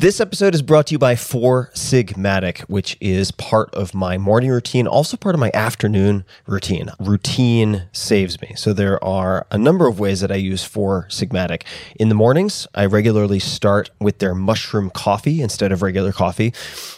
This 0.00 0.18
episode 0.18 0.54
is 0.54 0.62
brought 0.62 0.86
to 0.86 0.92
you 0.92 0.98
by 0.98 1.14
Four 1.14 1.70
Sigmatic, 1.74 2.60
which 2.60 2.96
is 3.02 3.32
part 3.32 3.68
of 3.74 3.92
my 3.92 4.16
morning 4.16 4.48
routine, 4.48 4.86
also 4.86 5.18
part 5.18 5.34
of 5.34 5.40
my 5.40 5.50
afternoon 5.52 6.24
routine. 6.46 6.90
Routine 6.98 7.82
saves 7.92 8.40
me. 8.40 8.54
So 8.56 8.72
there 8.72 9.04
are 9.04 9.46
a 9.50 9.58
number 9.58 9.86
of 9.86 10.00
ways 10.00 10.22
that 10.22 10.32
I 10.32 10.36
use 10.36 10.64
Four 10.64 11.06
Sigmatic. 11.10 11.64
In 11.96 12.08
the 12.08 12.14
mornings, 12.14 12.66
I 12.74 12.86
regularly 12.86 13.40
start 13.40 13.90
with 14.00 14.20
their 14.20 14.34
mushroom 14.34 14.88
coffee 14.88 15.42
instead 15.42 15.70
of 15.70 15.82
regular 15.82 16.12
coffee, 16.12 16.54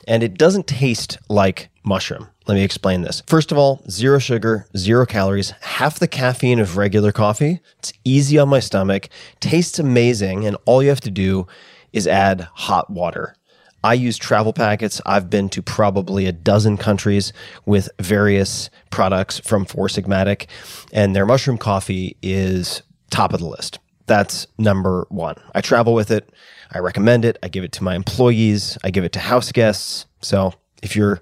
and 0.07 0.23
it 0.23 0.39
doesn't 0.39 0.69
taste 0.69 1.19
like 1.29 1.71
mushroom. 1.83 2.29
Let 2.47 2.55
me 2.55 2.63
explain 2.63 3.03
this. 3.03 3.21
First 3.27 3.51
of 3.51 3.59
all, 3.59 3.83
zero 3.91 4.21
sugar, 4.21 4.69
zero 4.77 5.07
calories, 5.07 5.51
half 5.61 5.99
the 5.99 6.07
caffeine 6.07 6.61
of 6.61 6.77
regular 6.77 7.11
coffee. 7.11 7.59
It's 7.81 7.93
easy 8.05 8.39
on 8.39 8.49
my 8.49 8.61
stomach, 8.61 9.09
tastes 9.41 9.81
amazing, 9.81 10.47
and 10.47 10.57
all 10.67 10.85
you 10.85 10.91
have 10.91 11.01
to 11.01 11.11
do 11.11 11.49
is 11.93 12.07
add 12.07 12.49
hot 12.53 12.91
water. 12.91 13.37
I 13.85 13.95
use 13.95 14.17
travel 14.17 14.53
packets. 14.53 15.01
I've 15.05 15.29
been 15.29 15.49
to 15.51 15.63
probably 15.63 16.27
a 16.27 16.33
dozen 16.33 16.77
countries 16.77 17.33
with 17.67 17.89
various 18.01 18.71
products 18.91 19.41
from 19.41 19.65
Four 19.65 19.89
Sigmatic, 19.89 20.47
and 20.93 21.17
their 21.17 21.27
mushroom 21.27 21.59
coffee 21.59 22.17
is 22.23 22.83
top 23.11 23.33
of 23.33 23.41
the 23.41 23.47
list. 23.47 23.81
That's 24.07 24.47
number 24.59 25.07
one. 25.09 25.37
I 25.55 25.61
travel 25.61 25.95
with 25.95 26.11
it. 26.11 26.31
I 26.71 26.79
recommend 26.79 27.25
it. 27.25 27.39
I 27.43 27.49
give 27.49 27.65
it 27.65 27.73
to 27.73 27.85
my 27.85 27.95
employees. 27.95 28.79
I 28.85 28.91
give 28.91 29.05
it 29.05 29.13
to 29.13 29.21
house 29.21 29.53
guests. 29.53 30.07
So 30.21 30.55
if 30.83 30.95
you're 30.97 31.21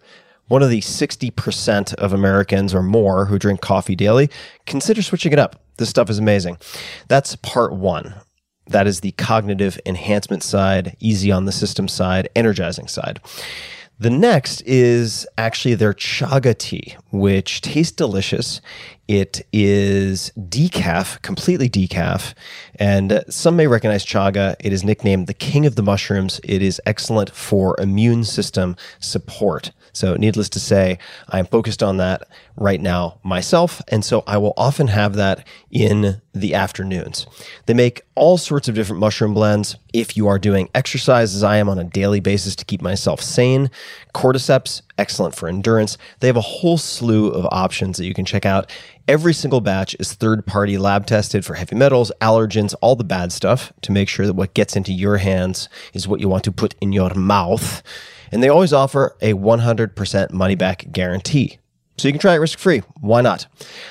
one 0.48 0.62
of 0.62 0.70
the 0.70 0.80
60% 0.80 1.94
of 1.94 2.12
Americans 2.12 2.74
or 2.74 2.82
more 2.82 3.26
who 3.26 3.38
drink 3.38 3.60
coffee 3.60 3.96
daily, 3.96 4.30
consider 4.66 5.02
switching 5.02 5.32
it 5.32 5.38
up. 5.38 5.62
This 5.76 5.88
stuff 5.88 6.10
is 6.10 6.18
amazing. 6.18 6.58
That's 7.08 7.36
part 7.36 7.72
one. 7.72 8.14
That 8.70 8.86
is 8.86 9.00
the 9.00 9.12
cognitive 9.12 9.80
enhancement 9.84 10.42
side, 10.42 10.96
easy 11.00 11.30
on 11.30 11.44
the 11.44 11.52
system 11.52 11.88
side, 11.88 12.28
energizing 12.34 12.88
side. 12.88 13.20
The 13.98 14.10
next 14.10 14.62
is 14.62 15.26
actually 15.36 15.74
their 15.74 15.92
chaga 15.92 16.56
tea, 16.56 16.96
which 17.10 17.60
tastes 17.60 17.92
delicious. 17.92 18.62
It 19.08 19.44
is 19.52 20.32
decaf, 20.38 21.20
completely 21.20 21.68
decaf. 21.68 22.32
And 22.76 23.22
some 23.28 23.56
may 23.56 23.66
recognize 23.66 24.06
chaga. 24.06 24.56
It 24.58 24.72
is 24.72 24.84
nicknamed 24.84 25.26
the 25.26 25.34
king 25.34 25.66
of 25.66 25.74
the 25.74 25.82
mushrooms. 25.82 26.40
It 26.44 26.62
is 26.62 26.80
excellent 26.86 27.30
for 27.30 27.78
immune 27.78 28.24
system 28.24 28.74
support. 29.00 29.72
So, 29.92 30.14
needless 30.14 30.48
to 30.50 30.60
say, 30.60 30.98
I'm 31.28 31.46
focused 31.46 31.82
on 31.82 31.96
that 31.98 32.28
right 32.56 32.80
now 32.80 33.18
myself. 33.22 33.80
And 33.88 34.04
so 34.04 34.22
I 34.26 34.36
will 34.38 34.52
often 34.56 34.88
have 34.88 35.14
that 35.14 35.46
in 35.70 36.20
the 36.32 36.54
afternoons. 36.54 37.26
They 37.66 37.74
make 37.74 38.02
all 38.14 38.38
sorts 38.38 38.68
of 38.68 38.74
different 38.74 39.00
mushroom 39.00 39.34
blends. 39.34 39.76
If 39.92 40.16
you 40.16 40.28
are 40.28 40.38
doing 40.38 40.68
exercise, 40.74 41.34
as 41.34 41.42
I 41.42 41.56
am 41.56 41.68
on 41.68 41.78
a 41.78 41.84
daily 41.84 42.20
basis 42.20 42.54
to 42.56 42.64
keep 42.64 42.82
myself 42.82 43.20
sane, 43.20 43.70
cordyceps, 44.14 44.82
excellent 44.98 45.34
for 45.34 45.48
endurance. 45.48 45.96
They 46.20 46.26
have 46.26 46.36
a 46.36 46.42
whole 46.42 46.78
slew 46.78 47.30
of 47.30 47.46
options 47.50 47.96
that 47.96 48.06
you 48.06 48.14
can 48.14 48.26
check 48.26 48.44
out. 48.44 48.70
Every 49.08 49.32
single 49.32 49.60
batch 49.60 49.96
is 49.98 50.12
third 50.12 50.46
party 50.46 50.78
lab 50.78 51.06
tested 51.06 51.44
for 51.44 51.54
heavy 51.54 51.74
metals, 51.74 52.12
allergens, 52.20 52.74
all 52.80 52.94
the 52.94 53.02
bad 53.02 53.32
stuff 53.32 53.72
to 53.82 53.90
make 53.90 54.08
sure 54.08 54.26
that 54.26 54.34
what 54.34 54.54
gets 54.54 54.76
into 54.76 54.92
your 54.92 55.16
hands 55.16 55.68
is 55.94 56.06
what 56.06 56.20
you 56.20 56.28
want 56.28 56.44
to 56.44 56.52
put 56.52 56.74
in 56.80 56.92
your 56.92 57.12
mouth. 57.14 57.82
And 58.30 58.42
they 58.42 58.48
always 58.48 58.72
offer 58.72 59.16
a 59.20 59.34
100% 59.34 60.32
money 60.32 60.54
back 60.54 60.86
guarantee. 60.92 61.58
So 62.00 62.08
you 62.08 62.12
can 62.14 62.20
try 62.20 62.34
it 62.34 62.38
risk 62.38 62.58
free. 62.58 62.78
Why 63.02 63.20
not? 63.20 63.46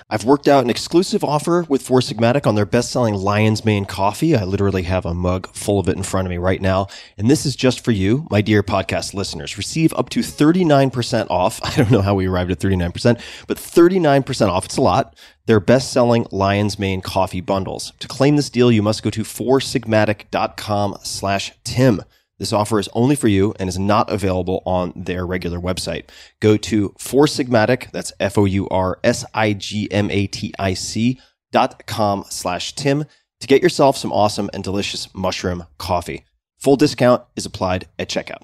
I've 0.09 0.25
worked 0.25 0.47
out 0.47 0.63
an 0.63 0.71
exclusive 0.71 1.23
offer 1.23 1.67
with 1.69 1.83
Four 1.83 1.99
Sigmatic 1.99 2.47
on 2.47 2.55
their 2.55 2.65
best 2.65 2.89
selling 2.89 3.13
Lion's 3.13 3.63
Mane 3.63 3.85
coffee. 3.85 4.35
I 4.35 4.45
literally 4.45 4.81
have 4.81 5.05
a 5.05 5.13
mug 5.13 5.53
full 5.53 5.77
of 5.77 5.87
it 5.87 5.95
in 5.95 6.01
front 6.01 6.25
of 6.25 6.31
me 6.31 6.39
right 6.39 6.59
now. 6.59 6.87
And 7.19 7.29
this 7.29 7.45
is 7.45 7.55
just 7.55 7.85
for 7.85 7.91
you, 7.91 8.25
my 8.31 8.41
dear 8.41 8.63
podcast 8.63 9.13
listeners. 9.13 9.59
Receive 9.59 9.93
up 9.93 10.09
to 10.09 10.21
39% 10.21 11.27
off. 11.29 11.59
I 11.63 11.75
don't 11.75 11.91
know 11.91 12.01
how 12.01 12.15
we 12.15 12.27
arrived 12.27 12.49
at 12.49 12.57
39%, 12.57 13.21
but 13.45 13.57
39% 13.57 14.49
off. 14.49 14.65
It's 14.65 14.77
a 14.77 14.81
lot. 14.81 15.15
Their 15.45 15.59
best 15.59 15.91
selling 15.91 16.25
Lion's 16.31 16.79
Mane 16.79 17.01
coffee 17.01 17.41
bundles. 17.41 17.93
To 17.99 18.07
claim 18.07 18.37
this 18.37 18.49
deal, 18.49 18.71
you 18.71 18.81
must 18.81 19.03
go 19.03 19.11
to 19.11 19.21
foursigmatic.com 19.21 20.97
slash 21.03 21.51
Tim. 21.63 22.01
This 22.39 22.53
offer 22.53 22.79
is 22.79 22.87
only 22.93 23.17
for 23.17 23.27
you 23.27 23.53
and 23.59 23.67
is 23.67 23.77
not 23.77 24.09
available 24.09 24.63
on 24.65 24.93
their 24.95 25.25
regular 25.25 25.59
website. 25.59 26.05
Go 26.39 26.55
to 26.57 26.95
Four 26.97 27.25
Sigmatic, 27.25 27.91
that's 27.91 28.13
F-O-U-R-S-I-G-M-A-T-I-C 28.19 31.19
dot 31.51 31.85
com 31.85 32.23
slash 32.29 32.73
Tim 32.75 33.03
to 33.41 33.47
get 33.47 33.61
yourself 33.61 33.97
some 33.97 34.13
awesome 34.13 34.49
and 34.53 34.63
delicious 34.63 35.13
mushroom 35.13 35.65
coffee. 35.77 36.23
Full 36.59 36.77
discount 36.77 37.23
is 37.35 37.45
applied 37.45 37.87
at 37.97 38.09
checkout. 38.09 38.43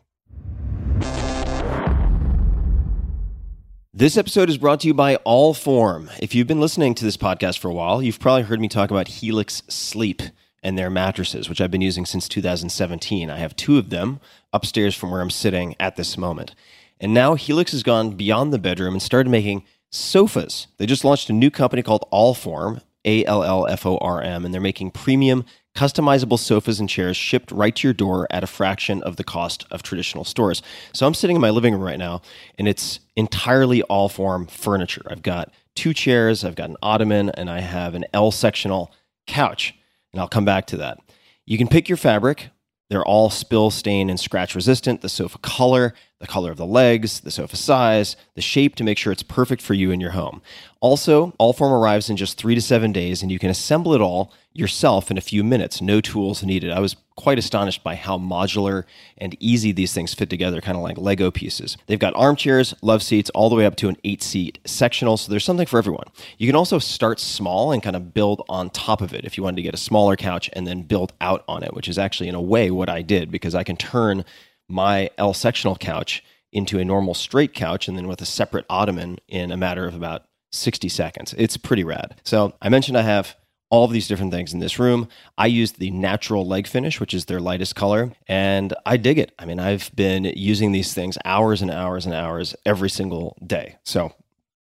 This 3.94 4.18
episode 4.18 4.50
is 4.50 4.58
brought 4.58 4.82
to 4.82 4.88
you 4.88 4.94
by 4.94 5.16
Allform. 5.26 6.12
If 6.20 6.36
you've 6.36 6.48
been 6.48 6.60
listening 6.60 6.96
to 6.96 7.06
this 7.06 7.16
podcast 7.16 7.60
for 7.60 7.70
a 7.70 7.74
while, 7.74 8.04
you've 8.04 8.20
probably 8.20 8.44
heard 8.44 8.60
me 8.60 8.68
talk 8.68 8.92
about 8.92 9.08
Helix 9.08 9.64
Sleep 9.70 10.22
and 10.66 10.80
their 10.80 10.90
mattresses, 10.90 11.48
which 11.48 11.62
I've 11.62 11.70
been 11.70 11.82
using 11.82 12.08
since 12.08 12.28
2017. 12.28 13.30
I 13.30 13.38
have 13.38 13.56
two 13.56 13.78
of 13.78 13.92
them 13.92 14.20
upstairs 14.52 14.96
from 14.96 15.12
where 15.12 15.22
I'm 15.22 15.30
sitting 15.30 15.76
at 15.80 15.96
this 15.96 16.18
moment. 16.18 16.56
And 17.00 17.14
now 17.14 17.36
Helix 17.36 17.72
has 17.72 17.84
gone 17.84 18.18
beyond 18.18 18.52
the 18.52 18.58
bedroom 18.58 18.96
and 18.96 19.02
started 19.02 19.30
making 19.30 19.64
sofas. 19.92 20.66
They 20.78 20.88
just 20.88 21.06
launched 21.06 21.30
a 21.30 21.34
new 21.34 21.52
company 21.52 21.84
called 21.84 22.04
Allform, 22.12 22.82
A 23.06 23.24
L 23.26 23.44
L 23.44 23.68
F 23.68 23.86
O 23.86 24.00
R 24.00 24.24
M, 24.24 24.44
and 24.44 24.52
they're 24.52 24.60
making 24.60 24.90
premium 24.90 25.46
customizable 25.76 26.40
sofas 26.40 26.80
and 26.80 26.90
chairs 26.90 27.16
shipped 27.16 27.52
right 27.52 27.76
to 27.76 27.88
your 27.88 27.94
door 27.94 28.26
at 28.32 28.44
a 28.44 28.48
fraction 28.48 29.04
of 29.04 29.18
the 29.18 29.24
cost 29.24 29.68
of 29.70 29.84
traditional 29.84 30.24
stores. 30.24 30.64
So 30.94 31.06
I'm 31.06 31.14
sitting 31.14 31.36
in 31.36 31.42
my 31.42 31.52
living 31.52 31.74
room 31.74 31.84
right 31.84 32.00
now 32.00 32.24
and 32.58 32.68
it's 32.68 33.02
entirely 33.16 33.84
Allform 33.88 34.50
furniture. 34.50 35.04
I've 35.08 35.22
got 35.22 35.54
two 35.76 35.94
chairs, 35.94 36.44
I've 36.44 36.56
got 36.56 36.70
an 36.70 36.78
ottoman, 36.82 37.30
and 37.30 37.50
I 37.50 37.60
have 37.60 37.94
an 37.94 38.06
L 38.14 38.32
sectional 38.32 38.92
couch 39.28 39.76
and 40.16 40.22
I'll 40.22 40.30
come 40.30 40.46
back 40.46 40.66
to 40.68 40.78
that. 40.78 40.98
You 41.46 41.58
can 41.58 41.68
pick 41.68 41.90
your 41.90 41.98
fabric. 41.98 42.48
They're 42.90 43.04
all 43.04 43.30
spill, 43.30 43.70
stain, 43.70 44.10
and 44.10 44.18
scratch 44.18 44.56
resistant. 44.56 45.02
The 45.02 45.10
sofa 45.10 45.40
color, 45.40 45.94
the 46.20 46.28
color 46.28 46.50
of 46.50 46.58
the 46.58 46.66
legs, 46.66 47.20
the 47.20 47.32
sofa 47.32 47.58
size, 47.58 48.16
the 48.36 48.42
shape 48.42 48.76
to 48.76 48.84
make 48.84 48.98
sure 48.98 49.12
it's 49.12 49.24
perfect 49.24 49.62
for 49.62 49.74
you 49.74 49.92
and 49.92 50.02
your 50.02 50.12
home. 50.12 50.42
Also, 50.80 51.34
Allform 51.40 51.72
arrives 51.72 52.10
in 52.10 52.16
just 52.16 52.38
three 52.38 52.56
to 52.56 52.62
seven 52.62 52.92
days, 52.92 53.22
and 53.22 53.32
you 53.32 53.40
can 53.40 53.50
assemble 53.50 53.94
it 53.94 54.02
all 54.02 54.32
yourself 54.54 55.12
in 55.12 55.18
a 55.18 55.22
few 55.22 55.44
minutes. 55.44 55.82
No 55.82 56.00
tools 56.00 56.42
needed. 56.42 56.72
I 56.72 56.80
was 56.80 56.96
quite 57.18 57.38
astonished 57.38 57.84
by 57.84 57.96
how 57.96 58.18
modular 58.18 58.84
and 59.18 59.36
easy 59.42 59.74
these 59.74 59.94
things 59.94 60.14
fit 60.14 60.30
together, 60.30 60.62
kind 60.62 60.78
of 60.78 60.84
like 60.84 60.98
Lego 60.98 61.32
pieces. 61.32 61.76
They've 61.88 62.00
got 62.00 62.16
armchairs, 62.16 62.74
love 62.82 63.04
seats, 63.04 63.30
all 63.32 63.50
the 63.50 63.56
way 63.56 63.66
up 63.66 63.76
to 63.78 63.90
an 63.90 63.98
eight 64.06 64.24
seat 64.24 64.60
sectional, 64.64 65.18
so 65.18 65.30
there's 65.30 65.44
something 65.44 65.68
for 65.68 65.78
everyone. 65.78 66.08
You 66.38 66.48
can 66.48 66.56
also 66.56 66.80
start 66.80 67.20
small 67.20 67.74
and 67.74 67.84
kind 67.84 67.96
of 67.96 68.14
build 68.14 68.46
on 68.48 68.70
top 68.70 69.02
of 69.02 69.14
it 69.14 69.26
if 69.26 69.38
you 69.38 69.44
wanted 69.44 69.58
to 69.58 69.64
get 69.64 69.74
a 69.74 69.78
smaller 69.78 70.16
couch 70.16 70.50
and 70.54 70.66
then 70.66 70.84
build 70.84 71.12
out 71.20 71.44
on 71.48 71.64
it, 71.64 71.74
which 71.74 71.90
is 71.90 71.98
actually, 71.98 72.30
in 72.30 72.36
a 72.36 72.42
way, 72.42 72.72
what 72.72 72.90
I 72.90 73.02
did 73.02 73.32
because 73.32 73.56
I 73.56 73.64
can 73.64 73.76
turn 73.76 74.24
my 74.68 75.10
L 75.18 75.34
sectional 75.34 75.76
couch 75.76 76.24
into 76.52 76.80
a 76.80 76.86
normal 76.86 77.14
straight 77.14 77.54
couch 77.54 77.88
and 77.88 77.98
then 77.98 78.08
with 78.08 78.22
a 78.22 78.26
separate 78.26 78.66
ottoman 78.70 79.18
in 79.28 79.52
a 79.52 79.58
matter 79.58 79.86
of 79.86 79.94
about 79.94 80.26
60 80.52 80.88
seconds. 80.90 81.36
It's 81.38 81.58
pretty 81.58 81.84
rad. 81.84 82.20
So 82.24 82.54
I 82.62 82.70
mentioned 82.70 82.98
I 82.98 83.02
have 83.02 83.36
all 83.70 83.84
of 83.84 83.92
these 83.92 84.08
different 84.08 84.32
things 84.32 84.54
in 84.54 84.60
this 84.60 84.80
room. 84.80 85.10
I 85.38 85.48
used 85.48 85.80
the 85.80 85.92
natural 85.92 86.48
leg 86.48 86.68
finish, 86.68 87.00
which 87.00 87.14
is 87.14 87.26
their 87.26 87.40
lightest 87.40 87.76
color, 87.76 88.14
and 88.28 88.74
I 88.86 88.98
dig 88.98 89.18
it. 89.18 89.34
I 89.38 89.46
mean, 89.46 89.60
I've 89.60 89.94
been 89.96 90.26
using 90.26 90.72
these 90.72 90.94
things 90.94 91.18
hours 91.26 91.62
and 91.62 91.72
hours 91.72 92.06
and 92.06 92.16
hours 92.16 92.56
every 92.66 92.90
single 92.90 93.38
day. 93.46 93.76
So 93.84 94.14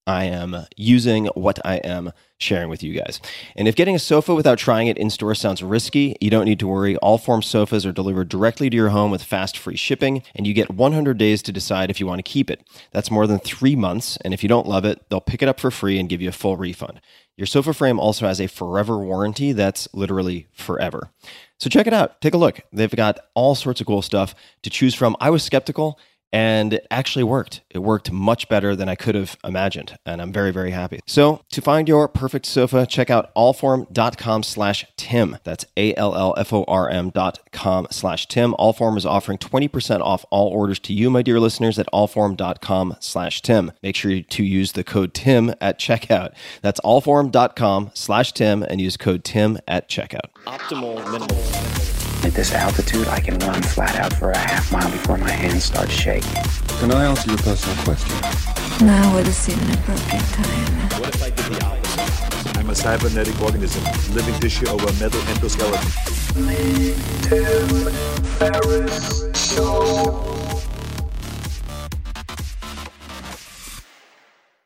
I 0.06 0.24
am 0.24 0.56
using 0.76 1.26
what 1.28 1.58
I 1.64 1.76
am 1.76 2.12
sharing 2.38 2.68
with 2.70 2.82
you 2.82 2.94
guys. 2.94 3.20
And 3.56 3.68
if 3.68 3.74
getting 3.74 3.96
a 3.96 4.00
sofa 4.00 4.34
without 4.34 4.58
trying 4.58 4.86
it 4.86 4.96
in 4.96 5.10
store 5.10 5.34
sounds 5.34 5.62
risky, 5.62 6.16
you 6.20 6.30
don't 6.30 6.44
need 6.44 6.60
to 6.60 6.68
worry. 6.68 6.96
Allform 7.02 7.42
sofas 7.42 7.84
are 7.84 7.92
delivered 7.92 8.28
directly 8.28 8.70
to 8.70 8.76
your 8.76 8.90
home 8.90 9.10
with 9.10 9.22
fast 9.22 9.58
free 9.58 9.76
shipping, 9.76 10.22
and 10.34 10.46
you 10.46 10.54
get 10.54 10.70
100 10.70 11.18
days 11.18 11.42
to 11.42 11.52
decide 11.52 11.90
if 11.90 12.00
you 12.00 12.06
want 12.06 12.20
to 12.20 12.30
keep 12.30 12.50
it. 12.50 12.62
That's 12.92 13.10
more 13.10 13.26
than 13.26 13.40
three 13.40 13.76
months, 13.76 14.16
and 14.24 14.32
if 14.32 14.42
you 14.42 14.48
don't 14.48 14.68
love 14.68 14.84
it, 14.84 15.04
they'll 15.10 15.20
pick 15.20 15.42
it 15.42 15.48
up 15.48 15.60
for 15.60 15.70
free 15.70 15.98
and 15.98 16.08
give 16.08 16.22
you 16.22 16.28
a 16.28 16.32
full 16.32 16.56
refund. 16.56 17.00
Your 17.36 17.46
sofa 17.46 17.72
frame 17.72 18.00
also 18.00 18.26
has 18.26 18.40
a 18.40 18.48
forever 18.48 18.98
warranty 18.98 19.52
that's 19.52 19.88
literally 19.92 20.48
forever. 20.52 21.10
So 21.58 21.68
check 21.70 21.86
it 21.86 21.92
out. 21.92 22.20
Take 22.20 22.34
a 22.34 22.38
look. 22.38 22.60
They've 22.72 22.90
got 22.90 23.18
all 23.34 23.54
sorts 23.54 23.80
of 23.80 23.86
cool 23.86 24.02
stuff 24.02 24.34
to 24.62 24.70
choose 24.70 24.94
from. 24.94 25.16
I 25.20 25.30
was 25.30 25.42
skeptical 25.42 25.98
and 26.32 26.74
it 26.74 26.86
actually 26.90 27.24
worked. 27.24 27.62
It 27.70 27.78
worked 27.78 28.10
much 28.12 28.48
better 28.48 28.76
than 28.76 28.88
I 28.88 28.94
could 28.94 29.14
have 29.14 29.36
imagined, 29.44 29.98
and 30.04 30.20
I'm 30.20 30.32
very, 30.32 30.50
very 30.50 30.70
happy. 30.70 31.00
So 31.06 31.42
to 31.50 31.60
find 31.60 31.88
your 31.88 32.08
perfect 32.08 32.46
sofa, 32.46 32.86
check 32.86 33.10
out 33.10 33.34
allform.com 33.34 34.42
slash 34.42 34.86
Tim. 34.96 35.38
That's 35.44 35.64
A-L-L-F-O-R-M 35.76 37.10
dot 37.10 37.38
com 37.52 37.86
slash 37.90 38.26
Tim. 38.28 38.54
Allform 38.58 38.96
is 38.96 39.06
offering 39.06 39.38
20% 39.38 40.00
off 40.00 40.24
all 40.30 40.48
orders 40.48 40.78
to 40.80 40.92
you, 40.92 41.10
my 41.10 41.22
dear 41.22 41.40
listeners, 41.40 41.78
at 41.78 41.86
allform.com 41.92 42.96
slash 43.00 43.42
Tim. 43.42 43.72
Make 43.82 43.96
sure 43.96 44.20
to 44.20 44.44
use 44.44 44.72
the 44.72 44.84
code 44.84 45.14
Tim 45.14 45.54
at 45.60 45.78
checkout. 45.78 46.34
That's 46.62 46.80
allform.com 46.80 47.90
slash 47.94 48.32
Tim 48.32 48.62
and 48.62 48.80
use 48.80 48.96
code 48.96 49.24
Tim 49.24 49.58
at 49.66 49.88
checkout. 49.88 50.30
Optimal 50.46 50.96
minimal. 51.10 51.87
At 52.24 52.34
this 52.34 52.52
altitude, 52.52 53.06
I 53.06 53.20
can 53.20 53.38
run 53.38 53.62
flat 53.62 53.96
out 53.96 54.12
for 54.12 54.32
a 54.32 54.36
half 54.36 54.72
mile 54.72 54.90
before 54.90 55.16
my 55.16 55.30
hands 55.30 55.64
start 55.64 55.88
shaking. 55.88 56.42
Can 56.80 56.90
I 56.90 57.06
answer 57.06 57.30
your 57.30 57.38
personal 57.38 57.76
question? 57.84 58.86
Now 58.86 59.14
would 59.14 59.26
seem 59.28 59.58
an 59.60 59.74
appropriate 59.74 60.24
time. 60.34 61.00
What 61.00 61.14
if 61.14 61.22
I 61.22 61.30
did 61.30 61.46
the 61.46 61.64
opposite? 61.64 62.58
I'm 62.58 62.70
a 62.70 62.74
cybernetic 62.74 63.40
organism, 63.40 63.84
living 64.14 64.34
tissue 64.40 64.68
over 64.68 64.88
a 64.88 64.92
metal 64.94 65.20
endoskeleton. 65.20 66.08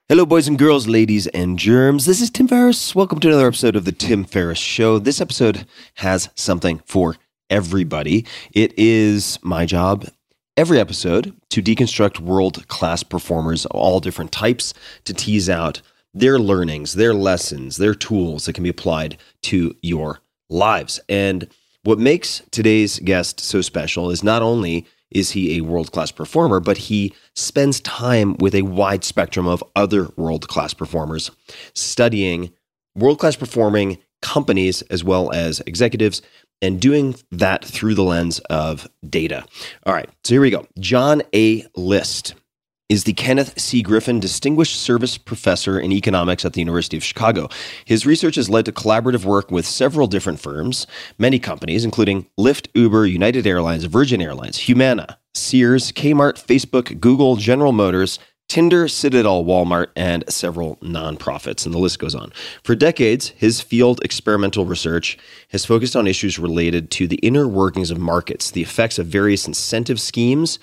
Hello, 0.08 0.26
boys 0.26 0.48
and 0.48 0.58
girls, 0.58 0.88
ladies 0.88 1.26
and 1.28 1.58
germs. 1.58 2.06
This 2.06 2.20
is 2.20 2.30
Tim 2.30 2.48
Ferriss. 2.48 2.94
Welcome 2.94 3.20
to 3.20 3.28
another 3.28 3.46
episode 3.46 3.76
of 3.76 3.84
The 3.84 3.92
Tim 3.92 4.24
Ferriss 4.24 4.58
Show. 4.58 4.98
This 4.98 5.20
episode 5.20 5.66
has 5.94 6.28
something 6.34 6.80
for 6.86 7.16
everybody. 7.52 8.24
It 8.54 8.72
is 8.78 9.38
my 9.42 9.66
job 9.66 10.08
every 10.56 10.80
episode 10.80 11.34
to 11.50 11.62
deconstruct 11.62 12.18
world 12.18 12.66
class 12.68 13.02
performers 13.02 13.66
of 13.66 13.72
all 13.72 14.00
different 14.00 14.32
types 14.32 14.72
to 15.04 15.12
tease 15.12 15.50
out 15.50 15.82
their 16.14 16.38
learnings, 16.38 16.94
their 16.94 17.12
lessons, 17.12 17.76
their 17.76 17.94
tools 17.94 18.46
that 18.46 18.54
can 18.54 18.64
be 18.64 18.70
applied 18.70 19.18
to 19.42 19.76
your 19.82 20.20
lives. 20.48 20.98
And 21.10 21.46
what 21.82 21.98
makes 21.98 22.40
today's 22.50 22.98
guest 23.00 23.38
so 23.38 23.60
special 23.60 24.10
is 24.10 24.24
not 24.24 24.40
only 24.40 24.86
is 25.10 25.32
he 25.32 25.58
a 25.58 25.60
world 25.60 25.92
class 25.92 26.10
performer, 26.10 26.58
but 26.58 26.78
he 26.78 27.12
spends 27.34 27.80
time 27.80 28.34
with 28.38 28.54
a 28.54 28.62
wide 28.62 29.04
spectrum 29.04 29.46
of 29.46 29.62
other 29.76 30.08
world 30.16 30.48
class 30.48 30.72
performers, 30.72 31.30
studying 31.74 32.50
world 32.94 33.18
class 33.18 33.36
performing 33.36 33.98
companies 34.22 34.80
as 34.82 35.04
well 35.04 35.30
as 35.32 35.60
executives 35.66 36.22
and 36.62 36.80
doing 36.80 37.16
that 37.32 37.64
through 37.64 37.94
the 37.94 38.04
lens 38.04 38.38
of 38.48 38.88
data. 39.08 39.44
All 39.84 39.92
right, 39.92 40.08
so 40.24 40.34
here 40.34 40.40
we 40.40 40.50
go. 40.50 40.66
John 40.78 41.22
A. 41.34 41.66
List 41.76 42.34
is 42.88 43.04
the 43.04 43.12
Kenneth 43.14 43.58
C. 43.58 43.80
Griffin 43.80 44.20
Distinguished 44.20 44.76
Service 44.76 45.16
Professor 45.16 45.80
in 45.80 45.92
Economics 45.92 46.44
at 46.44 46.52
the 46.52 46.60
University 46.60 46.96
of 46.96 47.02
Chicago. 47.02 47.48
His 47.86 48.04
research 48.04 48.34
has 48.36 48.50
led 48.50 48.66
to 48.66 48.72
collaborative 48.72 49.24
work 49.24 49.50
with 49.50 49.64
several 49.64 50.06
different 50.06 50.40
firms, 50.40 50.86
many 51.18 51.38
companies, 51.38 51.86
including 51.86 52.26
Lyft, 52.38 52.68
Uber, 52.74 53.06
United 53.06 53.46
Airlines, 53.46 53.84
Virgin 53.84 54.20
Airlines, 54.20 54.58
Humana, 54.58 55.18
Sears, 55.34 55.90
Kmart, 55.90 56.34
Facebook, 56.44 57.00
Google, 57.00 57.36
General 57.36 57.72
Motors, 57.72 58.18
Tinder, 58.52 58.86
Citadel, 58.86 59.44
Walmart, 59.44 59.86
and 59.96 60.24
several 60.28 60.76
nonprofits, 60.82 61.64
and 61.64 61.74
the 61.74 61.78
list 61.78 61.98
goes 61.98 62.14
on. 62.14 62.34
For 62.62 62.74
decades, 62.74 63.28
his 63.28 63.62
field 63.62 64.04
experimental 64.04 64.66
research 64.66 65.16
has 65.52 65.64
focused 65.64 65.96
on 65.96 66.06
issues 66.06 66.38
related 66.38 66.90
to 66.90 67.06
the 67.06 67.16
inner 67.22 67.48
workings 67.48 67.90
of 67.90 67.98
markets, 67.98 68.50
the 68.50 68.60
effects 68.60 68.98
of 68.98 69.06
various 69.06 69.46
incentive 69.46 69.98
schemes 69.98 70.58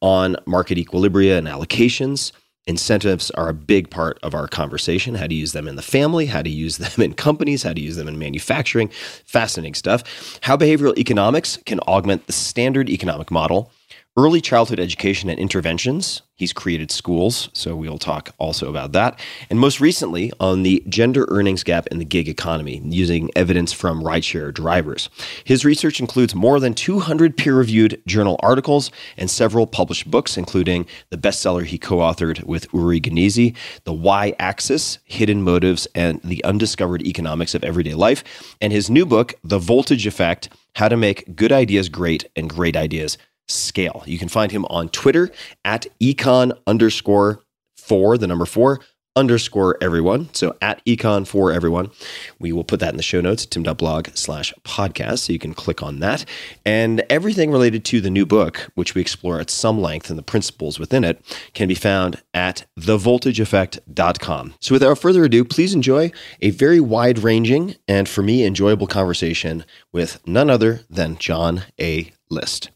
on 0.00 0.36
market 0.46 0.78
equilibria 0.78 1.36
and 1.36 1.48
allocations. 1.48 2.30
Incentives 2.68 3.32
are 3.32 3.48
a 3.48 3.54
big 3.54 3.90
part 3.90 4.20
of 4.22 4.36
our 4.36 4.46
conversation. 4.46 5.16
How 5.16 5.26
to 5.26 5.34
use 5.34 5.50
them 5.50 5.66
in 5.66 5.74
the 5.74 5.82
family, 5.82 6.26
how 6.26 6.42
to 6.42 6.48
use 6.48 6.78
them 6.78 6.92
in 7.04 7.12
companies, 7.12 7.64
how 7.64 7.72
to 7.72 7.80
use 7.80 7.96
them 7.96 8.06
in 8.06 8.20
manufacturing. 8.20 8.86
Fascinating 8.86 9.74
stuff. 9.74 10.38
How 10.42 10.56
behavioral 10.56 10.96
economics 10.96 11.58
can 11.66 11.80
augment 11.80 12.28
the 12.28 12.32
standard 12.32 12.88
economic 12.88 13.32
model 13.32 13.72
early 14.16 14.42
childhood 14.42 14.78
education 14.78 15.30
and 15.30 15.38
interventions. 15.38 16.20
He's 16.34 16.52
created 16.52 16.90
schools, 16.90 17.48
so 17.54 17.74
we'll 17.74 17.98
talk 17.98 18.34
also 18.36 18.68
about 18.68 18.92
that. 18.92 19.18
And 19.48 19.58
most 19.58 19.80
recently, 19.80 20.30
on 20.38 20.64
the 20.64 20.82
gender 20.86 21.24
earnings 21.30 21.62
gap 21.62 21.86
in 21.86 21.98
the 21.98 22.04
gig 22.04 22.28
economy, 22.28 22.82
using 22.84 23.30
evidence 23.36 23.72
from 23.72 24.02
rideshare 24.02 24.52
drivers. 24.52 25.08
His 25.44 25.64
research 25.64 25.98
includes 25.98 26.34
more 26.34 26.60
than 26.60 26.74
200 26.74 27.38
peer 27.38 27.54
reviewed 27.54 28.02
journal 28.06 28.38
articles 28.40 28.90
and 29.16 29.30
several 29.30 29.66
published 29.66 30.10
books, 30.10 30.36
including 30.36 30.86
the 31.08 31.16
bestseller 31.16 31.64
he 31.64 31.78
co 31.78 31.98
authored 31.98 32.44
with 32.44 32.66
Uri 32.74 33.00
Gneezy, 33.00 33.56
The 33.84 33.94
Why 33.94 34.34
Axis 34.38 34.98
Hidden 35.04 35.42
Motives 35.42 35.86
and 35.94 36.20
the 36.22 36.44
Undiscovered 36.44 37.02
Economics 37.02 37.54
of 37.54 37.64
Everyday 37.64 37.94
Life, 37.94 38.24
and 38.60 38.74
his 38.74 38.90
new 38.90 39.06
book, 39.06 39.34
The 39.42 39.58
Voltage 39.58 40.06
Effect 40.06 40.50
How 40.74 40.88
to 40.88 40.98
Make 40.98 41.34
Good 41.34 41.52
Ideas 41.52 41.88
Great 41.88 42.28
and 42.36 42.50
Great 42.50 42.76
Ideas 42.76 43.16
scale. 43.52 44.02
You 44.06 44.18
can 44.18 44.28
find 44.28 44.50
him 44.50 44.64
on 44.66 44.88
Twitter 44.88 45.30
at 45.64 45.86
econ 46.00 46.56
underscore 46.66 47.42
four, 47.76 48.16
the 48.18 48.26
number 48.26 48.46
four 48.46 48.80
underscore 49.14 49.76
everyone. 49.80 50.32
So 50.32 50.56
at 50.62 50.84
econ 50.86 51.26
for 51.26 51.52
everyone. 51.52 51.90
We 52.38 52.52
will 52.52 52.64
put 52.64 52.80
that 52.80 52.90
in 52.90 52.96
the 52.96 53.02
show 53.02 53.20
notes, 53.20 53.44
tim.blog 53.44 54.08
slash 54.14 54.54
podcast. 54.64 55.20
So 55.20 55.32
you 55.32 55.38
can 55.38 55.54
click 55.54 55.82
on 55.82 56.00
that. 56.00 56.24
And 56.64 57.04
everything 57.10 57.50
related 57.50 57.84
to 57.86 58.00
the 58.00 58.10
new 58.10 58.24
book, 58.24 58.70
which 58.74 58.94
we 58.94 59.00
explore 59.00 59.40
at 59.40 59.50
some 59.50 59.80
length 59.80 60.08
and 60.08 60.18
the 60.18 60.22
principles 60.22 60.78
within 60.78 61.04
it, 61.04 61.22
can 61.52 61.68
be 61.68 61.74
found 61.74 62.22
at 62.32 62.64
thevoltageeffect.com. 62.78 64.54
So 64.60 64.74
without 64.74 64.98
further 64.98 65.24
ado, 65.24 65.44
please 65.44 65.74
enjoy 65.74 66.10
a 66.40 66.50
very 66.50 66.80
wide 66.80 67.18
ranging 67.18 67.76
and 67.86 68.08
for 68.08 68.22
me 68.22 68.44
enjoyable 68.44 68.86
conversation 68.86 69.64
with 69.92 70.26
none 70.26 70.48
other 70.48 70.80
than 70.88 71.18
John 71.18 71.62
A. 71.78 72.12
List. 72.30 72.70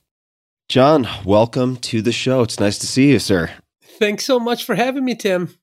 John, 0.68 1.06
welcome 1.24 1.76
to 1.76 2.02
the 2.02 2.10
show. 2.10 2.42
It's 2.42 2.58
nice 2.58 2.76
to 2.78 2.88
see 2.88 3.10
you, 3.10 3.20
sir. 3.20 3.52
Thanks 3.84 4.24
so 4.24 4.40
much 4.40 4.64
for 4.64 4.74
having 4.74 5.04
me, 5.04 5.14
Tim. 5.14 5.54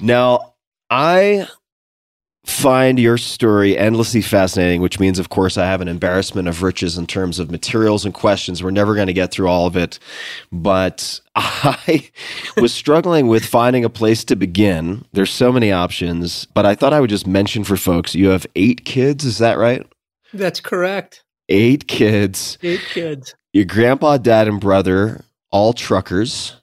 Now, 0.00 0.56
I 0.90 1.48
find 2.44 2.98
your 2.98 3.16
story 3.16 3.78
endlessly 3.78 4.20
fascinating, 4.20 4.82
which 4.82 5.00
means, 5.00 5.18
of 5.18 5.30
course, 5.30 5.56
I 5.56 5.64
have 5.64 5.80
an 5.80 5.88
embarrassment 5.88 6.46
of 6.46 6.62
riches 6.62 6.98
in 6.98 7.06
terms 7.06 7.38
of 7.38 7.50
materials 7.50 8.04
and 8.04 8.12
questions. 8.12 8.62
We're 8.62 8.70
never 8.70 8.94
going 8.94 9.06
to 9.06 9.14
get 9.14 9.30
through 9.30 9.48
all 9.48 9.66
of 9.66 9.78
it. 9.78 9.98
But 10.52 11.20
I 11.34 12.10
was 12.58 12.74
struggling 12.74 13.28
with 13.28 13.46
finding 13.46 13.82
a 13.82 13.88
place 13.88 14.24
to 14.24 14.36
begin. 14.36 15.06
There's 15.12 15.32
so 15.32 15.50
many 15.50 15.72
options, 15.72 16.44
but 16.44 16.66
I 16.66 16.74
thought 16.74 16.92
I 16.92 17.00
would 17.00 17.10
just 17.10 17.26
mention 17.26 17.64
for 17.64 17.78
folks 17.78 18.14
you 18.14 18.28
have 18.28 18.46
eight 18.56 18.84
kids. 18.84 19.24
Is 19.24 19.38
that 19.38 19.56
right? 19.56 19.86
That's 20.34 20.60
correct. 20.60 21.21
Eight 21.48 21.88
kids. 21.88 22.58
Eight 22.62 22.80
kids 22.80 23.34
your 23.52 23.64
grandpa, 23.64 24.16
dad, 24.16 24.48
and 24.48 24.60
brother, 24.60 25.22
all 25.50 25.72
truckers, 25.72 26.56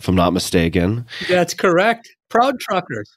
if 0.00 0.08
I'm 0.08 0.14
not 0.14 0.32
mistaken. 0.32 1.06
That's 1.28 1.54
correct. 1.54 2.10
Proud 2.28 2.58
truckers. 2.58 3.16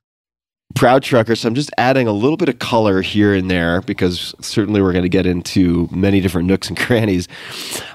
Proud 0.76 1.04
truckers. 1.04 1.42
So 1.42 1.48
I'm 1.48 1.56
just 1.56 1.72
adding 1.78 2.08
a 2.08 2.12
little 2.12 2.38
bit 2.38 2.50
of 2.50 2.60
color 2.60 3.02
here 3.02 3.34
and 3.34 3.50
there 3.50 3.82
because 3.82 4.36
certainly 4.42 4.82
we're 4.82 4.92
going 4.92 5.04
to 5.04 5.10
get 5.10 5.26
into 5.26 5.88
many 5.92 6.22
different 6.22 6.48
nooks 6.48 6.68
and 6.68 6.78
crannies. 6.78 7.28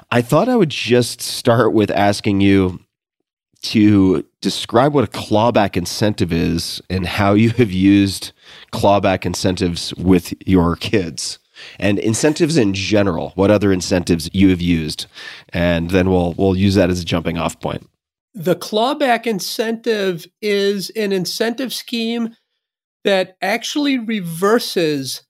I 0.09 0.21
thought 0.21 0.49
I 0.49 0.55
would 0.55 0.69
just 0.69 1.21
start 1.21 1.73
with 1.73 1.91
asking 1.91 2.41
you 2.41 2.79
to 3.61 4.25
describe 4.41 4.93
what 4.93 5.03
a 5.03 5.07
clawback 5.07 5.77
incentive 5.77 6.33
is 6.33 6.81
and 6.89 7.05
how 7.05 7.33
you 7.33 7.51
have 7.51 7.71
used 7.71 8.31
clawback 8.73 9.25
incentives 9.25 9.93
with 9.95 10.33
your 10.45 10.75
kids 10.75 11.37
and 11.79 11.99
incentives 11.99 12.57
in 12.57 12.73
general. 12.73 13.31
What 13.35 13.51
other 13.51 13.71
incentives 13.71 14.29
you 14.33 14.49
have 14.49 14.61
used, 14.61 15.05
and 15.49 15.89
then 15.89 16.09
we'll 16.09 16.33
we'll 16.33 16.55
use 16.55 16.75
that 16.75 16.89
as 16.89 17.01
a 17.01 17.05
jumping 17.05 17.37
off 17.37 17.59
point. 17.59 17.87
The 18.33 18.55
clawback 18.55 19.27
incentive 19.27 20.25
is 20.41 20.89
an 20.91 21.11
incentive 21.11 21.73
scheme 21.73 22.35
that 23.03 23.35
actually 23.41 23.97
reverses 23.97 25.23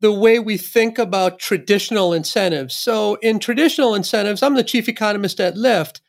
the 0.00 0.12
way 0.12 0.38
we 0.38 0.56
think 0.56 0.98
about 0.98 1.38
traditional 1.38 2.12
incentives. 2.12 2.74
So, 2.74 3.14
in 3.16 3.38
traditional 3.38 3.94
incentives, 3.94 4.42
I'm 4.42 4.54
the 4.54 4.64
chief 4.64 4.88
economist 4.88 5.40
at 5.40 5.54
Lyft. 5.54 6.00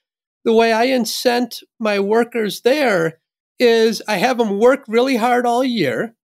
The 0.44 0.54
way 0.54 0.74
I 0.74 0.88
incent 0.88 1.64
my 1.80 2.00
workers 2.00 2.62
there 2.62 3.20
is 3.60 4.02
I 4.08 4.18
have 4.18 4.38
them 4.38 4.60
work 4.60 4.84
really 4.88 5.16
hard 5.16 5.46
all 5.46 5.64
year. 5.64 6.16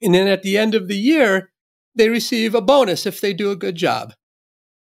And 0.00 0.14
then 0.14 0.28
at 0.28 0.42
the 0.42 0.56
end 0.56 0.74
of 0.74 0.88
the 0.88 0.96
year, 0.96 1.50
they 1.94 2.08
receive 2.08 2.54
a 2.54 2.60
bonus 2.60 3.06
if 3.06 3.20
they 3.20 3.32
do 3.32 3.50
a 3.50 3.56
good 3.56 3.74
job. 3.74 4.14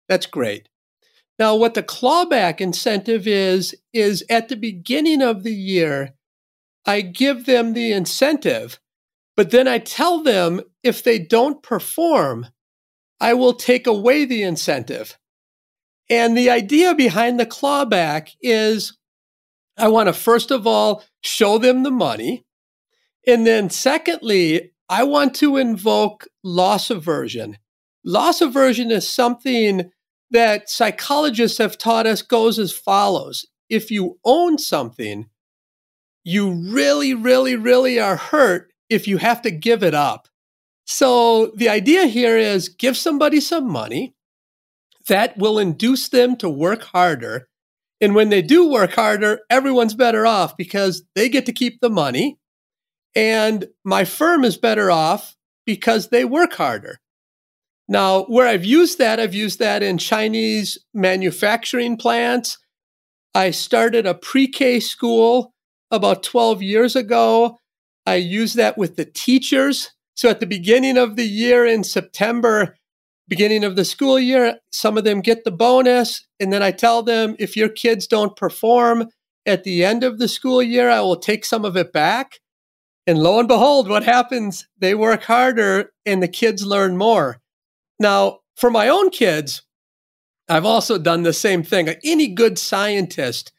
That's 0.09 0.25
great. 0.25 0.69
Now, 1.39 1.55
what 1.55 1.73
the 1.73 1.83
clawback 1.83 2.61
incentive 2.61 3.27
is, 3.27 3.75
is 3.91 4.23
at 4.29 4.49
the 4.49 4.55
beginning 4.55 5.21
of 5.21 5.43
the 5.43 5.53
year, 5.53 6.13
I 6.85 7.01
give 7.01 7.45
them 7.45 7.73
the 7.73 7.91
incentive, 7.91 8.79
but 9.35 9.51
then 9.51 9.67
I 9.67 9.79
tell 9.79 10.21
them 10.21 10.61
if 10.83 11.03
they 11.03 11.17
don't 11.17 11.63
perform, 11.63 12.47
I 13.19 13.33
will 13.33 13.53
take 13.53 13.87
away 13.87 14.25
the 14.25 14.43
incentive. 14.43 15.17
And 16.09 16.37
the 16.37 16.49
idea 16.49 16.93
behind 16.93 17.39
the 17.39 17.45
clawback 17.45 18.31
is 18.41 18.97
I 19.77 19.87
want 19.87 20.07
to, 20.07 20.13
first 20.13 20.51
of 20.51 20.67
all, 20.67 21.03
show 21.21 21.57
them 21.57 21.83
the 21.83 21.91
money. 21.91 22.45
And 23.25 23.47
then, 23.47 23.69
secondly, 23.69 24.72
I 24.93 25.01
want 25.05 25.33
to 25.37 25.57
invoke 25.57 26.27
loss 26.43 26.91
aversion. 26.91 27.57
Loss 28.05 28.41
aversion 28.41 28.91
is 28.91 29.09
something 29.09 29.89
that 30.29 30.69
psychologists 30.69 31.57
have 31.57 31.79
taught 31.79 32.05
us 32.05 32.21
goes 32.21 32.59
as 32.59 32.71
follows. 32.71 33.43
If 33.69 33.89
you 33.89 34.19
own 34.23 34.59
something, 34.59 35.29
you 36.23 36.51
really, 36.51 37.15
really, 37.15 37.55
really 37.55 37.99
are 37.99 38.17
hurt 38.17 38.71
if 38.87 39.07
you 39.07 39.17
have 39.17 39.41
to 39.41 39.49
give 39.49 39.81
it 39.81 39.95
up. 39.95 40.27
So 40.85 41.47
the 41.55 41.69
idea 41.69 42.05
here 42.05 42.37
is 42.37 42.69
give 42.69 42.95
somebody 42.95 43.39
some 43.39 43.67
money, 43.67 44.13
that 45.07 45.35
will 45.39 45.57
induce 45.57 46.07
them 46.07 46.35
to 46.37 46.47
work 46.47 46.83
harder. 46.83 47.47
And 47.99 48.13
when 48.13 48.29
they 48.29 48.43
do 48.43 48.69
work 48.69 48.91
harder, 48.91 49.39
everyone's 49.49 49.95
better 49.95 50.27
off 50.27 50.55
because 50.55 51.01
they 51.15 51.29
get 51.29 51.47
to 51.47 51.51
keep 51.51 51.81
the 51.81 51.89
money. 51.89 52.37
And 53.15 53.67
my 53.83 54.05
firm 54.05 54.43
is 54.43 54.57
better 54.57 54.89
off 54.89 55.35
because 55.65 56.09
they 56.09 56.25
work 56.25 56.53
harder. 56.53 56.99
Now, 57.87 58.23
where 58.23 58.47
I've 58.47 58.65
used 58.65 58.97
that, 58.99 59.19
I've 59.19 59.33
used 59.33 59.59
that 59.59 59.83
in 59.83 59.97
Chinese 59.97 60.77
manufacturing 60.93 61.97
plants. 61.97 62.57
I 63.35 63.51
started 63.51 64.05
a 64.05 64.13
pre 64.13 64.47
K 64.47 64.79
school 64.79 65.53
about 65.91 66.23
12 66.23 66.61
years 66.61 66.95
ago. 66.95 67.57
I 68.05 68.15
use 68.15 68.53
that 68.53 68.77
with 68.77 68.95
the 68.95 69.05
teachers. 69.05 69.91
So 70.15 70.29
at 70.29 70.39
the 70.39 70.45
beginning 70.45 70.97
of 70.97 71.15
the 71.15 71.25
year 71.25 71.65
in 71.65 71.83
September, 71.83 72.75
beginning 73.27 73.63
of 73.63 73.75
the 73.75 73.85
school 73.85 74.19
year, 74.19 74.57
some 74.71 74.97
of 74.97 75.03
them 75.03 75.21
get 75.21 75.43
the 75.43 75.51
bonus. 75.51 76.25
And 76.39 76.51
then 76.53 76.61
I 76.61 76.71
tell 76.71 77.03
them 77.03 77.35
if 77.39 77.55
your 77.55 77.69
kids 77.69 78.07
don't 78.07 78.35
perform 78.35 79.09
at 79.45 79.63
the 79.63 79.83
end 79.83 80.03
of 80.03 80.19
the 80.19 80.27
school 80.27 80.61
year, 80.61 80.89
I 80.89 81.01
will 81.01 81.17
take 81.17 81.45
some 81.45 81.65
of 81.65 81.75
it 81.75 81.91
back. 81.91 82.39
And 83.05 83.19
lo 83.19 83.39
and 83.39 83.47
behold, 83.47 83.89
what 83.89 84.03
happens? 84.03 84.67
They 84.77 84.95
work 84.95 85.23
harder 85.23 85.91
and 86.05 86.23
the 86.23 86.27
kids 86.27 86.65
learn 86.65 86.97
more. 86.97 87.41
Now, 87.99 88.39
for 88.55 88.71
my 88.71 88.87
own 88.87 89.09
kids, 89.09 89.63
I've 90.47 90.65
also 90.65 90.97
done 90.97 91.23
the 91.23 91.33
same 91.33 91.63
thing. 91.63 91.89
Any 92.03 92.27
good 92.27 92.57
scientist 92.57 93.51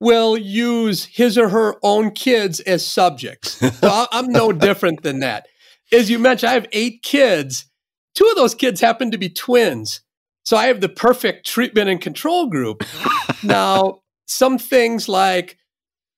will 0.00 0.36
use 0.36 1.04
his 1.04 1.38
or 1.38 1.48
her 1.48 1.76
own 1.82 2.10
kids 2.10 2.60
as 2.60 2.86
subjects. 2.86 3.60
So 3.80 4.06
I'm 4.10 4.30
no 4.30 4.52
different 4.52 5.02
than 5.02 5.20
that. 5.20 5.46
As 5.92 6.10
you 6.10 6.18
mentioned, 6.18 6.50
I 6.50 6.54
have 6.54 6.66
eight 6.72 7.02
kids. 7.02 7.66
Two 8.14 8.26
of 8.26 8.36
those 8.36 8.54
kids 8.54 8.80
happen 8.80 9.10
to 9.10 9.18
be 9.18 9.28
twins. 9.28 10.00
So 10.44 10.56
I 10.56 10.66
have 10.66 10.80
the 10.80 10.88
perfect 10.88 11.46
treatment 11.46 11.88
and 11.90 12.00
control 12.00 12.46
group. 12.46 12.82
now, 13.42 14.00
some 14.26 14.58
things 14.58 15.08
like 15.08 15.58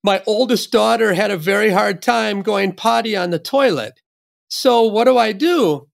my 0.06 0.22
oldest 0.24 0.70
daughter 0.70 1.14
had 1.14 1.32
a 1.32 1.36
very 1.36 1.70
hard 1.70 2.00
time 2.00 2.40
going 2.40 2.72
potty 2.72 3.16
on 3.16 3.30
the 3.30 3.40
toilet. 3.40 4.00
So 4.46 4.84
what 4.84 5.04
do 5.04 5.18
I 5.18 5.32
do? 5.32 5.88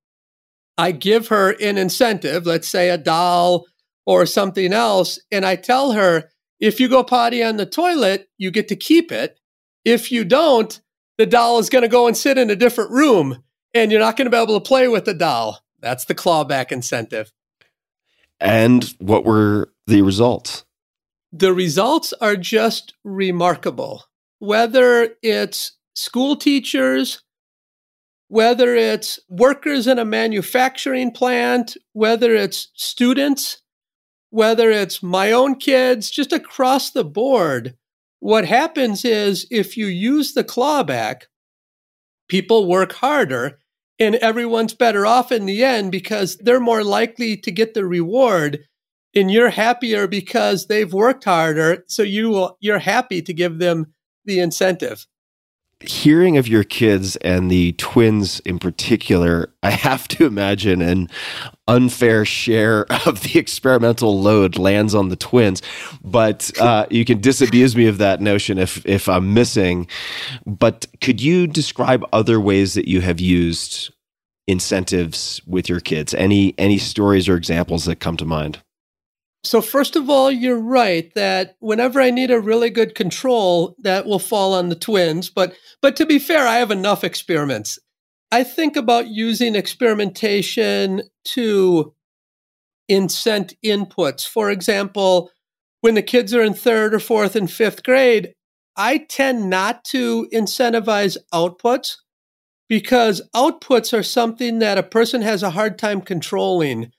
I 0.76 0.92
give 0.92 1.28
her 1.28 1.52
an 1.52 1.78
incentive, 1.78 2.44
let's 2.44 2.68
say 2.68 2.90
a 2.90 2.98
doll 2.98 3.64
or 4.04 4.26
something 4.26 4.70
else, 4.74 5.18
and 5.30 5.46
I 5.46 5.56
tell 5.56 5.92
her, 5.92 6.28
if 6.60 6.78
you 6.78 6.90
go 6.90 7.02
potty 7.02 7.42
on 7.42 7.56
the 7.56 7.64
toilet, 7.64 8.28
you 8.36 8.50
get 8.50 8.68
to 8.68 8.76
keep 8.76 9.10
it. 9.10 9.40
If 9.82 10.12
you 10.12 10.24
don't, 10.24 10.78
the 11.16 11.24
doll 11.24 11.58
is 11.58 11.70
going 11.70 11.82
to 11.82 11.88
go 11.88 12.06
and 12.06 12.16
sit 12.16 12.36
in 12.36 12.50
a 12.50 12.56
different 12.56 12.90
room 12.90 13.42
and 13.72 13.90
you're 13.90 13.98
not 13.98 14.18
going 14.18 14.26
to 14.26 14.30
be 14.30 14.40
able 14.40 14.60
to 14.60 14.68
play 14.68 14.88
with 14.88 15.06
the 15.06 15.14
doll. 15.14 15.60
That's 15.80 16.04
the 16.04 16.14
clawback 16.14 16.70
incentive. 16.70 17.32
And 18.38 18.94
what 18.98 19.24
were 19.24 19.72
the 19.86 20.02
results? 20.02 20.64
The 21.32 21.54
results 21.54 22.12
are 22.20 22.36
just 22.36 22.92
remarkable. 23.04 24.04
Whether 24.38 25.14
it's 25.22 25.72
school 25.94 26.36
teachers, 26.36 27.22
whether 28.28 28.74
it's 28.74 29.18
workers 29.30 29.86
in 29.86 29.98
a 29.98 30.04
manufacturing 30.04 31.10
plant, 31.10 31.76
whether 31.92 32.34
it's 32.34 32.68
students, 32.74 33.62
whether 34.28 34.70
it's 34.70 35.02
my 35.02 35.32
own 35.32 35.54
kids, 35.54 36.10
just 36.10 36.32
across 36.32 36.90
the 36.90 37.04
board, 37.04 37.76
what 38.20 38.44
happens 38.44 39.04
is 39.04 39.46
if 39.50 39.76
you 39.76 39.86
use 39.86 40.34
the 40.34 40.44
clawback, 40.44 41.22
people 42.28 42.68
work 42.68 42.92
harder 42.92 43.58
and 43.98 44.16
everyone's 44.16 44.74
better 44.74 45.06
off 45.06 45.32
in 45.32 45.46
the 45.46 45.64
end 45.64 45.92
because 45.92 46.36
they're 46.36 46.60
more 46.60 46.84
likely 46.84 47.36
to 47.38 47.50
get 47.50 47.74
the 47.74 47.84
reward 47.84 48.60
and 49.14 49.30
you're 49.30 49.50
happier 49.50 50.06
because 50.06 50.66
they've 50.66 50.92
worked 50.92 51.24
harder 51.24 51.84
so 51.86 52.02
you 52.02 52.30
will, 52.30 52.56
you're 52.60 52.78
happy 52.78 53.22
to 53.22 53.32
give 53.32 53.58
them 53.58 53.92
the 54.24 54.40
incentive 54.40 55.06
hearing 55.84 56.36
of 56.36 56.48
your 56.48 56.64
kids 56.64 57.16
and 57.16 57.50
the 57.50 57.72
twins 57.72 58.40
in 58.40 58.58
particular, 58.58 59.52
I 59.62 59.70
have 59.70 60.08
to 60.08 60.26
imagine 60.26 60.82
an 60.82 61.08
unfair 61.68 62.24
share 62.24 62.86
of 63.06 63.22
the 63.22 63.38
experimental 63.38 64.20
load 64.20 64.58
lands 64.58 64.94
on 64.94 65.08
the 65.08 65.16
twins. 65.16 65.62
But 66.02 66.50
uh, 66.60 66.86
you 66.90 67.04
can 67.04 67.20
disabuse 67.20 67.76
me 67.76 67.86
of 67.86 67.98
that 67.98 68.20
notion 68.20 68.58
if 68.58 68.84
if 68.86 69.08
I'm 69.08 69.34
missing. 69.34 69.86
But 70.46 70.86
could 71.00 71.20
you 71.20 71.46
describe 71.46 72.04
other 72.12 72.40
ways 72.40 72.74
that 72.74 72.88
you 72.88 73.00
have 73.00 73.20
used 73.20 73.92
incentives 74.46 75.40
with 75.46 75.68
your 75.68 75.80
kids? 75.80 76.14
Any 76.14 76.54
any 76.58 76.78
stories 76.78 77.28
or 77.28 77.36
examples 77.36 77.84
that 77.86 78.00
come 78.00 78.16
to 78.18 78.24
mind? 78.24 78.62
So, 79.44 79.60
first 79.60 79.96
of 79.96 80.08
all, 80.08 80.30
you're 80.30 80.60
right 80.60 81.12
that 81.14 81.56
whenever 81.58 82.00
I 82.00 82.10
need 82.10 82.30
a 82.30 82.40
really 82.40 82.70
good 82.70 82.94
control, 82.94 83.74
that 83.80 84.06
will 84.06 84.20
fall 84.20 84.54
on 84.54 84.68
the 84.68 84.76
twins. 84.76 85.30
But, 85.30 85.54
but 85.80 85.96
to 85.96 86.06
be 86.06 86.20
fair, 86.20 86.46
I 86.46 86.56
have 86.56 86.70
enough 86.70 87.02
experiments. 87.02 87.78
I 88.30 88.44
think 88.44 88.76
about 88.76 89.08
using 89.08 89.56
experimentation 89.56 91.02
to 91.24 91.92
incent 92.88 93.54
inputs. 93.64 94.26
For 94.26 94.50
example, 94.50 95.30
when 95.80 95.96
the 95.96 96.02
kids 96.02 96.32
are 96.32 96.42
in 96.42 96.54
third 96.54 96.94
or 96.94 97.00
fourth 97.00 97.34
and 97.34 97.50
fifth 97.50 97.82
grade, 97.82 98.34
I 98.76 98.98
tend 98.98 99.50
not 99.50 99.84
to 99.86 100.28
incentivize 100.32 101.16
outputs 101.34 101.96
because 102.68 103.20
outputs 103.34 103.96
are 103.96 104.04
something 104.04 104.60
that 104.60 104.78
a 104.78 104.82
person 104.82 105.20
has 105.22 105.42
a 105.42 105.50
hard 105.50 105.78
time 105.78 106.00
controlling. 106.00 106.92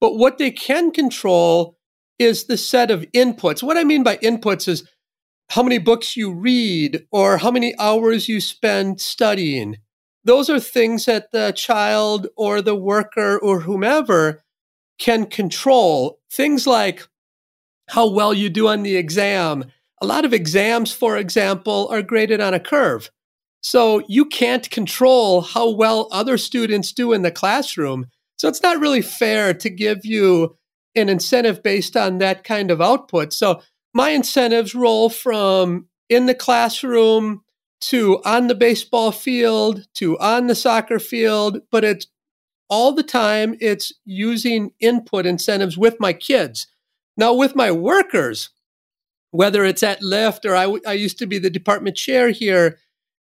But 0.00 0.16
what 0.16 0.38
they 0.38 0.50
can 0.50 0.90
control 0.92 1.75
is 2.18 2.44
the 2.44 2.56
set 2.56 2.90
of 2.90 3.02
inputs. 3.12 3.62
What 3.62 3.76
I 3.76 3.84
mean 3.84 4.02
by 4.02 4.16
inputs 4.18 4.68
is 4.68 4.88
how 5.50 5.62
many 5.62 5.78
books 5.78 6.16
you 6.16 6.32
read 6.32 7.06
or 7.10 7.38
how 7.38 7.50
many 7.50 7.74
hours 7.78 8.28
you 8.28 8.40
spend 8.40 9.00
studying. 9.00 9.76
Those 10.24 10.50
are 10.50 10.58
things 10.58 11.04
that 11.04 11.30
the 11.30 11.52
child 11.52 12.26
or 12.36 12.60
the 12.60 12.74
worker 12.74 13.38
or 13.38 13.60
whomever 13.60 14.42
can 14.98 15.26
control. 15.26 16.18
Things 16.32 16.66
like 16.66 17.06
how 17.88 18.10
well 18.10 18.34
you 18.34 18.48
do 18.48 18.68
on 18.68 18.82
the 18.82 18.96
exam. 18.96 19.66
A 20.02 20.06
lot 20.06 20.24
of 20.24 20.32
exams, 20.32 20.92
for 20.92 21.16
example, 21.16 21.88
are 21.90 22.02
graded 22.02 22.40
on 22.40 22.54
a 22.54 22.60
curve. 22.60 23.10
So 23.60 24.02
you 24.08 24.24
can't 24.26 24.68
control 24.70 25.40
how 25.40 25.70
well 25.70 26.08
other 26.10 26.38
students 26.38 26.92
do 26.92 27.12
in 27.12 27.22
the 27.22 27.30
classroom. 27.30 28.06
So 28.36 28.48
it's 28.48 28.62
not 28.62 28.80
really 28.80 29.02
fair 29.02 29.54
to 29.54 29.70
give 29.70 30.04
you 30.04 30.56
an 30.96 31.08
incentive 31.08 31.62
based 31.62 31.96
on 31.96 32.18
that 32.18 32.42
kind 32.42 32.70
of 32.70 32.80
output. 32.80 33.32
So 33.32 33.62
my 33.94 34.10
incentives 34.10 34.74
roll 34.74 35.08
from 35.08 35.86
in 36.08 36.26
the 36.26 36.34
classroom 36.34 37.42
to 37.82 38.20
on 38.24 38.46
the 38.46 38.54
baseball 38.54 39.12
field 39.12 39.86
to 39.94 40.18
on 40.18 40.46
the 40.46 40.54
soccer 40.54 40.98
field, 40.98 41.60
but 41.70 41.84
it's 41.84 42.06
all 42.68 42.92
the 42.92 43.02
time 43.02 43.56
it's 43.60 43.92
using 44.04 44.72
input 44.80 45.26
incentives 45.26 45.78
with 45.78 46.00
my 46.00 46.12
kids. 46.12 46.66
Now, 47.16 47.32
with 47.34 47.54
my 47.54 47.70
workers, 47.70 48.50
whether 49.30 49.64
it's 49.64 49.82
at 49.82 50.02
Lyft 50.02 50.44
or 50.44 50.54
I, 50.54 50.76
I 50.88 50.94
used 50.94 51.18
to 51.18 51.26
be 51.26 51.38
the 51.38 51.50
department 51.50 51.96
chair 51.96 52.30
here 52.30 52.78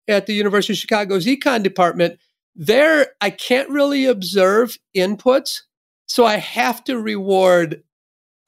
at 0.07 0.25
the 0.25 0.33
University 0.33 0.73
of 0.73 0.77
Chicago's 0.77 1.25
econ 1.25 1.63
department, 1.63 2.19
there 2.55 3.07
I 3.21 3.29
can't 3.29 3.69
really 3.69 4.05
observe 4.05 4.77
inputs 4.95 5.61
so 6.07 6.25
I 6.25 6.37
have 6.37 6.83
to 6.85 6.99
reward 6.99 7.83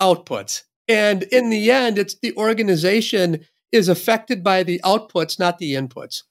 outputs. 0.01 0.63
And 0.87 1.23
in 1.23 1.49
the 1.49 1.71
end, 1.71 1.97
it's 1.97 2.15
the 2.15 2.35
organization 2.37 3.45
is 3.71 3.89
affected 3.89 4.43
by 4.43 4.63
the 4.63 4.79
outputs, 4.83 5.37
not 5.37 5.57
the 5.57 5.73
inputs. 5.73 6.23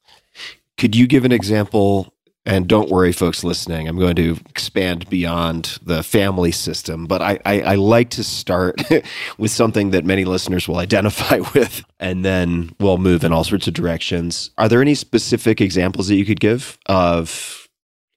Could 0.77 0.95
you 0.95 1.07
give 1.07 1.25
an 1.25 1.31
example? 1.31 2.13
And 2.45 2.65
don't 2.67 2.89
worry, 2.89 3.11
folks 3.11 3.43
listening, 3.43 3.89
I'm 3.89 3.99
going 3.99 4.15
to 4.15 4.37
expand 4.49 5.09
beyond 5.09 5.79
the 5.83 6.01
family 6.01 6.53
system, 6.53 7.05
but 7.05 7.21
I, 7.21 7.39
I, 7.45 7.61
I 7.61 7.75
like 7.75 8.09
to 8.11 8.23
start 8.23 8.81
with 9.37 9.51
something 9.51 9.91
that 9.91 10.05
many 10.05 10.23
listeners 10.23 10.65
will 10.65 10.77
identify 10.77 11.39
with, 11.53 11.83
and 11.99 12.23
then 12.23 12.73
we'll 12.79 12.99
move 12.99 13.25
in 13.25 13.33
all 13.33 13.43
sorts 13.43 13.67
of 13.67 13.73
directions. 13.73 14.51
Are 14.57 14.69
there 14.69 14.81
any 14.81 14.95
specific 14.95 15.59
examples 15.59 16.07
that 16.07 16.15
you 16.15 16.23
could 16.23 16.39
give 16.39 16.77
of 16.85 17.67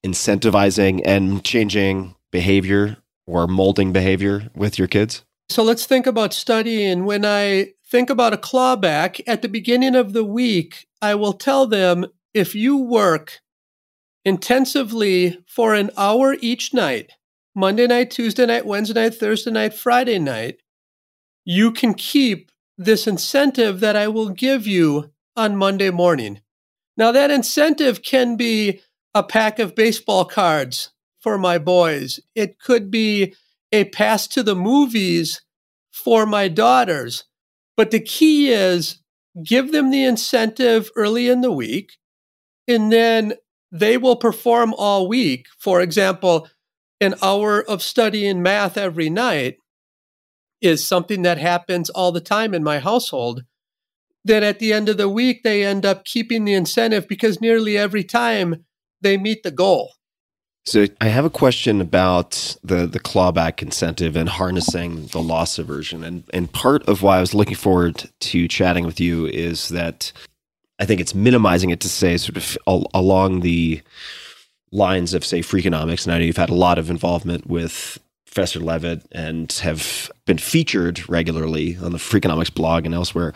incentivizing 0.06 1.02
and 1.04 1.44
changing 1.44 2.14
behavior 2.30 2.96
or 3.30 3.46
molding 3.46 3.92
behavior 3.92 4.50
with 4.54 4.78
your 4.78 4.88
kids? 4.88 5.24
So 5.48 5.62
let's 5.62 5.86
think 5.86 6.06
about 6.06 6.34
studying. 6.34 7.04
When 7.04 7.24
I 7.24 7.72
think 7.88 8.10
about 8.10 8.34
a 8.34 8.38
clawback 8.38 9.20
at 9.26 9.42
the 9.42 9.48
beginning 9.48 9.94
of 9.94 10.12
the 10.12 10.24
week, 10.24 10.86
I 11.00 11.14
will 11.14 11.32
tell 11.32 11.66
them 11.66 12.06
if 12.34 12.54
you 12.54 12.76
work 12.76 13.40
intensively 14.24 15.38
for 15.46 15.74
an 15.74 15.90
hour 15.96 16.36
each 16.40 16.74
night, 16.74 17.12
Monday 17.54 17.86
night, 17.86 18.10
Tuesday 18.10 18.46
night, 18.46 18.66
Wednesday 18.66 19.02
night, 19.02 19.14
Thursday 19.14 19.50
night, 19.50 19.74
Friday 19.74 20.18
night, 20.18 20.60
you 21.44 21.72
can 21.72 21.94
keep 21.94 22.50
this 22.76 23.06
incentive 23.06 23.80
that 23.80 23.96
I 23.96 24.08
will 24.08 24.28
give 24.28 24.66
you 24.66 25.10
on 25.36 25.56
Monday 25.56 25.90
morning. 25.90 26.40
Now, 26.96 27.12
that 27.12 27.30
incentive 27.30 28.02
can 28.02 28.36
be 28.36 28.82
a 29.14 29.22
pack 29.22 29.58
of 29.58 29.74
baseball 29.74 30.24
cards 30.24 30.90
for 31.20 31.38
my 31.38 31.58
boys. 31.58 32.20
It 32.34 32.58
could 32.58 32.90
be 32.90 33.34
a 33.72 33.84
pass 33.84 34.26
to 34.28 34.42
the 34.42 34.56
movies 34.56 35.42
for 35.92 36.26
my 36.26 36.48
daughters. 36.48 37.24
But 37.76 37.90
the 37.90 38.00
key 38.00 38.50
is 38.50 38.98
give 39.44 39.72
them 39.72 39.90
the 39.90 40.04
incentive 40.04 40.90
early 40.96 41.28
in 41.28 41.40
the 41.40 41.52
week, 41.52 41.92
and 42.66 42.92
then 42.92 43.34
they 43.72 43.96
will 43.96 44.16
perform 44.16 44.74
all 44.76 45.08
week. 45.08 45.46
For 45.58 45.80
example, 45.80 46.48
an 47.00 47.14
hour 47.22 47.62
of 47.62 47.82
studying 47.82 48.42
math 48.42 48.76
every 48.76 49.08
night 49.08 49.56
is 50.60 50.86
something 50.86 51.22
that 51.22 51.38
happens 51.38 51.88
all 51.88 52.12
the 52.12 52.20
time 52.20 52.52
in 52.52 52.62
my 52.62 52.78
household. 52.78 53.44
Then 54.24 54.42
at 54.44 54.58
the 54.58 54.72
end 54.72 54.88
of 54.90 54.98
the 54.98 55.08
week, 55.08 55.42
they 55.42 55.64
end 55.64 55.86
up 55.86 56.04
keeping 56.04 56.44
the 56.44 56.52
incentive 56.52 57.08
because 57.08 57.40
nearly 57.40 57.78
every 57.78 58.04
time 58.04 58.66
they 59.00 59.16
meet 59.16 59.42
the 59.42 59.50
goal. 59.50 59.94
So 60.66 60.86
I 61.00 61.06
have 61.06 61.24
a 61.24 61.30
question 61.30 61.80
about 61.80 62.56
the 62.62 62.86
the 62.86 63.00
clawback 63.00 63.62
incentive 63.62 64.14
and 64.14 64.28
harnessing 64.28 65.06
the 65.06 65.20
loss 65.20 65.58
aversion. 65.58 66.04
And 66.04 66.24
and 66.32 66.52
part 66.52 66.86
of 66.88 67.02
why 67.02 67.16
I 67.16 67.20
was 67.20 67.34
looking 67.34 67.56
forward 67.56 68.10
to 68.20 68.48
chatting 68.48 68.84
with 68.84 69.00
you 69.00 69.26
is 69.26 69.68
that 69.70 70.12
I 70.78 70.84
think 70.84 71.00
it's 71.00 71.14
minimizing 71.14 71.70
it 71.70 71.80
to 71.80 71.88
say 71.88 72.16
sort 72.16 72.36
of 72.36 72.58
al- 72.66 72.90
along 72.94 73.40
the 73.40 73.80
lines 74.72 75.14
of 75.14 75.24
say 75.24 75.40
Freakonomics. 75.40 76.04
And 76.04 76.14
I 76.14 76.18
know 76.18 76.24
you've 76.24 76.36
had 76.36 76.50
a 76.50 76.54
lot 76.54 76.78
of 76.78 76.90
involvement 76.90 77.46
with 77.46 77.98
Professor 78.26 78.60
Levitt 78.60 79.06
and 79.10 79.50
have 79.54 80.10
been 80.24 80.38
featured 80.38 81.08
regularly 81.08 81.76
on 81.78 81.90
the 81.92 81.98
Freakonomics 81.98 82.54
blog 82.54 82.86
and 82.86 82.94
elsewhere. 82.94 83.32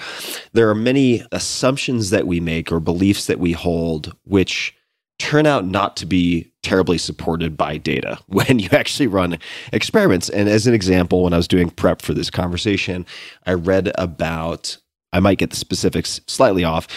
There 0.53 0.71
are 0.71 0.75
many 0.75 1.25
assumptions 1.33 2.11
that 2.11 2.27
we 2.27 2.39
make 2.39 2.71
or 2.71 2.81
beliefs 2.81 3.27
that 3.27 3.41
we 3.41 3.53
hold 3.53 4.15
which 4.25 4.75
turn 5.19 5.47
out 5.47 5.67
not 5.67 5.97
to 5.97 6.07
be 6.07 6.53
terribly 6.65 6.99
supported 6.99 7.57
by 7.57 7.77
data 7.77 8.19
when 8.27 8.59
you 8.59 8.69
actually 8.73 9.07
run 9.07 9.39
experiments. 9.73 10.29
And 10.29 10.49
as 10.49 10.67
an 10.67 10.75
example, 10.75 11.23
when 11.23 11.33
I 11.33 11.37
was 11.37 11.49
doing 11.49 11.71
prep 11.71 12.03
for 12.03 12.15
this 12.15 12.31
conversation, 12.31 13.07
I 13.47 13.53
read 13.53 13.93
about, 13.97 14.77
I 15.13 15.21
might 15.21 15.39
get 15.39 15.51
the 15.51 15.57
specifics 15.57 16.21
slightly 16.27 16.65
off, 16.65 16.89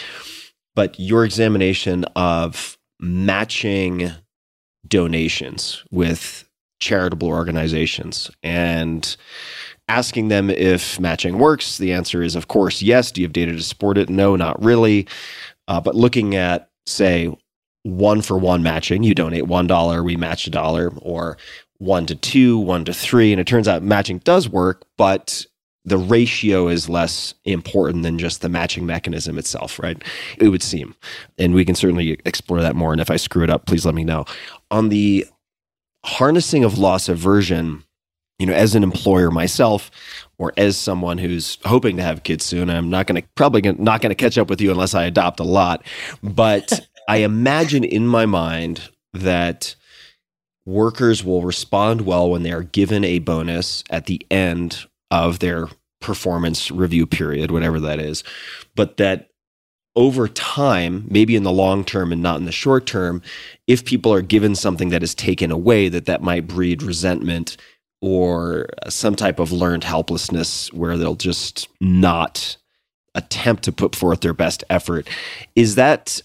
but 0.76 1.00
your 1.00 1.26
examination 1.26 2.06
of 2.16 2.78
matching 3.00 4.12
donations 4.88 5.84
with 5.92 6.48
charitable 6.80 7.28
organizations 7.28 8.30
and 8.44 9.18
asking 9.90 10.28
them 10.28 10.50
if 10.50 11.00
matching 11.00 11.40
works. 11.40 11.78
The 11.78 11.94
answer 11.94 12.22
is, 12.22 12.36
of 12.36 12.48
course, 12.48 12.82
yes. 12.82 13.12
Do 13.12 13.22
you 13.22 13.28
have 13.28 13.34
data 13.34 13.54
to 13.54 13.64
support 13.64 13.98
it? 13.98 14.10
No, 14.10 14.36
not 14.36 14.62
really. 14.64 15.08
Uh, 15.68 15.82
but 15.82 15.96
looking 15.96 16.36
at, 16.36 16.70
say, 16.86 17.36
one 17.88 18.22
for 18.22 18.38
one 18.38 18.64
matching. 18.64 19.04
You 19.04 19.16
donate 19.16 19.48
one 19.48 19.68
dollar, 19.68 20.04
we 20.04 20.16
match 20.16 20.46
a 20.48 20.50
dollar, 20.50 20.92
or 21.02 21.38
one 21.78 22.06
to 22.08 22.16
two, 22.16 22.58
one 22.60 22.86
to 22.86 22.94
three. 22.94 23.32
And 23.32 23.40
it 23.40 23.48
turns 23.48 23.68
out 23.68 23.84
matching 23.84 24.20
does 24.20 24.50
work, 24.50 24.86
but 24.98 25.46
the 25.86 25.98
ratio 25.98 26.68
is 26.68 26.90
less 26.90 27.34
important 27.46 28.04
than 28.04 28.20
just 28.20 28.42
the 28.42 28.50
matching 28.50 28.86
mechanism 28.86 29.38
itself, 29.38 29.80
right? 29.80 30.04
It 30.38 30.50
would 30.50 30.62
seem. 30.62 30.96
And 31.38 31.54
we 31.54 31.64
can 31.64 31.76
certainly 31.76 32.20
explore 32.26 32.62
that 32.62 32.76
more. 32.76 32.92
And 32.92 33.00
if 33.00 33.10
I 33.10 33.16
screw 33.16 33.44
it 33.44 33.50
up, 33.50 33.66
please 33.66 33.86
let 33.86 33.96
me 33.96 34.04
know. 34.04 34.26
On 34.70 34.90
the 34.90 35.26
harnessing 36.06 36.66
of 36.66 36.78
loss 36.78 37.08
aversion, 37.08 37.86
you 38.38 38.46
know, 38.46 38.54
as 38.54 38.76
an 38.76 38.84
employer 38.84 39.32
myself, 39.32 39.90
or 40.38 40.52
as 40.58 40.78
someone 40.78 41.18
who's 41.18 41.58
hoping 41.64 41.96
to 41.98 42.04
have 42.04 42.24
kids 42.24 42.44
soon, 42.44 42.70
I'm 42.70 42.90
not 42.90 43.08
going 43.08 43.22
to 43.22 43.28
probably 43.36 43.62
not 43.62 44.02
going 44.02 44.12
to 44.12 44.16
catch 44.16 44.38
up 44.38 44.50
with 44.50 44.60
you 44.60 44.72
unless 44.72 44.94
I 44.94 45.06
adopt 45.06 45.40
a 45.40 45.44
lot. 45.44 45.84
But 46.22 46.88
I 47.08 47.18
imagine 47.18 47.84
in 47.84 48.08
my 48.08 48.26
mind 48.26 48.90
that 49.14 49.76
workers 50.66 51.24
will 51.24 51.44
respond 51.44 52.02
well 52.02 52.30
when 52.30 52.44
they 52.44 52.52
are 52.52 52.64
given 52.64 53.04
a 53.04 53.20
bonus 53.20 53.84
at 53.90 54.06
the 54.06 54.26
end 54.30 54.86
of 55.10 55.40
their 55.40 55.68
performance 56.02 56.70
review 56.70 57.08
period, 57.08 57.50
whatever 57.52 57.80
that 57.80 58.00
is, 58.00 58.24
but 58.76 58.98
that 58.98 59.30
over 59.96 60.28
time, 60.28 61.08
maybe 61.10 61.36
in 61.36 61.44
the 61.44 61.52
long 61.52 61.84
term 61.84 62.12
and 62.12 62.22
not 62.22 62.38
in 62.38 62.46
the 62.46 62.52
short 62.52 62.86
term, 62.86 63.22
if 63.66 63.84
people 63.84 64.14
are 64.14 64.22
given 64.22 64.54
something 64.54 64.90
that 64.90 65.02
is 65.02 65.16
taken 65.16 65.50
away, 65.52 65.90
that 65.90 66.06
that 66.06 66.22
might 66.22 66.48
breed 66.48 66.84
resentment 66.84 67.58
or 68.00 68.68
some 68.88 69.16
type 69.16 69.40
of 69.40 69.52
learned 69.52 69.84
helplessness 69.84 70.72
where 70.72 70.98
they'll 70.98 71.16
just 71.16 71.68
not 71.82 72.58
attempt 73.16 73.64
to 73.64 73.72
put 73.72 73.96
forth 73.96 74.22
their 74.22 74.34
best 74.34 74.64
effort. 74.70 75.08
Is 75.56 75.74
that 75.76 76.22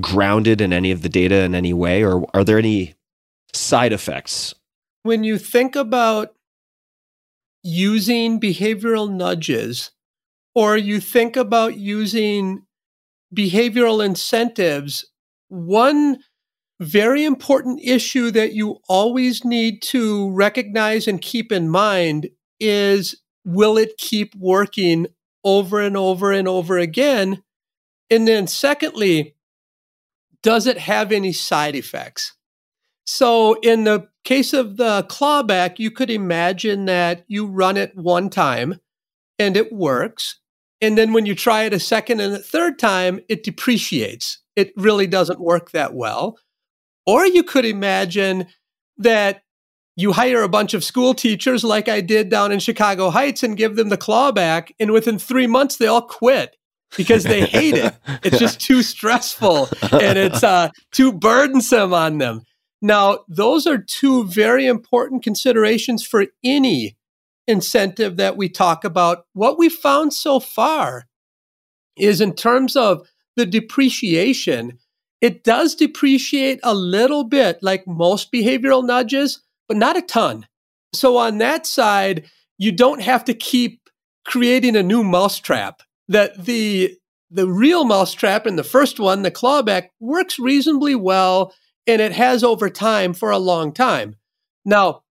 grounded 0.00 0.60
in 0.60 0.72
any 0.72 0.90
of 0.90 1.02
the 1.02 1.08
data 1.08 1.42
in 1.42 1.54
any 1.54 1.72
way, 1.72 2.02
or 2.02 2.24
are 2.34 2.44
there 2.44 2.58
any 2.58 2.94
side 3.52 3.92
effects? 3.92 4.54
When 5.02 5.24
you 5.24 5.38
think 5.38 5.76
about 5.76 6.34
using 7.62 8.40
behavioral 8.40 9.10
nudges, 9.10 9.90
or 10.54 10.76
you 10.76 11.00
think 11.00 11.36
about 11.36 11.76
using 11.76 12.62
behavioral 13.34 14.04
incentives, 14.04 15.06
one 15.48 16.18
very 16.80 17.24
important 17.24 17.80
issue 17.82 18.30
that 18.32 18.54
you 18.54 18.78
always 18.88 19.44
need 19.44 19.80
to 19.82 20.30
recognize 20.32 21.06
and 21.06 21.20
keep 21.20 21.52
in 21.52 21.68
mind 21.68 22.28
is 22.58 23.20
will 23.44 23.78
it 23.78 23.96
keep 23.98 24.34
working 24.34 25.06
over 25.44 25.80
and 25.80 25.96
over 25.96 26.32
and 26.32 26.48
over 26.48 26.78
again? 26.78 27.42
And 28.10 28.26
then, 28.26 28.46
secondly, 28.46 29.36
does 30.42 30.66
it 30.66 30.78
have 30.78 31.12
any 31.12 31.32
side 31.32 31.74
effects? 31.74 32.34
So, 33.04 33.54
in 33.62 33.84
the 33.84 34.08
case 34.24 34.52
of 34.52 34.76
the 34.76 35.04
clawback, 35.08 35.78
you 35.78 35.90
could 35.90 36.10
imagine 36.10 36.84
that 36.84 37.24
you 37.26 37.46
run 37.46 37.76
it 37.76 37.96
one 37.96 38.30
time 38.30 38.78
and 39.38 39.56
it 39.56 39.72
works. 39.72 40.38
And 40.80 40.96
then 40.96 41.12
when 41.12 41.26
you 41.26 41.34
try 41.34 41.64
it 41.64 41.72
a 41.72 41.80
second 41.80 42.20
and 42.20 42.34
a 42.34 42.38
third 42.38 42.78
time, 42.78 43.20
it 43.28 43.42
depreciates. 43.42 44.38
It 44.54 44.72
really 44.76 45.06
doesn't 45.06 45.40
work 45.40 45.70
that 45.70 45.94
well. 45.94 46.38
Or 47.06 47.26
you 47.26 47.42
could 47.42 47.64
imagine 47.64 48.46
that 48.98 49.42
you 49.96 50.12
hire 50.12 50.42
a 50.42 50.48
bunch 50.48 50.74
of 50.74 50.84
school 50.84 51.14
teachers 51.14 51.64
like 51.64 51.88
I 51.88 52.00
did 52.00 52.28
down 52.28 52.52
in 52.52 52.60
Chicago 52.60 53.10
Heights 53.10 53.42
and 53.42 53.56
give 53.56 53.76
them 53.76 53.88
the 53.88 53.98
clawback. 53.98 54.70
And 54.80 54.92
within 54.92 55.18
three 55.18 55.46
months, 55.46 55.76
they 55.76 55.86
all 55.86 56.02
quit 56.02 56.56
because 56.96 57.24
they 57.24 57.46
hate 57.46 57.74
it. 57.74 57.94
It's 58.22 58.38
just 58.38 58.60
too 58.60 58.82
stressful 58.82 59.68
and 59.92 60.18
it's 60.18 60.42
uh, 60.42 60.70
too 60.92 61.12
burdensome 61.12 61.92
on 61.92 62.18
them. 62.18 62.42
Now, 62.80 63.20
those 63.28 63.66
are 63.66 63.78
two 63.78 64.24
very 64.26 64.66
important 64.66 65.22
considerations 65.22 66.04
for 66.04 66.26
any 66.42 66.96
incentive 67.46 68.16
that 68.16 68.36
we 68.36 68.48
talk 68.48 68.84
about. 68.84 69.26
What 69.32 69.58
we 69.58 69.68
found 69.68 70.12
so 70.12 70.40
far 70.40 71.06
is 71.96 72.20
in 72.20 72.34
terms 72.34 72.76
of 72.76 73.06
the 73.36 73.46
depreciation, 73.46 74.78
it 75.20 75.44
does 75.44 75.74
depreciate 75.74 76.58
a 76.62 76.74
little 76.74 77.24
bit 77.24 77.62
like 77.62 77.86
most 77.86 78.32
behavioral 78.32 78.84
nudges, 78.84 79.40
but 79.68 79.76
not 79.76 79.96
a 79.96 80.02
ton. 80.02 80.46
So 80.92 81.16
on 81.16 81.38
that 81.38 81.66
side, 81.66 82.24
you 82.58 82.72
don't 82.72 83.00
have 83.00 83.24
to 83.24 83.34
keep 83.34 83.88
creating 84.24 84.76
a 84.76 84.82
new 84.82 85.02
mousetrap 85.02 85.82
that 86.08 86.44
the 86.44 86.96
the 87.30 87.48
real 87.48 87.84
mousetrap 87.84 88.46
in 88.46 88.56
the 88.56 88.64
first 88.64 89.00
one, 89.00 89.22
the 89.22 89.30
clawback, 89.30 89.88
works 90.00 90.38
reasonably 90.38 90.94
well 90.94 91.54
and 91.86 92.02
it 92.02 92.12
has 92.12 92.44
over 92.44 92.68
time 92.68 93.14
for 93.14 93.30
a 93.30 93.38
long 93.38 93.72
time. 93.72 94.16
Now, 94.64 95.02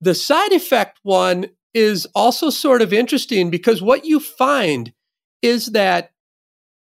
the 0.00 0.14
side 0.14 0.52
effect 0.52 1.00
one 1.02 1.46
is 1.74 2.06
also 2.14 2.48
sort 2.50 2.80
of 2.80 2.92
interesting 2.92 3.50
because 3.50 3.82
what 3.82 4.04
you 4.04 4.20
find 4.20 4.92
is 5.42 5.66
that 5.72 6.12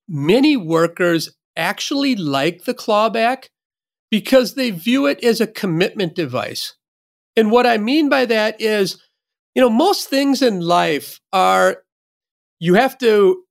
many 0.08 0.56
workers 0.56 1.34
actually 1.56 2.14
like 2.14 2.64
the 2.64 2.74
clawback 2.74 3.48
because 4.10 4.54
they 4.54 4.70
view 4.70 5.06
it 5.06 5.22
as 5.24 5.40
a 5.40 5.46
commitment 5.46 6.14
device. 6.14 6.74
And 7.36 7.50
what 7.50 7.66
I 7.66 7.76
mean 7.76 8.08
by 8.08 8.24
that 8.26 8.60
is, 8.60 9.02
you 9.54 9.60
know, 9.60 9.70
most 9.70 10.08
things 10.08 10.42
in 10.42 10.60
life 10.60 11.20
are 11.32 11.82
you 12.60 12.74
have 12.74 12.96
to 12.98 13.42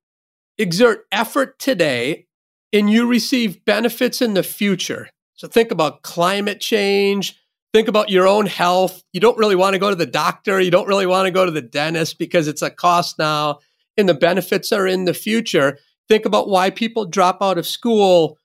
exert 0.58 1.06
effort 1.12 1.60
today 1.60 2.28
and 2.72 2.90
you 2.90 3.08
receive 3.08 3.64
benefits 3.66 4.22
in 4.22 4.34
the 4.34 4.44
future. 4.44 5.10
So 5.36 5.48
think 5.48 5.72
about 5.72 6.02
climate 6.02 6.62
change, 6.62 7.40
think 7.74 7.88
about 7.88 8.10
your 8.10 8.28
own 8.28 8.46
health. 8.46 9.04
You 9.14 9.20
don't 9.20 9.38
really 9.38 9.56
want 9.56 9.74
to 9.74 9.80
go 9.80 9.90
to 9.90 9.96
the 9.96 10.06
doctor, 10.06 10.60
you 10.60 10.72
don't 10.72 10.88
really 10.88 11.06
want 11.06 11.26
to 11.26 11.32
go 11.32 11.46
to 11.46 11.52
the 11.52 11.62
dentist 11.62 12.18
because 12.18 12.48
it's 12.48 12.62
a 12.62 12.70
cost 12.70 13.20
now 13.20 13.60
and 13.98 14.08
the 14.10 14.14
benefits 14.14 14.72
are 14.72 14.88
in 14.88 15.06
the 15.06 15.14
future. 15.14 15.78
Think 16.08 16.26
about 16.26 16.50
why 16.50 16.70
people 16.70 17.06
drop 17.06 17.40
out 17.42 17.58
of 17.58 17.68
school. 17.68 18.38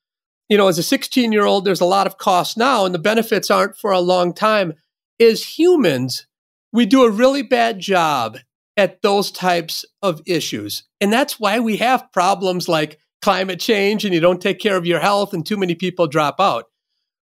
You 0.48 0.56
know, 0.56 0.68
as 0.68 0.78
a 0.78 0.82
16 0.82 1.32
year 1.32 1.44
old, 1.44 1.64
there's 1.64 1.80
a 1.80 1.86
lot 1.86 2.06
of 2.06 2.18
costs 2.18 2.56
now 2.56 2.84
and 2.84 2.94
the 2.94 2.98
benefits 2.98 3.50
aren't 3.50 3.76
for 3.76 3.92
a 3.92 4.00
long 4.00 4.32
time. 4.32 4.74
As 5.20 5.58
humans, 5.58 6.26
we 6.72 6.86
do 6.86 7.04
a 7.04 7.10
really 7.10 7.42
bad 7.42 7.78
job 7.78 8.38
at 8.80 9.02
those 9.02 9.30
types 9.30 9.84
of 10.00 10.22
issues. 10.24 10.84
And 11.02 11.12
that's 11.12 11.38
why 11.38 11.60
we 11.60 11.76
have 11.76 12.10
problems 12.14 12.66
like 12.66 12.98
climate 13.20 13.60
change 13.60 14.06
and 14.06 14.14
you 14.14 14.20
don't 14.20 14.40
take 14.40 14.58
care 14.58 14.78
of 14.78 14.86
your 14.86 15.00
health 15.00 15.34
and 15.34 15.44
too 15.44 15.58
many 15.58 15.74
people 15.74 16.06
drop 16.06 16.40
out. 16.40 16.64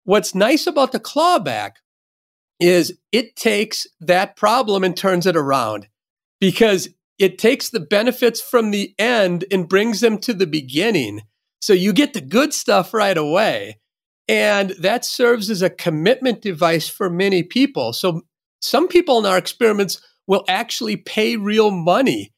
What's 0.02 0.34
nice 0.34 0.66
about 0.66 0.90
the 0.90 0.98
clawback 0.98 1.74
is 2.58 2.98
it 3.12 3.36
takes 3.36 3.86
that 4.00 4.34
problem 4.34 4.82
and 4.82 4.96
turns 4.96 5.24
it 5.24 5.36
around 5.36 5.86
because 6.40 6.88
it 7.16 7.38
takes 7.38 7.70
the 7.70 7.78
benefits 7.78 8.40
from 8.40 8.72
the 8.72 8.92
end 8.98 9.44
and 9.52 9.68
brings 9.68 10.00
them 10.00 10.18
to 10.18 10.34
the 10.34 10.48
beginning. 10.48 11.20
So 11.60 11.74
you 11.74 11.92
get 11.92 12.12
the 12.12 12.20
good 12.20 12.54
stuff 12.54 12.92
right 12.92 13.16
away. 13.16 13.78
And 14.26 14.70
that 14.80 15.04
serves 15.04 15.48
as 15.48 15.62
a 15.62 15.70
commitment 15.70 16.42
device 16.42 16.88
for 16.88 17.08
many 17.08 17.44
people. 17.44 17.92
So 17.92 18.22
some 18.60 18.88
people 18.88 19.20
in 19.20 19.26
our 19.26 19.38
experiments 19.38 20.00
will 20.26 20.44
actually 20.48 20.96
pay 20.96 21.36
real 21.36 21.70
money 21.70 22.32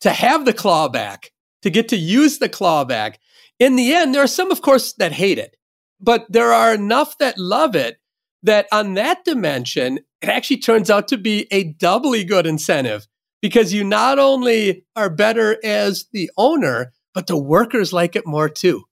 to 0.00 0.10
have 0.10 0.44
the 0.44 0.54
clawback, 0.54 1.26
to 1.62 1.70
get 1.70 1.88
to 1.88 1.96
use 1.96 2.38
the 2.38 2.48
clawback. 2.48 3.16
In 3.58 3.76
the 3.76 3.94
end, 3.94 4.14
there 4.14 4.22
are 4.22 4.28
some, 4.28 4.50
of 4.50 4.62
course, 4.62 4.92
that 4.94 5.12
hate 5.12 5.38
it, 5.38 5.56
but 6.00 6.26
there 6.28 6.52
are 6.52 6.74
enough 6.74 7.18
that 7.18 7.38
love 7.38 7.76
it 7.76 7.98
that 8.42 8.66
on 8.72 8.94
that 8.94 9.24
dimension, 9.24 9.98
it 10.20 10.28
actually 10.28 10.58
turns 10.58 10.90
out 10.90 11.08
to 11.08 11.16
be 11.16 11.46
a 11.50 11.64
doubly 11.64 12.24
good 12.24 12.46
incentive 12.46 13.06
because 13.40 13.72
you 13.72 13.84
not 13.84 14.18
only 14.18 14.84
are 14.96 15.10
better 15.10 15.58
as 15.64 16.06
the 16.12 16.30
owner, 16.36 16.92
but 17.14 17.26
the 17.26 17.36
workers 17.36 17.92
like 17.92 18.16
it 18.16 18.26
more 18.26 18.48
too. 18.48 18.84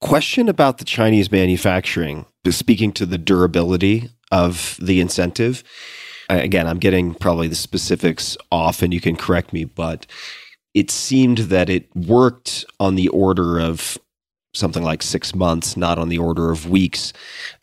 Question 0.00 0.48
about 0.48 0.78
the 0.78 0.84
Chinese 0.84 1.30
manufacturing, 1.30 2.26
speaking 2.50 2.92
to 2.92 3.06
the 3.06 3.18
durability 3.18 4.10
of 4.32 4.76
the 4.82 5.00
incentive. 5.00 5.62
Again, 6.28 6.66
I'm 6.66 6.78
getting 6.78 7.14
probably 7.14 7.48
the 7.48 7.54
specifics 7.54 8.36
off, 8.50 8.82
and 8.82 8.92
you 8.92 9.00
can 9.00 9.16
correct 9.16 9.52
me, 9.52 9.64
but 9.64 10.06
it 10.74 10.90
seemed 10.90 11.38
that 11.38 11.68
it 11.68 11.94
worked 11.94 12.64
on 12.80 12.94
the 12.94 13.08
order 13.08 13.58
of 13.60 13.98
something 14.54 14.82
like 14.82 15.02
six 15.02 15.34
months, 15.34 15.76
not 15.76 15.98
on 15.98 16.10
the 16.10 16.18
order 16.18 16.50
of 16.50 16.68
weeks, 16.68 17.12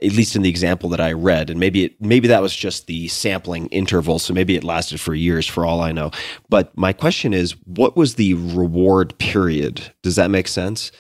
at 0.04 0.12
least 0.14 0.36
in 0.36 0.42
the 0.42 0.50
example 0.50 0.90
that 0.90 1.00
I 1.00 1.12
read. 1.12 1.50
And 1.50 1.60
maybe 1.60 1.86
it, 1.86 2.02
maybe 2.02 2.28
that 2.28 2.42
was 2.42 2.56
just 2.56 2.88
the 2.88 3.08
sampling 3.10 3.68
interval, 3.68 4.18
so 4.18 4.34
maybe 4.34 4.56
it 4.56 4.64
lasted 4.64 5.00
for 5.00 5.14
years, 5.14 5.46
for 5.46 5.66
all 5.66 5.82
I 5.82 5.92
know. 5.92 6.10
But 6.50 6.76
my 6.76 6.94
question 6.94 7.34
is, 7.34 7.56
what 7.66 7.96
was 7.96 8.16
the 8.16 8.34
reward 8.34 9.18
period? 9.20 9.94
Does 10.02 10.16
that 10.16 10.32
make 10.32 10.48
sense? 10.48 10.92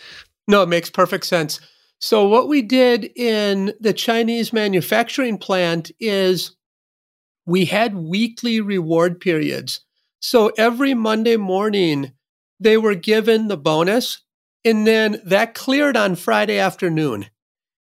No, 0.47 0.61
it 0.61 0.69
makes 0.69 0.91
perfect 0.91 1.25
sense. 1.25 1.59
So 1.99 2.27
what 2.27 2.47
we 2.47 2.61
did 2.61 3.11
in 3.15 3.73
the 3.79 3.93
Chinese 3.93 4.53
manufacturing 4.53 5.37
plant 5.37 5.91
is 5.99 6.55
we 7.49 7.65
had 7.65 7.95
weekly 7.95 8.61
reward 8.61 9.19
periods. 9.19 9.81
So 10.19 10.51
every 10.57 10.93
Monday 10.93 11.37
morning, 11.37 12.13
they 12.59 12.77
were 12.77 12.95
given 12.95 13.47
the 13.47 13.57
bonus 13.57 14.21
and 14.65 14.85
then 14.85 15.21
that 15.25 15.53
cleared 15.53 15.95
on 15.95 16.15
Friday 16.15 16.59
afternoon. 16.59 17.27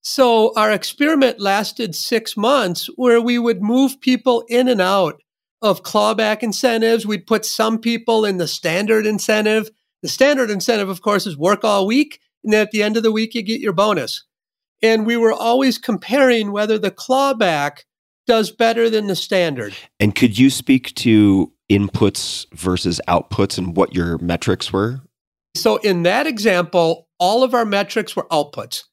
So 0.01 0.53
our 0.55 0.71
experiment 0.71 1.39
lasted 1.39 1.93
six 1.93 2.35
months 2.35 2.89
where 2.95 3.21
we 3.21 3.37
would 3.37 3.61
move 3.61 4.01
people 4.01 4.43
in 4.47 4.67
and 4.67 4.81
out 4.81 5.21
of 5.61 5.83
clawback 5.83 6.41
incentives. 6.41 7.05
We'd 7.05 7.27
put 7.27 7.45
some 7.45 7.77
people 7.77 8.25
in 8.25 8.37
the 8.37 8.47
standard 8.47 9.05
incentive. 9.05 9.69
The 10.01 10.09
standard 10.09 10.49
incentive, 10.49 10.89
of 10.89 11.01
course, 11.01 11.27
is 11.27 11.37
work 11.37 11.63
all 11.63 11.85
week. 11.85 12.19
And 12.43 12.51
then 12.51 12.61
at 12.61 12.71
the 12.71 12.81
end 12.81 12.97
of 12.97 13.03
the 13.03 13.11
week, 13.11 13.35
you 13.35 13.43
get 13.43 13.61
your 13.61 13.73
bonus. 13.73 14.23
And 14.81 15.05
we 15.05 15.17
were 15.17 15.33
always 15.33 15.77
comparing 15.77 16.51
whether 16.51 16.79
the 16.79 16.89
clawback 16.89 17.81
does 18.27 18.51
better 18.51 18.89
than 18.89 19.07
the 19.07 19.15
standard. 19.15 19.75
And 19.99 20.15
could 20.15 20.37
you 20.37 20.49
speak 20.49 20.93
to 20.95 21.51
inputs 21.69 22.45
versus 22.53 23.01
outputs 23.07 23.57
and 23.57 23.75
what 23.75 23.95
your 23.95 24.17
metrics 24.19 24.71
were? 24.71 25.01
So 25.55 25.77
in 25.77 26.03
that 26.03 26.27
example, 26.27 27.07
all 27.19 27.43
of 27.43 27.53
our 27.53 27.65
metrics 27.65 28.15
were 28.15 28.27
outputs. 28.31 28.83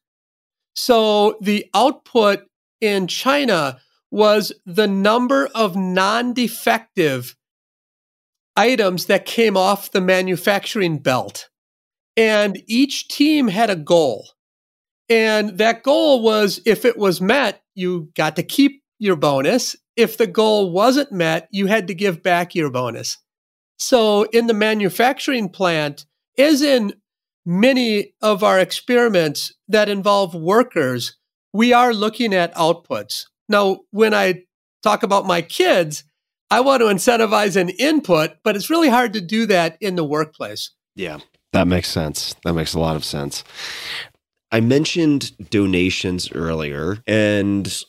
So 0.75 1.37
the 1.41 1.65
output 1.73 2.45
in 2.81 3.07
China 3.07 3.79
was 4.11 4.51
the 4.65 4.87
number 4.87 5.49
of 5.53 5.75
non 5.75 6.33
defective 6.33 7.35
items 8.55 9.05
that 9.05 9.25
came 9.25 9.55
off 9.55 9.91
the 9.91 10.01
manufacturing 10.01 10.99
belt. 10.99 11.49
And 12.17 12.61
each 12.67 13.07
team 13.07 13.47
had 13.47 13.69
a 13.69 13.75
goal. 13.75 14.27
And 15.07 15.57
that 15.57 15.83
goal 15.83 16.21
was 16.21 16.61
if 16.65 16.85
it 16.85 16.97
was 16.97 17.21
met, 17.21 17.61
you 17.73 18.09
got 18.15 18.35
to 18.35 18.43
keep 18.43 18.78
your 18.99 19.15
bonus. 19.15 19.75
If 19.95 20.17
the 20.17 20.27
goal 20.27 20.71
wasn't 20.71 21.11
met, 21.11 21.47
you 21.51 21.67
had 21.67 21.87
to 21.87 21.95
give 21.95 22.21
back 22.21 22.53
your 22.53 22.69
bonus. 22.69 23.17
So 23.77 24.23
in 24.23 24.47
the 24.47 24.53
manufacturing 24.53 25.49
plant, 25.49 26.05
as 26.37 26.61
in 26.61 26.93
many 27.45 28.13
of 28.21 28.43
our 28.43 28.59
experiments 28.59 29.53
that 29.67 29.89
involve 29.89 30.35
workers, 30.35 31.17
we 31.53 31.73
are 31.73 31.93
looking 31.93 32.33
at 32.33 32.53
outputs. 32.55 33.23
Now, 33.47 33.79
when 33.91 34.13
I 34.13 34.43
talk 34.83 35.03
about 35.03 35.25
my 35.25 35.41
kids, 35.41 36.03
I 36.51 36.59
want 36.61 36.81
to 36.81 36.87
incentivize 36.87 37.55
an 37.55 37.69
input, 37.69 38.31
but 38.43 38.55
it's 38.55 38.69
really 38.69 38.89
hard 38.89 39.13
to 39.13 39.21
do 39.21 39.45
that 39.47 39.77
in 39.81 39.95
the 39.95 40.03
workplace. 40.03 40.71
Yeah, 40.95 41.19
that 41.53 41.67
makes 41.67 41.89
sense. 41.89 42.35
That 42.43 42.53
makes 42.53 42.73
a 42.73 42.79
lot 42.79 42.95
of 42.95 43.05
sense. 43.05 43.43
I 44.51 44.59
mentioned 44.59 45.49
donations 45.49 46.31
earlier, 46.31 47.03
and 47.05 47.81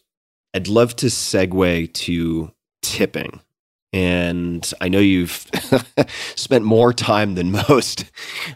I'd 0.54 0.68
love 0.68 0.96
to 0.96 1.06
segue 1.06 1.92
to 1.92 2.52
tipping 2.82 3.40
and 3.92 4.72
I 4.80 4.88
know 4.88 5.00
you've 5.00 5.46
spent 6.36 6.64
more 6.64 6.92
time 6.92 7.34
than 7.34 7.52
most 7.68 8.04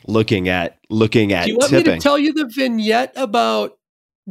looking 0.06 0.48
at 0.48 0.78
looking 0.90 1.32
at. 1.32 1.44
Do 1.44 1.52
you 1.52 1.56
want 1.58 1.70
tipping. 1.70 1.92
me 1.92 1.98
to 1.98 2.02
tell 2.02 2.18
you 2.18 2.32
the 2.32 2.46
vignette 2.46 3.12
about 3.16 3.78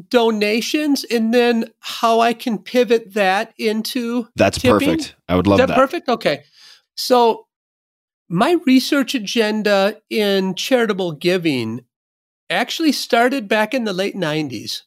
donations 0.10 1.04
and 1.04 1.34
then 1.34 1.72
how 1.80 2.20
I 2.20 2.34
can 2.34 2.58
pivot 2.58 3.14
that 3.14 3.54
into 3.58 4.28
That's 4.36 4.60
tipping? 4.60 4.80
perfect. 4.80 5.16
I 5.28 5.36
would 5.36 5.48
love 5.48 5.60
that. 5.60 5.68
that 5.68 5.76
perfect? 5.76 6.10
Okay. 6.10 6.44
So 6.96 7.48
my 8.30 8.58
research 8.66 9.14
agenda 9.14 10.02
in 10.10 10.56
charitable 10.56 11.14
giving 11.14 11.82
actually 12.50 12.92
started 12.92 13.48
back 13.48 13.74
in 13.74 13.84
the 13.84 13.94
late 13.94 14.16
90s. 14.16 14.84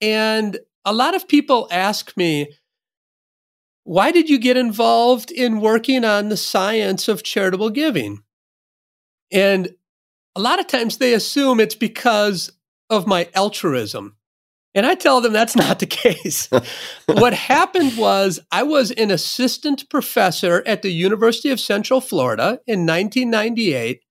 And 0.00 0.58
a 0.84 0.92
lot 0.92 1.14
of 1.14 1.28
people 1.28 1.68
ask 1.70 2.16
me, 2.16 2.52
why 3.84 4.12
did 4.12 4.28
you 4.28 4.38
get 4.38 4.56
involved 4.56 5.30
in 5.30 5.60
working 5.60 6.04
on 6.04 6.28
the 6.28 6.36
science 6.36 7.08
of 7.08 7.22
charitable 7.22 7.70
giving? 7.70 8.22
And 9.32 9.74
a 10.36 10.40
lot 10.40 10.60
of 10.60 10.66
times 10.66 10.98
they 10.98 11.14
assume 11.14 11.60
it's 11.60 11.74
because 11.74 12.52
of 12.88 13.06
my 13.06 13.28
altruism. 13.34 14.16
And 14.74 14.86
I 14.86 14.94
tell 14.94 15.20
them 15.20 15.32
that's 15.32 15.56
not 15.66 15.78
the 15.78 15.86
case. 15.86 16.48
what 17.06 17.34
happened 17.34 17.96
was 17.96 18.40
I 18.50 18.62
was 18.62 18.90
an 18.92 19.10
assistant 19.10 19.88
professor 19.90 20.62
at 20.66 20.82
the 20.82 20.90
University 20.90 21.50
of 21.50 21.60
Central 21.60 22.00
Florida 22.00 22.60
in 22.66 22.86
1998. 22.86 24.02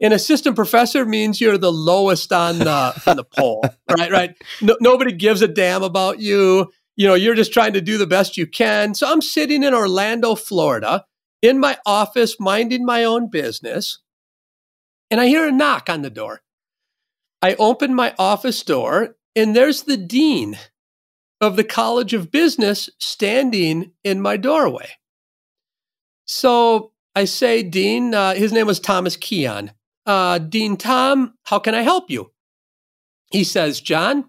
An 0.00 0.12
assistant 0.12 0.56
professor 0.56 1.06
means 1.06 1.40
you're 1.40 1.56
the 1.56 1.72
lowest 1.72 2.32
on 2.32 2.58
the 2.58 3.02
on 3.06 3.16
the 3.16 3.24
pole, 3.24 3.64
right? 3.98 4.10
Right. 4.10 4.36
No, 4.60 4.76
nobody 4.80 5.12
gives 5.12 5.40
a 5.42 5.48
damn 5.48 5.82
about 5.82 6.20
you 6.20 6.70
you 6.96 7.06
know, 7.06 7.14
you're 7.14 7.34
just 7.34 7.52
trying 7.52 7.74
to 7.74 7.80
do 7.80 7.98
the 7.98 8.06
best 8.06 8.36
you 8.36 8.46
can. 8.46 8.94
So 8.94 9.10
I'm 9.10 9.20
sitting 9.20 9.62
in 9.62 9.74
Orlando, 9.74 10.34
Florida, 10.34 11.04
in 11.42 11.58
my 11.58 11.78
office, 11.84 12.40
minding 12.40 12.84
my 12.84 13.04
own 13.04 13.30
business, 13.30 13.98
and 15.10 15.20
I 15.20 15.26
hear 15.26 15.46
a 15.46 15.52
knock 15.52 15.88
on 15.88 16.02
the 16.02 16.10
door. 16.10 16.40
I 17.42 17.54
open 17.56 17.94
my 17.94 18.14
office 18.18 18.62
door, 18.62 19.16
and 19.36 19.54
there's 19.54 19.82
the 19.82 19.98
dean 19.98 20.58
of 21.40 21.56
the 21.56 21.64
College 21.64 22.14
of 22.14 22.30
Business 22.30 22.88
standing 22.98 23.92
in 24.02 24.22
my 24.22 24.38
doorway. 24.38 24.88
So 26.24 26.92
I 27.14 27.26
say, 27.26 27.62
Dean, 27.62 28.14
uh, 28.14 28.34
his 28.34 28.52
name 28.52 28.66
was 28.66 28.80
Thomas 28.80 29.16
Keon. 29.16 29.70
Uh, 30.06 30.38
Dean 30.38 30.76
Tom, 30.76 31.34
how 31.44 31.58
can 31.58 31.74
I 31.74 31.82
help 31.82 32.10
you? 32.10 32.30
He 33.30 33.42
says, 33.42 33.80
John, 33.80 34.26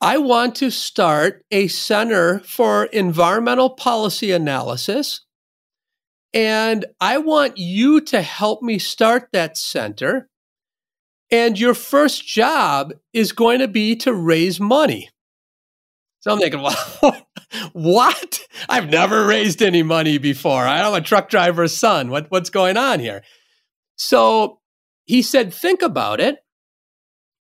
I 0.00 0.18
want 0.18 0.56
to 0.56 0.70
start 0.70 1.44
a 1.50 1.68
center 1.68 2.40
for 2.40 2.84
environmental 2.86 3.70
policy 3.70 4.30
analysis. 4.30 5.24
And 6.34 6.84
I 7.00 7.18
want 7.18 7.56
you 7.56 8.00
to 8.02 8.20
help 8.20 8.62
me 8.62 8.78
start 8.78 9.28
that 9.32 9.56
center. 9.56 10.28
And 11.30 11.58
your 11.58 11.74
first 11.74 12.26
job 12.26 12.92
is 13.12 13.32
going 13.32 13.60
to 13.60 13.68
be 13.68 13.96
to 13.96 14.12
raise 14.12 14.60
money. 14.60 15.08
So 16.20 16.32
I'm 16.32 16.38
thinking, 16.38 16.62
well, 17.02 17.26
what? 17.72 18.40
I've 18.68 18.90
never 18.90 19.26
raised 19.26 19.62
any 19.62 19.82
money 19.82 20.18
before. 20.18 20.66
I'm 20.66 20.94
a 20.94 21.00
truck 21.00 21.28
driver's 21.28 21.76
son. 21.76 22.10
What, 22.10 22.30
what's 22.30 22.50
going 22.50 22.76
on 22.76 23.00
here? 23.00 23.22
So 23.96 24.60
he 25.04 25.22
said, 25.22 25.52
think 25.52 25.82
about 25.82 26.20
it 26.20 26.38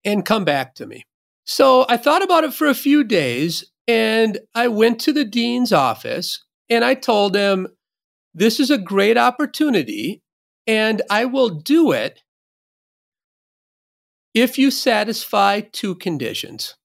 and 0.04 0.26
come 0.26 0.46
back 0.46 0.76
to 0.76 0.86
me. 0.86 1.06
So 1.46 1.86
I 1.90 1.98
thought 1.98 2.24
about 2.24 2.44
it 2.44 2.54
for 2.54 2.68
a 2.68 2.76
few 2.76 3.04
days 3.04 3.66
and 3.88 4.40
I 4.54 4.68
went 4.68 5.00
to 5.02 5.14
the 5.14 5.26
dean's 5.26 5.74
office 5.74 6.44
and 6.70 6.86
I 6.86 6.94
told 6.94 7.36
him, 7.36 7.68
this 8.34 8.60
is 8.60 8.70
a 8.70 8.78
great 8.78 9.18
opportunity 9.18 10.22
and 10.68 11.02
I 11.10 11.26
will 11.26 11.50
do 11.50 11.92
it 11.92 12.20
if 14.34 14.58
you 14.58 14.70
satisfy 14.70 15.62
two 15.62 15.96
conditions. 15.96 16.76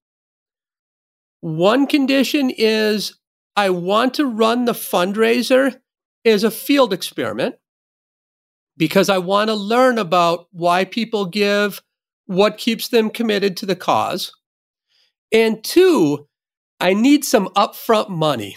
One 1.40 1.86
condition 1.86 2.50
is 2.50 3.18
I 3.54 3.68
want 3.70 4.14
to 4.14 4.26
run 4.26 4.64
the 4.64 4.72
fundraiser 4.72 5.80
as 6.24 6.42
a 6.42 6.50
field 6.50 6.92
experiment 6.92 7.56
because 8.76 9.08
I 9.08 9.18
want 9.18 9.48
to 9.48 9.54
learn 9.54 9.98
about 9.98 10.46
why 10.50 10.84
people 10.84 11.26
give, 11.26 11.80
what 12.26 12.58
keeps 12.58 12.88
them 12.88 13.10
committed 13.10 13.56
to 13.58 13.66
the 13.66 13.76
cause. 13.76 14.32
And 15.32 15.62
two, 15.62 16.26
I 16.80 16.94
need 16.94 17.24
some 17.24 17.48
upfront 17.48 18.08
money. 18.08 18.56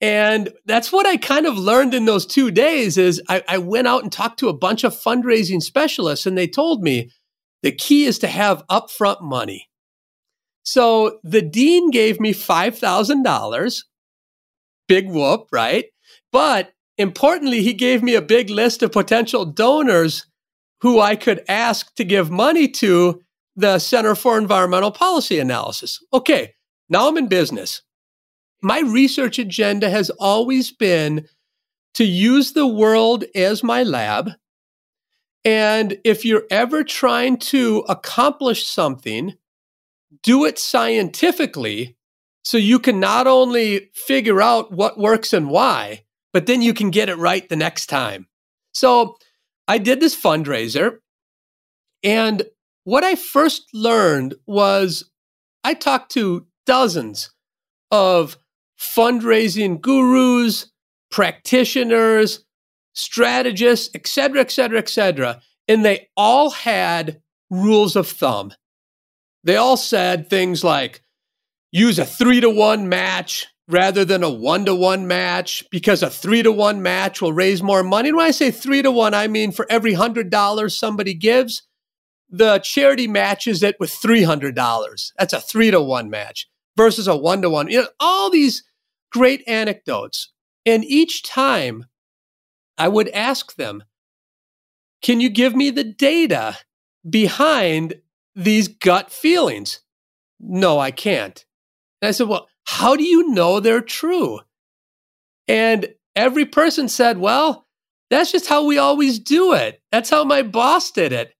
And 0.00 0.50
that's 0.64 0.92
what 0.92 1.06
I 1.06 1.16
kind 1.18 1.46
of 1.46 1.58
learned 1.58 1.92
in 1.92 2.06
those 2.06 2.24
two 2.24 2.50
days 2.50 2.96
is 2.96 3.20
I, 3.28 3.42
I, 3.46 3.58
went 3.58 3.86
out 3.86 4.02
and 4.02 4.10
talked 4.10 4.38
to 4.38 4.48
a 4.48 4.56
bunch 4.56 4.82
of 4.82 4.94
fundraising 4.94 5.60
specialists 5.60 6.24
and 6.24 6.38
they 6.38 6.48
told 6.48 6.82
me 6.82 7.10
the 7.62 7.72
key 7.72 8.06
is 8.06 8.18
to 8.20 8.26
have 8.26 8.66
upfront 8.68 9.20
money. 9.20 9.68
So 10.62 11.18
the 11.22 11.42
dean 11.42 11.90
gave 11.90 12.18
me 12.18 12.32
$5,000. 12.32 13.82
Big 14.88 15.08
whoop, 15.10 15.48
right? 15.52 15.84
But 16.32 16.72
importantly, 17.00 17.62
he 17.62 17.72
gave 17.72 18.02
me 18.02 18.14
a 18.14 18.22
big 18.22 18.50
list 18.50 18.82
of 18.82 18.92
potential 18.92 19.44
donors 19.44 20.26
who 20.82 21.00
I 21.00 21.16
could 21.16 21.44
ask 21.48 21.94
to 21.96 22.04
give 22.04 22.30
money 22.30 22.68
to 22.68 23.20
the 23.56 23.78
Center 23.78 24.14
for 24.14 24.38
Environmental 24.38 24.90
Policy 24.90 25.38
Analysis. 25.38 25.98
Okay, 26.12 26.54
now 26.88 27.08
I'm 27.08 27.16
in 27.16 27.28
business 27.28 27.82
my 28.62 28.80
research 28.80 29.38
agenda 29.38 29.90
has 29.90 30.10
always 30.10 30.70
been 30.70 31.26
to 31.94 32.04
use 32.04 32.52
the 32.52 32.66
world 32.66 33.24
as 33.34 33.62
my 33.62 33.82
lab. 33.82 34.30
And 35.44 35.98
if 36.04 36.24
you're 36.24 36.44
ever 36.50 36.84
trying 36.84 37.38
to 37.38 37.84
accomplish 37.88 38.66
something, 38.66 39.34
do 40.22 40.44
it 40.44 40.58
scientifically 40.58 41.96
so 42.44 42.58
you 42.58 42.78
can 42.78 43.00
not 43.00 43.26
only 43.26 43.90
figure 43.94 44.42
out 44.42 44.72
what 44.72 44.98
works 44.98 45.32
and 45.32 45.48
why, 45.48 46.04
but 46.32 46.46
then 46.46 46.62
you 46.62 46.74
can 46.74 46.90
get 46.90 47.08
it 47.08 47.16
right 47.16 47.48
the 47.48 47.56
next 47.56 47.86
time. 47.86 48.28
So 48.72 49.16
I 49.68 49.78
did 49.78 50.00
this 50.00 50.20
fundraiser. 50.20 50.98
And 52.02 52.42
what 52.84 53.04
I 53.04 53.14
first 53.14 53.68
learned 53.74 54.34
was 54.46 55.10
I 55.64 55.74
talked 55.74 56.12
to 56.12 56.46
dozens 56.66 57.30
of 57.90 58.36
fundraising 58.78 59.80
gurus, 59.80 60.70
practitioners, 61.10 62.44
strategists, 62.94 63.90
et 63.94 64.06
cetera, 64.06 64.40
et 64.40 64.50
cetera, 64.50 64.78
et 64.78 64.88
cetera. 64.88 65.40
And 65.68 65.84
they 65.84 66.08
all 66.16 66.50
had 66.50 67.20
rules 67.50 67.96
of 67.96 68.08
thumb. 68.08 68.52
They 69.44 69.56
all 69.56 69.76
said 69.76 70.28
things 70.28 70.64
like 70.64 71.02
use 71.72 71.98
a 71.98 72.04
three 72.04 72.40
to 72.40 72.50
one 72.50 72.88
match 72.88 73.46
rather 73.70 74.04
than 74.04 74.22
a 74.22 74.30
one 74.30 74.64
to 74.64 74.74
one 74.74 75.06
match 75.06 75.64
because 75.70 76.02
a 76.02 76.10
three 76.10 76.42
to 76.42 76.52
one 76.52 76.82
match 76.82 77.22
will 77.22 77.32
raise 77.32 77.62
more 77.62 77.82
money. 77.82 78.08
And 78.08 78.16
when 78.16 78.26
I 78.26 78.32
say 78.32 78.50
three 78.50 78.82
to 78.82 78.90
one, 78.90 79.14
I 79.14 79.28
mean 79.28 79.52
for 79.52 79.66
every 79.70 79.92
hundred 79.92 80.30
dollars 80.30 80.76
somebody 80.76 81.14
gives, 81.14 81.62
the 82.28 82.58
charity 82.60 83.08
matches 83.08 83.62
it 83.62 83.76
with 83.80 83.90
$300. 83.90 85.12
That's 85.18 85.32
a 85.32 85.40
three 85.40 85.70
to 85.70 85.80
one 85.80 86.10
match 86.10 86.48
versus 86.76 87.08
a 87.08 87.16
one 87.16 87.42
to 87.42 87.50
one. 87.50 87.68
You 87.68 87.82
know, 87.82 87.88
all 87.98 88.30
these 88.30 88.64
great 89.12 89.42
anecdotes. 89.46 90.32
And 90.66 90.84
each 90.84 91.22
time 91.22 91.86
I 92.78 92.88
would 92.88 93.08
ask 93.08 93.56
them, 93.56 93.84
Can 95.02 95.20
you 95.20 95.28
give 95.28 95.54
me 95.54 95.70
the 95.70 95.84
data 95.84 96.58
behind 97.08 97.94
these 98.34 98.68
gut 98.68 99.10
feelings? 99.10 99.80
No, 100.38 100.78
I 100.78 100.90
can't. 100.90 101.44
And 102.00 102.08
I 102.08 102.12
said, 102.12 102.28
Well, 102.28 102.48
how 102.70 102.94
do 102.94 103.02
you 103.02 103.30
know 103.30 103.58
they're 103.58 103.80
true? 103.80 104.38
And 105.48 105.88
every 106.14 106.46
person 106.46 106.88
said, 106.88 107.18
Well, 107.18 107.66
that's 108.10 108.30
just 108.30 108.46
how 108.46 108.64
we 108.64 108.78
always 108.78 109.18
do 109.18 109.52
it. 109.54 109.82
That's 109.90 110.08
how 110.08 110.22
my 110.22 110.42
boss 110.42 110.92
did 110.92 111.12
it. 111.12 111.34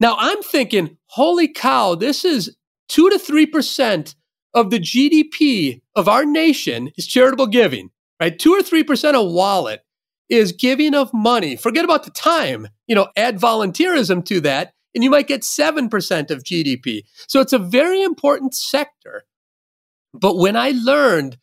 Now 0.00 0.16
I'm 0.18 0.42
thinking, 0.42 0.98
holy 1.06 1.46
cow, 1.46 1.94
this 1.94 2.24
is 2.24 2.56
two 2.88 3.08
to 3.10 3.16
3% 3.16 4.14
of 4.54 4.70
the 4.70 4.80
GDP 4.80 5.82
of 5.94 6.08
our 6.08 6.24
nation 6.24 6.90
is 6.96 7.06
charitable 7.06 7.46
giving, 7.46 7.90
right? 8.20 8.36
Two 8.36 8.54
or 8.54 8.62
3% 8.62 9.14
of 9.14 9.32
wallet 9.32 9.84
is 10.28 10.50
giving 10.50 10.94
of 10.94 11.14
money. 11.14 11.54
Forget 11.54 11.84
about 11.84 12.02
the 12.02 12.10
time, 12.10 12.66
you 12.88 12.96
know, 12.96 13.06
add 13.16 13.38
volunteerism 13.38 14.24
to 14.24 14.40
that, 14.40 14.72
and 14.96 15.04
you 15.04 15.10
might 15.10 15.28
get 15.28 15.42
7% 15.42 16.30
of 16.30 16.42
GDP. 16.42 17.02
So 17.28 17.40
it's 17.40 17.52
a 17.52 17.58
very 17.58 18.02
important 18.02 18.54
sector. 18.54 19.24
But 20.12 20.36
when 20.36 20.56
I 20.56 20.70
learned 20.70 21.38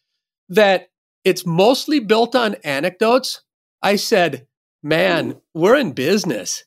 that 0.50 0.90
it's 1.24 1.46
mostly 1.46 2.00
built 2.00 2.36
on 2.36 2.56
anecdotes, 2.64 3.42
I 3.82 3.96
said, 3.96 4.48
man, 4.84 5.42
we're 5.54 5.76
in 5.76 5.92
business 5.92 6.64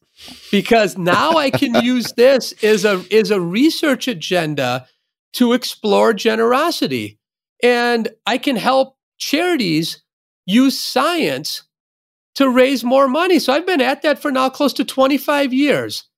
because 0.51 0.97
now 0.99 1.33
I 1.33 1.51
can 1.51 1.75
use 1.85 2.13
this 2.13 2.53
as 2.63 2.85
a, 2.85 3.05
as 3.13 3.31
a 3.31 3.41
research 3.41 4.09
agenda 4.09 4.87
to 5.35 5.53
explore 5.53 6.13
generosity. 6.13 7.19
And 7.63 8.09
I 8.27 8.39
can 8.39 8.57
help 8.57 8.97
charities 9.19 10.03
use 10.47 10.79
science 10.79 11.63
to 12.35 12.49
raise 12.49 12.83
more 12.83 13.09
money. 13.09 13.39
So 13.39 13.53
I've 13.53 13.67
been 13.67 13.81
at 13.81 14.03
that 14.03 14.21
for 14.21 14.31
now 14.31 14.49
close 14.49 14.73
to 14.75 14.85
25 14.85 15.53
years, 15.53 16.09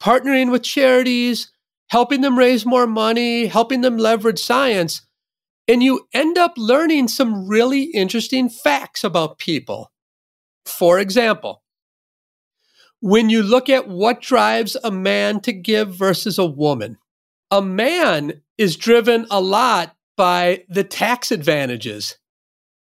partnering 0.00 0.50
with 0.50 0.62
charities, 0.62 1.50
helping 1.88 2.20
them 2.20 2.38
raise 2.38 2.66
more 2.66 2.86
money, 2.86 3.46
helping 3.46 3.80
them 3.80 3.96
leverage 3.96 4.40
science. 4.40 5.02
And 5.68 5.82
you 5.82 6.08
end 6.14 6.38
up 6.38 6.54
learning 6.56 7.08
some 7.08 7.46
really 7.46 7.82
interesting 7.82 8.48
facts 8.48 9.04
about 9.04 9.38
people. 9.38 9.92
For 10.64 10.98
example, 10.98 11.62
when 13.00 13.28
you 13.30 13.42
look 13.42 13.68
at 13.68 13.86
what 13.86 14.22
drives 14.22 14.76
a 14.82 14.90
man 14.90 15.40
to 15.40 15.52
give 15.52 15.94
versus 15.94 16.38
a 16.38 16.46
woman, 16.46 16.96
a 17.50 17.62
man 17.62 18.42
is 18.56 18.76
driven 18.76 19.26
a 19.30 19.40
lot 19.40 19.94
by 20.16 20.64
the 20.68 20.84
tax 20.84 21.30
advantages 21.30 22.18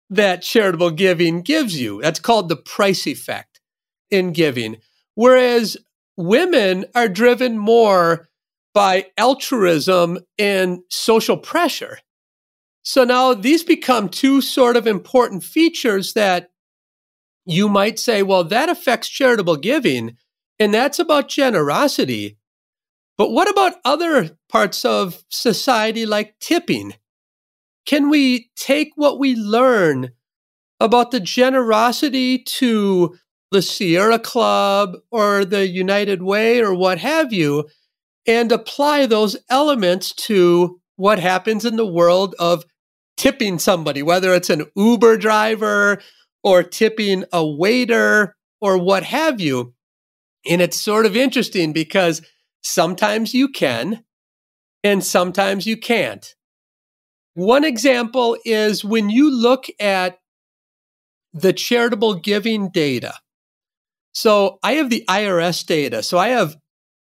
that 0.10 0.42
charitable 0.42 0.92
giving 0.92 1.42
gives 1.42 1.80
you. 1.80 2.02
That's 2.02 2.20
called 2.20 2.50
the 2.50 2.56
price 2.56 3.06
effect 3.06 3.60
in 4.10 4.32
giving. 4.32 4.78
Whereas 5.16 5.78
women 6.16 6.86
are 6.96 7.10
driven 7.10 7.58
more 7.58 8.28
by 8.74 9.08
altruism 9.18 10.20
and 10.40 10.80
social 10.90 11.38
pressure. 11.38 12.00
So 12.90 13.04
now 13.04 13.34
these 13.34 13.66
become 13.66 14.08
two 14.08 14.40
sort 14.40 14.78
of 14.78 14.88
important 14.88 15.44
features 15.44 16.14
that 16.14 16.52
you 17.46 17.68
might 17.68 18.00
say, 18.00 18.24
well, 18.24 18.46
that 18.46 18.70
affects 18.70 19.10
charitable 19.10 19.58
giving, 19.58 20.16
and 20.58 20.74
that's 20.74 20.98
about 20.98 21.28
generosity. 21.28 22.38
But 23.18 23.32
what 23.32 23.50
about 23.50 23.82
other 23.84 24.38
parts 24.48 24.86
of 24.86 25.26
society 25.28 26.06
like 26.06 26.40
tipping? 26.40 26.94
Can 27.86 28.10
we 28.10 28.52
take 28.56 28.94
what 28.96 29.20
we 29.20 29.36
learn 29.36 30.12
about 30.80 31.12
the 31.12 31.20
generosity 31.20 32.40
to 32.40 33.18
the 33.52 33.62
Sierra 33.62 34.18
Club 34.18 34.96
or 35.12 35.44
the 35.44 35.68
United 35.68 36.24
Way 36.24 36.62
or 36.62 36.74
what 36.74 37.00
have 37.00 37.34
you 37.34 37.68
and 38.26 38.50
apply 38.50 39.08
those 39.08 39.36
elements 39.50 40.14
to 40.14 40.80
what 40.96 41.20
happens 41.20 41.66
in 41.66 41.76
the 41.76 41.86
world 41.86 42.34
of 42.40 42.64
tipping 43.18 43.60
somebody, 43.60 44.02
whether 44.02 44.34
it's 44.34 44.50
an 44.50 44.66
Uber 44.76 45.18
driver 45.18 46.00
or 46.44 46.64
tipping 46.64 47.26
a 47.34 47.46
waiter 47.46 48.36
or 48.62 48.78
what 48.78 49.04
have 49.04 49.42
you? 49.42 49.74
And 50.50 50.62
it's 50.62 50.80
sort 50.80 51.06
of 51.06 51.18
interesting 51.18 51.74
because 51.74 52.22
Sometimes 52.68 53.34
you 53.34 53.48
can, 53.48 54.04
and 54.84 55.02
sometimes 55.02 55.66
you 55.66 55.78
can't. 55.78 56.36
One 57.34 57.64
example 57.64 58.38
is 58.44 58.84
when 58.84 59.10
you 59.10 59.32
look 59.34 59.68
at 59.80 60.18
the 61.34 61.54
charitable 61.54 62.16
giving 62.16 62.70
data. 62.70 63.14
So 64.12 64.60
I 64.64 64.74
have 64.74 64.90
the 64.90 65.06
IRS 65.08 65.66
data. 65.66 66.04
So 66.04 66.18
I 66.18 66.30
have 66.30 66.58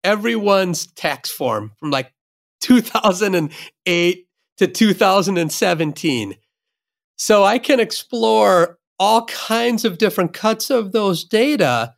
everyone's 0.03 0.91
tax 0.93 1.31
form 1.31 1.71
from 1.79 1.89
like 1.89 2.13
2008 2.61 4.26
to 4.57 4.67
2017. 4.67 6.35
So 7.15 7.43
I 7.43 7.59
can 7.59 7.79
explore 7.79 8.77
all 8.99 9.25
kinds 9.25 9.85
of 9.85 9.97
different 9.97 10.33
cuts 10.33 10.69
of 10.69 10.91
those 10.91 11.23
data. 11.23 11.95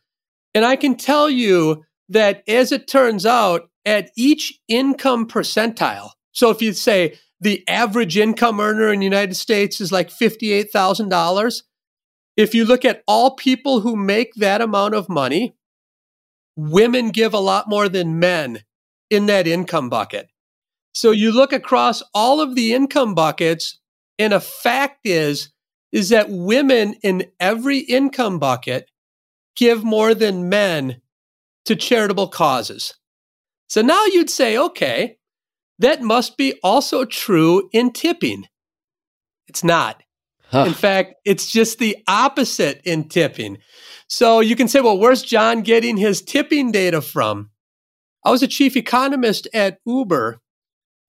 And 0.54 0.64
I 0.64 0.76
can 0.76 0.96
tell 0.96 1.30
you 1.30 1.84
that 2.08 2.42
as 2.48 2.72
it 2.72 2.88
turns 2.88 3.24
out, 3.24 3.68
at 3.86 4.10
each 4.14 4.60
income 4.68 5.26
percentile, 5.26 6.10
so 6.32 6.50
if 6.50 6.60
you 6.60 6.74
say 6.74 7.18
the 7.40 7.66
average 7.66 8.18
income 8.18 8.60
earner 8.60 8.92
in 8.92 9.00
the 9.00 9.06
United 9.06 9.34
States 9.34 9.80
is 9.80 9.90
like 9.90 10.10
$58,000, 10.10 11.62
if 12.36 12.54
you 12.54 12.64
look 12.64 12.84
at 12.84 13.02
all 13.06 13.36
people 13.36 13.80
who 13.80 13.96
make 13.96 14.34
that 14.34 14.60
amount 14.60 14.94
of 14.94 15.08
money, 15.08 15.54
women 16.56 17.10
give 17.10 17.32
a 17.32 17.38
lot 17.38 17.68
more 17.68 17.88
than 17.88 18.18
men 18.18 18.60
in 19.08 19.26
that 19.26 19.46
income 19.46 19.88
bucket. 19.88 20.28
So 20.92 21.10
you 21.12 21.32
look 21.32 21.52
across 21.52 22.02
all 22.14 22.40
of 22.40 22.54
the 22.54 22.74
income 22.74 23.14
buckets, 23.14 23.78
And 24.20 24.34
a 24.34 24.40
fact 24.40 25.06
is, 25.06 25.48
is 25.92 26.10
that 26.10 26.28
women 26.28 26.92
in 27.02 27.24
every 27.40 27.78
income 27.78 28.38
bucket 28.38 28.90
give 29.56 29.82
more 29.82 30.14
than 30.14 30.50
men 30.50 31.00
to 31.64 31.74
charitable 31.74 32.28
causes. 32.28 32.94
So 33.70 33.80
now 33.80 34.04
you'd 34.04 34.28
say, 34.28 34.58
okay, 34.58 35.16
that 35.78 36.02
must 36.02 36.36
be 36.36 36.60
also 36.62 37.06
true 37.06 37.70
in 37.72 37.92
tipping. 37.92 38.44
It's 39.46 39.64
not. 39.64 40.02
Huh. 40.50 40.64
In 40.66 40.74
fact, 40.74 41.14
it's 41.24 41.50
just 41.50 41.78
the 41.78 41.96
opposite 42.06 42.82
in 42.84 43.08
tipping. 43.08 43.56
So 44.06 44.40
you 44.40 44.54
can 44.54 44.68
say, 44.68 44.80
well, 44.80 44.98
where's 44.98 45.22
John 45.22 45.62
getting 45.62 45.96
his 45.96 46.20
tipping 46.20 46.72
data 46.72 47.00
from? 47.00 47.48
I 48.22 48.30
was 48.30 48.42
a 48.42 48.48
chief 48.48 48.76
economist 48.76 49.48
at 49.54 49.78
Uber 49.86 50.42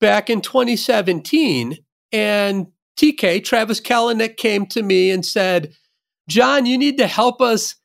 back 0.02 0.30
in 0.30 0.42
2017, 0.42 1.78
and 2.12 2.68
TK, 2.98 3.44
Travis 3.44 3.80
Kalanick, 3.80 4.36
came 4.36 4.66
to 4.66 4.84
me 4.84 5.12
and 5.12 5.26
said, 5.26 5.74
John, 6.28 6.66
you 6.66 6.78
need 6.78 6.98
to 6.98 7.08
help 7.08 7.42
us 7.42 7.76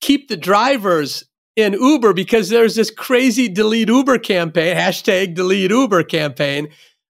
keep 0.00 0.28
the 0.28 0.36
drivers 0.36 1.24
in 1.54 1.72
Uber 1.72 2.12
because 2.12 2.48
there's 2.48 2.74
this 2.74 2.90
crazy 2.90 3.48
delete 3.48 3.88
Uber 3.88 4.18
campaign, 4.18 4.76
hashtag 4.76 5.34
delete 5.34 5.70
Uber 5.70 6.02
campaign, 6.02 6.68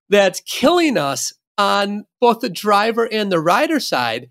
that's 0.08 0.40
killing 0.42 0.96
us 0.96 1.32
on 1.58 2.04
both 2.20 2.40
the 2.40 2.50
driver 2.50 3.08
and 3.10 3.32
the 3.32 3.40
rider 3.40 3.80
side. 3.80 4.30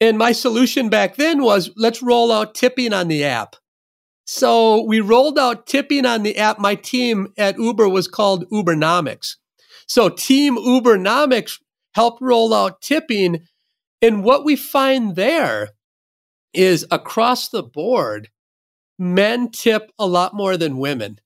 And 0.00 0.18
my 0.18 0.32
solution 0.32 0.88
back 0.90 1.16
then 1.16 1.42
was 1.42 1.70
let's 1.76 2.02
roll 2.02 2.30
out 2.30 2.54
tipping 2.54 2.92
on 2.92 3.08
the 3.08 3.24
app. 3.24 3.56
So 4.26 4.84
we 4.84 5.00
rolled 5.00 5.38
out 5.38 5.66
tipping 5.66 6.04
on 6.04 6.22
the 6.22 6.36
app. 6.36 6.58
My 6.58 6.74
team 6.74 7.28
at 7.38 7.58
Uber 7.58 7.88
was 7.88 8.08
called 8.08 8.48
Ubernomics. 8.50 9.36
So 9.86 10.08
Team 10.08 10.56
Ubernomics 10.56 11.60
helped 11.94 12.20
roll 12.20 12.52
out 12.52 12.80
tipping. 12.80 13.46
And 14.02 14.22
what 14.22 14.44
we 14.44 14.56
find 14.56 15.16
there 15.16 15.70
is 16.52 16.86
across 16.90 17.48
the 17.48 17.62
board, 17.62 18.30
men 18.98 19.50
tip 19.50 19.90
a 19.98 20.06
lot 20.06 20.34
more 20.34 20.56
than 20.56 20.78
women. 20.78 21.20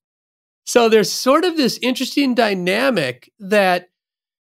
So 0.64 0.88
there's 0.88 1.10
sort 1.10 1.44
of 1.44 1.56
this 1.56 1.78
interesting 1.82 2.34
dynamic 2.34 3.32
that 3.38 3.88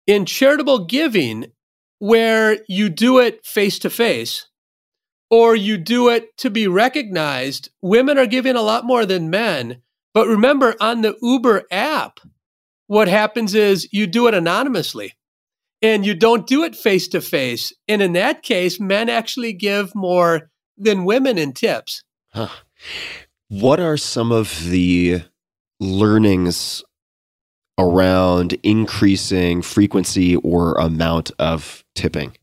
in 0.08 0.26
charitable 0.26 0.86
giving, 0.86 1.48
where 2.00 2.60
you 2.68 2.90
do 2.90 3.20
it 3.20 3.46
face 3.46 3.80
to 3.80 3.90
face 3.90 4.48
or 5.30 5.56
you 5.56 5.78
do 5.78 6.10
it 6.10 6.36
to 6.38 6.50
be 6.50 6.68
recognized, 6.68 7.70
women 7.82 8.18
are 8.18 8.26
giving 8.26 8.56
a 8.56 8.62
lot 8.62 8.86
more 8.86 9.06
than 9.06 9.30
men. 9.30 9.82
But 10.14 10.28
remember, 10.28 10.76
on 10.80 11.02
the 11.02 11.18
Uber 11.22 11.64
app, 11.72 12.20
what 12.94 13.08
happens 13.08 13.56
is 13.56 13.90
you 13.92 14.06
do 14.06 14.28
it 14.28 14.36
anonymously 14.36 15.14
and 15.82 16.06
you 16.06 16.14
don't 16.14 16.46
do 16.46 16.64
it 16.64 16.76
face 16.76 17.08
to 17.08 17.22
face. 17.22 17.74
And 17.88 18.04
in 18.04 18.14
that 18.14 18.44
case, 18.44 18.80
men 18.80 19.10
actually 19.10 19.52
give 19.52 19.96
more 19.96 20.52
than 20.78 21.04
women 21.04 21.40
in 21.40 21.54
tips. 21.54 22.04
Huh. 22.34 22.50
What 23.50 23.80
are 23.80 23.98
some 23.98 24.32
of 24.32 24.70
the 24.70 25.24
learnings 25.80 26.84
around 27.80 28.54
increasing 28.62 29.64
frequency 29.64 30.36
or 30.36 30.76
amount 30.76 31.32
of 31.40 31.84
tipping 31.96 32.38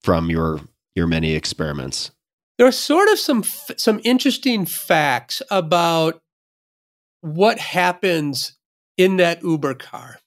from 0.00 0.30
your 0.30 0.60
your 0.94 1.06
many 1.06 1.34
experiments? 1.34 2.10
There 2.56 2.66
are 2.66 2.72
sort 2.72 3.10
of 3.10 3.18
some 3.18 3.44
some 3.76 4.00
interesting 4.02 4.64
facts 4.64 5.42
about 5.50 6.22
what 7.20 7.58
happens 7.58 8.56
in 8.96 9.16
that 9.16 9.42
Uber 9.42 9.74
car. 9.74 10.18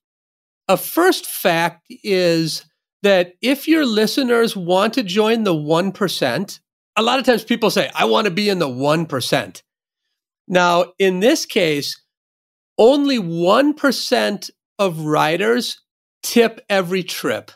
A 0.67 0.77
first 0.77 1.25
fact 1.25 1.86
is 1.89 2.65
that 3.03 3.34
if 3.41 3.67
your 3.67 3.86
listeners 3.86 4.56
want 4.56 4.93
to 4.95 5.03
join 5.03 5.43
the 5.43 5.53
1%, 5.53 6.60
a 6.95 7.03
lot 7.03 7.19
of 7.19 7.25
times 7.25 7.43
people 7.43 7.69
say, 7.69 7.89
I 7.95 8.06
want 8.06 8.25
to 8.25 8.32
be 8.32 8.49
in 8.49 8.60
the 8.60 8.67
1%. 8.67 9.62
Now, 10.47 10.93
in 10.97 11.19
this 11.19 11.45
case, 11.45 12.01
only 12.77 13.17
1% 13.17 14.49
of 14.80 14.99
riders 15.01 15.80
tip 16.23 16.60
every 16.69 17.03
trip. 17.03 17.51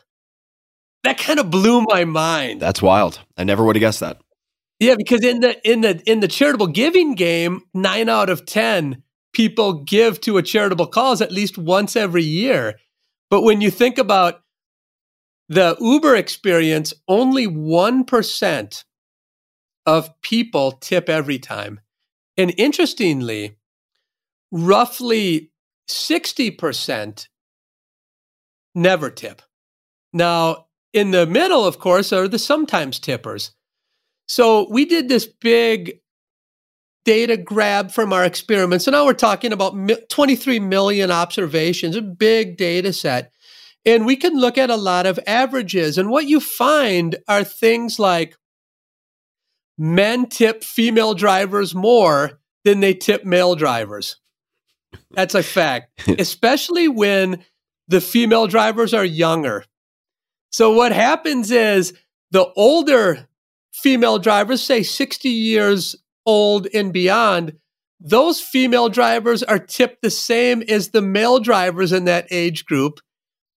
That 1.04 1.18
kind 1.18 1.40
of 1.40 1.50
blew 1.50 1.82
my 1.82 2.04
mind. 2.04 2.60
That's 2.60 2.80
wild. 2.80 3.20
I 3.36 3.44
never 3.44 3.64
would 3.64 3.76
have 3.76 3.80
guessed 3.80 4.00
that. 4.00 4.18
Yeah, 4.78 4.94
because 4.96 5.24
in 5.24 5.40
the 5.40 5.70
in 5.70 5.80
the 5.80 6.02
in 6.10 6.20
the 6.20 6.28
charitable 6.28 6.68
giving 6.68 7.14
game, 7.14 7.62
9 7.72 8.08
out 8.08 8.30
of 8.30 8.46
10 8.46 9.02
people 9.32 9.82
give 9.84 10.20
to 10.22 10.38
a 10.38 10.42
charitable 10.42 10.86
cause 10.86 11.20
at 11.20 11.32
least 11.32 11.58
once 11.58 11.96
every 11.96 12.22
year. 12.22 12.78
But 13.30 13.42
when 13.42 13.60
you 13.60 13.70
think 13.70 13.98
about 13.98 14.42
the 15.48 15.76
Uber 15.80 16.16
experience, 16.16 16.94
only 17.08 17.46
1% 17.46 18.84
of 19.86 20.20
people 20.22 20.72
tip 20.72 21.08
every 21.08 21.38
time. 21.38 21.80
And 22.36 22.54
interestingly, 22.56 23.56
roughly 24.50 25.50
60% 25.88 27.26
never 28.74 29.10
tip. 29.10 29.42
Now, 30.12 30.66
in 30.92 31.10
the 31.10 31.26
middle, 31.26 31.64
of 31.64 31.78
course, 31.78 32.12
are 32.12 32.28
the 32.28 32.38
sometimes 32.38 32.98
tippers. 32.98 33.52
So 34.28 34.68
we 34.70 34.84
did 34.84 35.08
this 35.08 35.26
big 35.26 36.00
data 37.04 37.36
grab 37.36 37.90
from 37.90 38.12
our 38.12 38.24
experiments. 38.24 38.84
So 38.84 38.90
now 38.90 39.04
we're 39.04 39.14
talking 39.14 39.52
about 39.52 39.74
23 40.08 40.60
million 40.60 41.10
observations, 41.10 41.96
a 41.96 42.02
big 42.02 42.56
data 42.56 42.92
set. 42.92 43.32
And 43.84 44.06
we 44.06 44.16
can 44.16 44.38
look 44.38 44.58
at 44.58 44.70
a 44.70 44.76
lot 44.76 45.06
of 45.06 45.18
averages. 45.26 45.98
And 45.98 46.10
what 46.10 46.26
you 46.26 46.38
find 46.38 47.16
are 47.26 47.42
things 47.42 47.98
like 47.98 48.36
men 49.76 50.28
tip 50.28 50.62
female 50.62 51.14
drivers 51.14 51.74
more 51.74 52.40
than 52.64 52.80
they 52.80 52.94
tip 52.94 53.24
male 53.24 53.56
drivers. 53.56 54.16
That's 55.10 55.34
a 55.34 55.42
fact, 55.42 56.08
especially 56.18 56.86
when 56.86 57.44
the 57.88 58.00
female 58.00 58.46
drivers 58.46 58.94
are 58.94 59.04
younger. 59.04 59.64
So 60.50 60.72
what 60.72 60.92
happens 60.92 61.50
is 61.50 61.94
the 62.30 62.46
older 62.56 63.28
female 63.72 64.18
drivers, 64.18 64.62
say 64.62 64.82
60 64.82 65.28
years 65.28 65.96
old 66.26 66.66
and 66.72 66.92
beyond, 66.92 67.54
those 68.00 68.40
female 68.40 68.88
drivers 68.88 69.42
are 69.42 69.58
tipped 69.58 70.02
the 70.02 70.10
same 70.10 70.62
as 70.68 70.90
the 70.90 71.02
male 71.02 71.38
drivers 71.38 71.92
in 71.92 72.04
that 72.06 72.26
age 72.30 72.64
group. 72.64 73.00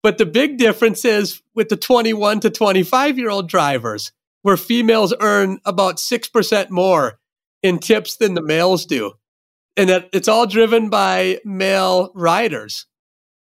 But 0.02 0.18
the 0.18 0.26
big 0.26 0.58
difference 0.58 1.04
is 1.04 1.42
with 1.54 1.70
the 1.70 1.76
21 1.76 2.40
to 2.40 2.50
25 2.50 3.18
year 3.18 3.30
old 3.30 3.48
drivers, 3.48 4.12
where 4.42 4.56
females 4.56 5.14
earn 5.20 5.58
about 5.64 5.96
6% 5.96 6.70
more 6.70 7.18
in 7.62 7.78
tips 7.78 8.16
than 8.16 8.34
the 8.34 8.42
males 8.42 8.84
do 8.84 9.14
and 9.76 9.88
that 9.88 10.08
it's 10.12 10.28
all 10.28 10.46
driven 10.46 10.88
by 10.88 11.40
male 11.44 12.10
riders, 12.14 12.86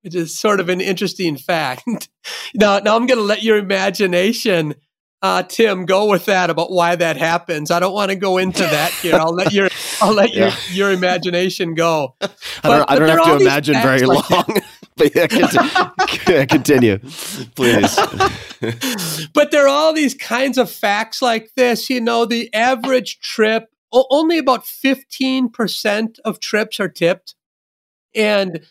which 0.01 0.15
is 0.15 0.37
sort 0.37 0.59
of 0.59 0.69
an 0.69 0.81
interesting 0.81 1.37
fact. 1.37 1.83
now, 2.55 2.79
now 2.79 2.95
I'm 2.95 3.07
going 3.07 3.19
to 3.19 3.23
let 3.23 3.43
your 3.43 3.57
imagination, 3.57 4.75
uh, 5.21 5.43
Tim, 5.43 5.85
go 5.85 6.09
with 6.09 6.25
that 6.25 6.49
about 6.49 6.71
why 6.71 6.95
that 6.95 7.17
happens. 7.17 7.71
I 7.71 7.79
don't 7.79 7.93
want 7.93 8.11
to 8.11 8.15
go 8.15 8.37
into 8.37 8.61
that 8.61 8.91
here. 8.91 9.15
I'll 9.15 9.33
let 9.33 9.51
your 9.51 9.69
I'll 10.01 10.13
let 10.13 10.33
yeah. 10.33 10.55
your 10.69 10.89
your 10.89 10.91
imagination 10.91 11.73
go. 11.73 12.15
But, 12.19 12.37
I 12.63 12.69
don't, 12.69 12.91
I 12.91 12.99
don't 12.99 13.09
have 13.09 13.39
to 13.39 13.43
imagine 13.43 13.75
very 13.75 14.01
like 14.01 14.29
long. 14.29 14.45
but 14.95 15.15
yeah, 15.15 15.27
continue, 15.27 16.45
continue, 16.47 16.99
please. 17.55 17.99
but 19.33 19.51
there 19.51 19.65
are 19.65 19.67
all 19.67 19.93
these 19.93 20.13
kinds 20.13 20.57
of 20.57 20.69
facts 20.69 21.21
like 21.21 21.51
this. 21.55 21.89
You 21.89 22.01
know, 22.01 22.25
the 22.25 22.53
average 22.53 23.19
trip 23.19 23.69
only 23.91 24.37
about 24.37 24.65
15% 24.65 26.19
of 26.25 26.39
trips 26.39 26.79
are 26.79 26.89
tipped. 26.89 27.35
And 28.15 28.61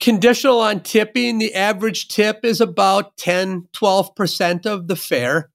conditional 0.00 0.60
on 0.60 0.80
tipping, 0.80 1.38
the 1.38 1.54
average 1.54 2.08
tip 2.08 2.44
is 2.44 2.60
about 2.60 3.16
10, 3.16 3.68
12% 3.72 4.66
of 4.66 4.88
the 4.88 4.96
fare. 4.96 5.50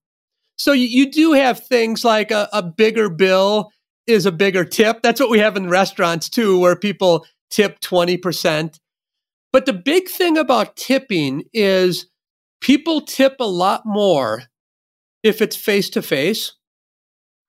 So 0.62 0.74
you, 0.74 0.86
you 0.86 1.12
do 1.12 1.34
have 1.34 1.66
things 1.66 2.06
like 2.06 2.30
a, 2.30 2.48
a 2.54 2.62
bigger 2.62 3.10
bill 3.10 3.72
is 4.06 4.28
a 4.28 4.32
bigger 4.32 4.64
tip. 4.64 5.02
That's 5.02 5.20
what 5.20 5.32
we 5.32 5.40
have 5.40 5.58
in 5.58 5.70
restaurants 5.70 6.30
too, 6.30 6.60
where 6.60 6.76
people 6.76 7.26
tip 7.50 7.80
20%. 7.80 8.80
But 9.52 9.66
the 9.66 9.74
big 9.74 10.08
thing 10.08 10.38
about 10.38 10.76
tipping 10.76 11.46
is 11.52 12.12
people 12.62 13.02
tip 13.02 13.38
a 13.40 13.48
lot 13.48 13.88
more 13.88 14.44
if 15.24 15.42
it's 15.42 15.56
face 15.56 15.90
to 15.92 16.04
face 16.04 16.54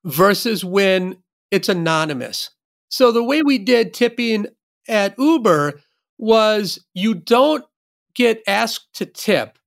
versus 0.07 0.65
when 0.65 1.19
it's 1.51 1.69
anonymous. 1.69 2.49
So 2.89 3.13
the 3.13 3.23
way 3.23 3.43
we 3.43 3.59
did 3.59 3.93
tipping 3.93 4.47
at 4.89 5.19
Uber 5.19 5.83
was 6.17 6.79
you 6.95 7.13
don't 7.13 7.67
get 8.15 8.43
asked 8.47 8.89
to 8.95 9.05
tip 9.05 9.59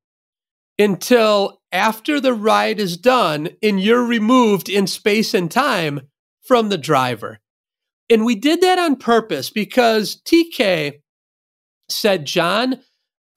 until 0.79 1.61
after 1.71 2.19
the 2.19 2.33
ride 2.33 2.79
is 2.79 2.97
done 2.97 3.49
and 3.63 3.79
you're 3.81 4.05
removed 4.05 4.69
in 4.69 4.87
space 4.87 5.33
and 5.33 5.51
time 5.51 6.01
from 6.41 6.69
the 6.69 6.77
driver. 6.77 7.39
And 8.09 8.25
we 8.25 8.35
did 8.35 8.61
that 8.61 8.79
on 8.79 8.97
purpose 8.97 9.49
because 9.49 10.21
TK 10.23 11.01
said, 11.89 12.25
John, 12.25 12.81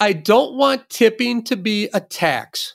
I 0.01 0.13
don't 0.13 0.57
want 0.57 0.91
tipping 0.91 1.45
to 1.45 1.57
be 1.57 1.89
a 1.95 2.01
tax. 2.01 2.75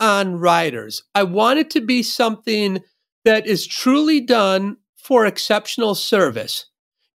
on 0.00 0.36
riders. 0.36 1.02
I 1.14 1.22
want 1.22 1.58
it 1.58 1.70
to 1.70 1.80
be 1.80 2.02
something 2.02 2.82
that 3.24 3.46
is 3.46 3.66
truly 3.66 4.20
done 4.20 4.76
for 4.96 5.24
exceptional 5.26 5.94
service. 5.94 6.66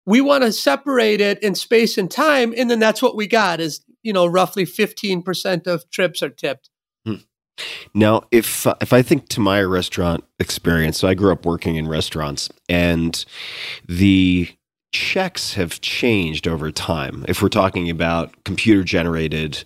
We 0.06 0.20
want 0.20 0.44
to 0.44 0.52
separate 0.52 1.22
it 1.22 1.44
in 1.44 1.54
space 1.54 1.96
and 2.00 2.10
time, 2.10 2.56
and 2.58 2.72
then 2.72 2.80
that's 2.80 3.04
what 3.04 3.16
we 3.16 3.28
got 3.28 3.60
is, 3.60 3.86
you 4.02 4.14
know, 4.14 4.26
roughly 4.26 4.66
15% 4.66 5.68
of 5.68 5.88
trips 5.92 6.24
are 6.24 6.30
tipped. 6.30 6.71
Now, 7.94 8.24
if 8.32 8.66
uh, 8.66 8.76
if 8.82 8.94
I 8.94 9.02
think 9.02 9.28
to 9.30 9.40
my 9.40 9.62
restaurant 9.62 10.24
experience, 10.40 10.98
so 10.98 11.08
I 11.08 11.14
grew 11.14 11.32
up 11.32 11.46
working 11.46 11.76
in 11.76 11.88
restaurants, 11.88 12.50
and 12.70 13.24
the 13.88 14.50
checks 14.92 15.54
have 15.54 15.82
changed 15.82 16.48
over 16.48 16.72
time. 16.72 17.26
If 17.28 17.42
we're 17.42 17.50
talking 17.50 17.90
about 17.90 18.44
computer 18.44 18.84
generated 18.84 19.64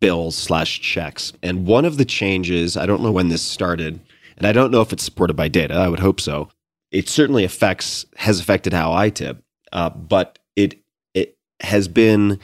bills 0.00 0.36
slash 0.36 0.80
checks, 0.80 1.32
and 1.42 1.66
one 1.66 1.84
of 1.84 1.96
the 1.96 2.04
changes, 2.04 2.76
I 2.76 2.86
don't 2.86 3.02
know 3.02 3.12
when 3.12 3.28
this 3.28 3.42
started, 3.42 4.00
and 4.36 4.46
I 4.46 4.52
don't 4.52 4.70
know 4.70 4.80
if 4.80 4.92
it's 4.92 5.04
supported 5.04 5.34
by 5.34 5.48
data. 5.48 5.74
I 5.74 5.88
would 5.88 6.00
hope 6.00 6.20
so. 6.20 6.48
It 6.90 7.08
certainly 7.08 7.44
affects 7.44 8.06
has 8.16 8.40
affected 8.40 8.72
how 8.72 8.92
I 8.92 9.10
tip, 9.10 9.42
uh, 9.72 9.90
but 9.90 10.38
it 10.56 10.80
it 11.14 11.36
has 11.60 11.88
been 11.88 12.38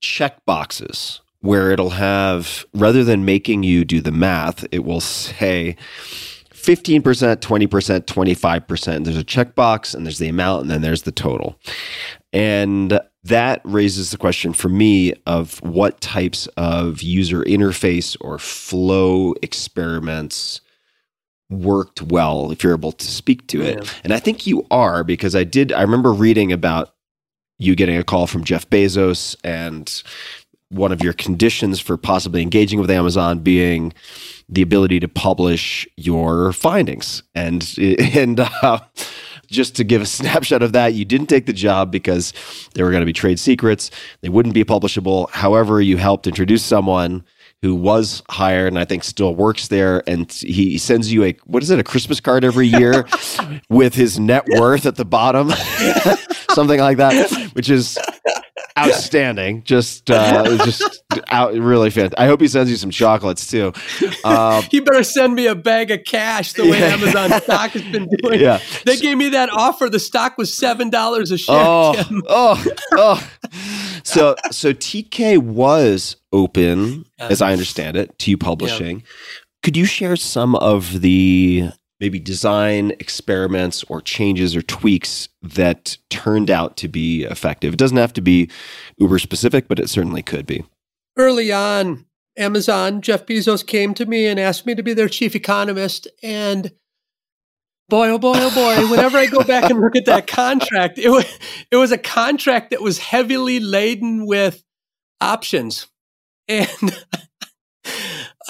check 0.00 0.44
boxes 0.46 1.20
where 1.40 1.70
it'll 1.70 1.90
have 1.90 2.66
rather 2.74 3.02
than 3.02 3.24
making 3.24 3.62
you 3.62 3.84
do 3.84 4.00
the 4.00 4.12
math, 4.12 4.64
it 4.70 4.84
will 4.84 5.00
say 5.00 5.76
15%, 6.52 7.02
20%, 7.02 8.00
25%. 8.04 9.04
There's 9.04 9.16
a 9.16 9.24
checkbox 9.24 9.94
and 9.94 10.04
there's 10.04 10.18
the 10.18 10.28
amount 10.28 10.62
and 10.62 10.70
then 10.70 10.82
there's 10.82 11.02
the 11.02 11.12
total. 11.12 11.58
And 12.32 13.00
that 13.24 13.60
raises 13.64 14.10
the 14.10 14.18
question 14.18 14.52
for 14.52 14.68
me 14.68 15.14
of 15.26 15.62
what 15.62 16.00
types 16.00 16.46
of 16.56 17.02
user 17.02 17.42
interface 17.44 18.16
or 18.20 18.38
flow 18.38 19.34
experiments 19.42 20.60
worked 21.50 22.00
well 22.02 22.52
if 22.52 22.62
you're 22.62 22.74
able 22.74 22.92
to 22.92 23.06
speak 23.06 23.46
to 23.48 23.60
it. 23.62 23.82
Yeah. 23.82 23.90
And 24.04 24.12
I 24.12 24.20
think 24.20 24.46
you 24.46 24.66
are 24.70 25.02
because 25.02 25.34
I 25.34 25.44
did 25.44 25.72
I 25.72 25.82
remember 25.82 26.12
reading 26.12 26.52
about 26.52 26.94
you 27.58 27.74
getting 27.74 27.96
a 27.96 28.04
call 28.04 28.26
from 28.26 28.44
Jeff 28.44 28.68
Bezos 28.70 29.36
and 29.44 30.02
one 30.70 30.92
of 30.92 31.02
your 31.02 31.12
conditions 31.12 31.80
for 31.80 31.96
possibly 31.96 32.42
engaging 32.42 32.80
with 32.80 32.90
Amazon 32.90 33.40
being 33.40 33.92
the 34.48 34.62
ability 34.62 35.00
to 35.00 35.08
publish 35.08 35.86
your 35.96 36.52
findings. 36.52 37.22
And 37.34 37.68
and 37.78 38.40
uh, 38.40 38.80
just 39.46 39.76
to 39.76 39.84
give 39.84 40.02
a 40.02 40.06
snapshot 40.18 40.62
of 40.62 40.72
that, 40.72 40.94
you 40.94 41.04
didn't 41.04 41.26
take 41.26 41.46
the 41.46 41.52
job 41.52 41.90
because 41.90 42.32
there 42.74 42.84
were 42.84 42.90
going 42.90 43.02
to 43.02 43.06
be 43.06 43.12
trade 43.12 43.38
secrets. 43.38 43.90
They 44.22 44.28
wouldn't 44.28 44.54
be 44.54 44.64
publishable. 44.64 45.28
However, 45.30 45.80
you 45.80 45.96
helped 45.96 46.26
introduce 46.26 46.64
someone 46.64 47.24
who 47.62 47.74
was 47.74 48.22
hired 48.30 48.68
and 48.68 48.78
I 48.78 48.86
think 48.86 49.04
still 49.04 49.34
works 49.34 49.68
there. 49.68 50.02
And 50.08 50.32
he 50.32 50.78
sends 50.78 51.12
you 51.12 51.24
a, 51.24 51.36
what 51.44 51.62
is 51.62 51.70
it, 51.70 51.78
a 51.78 51.84
Christmas 51.84 52.18
card 52.18 52.42
every 52.42 52.66
year 52.66 53.06
with 53.68 53.94
his 53.94 54.18
net 54.18 54.46
worth 54.48 54.86
at 54.86 54.96
the 54.96 55.04
bottom, 55.04 55.50
something 56.52 56.80
like 56.80 56.96
that, 56.96 57.50
which 57.52 57.68
is 57.68 57.98
outstanding. 58.86 59.62
Just, 59.64 60.10
uh, 60.10 60.56
just 60.64 61.02
out, 61.28 61.54
really 61.54 61.90
fantastic. 61.90 62.18
I 62.18 62.26
hope 62.26 62.40
he 62.40 62.48
sends 62.48 62.70
you 62.70 62.76
some 62.76 62.90
chocolates 62.90 63.46
too. 63.50 63.72
Uh, 64.24 64.62
he 64.62 64.80
better 64.80 65.02
send 65.02 65.34
me 65.34 65.46
a 65.46 65.54
bag 65.54 65.90
of 65.90 66.04
cash 66.04 66.52
the 66.52 66.62
way 66.62 66.80
yeah. 66.80 66.86
Amazon 66.86 67.40
stock 67.40 67.70
has 67.70 67.82
been 67.82 68.08
doing. 68.08 68.40
Yeah. 68.40 68.60
They 68.84 68.96
gave 68.96 69.16
me 69.16 69.30
that 69.30 69.50
offer. 69.50 69.88
The 69.88 69.98
stock 69.98 70.38
was 70.38 70.54
seven 70.54 70.90
dollars 70.90 71.30
a 71.30 71.38
share. 71.38 71.56
Oh, 71.58 71.94
oh, 72.28 72.66
oh. 72.92 73.30
So, 74.04 74.34
so 74.50 74.72
TK 74.72 75.38
was 75.38 76.16
open, 76.32 77.04
as 77.18 77.42
I 77.42 77.52
understand 77.52 77.96
it, 77.96 78.18
to 78.20 78.30
you 78.30 78.38
publishing. 78.38 79.00
Yeah. 79.00 79.06
Could 79.62 79.76
you 79.76 79.84
share 79.84 80.16
some 80.16 80.54
of 80.56 81.00
the 81.00 81.70
maybe 82.00 82.18
design 82.18 82.92
experiments 82.98 83.84
or 83.84 84.00
changes 84.00 84.56
or 84.56 84.62
tweaks 84.62 85.28
that 85.42 85.98
turned 86.08 86.50
out 86.50 86.76
to 86.78 86.88
be 86.88 87.24
effective? 87.24 87.74
It 87.74 87.78
doesn't 87.78 87.96
have 87.96 88.12
to 88.14 88.20
be 88.20 88.50
Uber 88.98 89.18
specific, 89.18 89.68
but 89.68 89.78
it 89.78 89.90
certainly 89.90 90.22
could 90.22 90.46
be. 90.46 90.64
Early 91.16 91.52
on, 91.52 92.06
Amazon, 92.36 93.02
Jeff 93.02 93.26
Bezos 93.26 93.66
came 93.66 93.94
to 93.94 94.06
me 94.06 94.26
and 94.26 94.40
asked 94.40 94.66
me 94.66 94.74
to 94.74 94.82
be 94.82 94.94
their 94.94 95.08
chief 95.08 95.34
economist. 95.34 96.08
And 96.22 96.72
boy, 97.88 98.08
oh 98.08 98.18
boy, 98.18 98.34
oh 98.36 98.54
boy, 98.54 98.90
whenever 98.90 99.18
I 99.18 99.26
go 99.26 99.42
back 99.42 99.70
and 99.70 99.80
look 99.80 99.96
at 99.96 100.06
that 100.06 100.26
contract, 100.26 100.98
it 100.98 101.10
was, 101.10 101.26
it 101.70 101.76
was 101.76 101.92
a 101.92 101.98
contract 101.98 102.70
that 102.70 102.80
was 102.80 102.98
heavily 102.98 103.60
laden 103.60 104.26
with 104.26 104.64
options. 105.20 105.86
And 106.48 106.68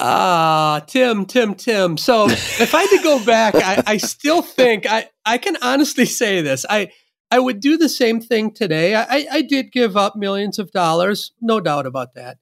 Ah, 0.03 0.83
Tim, 0.87 1.27
Tim, 1.27 1.55
Tim. 1.55 1.99
So 1.99 2.27
if 2.29 2.75
I 2.75 2.81
had 2.83 2.91
to 2.97 3.03
go 3.03 3.23
back, 3.25 3.55
I, 3.55 3.83
I 3.87 3.97
still 3.99 4.41
think 4.41 4.87
I, 4.91 5.11
I 5.27 5.37
can 5.37 5.57
honestly 5.61 6.07
say 6.07 6.41
this. 6.41 6.65
I 6.69 6.91
I 7.31 7.39
would 7.39 7.61
do 7.61 7.77
the 7.77 7.89
same 7.89 8.21
thing 8.21 8.51
today. 8.51 8.97
I, 8.97 9.27
I 9.31 9.43
did 9.43 9.71
give 9.71 9.97
up 9.97 10.17
millions 10.17 10.59
of 10.59 10.73
dollars, 10.73 11.33
no 11.41 11.61
doubt 11.61 11.87
about 11.87 12.15
that. 12.15 12.39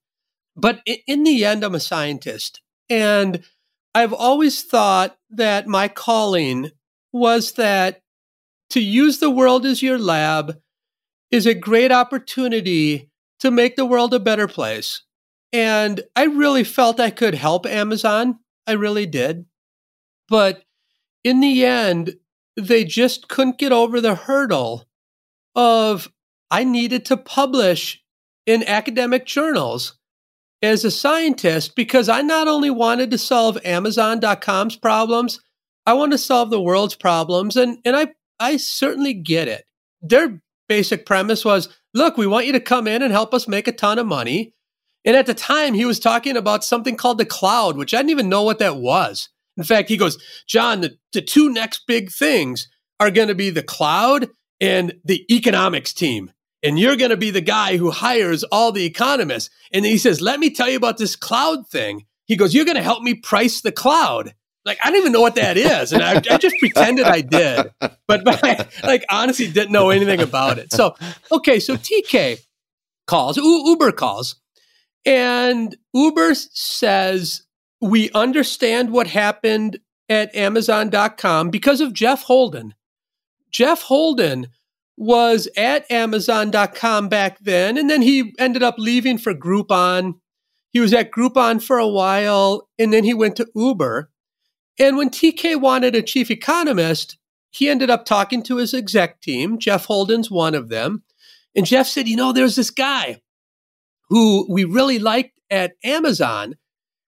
But 0.57 0.81
in 1.07 1.25
the 1.25 1.45
end, 1.45 1.63
I'm 1.63 1.75
a 1.75 1.81
scientist. 1.81 2.63
And 2.89 3.43
I've 3.95 4.15
always 4.15 4.63
thought 4.63 5.19
that 5.31 5.67
my 5.67 5.89
calling 5.89 6.71
was 7.13 7.53
that 7.53 8.01
to 8.71 8.81
use 8.81 9.19
the 9.19 9.31
world 9.31 9.67
as 9.67 9.83
your 9.83 9.99
lab 9.99 10.59
is 11.31 11.47
a 11.47 11.55
great 11.55 11.93
opportunity 11.93 13.11
to 13.41 13.51
make 13.51 13.77
the 13.77 13.87
world 13.87 14.15
a 14.15 14.21
better 14.21 14.49
place. 14.49 15.03
And 15.53 16.03
I 16.15 16.25
really 16.25 16.65
felt 16.65 17.01
I 17.01 17.11
could 17.11 17.35
help 17.35 17.67
Amazon. 17.67 18.39
I 18.67 18.73
really 18.73 19.07
did. 19.07 19.47
But 20.29 20.65
in 21.25 21.41
the 21.41 21.65
end, 21.65 22.17
they 22.57 22.85
just 22.85 23.29
couldn't 23.29 23.59
get 23.59 23.73
over 23.73 24.01
the 24.01 24.15
hurdle 24.15 24.89
of 25.55 26.13
I 26.51 26.65
needed 26.65 27.05
to 27.07 27.17
publish 27.17 28.03
in 28.47 28.63
academic 28.65 29.27
journals 29.27 29.99
as 30.63 30.85
a 30.85 30.91
scientist 30.91 31.77
because 31.77 32.09
I 32.09 32.23
not 32.23 32.49
only 32.49 32.71
wanted 32.71 33.11
to 33.11 33.19
solve 33.19 33.59
Amazon.com's 33.65 34.77
problems, 34.77 35.41
I 35.87 35.95
want 35.95 36.13
to 36.13 36.19
solve 36.19 36.51
the 36.51 36.61
world's 36.61 36.95
problems. 36.95 37.57
And, 37.57 37.79
and 37.85 37.97
I, 37.97 38.09
I 38.41 38.57
certainly 38.57 39.15
get 39.15 39.49
it. 39.49 39.65
Their 40.03 40.41
basic 40.69 41.07
premise 41.07 41.45
was 41.45 41.69
look, 41.95 42.17
we 42.17 42.27
want 42.27 42.47
you 42.47 42.53
to 42.53 42.61
come 42.61 42.87
in 42.87 43.03
and 43.03 43.13
help 43.13 43.33
us 43.33 43.49
make 43.49 43.67
a 43.67 43.73
ton 43.73 43.99
of 43.99 44.07
money. 44.07 44.55
And 45.09 45.17
at 45.17 45.25
the 45.25 45.33
time, 45.33 45.73
he 45.73 45.87
was 45.87 45.99
talking 45.99 46.37
about 46.37 46.63
something 46.63 46.95
called 46.95 47.17
the 47.17 47.25
cloud, 47.25 47.79
which 47.79 47.95
I 47.95 47.97
didn't 47.97 48.11
even 48.11 48.29
know 48.29 48.43
what 48.43 48.59
that 48.59 48.77
was. 48.77 49.31
In 49.57 49.65
fact, 49.65 49.89
he 49.89 49.97
goes, 49.97 50.23
John, 50.47 50.83
the, 50.83 50.99
the 51.15 51.23
two 51.23 51.49
next 51.49 51.87
big 51.87 52.13
things 52.13 52.69
are 53.01 53.11
going 53.11 53.29
to 53.29 53.35
be 53.35 53.49
the 53.49 53.63
cloud 53.63 54.29
and 54.61 54.93
the 55.07 55.25
economics 55.35 55.95
team. 55.95 56.31
And 56.63 56.79
you're 56.79 56.97
going 56.97 57.11
to 57.11 57.17
be 57.17 57.31
the 57.31 57.41
guy 57.41 57.79
who 57.79 57.91
hires 57.91 58.45
all 58.45 58.71
the 58.71 58.85
economists. 58.85 59.49
And 59.73 59.87
he 59.87 59.97
says, 59.97 60.21
Let 60.21 60.41
me 60.41 60.51
tell 60.51 60.69
you 60.69 60.77
about 60.77 60.99
this 60.99 61.17
cloud 61.17 61.67
thing. 61.69 62.05
He 62.27 62.37
goes, 62.37 62.53
You're 62.53 62.67
going 62.67 62.77
to 62.77 62.83
help 62.83 63.03
me 63.03 63.15
price 63.15 63.63
the 63.63 63.73
cloud. 63.73 64.35
Like, 64.67 64.79
I 64.85 64.91
don't 64.91 65.01
even 65.01 65.13
know 65.13 65.23
what 65.23 65.37
that 65.37 65.57
is. 65.57 65.95
And 65.95 66.03
I, 66.03 66.17
I 66.17 66.37
just 66.37 66.57
pretended 66.59 67.07
I 67.07 67.23
did. 67.23 67.71
But, 67.81 68.25
but 68.25 68.45
I, 68.45 68.67
like, 68.83 69.07
honestly, 69.09 69.51
didn't 69.51 69.73
know 69.73 69.89
anything 69.89 70.21
about 70.21 70.59
it. 70.59 70.71
So, 70.71 70.97
okay, 71.33 71.61
so 71.61 71.77
TK 71.77 72.41
calls, 73.07 73.39
Uber 73.39 73.93
calls 73.93 74.37
and 75.05 75.77
Uber 75.95 76.35
says, 76.35 77.43
we 77.81 78.11
understand 78.11 78.91
what 78.91 79.07
happened 79.07 79.79
at 80.09 80.35
Amazon.com 80.35 81.51
because 81.51 81.81
of 81.81 81.93
Jeff 81.93 82.23
Holden. 82.23 82.75
Jeff 83.51 83.83
Holden 83.83 84.49
was 84.97 85.49
at 85.57 85.91
Amazon.com 85.91 87.09
back 87.09 87.39
then, 87.41 87.79
and 87.79 87.89
then 87.89 88.03
he 88.03 88.35
ended 88.39 88.63
up 88.63 88.75
leaving 88.79 89.17
for 89.17 89.33
Groupon. 89.33 90.15
He 90.73 90.81
was 90.81 90.93
at 90.93 91.13
Groupon 91.13 91.63
for 91.63 91.79
a 91.79 91.89
while, 91.89 92.69
and 92.79 92.93
then 92.93 93.05
he 93.05 93.15
went 93.15 93.37
to 93.37 93.49
Uber. 93.55 94.11
And 94.79 94.97
when 94.97 95.11
TK 95.11 95.61
wanted 95.61 95.95
a 95.95 96.03
chief 96.03 96.31
economist, 96.31 97.17
he 97.51 97.69
ended 97.69 97.91
up 97.91 98.05
talking 98.05 98.43
to 98.45 98.57
his 98.57 98.75
exec 98.75 99.21
team. 99.21 99.59
Jeff 99.59 99.87
Holden's 99.87 100.31
one 100.31 100.55
of 100.55 100.69
them. 100.69 101.05
And 101.55 101.65
Jeff 101.65 101.87
said, 101.87 102.09
You 102.09 102.17
know, 102.17 102.33
there's 102.33 102.57
this 102.57 102.71
guy 102.71 103.21
who 104.09 104.47
we 104.49 104.65
really 104.65 104.99
liked 104.99 105.39
at 105.51 105.75
Amazon. 105.85 106.55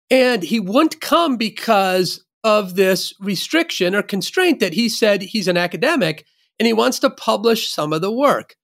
And 0.10 0.44
he 0.44 0.60
wouldn't 0.60 1.02
come 1.02 1.38
because 1.38 2.24
of 2.44 2.76
this 2.76 3.14
restriction 3.20 3.96
or 3.96 4.04
constraint 4.04 4.60
that 4.60 4.74
he 4.74 4.88
said 4.88 5.22
he's 5.22 5.48
an 5.48 5.58
academic 5.58 6.26
and 6.60 6.68
he 6.68 6.74
wants 6.74 7.00
to 7.00 7.10
publish 7.10 7.70
some 7.70 7.92
of 7.92 8.02
the 8.02 8.12
work. 8.12 8.56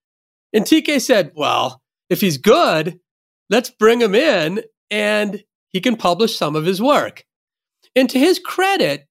And 0.53 0.65
TK 0.65 1.01
said, 1.01 1.31
Well, 1.35 1.81
if 2.09 2.21
he's 2.21 2.37
good, 2.37 2.99
let's 3.49 3.69
bring 3.69 4.01
him 4.01 4.13
in 4.13 4.61
and 4.89 5.43
he 5.69 5.81
can 5.81 5.95
publish 5.95 6.37
some 6.37 6.55
of 6.55 6.65
his 6.65 6.81
work. 6.81 7.23
And 7.95 8.09
to 8.09 8.19
his 8.19 8.39
credit, 8.39 9.07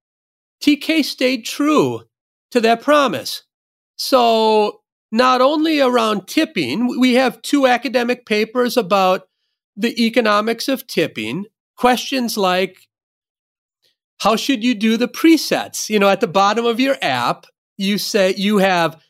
TK 0.62 1.04
stayed 1.04 1.44
true 1.44 2.02
to 2.50 2.60
that 2.60 2.82
promise. 2.82 3.42
So 3.96 4.79
not 5.12 5.40
only 5.40 5.80
around 5.80 6.26
tipping, 6.26 6.98
we 6.98 7.14
have 7.14 7.42
two 7.42 7.66
academic 7.66 8.26
papers 8.26 8.76
about 8.76 9.28
the 9.76 10.04
economics 10.04 10.68
of 10.68 10.86
tipping, 10.86 11.46
questions 11.76 12.36
like 12.36 12.76
how 14.20 14.36
should 14.36 14.62
you 14.62 14.74
do 14.74 14.96
the 14.96 15.08
presets? 15.08 15.88
You 15.88 15.98
know, 15.98 16.08
at 16.08 16.20
the 16.20 16.28
bottom 16.28 16.66
of 16.66 16.78
your 16.78 16.96
app, 17.00 17.46
you 17.78 17.96
say 17.96 18.34
you 18.36 18.58
have 18.58 19.00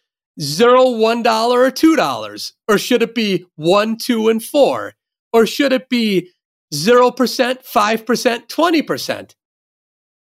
zero, 0.40 0.90
one 0.90 1.22
dollar, 1.22 1.62
or 1.62 1.70
two 1.70 1.96
dollars, 1.96 2.52
or 2.68 2.78
should 2.78 3.02
it 3.02 3.14
be 3.14 3.44
one, 3.56 3.96
two, 3.96 4.28
and 4.28 4.42
four, 4.42 4.94
or 5.32 5.46
should 5.46 5.72
it 5.72 5.88
be 5.88 6.30
zero 6.72 7.10
percent, 7.10 7.64
five 7.64 8.06
percent, 8.06 8.48
twenty 8.48 8.82
percent? 8.82 9.34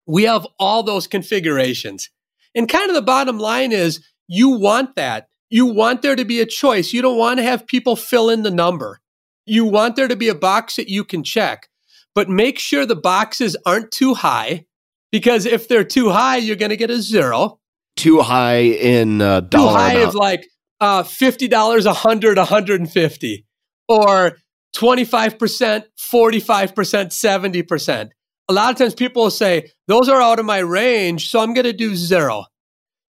We 0.07 0.23
have 0.23 0.47
all 0.57 0.81
those 0.81 1.05
configurations, 1.05 2.09
and 2.55 2.67
kind 2.67 2.89
of 2.89 2.95
the 2.95 3.03
bottom 3.03 3.37
line 3.37 3.71
is 3.71 4.03
you 4.27 4.49
want 4.49 4.95
that. 4.95 5.29
You 5.49 5.65
want 5.65 6.01
there 6.01 6.15
to 6.15 6.25
be 6.25 6.39
a 6.39 6.45
choice. 6.45 6.93
You 6.93 7.01
don't 7.01 7.17
want 7.17 7.37
to 7.39 7.43
have 7.43 7.67
people 7.67 7.95
fill 7.95 8.29
in 8.29 8.43
the 8.43 8.51
number. 8.51 8.99
You 9.45 9.65
want 9.65 9.95
there 9.95 10.07
to 10.07 10.15
be 10.15 10.29
a 10.29 10.35
box 10.35 10.75
that 10.75 10.89
you 10.89 11.03
can 11.03 11.23
check, 11.23 11.67
but 12.13 12.29
make 12.29 12.59
sure 12.59 12.85
the 12.85 12.95
boxes 12.95 13.57
aren't 13.65 13.91
too 13.91 14.13
high 14.13 14.65
because 15.11 15.45
if 15.45 15.67
they're 15.67 15.83
too 15.83 16.11
high, 16.11 16.37
you're 16.37 16.55
going 16.55 16.69
to 16.69 16.77
get 16.77 16.91
a 16.91 17.01
zero. 17.01 17.59
Too 17.95 18.21
high 18.21 18.61
in 18.61 19.21
uh, 19.21 19.41
Too 19.41 19.47
dollar 19.47 19.79
high 19.79 19.93
amount. 19.93 20.09
of 20.09 20.15
like 20.15 20.47
uh, 20.79 21.03
$50, 21.03 21.85
100, 21.85 22.37
150 22.37 23.45
or 23.87 24.37
25%, 24.75 25.83
45%, 25.99 26.73
70%. 26.73 28.09
A 28.47 28.53
lot 28.53 28.71
of 28.71 28.77
times 28.77 28.95
people 28.95 29.23
will 29.23 29.31
say, 29.31 29.71
those 29.87 30.09
are 30.09 30.21
out 30.21 30.39
of 30.39 30.45
my 30.45 30.59
range, 30.59 31.29
so 31.29 31.39
I'm 31.39 31.53
going 31.53 31.65
to 31.65 31.73
do 31.73 31.95
zero. 31.95 32.45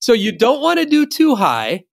So 0.01 0.12
you 0.12 0.32
don't 0.32 0.61
want 0.61 0.80
to 0.80 0.86
do 0.86 1.07
too 1.07 1.34
high. 1.34 1.84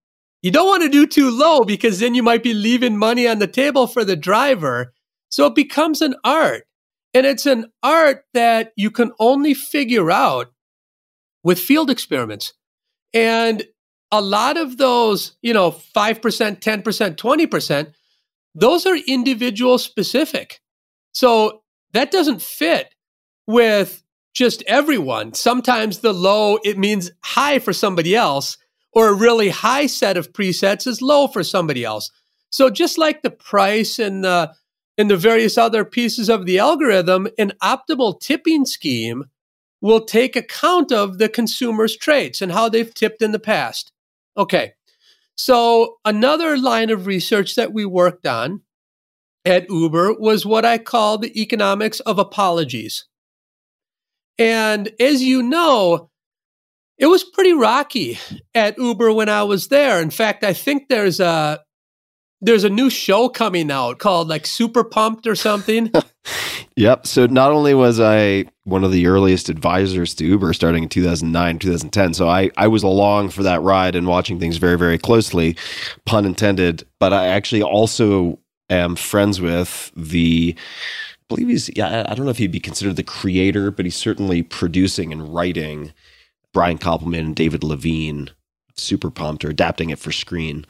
You 0.41 0.51
don't 0.51 0.67
want 0.67 0.83
to 0.83 0.89
do 0.89 1.07
too 1.07 1.29
low 1.29 1.63
because 1.63 1.99
then 1.99 2.15
you 2.15 2.23
might 2.23 2.43
be 2.43 2.53
leaving 2.53 2.97
money 2.97 3.27
on 3.27 3.39
the 3.39 3.47
table 3.47 3.87
for 3.87 4.03
the 4.03 4.15
driver. 4.15 4.93
So 5.29 5.45
it 5.47 5.55
becomes 5.55 6.01
an 6.01 6.15
art. 6.23 6.63
And 7.13 7.25
it's 7.25 7.45
an 7.45 7.71
art 7.81 8.23
that 8.33 8.73
you 8.75 8.91
can 8.91 9.11
only 9.19 9.53
figure 9.53 10.11
out 10.11 10.51
with 11.43 11.59
field 11.59 11.89
experiments. 11.89 12.53
And 13.13 13.65
a 14.11 14.21
lot 14.21 14.57
of 14.57 14.77
those, 14.77 15.35
you 15.41 15.53
know, 15.53 15.71
5%, 15.71 16.21
10%, 16.21 17.15
20%, 17.15 17.93
those 18.53 18.85
are 18.85 18.95
individual 18.95 19.77
specific. 19.77 20.59
So 21.13 21.63
that 21.93 22.11
doesn't 22.11 22.41
fit 22.41 22.93
with 23.47 24.03
just 24.33 24.63
everyone. 24.67 25.33
Sometimes 25.33 25.99
the 25.99 26.13
low, 26.13 26.59
it 26.63 26.77
means 26.77 27.11
high 27.23 27.59
for 27.59 27.73
somebody 27.73 28.15
else, 28.15 28.57
or 28.93 29.09
a 29.09 29.13
really 29.13 29.49
high 29.49 29.85
set 29.85 30.17
of 30.17 30.33
presets 30.33 30.87
is 30.87 31.01
low 31.01 31.27
for 31.27 31.43
somebody 31.43 31.83
else. 31.83 32.11
So 32.49 32.69
just 32.69 32.97
like 32.97 33.21
the 33.21 33.29
price 33.29 33.99
and 33.99 34.23
the 34.23 34.53
and 34.97 35.11
the 35.11 35.17
various 35.17 35.57
other 35.57 35.85
pieces 35.85 36.27
of 36.27 36.45
the 36.45 36.57
algorithm, 36.57 37.27
an 37.37 37.53
optimal 37.61 38.19
tipping 38.19 38.65
scheme 38.65 39.25
will 39.79 40.03
take 40.03 40.35
account 40.35 40.91
of 40.91 41.19
the 41.19 41.29
consumer's 41.29 41.95
traits 41.95 42.41
and 42.41 42.51
how 42.51 42.67
they've 42.67 42.93
tipped 42.93 43.21
in 43.21 43.31
the 43.31 43.39
past. 43.39 43.91
Okay. 44.35 44.73
So 45.35 45.97
another 46.03 46.57
line 46.57 46.89
of 46.89 47.05
research 47.05 47.55
that 47.55 47.71
we 47.71 47.85
worked 47.85 48.25
on 48.25 48.61
at 49.45 49.69
Uber 49.69 50.13
was 50.19 50.45
what 50.45 50.65
I 50.65 50.79
call 50.79 51.19
the 51.19 51.39
economics 51.39 51.99
of 52.01 52.17
apologies. 52.17 53.05
And 54.39 54.91
as 54.99 55.23
you 55.23 55.43
know, 55.43 56.09
it 56.97 57.07
was 57.07 57.23
pretty 57.23 57.53
rocky 57.53 58.19
at 58.55 58.77
Uber 58.77 59.13
when 59.13 59.29
I 59.29 59.43
was 59.43 59.67
there. 59.67 60.01
In 60.01 60.09
fact, 60.09 60.43
I 60.43 60.53
think 60.53 60.89
there's 60.89 61.19
a 61.19 61.61
there's 62.39 62.63
a 62.63 62.69
new 62.69 62.89
show 62.89 63.29
coming 63.29 63.71
out 63.71 63.99
called 63.99 64.27
like 64.27 64.45
Super 64.45 64.83
Pumped 64.83 65.27
or 65.27 65.35
something. 65.35 65.91
Yep. 66.77 67.07
So 67.07 67.25
not 67.25 67.51
only 67.51 67.73
was 67.73 67.99
I 67.99 68.45
one 68.63 68.83
of 68.83 68.91
the 68.91 69.07
earliest 69.07 69.49
advisors 69.49 70.13
to 70.15 70.25
Uber 70.25 70.53
starting 70.53 70.83
in 70.83 70.89
2009, 70.89 71.57
2010, 71.57 72.13
so 72.13 72.29
I, 72.29 72.51
I 72.55 72.67
was 72.67 72.83
along 72.83 73.29
for 73.29 73.41
that 73.41 73.63
ride 73.63 73.95
and 73.95 74.05
watching 74.05 74.39
things 74.39 74.57
very, 74.57 74.77
very 74.77 74.99
closely, 74.99 75.57
pun 76.05 76.23
intended. 76.23 76.83
But 76.99 77.13
I 77.13 77.27
actually 77.27 77.63
also 77.63 78.37
am 78.69 78.95
friends 78.95 79.41
with 79.41 79.91
the, 79.95 80.55
I 80.55 81.23
believe 81.29 81.47
he's, 81.47 81.75
yeah, 81.75 82.05
I 82.07 82.13
don't 82.13 82.25
know 82.25 82.31
if 82.31 82.37
he'd 82.37 82.51
be 82.51 82.59
considered 82.59 82.95
the 82.95 83.01
creator, 83.01 83.71
but 83.71 83.85
he's 83.85 83.95
certainly 83.95 84.43
producing 84.43 85.11
and 85.11 85.33
writing 85.33 85.93
Brian 86.57 86.79
Koppelman 86.79 87.19
and 87.19 87.35
David 87.35 87.61
Levien, 87.61 88.31
Super 88.73 89.11
Pumped, 89.11 89.45
or 89.45 89.49
adapting 89.49 89.91
it 89.91 89.99
for 89.99 90.11
screen. 90.11 90.65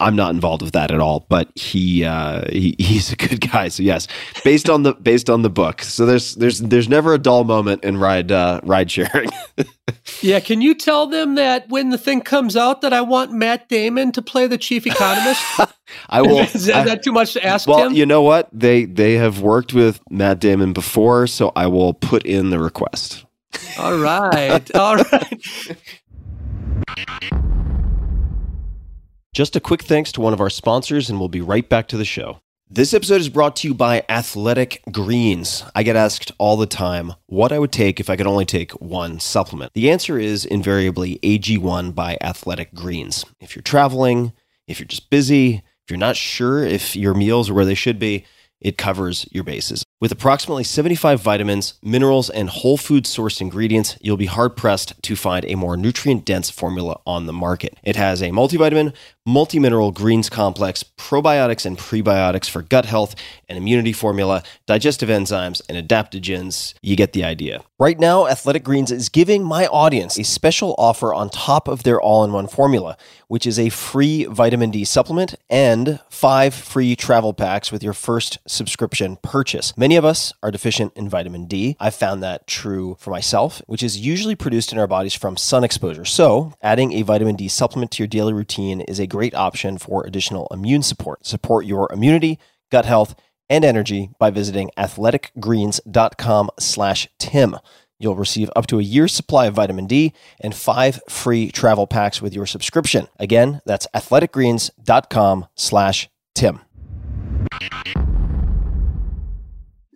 I'm 0.00 0.16
not 0.16 0.30
involved 0.34 0.62
with 0.62 0.72
that 0.72 0.90
at 0.90 0.98
all, 0.98 1.26
but 1.28 1.50
he, 1.54 2.04
uh, 2.06 2.50
he 2.50 2.74
he's 2.78 3.12
a 3.12 3.16
good 3.16 3.42
guy. 3.42 3.68
So 3.68 3.82
yes, 3.82 4.08
based 4.44 4.70
on 4.70 4.82
the 4.82 4.94
based 4.94 5.28
on 5.28 5.42
the 5.42 5.50
book. 5.50 5.82
So 5.82 6.06
there's 6.06 6.36
there's 6.36 6.60
there's 6.60 6.88
never 6.88 7.12
a 7.12 7.18
dull 7.18 7.44
moment 7.44 7.84
in 7.84 7.98
ride 7.98 8.32
uh, 8.32 8.62
ride 8.64 8.90
sharing. 8.90 9.28
yeah, 10.22 10.40
can 10.40 10.62
you 10.62 10.74
tell 10.74 11.06
them 11.06 11.34
that 11.34 11.68
when 11.68 11.90
the 11.90 11.98
thing 11.98 12.22
comes 12.22 12.56
out 12.56 12.80
that 12.80 12.94
I 12.94 13.02
want 13.02 13.30
Matt 13.30 13.68
Damon 13.68 14.12
to 14.12 14.22
play 14.22 14.46
the 14.46 14.56
chief 14.56 14.86
economist? 14.86 15.44
I 16.08 16.22
will. 16.22 16.38
Is 16.38 16.64
that, 16.64 16.76
I- 16.76 16.84
that 16.84 17.02
too 17.02 17.12
much 17.12 17.34
to 17.34 17.44
ask 17.44 17.68
well, 17.68 17.88
him? 17.88 17.92
you 17.92 18.06
know 18.06 18.22
what? 18.22 18.48
They 18.54 18.86
they 18.86 19.16
have 19.16 19.42
worked 19.42 19.74
with 19.74 20.00
Matt 20.08 20.40
Damon 20.40 20.72
before, 20.72 21.26
so 21.26 21.52
I 21.54 21.66
will 21.66 21.92
put 21.92 22.24
in 22.24 22.48
the 22.48 22.58
request. 22.58 23.25
All 23.78 23.96
right. 23.98 24.74
All 24.74 24.96
right. 24.96 25.42
Just 29.34 29.54
a 29.54 29.60
quick 29.60 29.82
thanks 29.82 30.12
to 30.12 30.20
one 30.20 30.32
of 30.32 30.40
our 30.40 30.48
sponsors, 30.48 31.10
and 31.10 31.18
we'll 31.18 31.28
be 31.28 31.42
right 31.42 31.68
back 31.68 31.88
to 31.88 31.96
the 31.96 32.04
show. 32.06 32.40
This 32.68 32.92
episode 32.92 33.20
is 33.20 33.28
brought 33.28 33.54
to 33.56 33.68
you 33.68 33.74
by 33.74 34.02
Athletic 34.08 34.82
Greens. 34.90 35.62
I 35.74 35.84
get 35.84 35.94
asked 35.94 36.32
all 36.38 36.56
the 36.56 36.66
time 36.66 37.12
what 37.26 37.52
I 37.52 37.60
would 37.60 37.70
take 37.70 38.00
if 38.00 38.10
I 38.10 38.16
could 38.16 38.26
only 38.26 38.44
take 38.44 38.72
one 38.80 39.20
supplement. 39.20 39.74
The 39.74 39.88
answer 39.88 40.18
is 40.18 40.44
invariably 40.44 41.20
AG1 41.22 41.94
by 41.94 42.18
Athletic 42.20 42.74
Greens. 42.74 43.24
If 43.40 43.54
you're 43.54 43.62
traveling, 43.62 44.32
if 44.66 44.80
you're 44.80 44.86
just 44.88 45.10
busy, 45.10 45.62
if 45.84 45.90
you're 45.90 45.98
not 45.98 46.16
sure 46.16 46.64
if 46.64 46.96
your 46.96 47.14
meals 47.14 47.48
are 47.48 47.54
where 47.54 47.64
they 47.64 47.74
should 47.74 48.00
be, 48.00 48.24
it 48.60 48.76
covers 48.76 49.28
your 49.30 49.44
bases. 49.44 49.84
With 49.98 50.12
approximately 50.12 50.64
75 50.64 51.22
vitamins, 51.22 51.72
minerals, 51.82 52.28
and 52.28 52.50
whole 52.50 52.76
food 52.76 53.04
sourced 53.04 53.40
ingredients, 53.40 53.96
you'll 54.02 54.18
be 54.18 54.26
hard 54.26 54.54
pressed 54.54 54.92
to 55.04 55.16
find 55.16 55.46
a 55.46 55.54
more 55.54 55.74
nutrient 55.74 56.26
dense 56.26 56.50
formula 56.50 57.00
on 57.06 57.24
the 57.24 57.32
market. 57.32 57.78
It 57.82 57.96
has 57.96 58.20
a 58.20 58.28
multivitamin, 58.28 58.92
multi 59.24 59.58
mineral 59.58 59.92
greens 59.92 60.28
complex, 60.28 60.82
probiotics 60.82 61.64
and 61.64 61.78
prebiotics 61.78 62.50
for 62.50 62.60
gut 62.60 62.84
health, 62.84 63.14
and 63.48 63.56
immunity 63.56 63.94
formula, 63.94 64.42
digestive 64.66 65.08
enzymes, 65.08 65.62
and 65.66 65.76
adaptogens. 65.76 66.74
You 66.82 66.94
get 66.94 67.14
the 67.14 67.24
idea. 67.24 67.62
Right 67.78 67.98
now, 67.98 68.26
Athletic 68.26 68.64
Greens 68.64 68.90
is 68.90 69.08
giving 69.08 69.44
my 69.44 69.66
audience 69.66 70.18
a 70.18 70.24
special 70.24 70.74
offer 70.78 71.12
on 71.12 71.30
top 71.30 71.68
of 71.68 71.82
their 71.82 72.00
all 72.00 72.22
in 72.22 72.32
one 72.32 72.48
formula, 72.48 72.96
which 73.28 73.46
is 73.46 73.58
a 73.58 73.68
free 73.70 74.24
vitamin 74.24 74.70
D 74.70 74.84
supplement 74.84 75.34
and 75.50 76.00
five 76.08 76.54
free 76.54 76.96
travel 76.96 77.34
packs 77.34 77.72
with 77.72 77.82
your 77.82 77.92
first 77.92 78.38
subscription 78.46 79.16
purchase. 79.22 79.72
Many 79.86 79.94
of 79.94 80.04
us 80.04 80.32
are 80.42 80.50
deficient 80.50 80.94
in 80.96 81.08
vitamin 81.08 81.46
D. 81.46 81.76
I've 81.78 81.94
found 81.94 82.20
that 82.20 82.48
true 82.48 82.96
for 82.98 83.10
myself, 83.12 83.62
which 83.68 83.84
is 83.84 83.96
usually 83.96 84.34
produced 84.34 84.72
in 84.72 84.80
our 84.80 84.88
bodies 84.88 85.14
from 85.14 85.36
sun 85.36 85.62
exposure. 85.62 86.04
So, 86.04 86.54
adding 86.60 86.92
a 86.92 87.02
vitamin 87.02 87.36
D 87.36 87.46
supplement 87.46 87.92
to 87.92 88.02
your 88.02 88.08
daily 88.08 88.32
routine 88.32 88.80
is 88.80 88.98
a 88.98 89.06
great 89.06 89.32
option 89.36 89.78
for 89.78 90.04
additional 90.04 90.48
immune 90.50 90.82
support. 90.82 91.24
Support 91.24 91.66
your 91.66 91.88
immunity, 91.92 92.40
gut 92.68 92.84
health, 92.84 93.14
and 93.48 93.64
energy 93.64 94.10
by 94.18 94.30
visiting 94.30 94.72
athleticgreens.com 94.76 96.50
slash 96.58 97.06
tim 97.20 97.56
you'll 98.00 98.16
receive 98.16 98.50
up 98.56 98.66
to 98.66 98.80
a 98.80 98.82
year's 98.82 99.12
supply 99.12 99.46
of 99.46 99.54
vitamin 99.54 99.86
d 99.86 100.12
and 100.40 100.56
five 100.56 101.00
free 101.08 101.52
travel 101.52 101.86
packs 101.86 102.20
with 102.20 102.34
your 102.34 102.44
subscription 102.44 103.06
again 103.20 103.60
that's 103.64 103.86
athleticgreens.com 103.94 105.46
slash 105.54 106.08
tim 106.34 106.60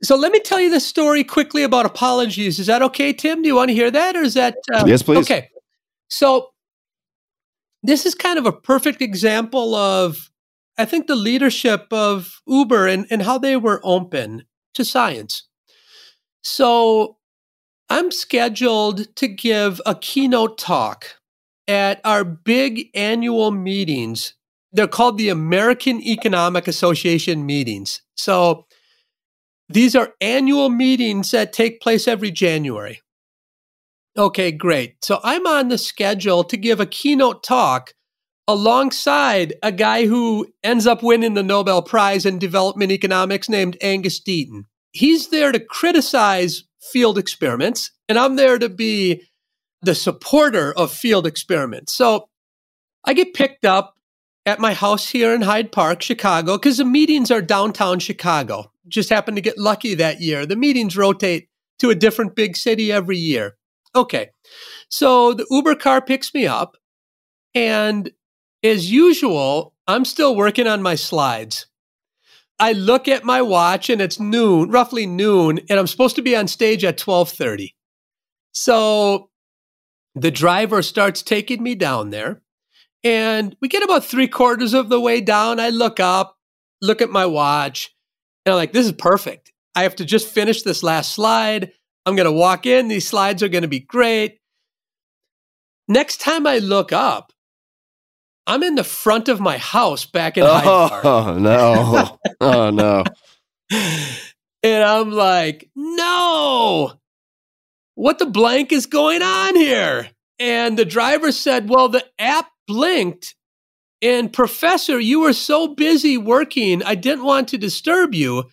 So 0.03 0.17
let 0.17 0.33
me 0.33 0.41
tell 0.41 0.61
you 0.61 0.71
the 0.71 0.81
story 0.81 1.25
quickly 1.25 1.63
about 1.63 1.85
apologies. 1.85 2.59
Is 2.59 2.67
that 2.67 2.83
okay, 2.83 3.13
Tim? 3.13 3.43
Do 3.43 3.49
you 3.49 3.55
want 3.55 3.69
to 3.69 3.75
hear 3.75 3.91
that, 3.91 4.17
or 4.17 4.23
is 4.23 4.35
that 4.35 4.57
uh, 4.73 4.85
Yes, 4.87 5.03
please. 5.03 5.19
Okay. 5.19 5.49
So 6.09 6.51
this 7.83 8.07
is 8.07 8.15
kind 8.15 8.39
of 8.39 8.47
a 8.47 8.53
perfect 8.53 9.03
example 9.03 9.75
of, 9.75 10.31
I 10.79 10.85
think, 10.85 11.07
the 11.07 11.17
leadership 11.17 11.87
of 11.91 12.41
Uber 12.47 12.87
and, 12.87 13.07
and 13.11 13.23
how 13.23 13.39
they 13.39 13.57
were 13.57 13.81
open 13.85 14.45
to 14.75 14.85
science. 14.85 15.47
So 16.43 17.19
I'm 17.91 18.11
scheduled 18.11 19.15
to 19.17 19.29
give 19.29 19.81
a 19.85 19.95
keynote 19.95 20.59
talk 20.59 21.17
at 21.69 22.01
our 22.05 22.25
big 22.25 22.89
annual 22.95 23.51
meetings. 23.51 24.35
They're 24.73 24.87
called 24.87 25.19
the 25.19 25.29
American 25.29 26.01
Economic 26.01 26.69
Association 26.69 27.45
meetings. 27.45 28.03
So 28.15 28.67
these 29.71 29.95
are 29.95 30.15
annual 30.21 30.69
meetings 30.69 31.31
that 31.31 31.53
take 31.53 31.81
place 31.81 32.09
every 32.09 32.31
January. 32.31 33.01
Okay, 34.19 34.51
great. 34.51 35.05
So 35.05 35.21
I'm 35.23 35.47
on 35.47 35.69
the 35.69 35.79
schedule 35.79 36.43
to 36.45 36.57
give 36.57 36.81
a 36.81 36.87
keynote 36.87 37.45
talk 37.45 37.95
alongside 38.49 39.55
a 39.63 39.71
guy 39.71 40.07
who 40.07 40.49
ends 40.65 40.87
up 40.87 41.03
winning 41.05 41.35
the 41.35 41.43
Nobel 41.43 41.83
Prize 41.83 42.27
in 42.27 42.39
Development 42.39 42.91
Economics 42.91 43.49
named 43.49 43.77
Angus 43.81 44.21
Deaton. 44.21 44.65
He's 44.91 45.29
there 45.29 45.53
to 45.53 45.61
criticize 45.61 46.65
field 46.81 47.17
experiments, 47.17 47.93
and 48.09 48.19
I'm 48.19 48.35
there 48.35 48.59
to 48.59 48.69
be 48.69 49.23
the 49.83 49.95
supporter 49.95 50.73
of 50.73 50.91
field 50.93 51.27
experiments. 51.27 51.95
So 51.95 52.29
I 53.05 53.13
get 53.13 53.35
picked 53.35 53.65
up 53.65 53.95
at 54.45 54.59
my 54.59 54.75
house 54.75 55.09
here 55.09 55.33
in 55.33 55.43
Hyde 55.43 55.71
Park, 55.71 56.03
Chicago, 56.03 56.57
because 56.57 56.79
the 56.79 56.85
meetings 56.85 57.31
are 57.31 57.41
downtown 57.41 58.01
Chicago. 58.01 58.73
Just 58.91 59.09
happened 59.09 59.37
to 59.37 59.43
get 59.43 59.59
lucky 59.59 59.95
that 59.95 60.21
year. 60.21 60.45
The 60.45 60.57
meetings 60.57 60.97
rotate 60.97 61.49
to 61.79 61.91
a 61.91 61.95
different 61.95 62.35
big 62.35 62.57
city 62.57 62.93
every 62.93 63.17
year. 63.17 63.57
Okay. 63.95 64.31
So 64.89 65.33
the 65.33 65.47
Uber 65.51 65.77
car 65.77 66.01
picks 66.01 66.35
me 66.35 66.47
up, 66.47 66.77
and 67.55 68.11
as 68.63 68.91
usual, 68.91 69.75
I'm 69.87 70.05
still 70.05 70.37
working 70.37 70.67
on 70.67 70.83
my 70.83 70.95
slides. 70.95 71.67
I 72.59 72.73
look 72.73 73.09
at 73.09 73.25
my 73.25 73.41
watch 73.41 73.89
and 73.89 74.03
it's 74.03 74.21
noon, 74.21 74.71
roughly 74.71 75.07
noon, 75.07 75.61
and 75.71 75.79
I'm 75.79 75.87
supposed 75.87 76.17
to 76.17 76.23
be 76.23 76.37
on 76.37 76.47
stage 76.47 76.85
at 76.85 76.99
12:30. 76.99 77.75
So 78.53 79.31
the 80.15 80.31
driver 80.31 80.83
starts 80.83 81.23
taking 81.23 81.63
me 81.63 81.75
down 81.75 82.11
there, 82.11 82.43
and 83.03 83.57
we 83.61 83.69
get 83.69 83.83
about 83.83 84.05
three 84.05 84.29
quarters 84.29 84.75
of 84.75 84.91
the 84.91 85.01
way 85.01 85.21
down. 85.23 85.59
I 85.59 85.71
look 85.71 85.99
up, 86.01 86.37
look 86.83 87.01
at 87.01 87.11
my 87.11 87.25
watch, 87.25 87.95
and 88.51 88.57
I'm 88.57 88.61
like, 88.61 88.73
this 88.73 88.87
is 88.87 88.93
perfect. 88.93 89.53
I 89.75 89.85
have 89.85 89.97
to 89.97 90.05
just 90.05 90.29
finish 90.29 90.63
this 90.63 90.83
last 90.83 91.13
slide. 91.13 91.73
I'm 92.05 92.17
going 92.17 92.27
to 92.27 92.33
walk 92.33 92.67
in. 92.67 92.89
These 92.89 93.09
slides 93.09 93.43
are 93.43 93.49
going 93.49 93.63
to 93.63 93.69
be 93.69 93.81
great. 93.81 94.39
Next 95.87 96.21
time 96.21 96.47
I 96.47 96.59
look 96.59 96.93
up, 96.93 97.33
I'm 98.47 98.63
in 98.63 98.75
the 98.75 98.85
front 98.85 99.29
of 99.29 99.41
my 99.41 99.59
house 99.59 100.07
back 100.07 100.37
in 100.37 100.45
Hyde 100.45 100.67
oh, 100.67 100.89
Park. 100.89 101.05
Oh 101.05 101.39
no! 101.39 102.19
oh 102.41 102.71
no! 102.71 103.05
And 104.63 104.85
I'm 104.85 105.11
like, 105.11 105.71
no, 105.75 106.93
what 107.95 108.19
the 108.19 108.27
blank 108.27 108.73
is 108.73 108.87
going 108.87 109.23
on 109.23 109.57
here? 109.57 110.11
And 110.39 110.79
the 110.79 110.85
driver 110.85 111.33
said, 111.33 111.69
well, 111.69 111.89
the 111.89 112.05
app 112.19 112.51
blinked. 112.67 113.35
And 114.03 114.33
professor, 114.33 114.99
you 114.99 115.21
were 115.21 115.33
so 115.33 115.69
busy 115.69 116.17
working, 116.17 116.83
I 116.83 116.95
didn't 116.95 117.25
want 117.25 117.49
to 117.49 117.59
disturb 117.59 118.15
you. 118.15 118.45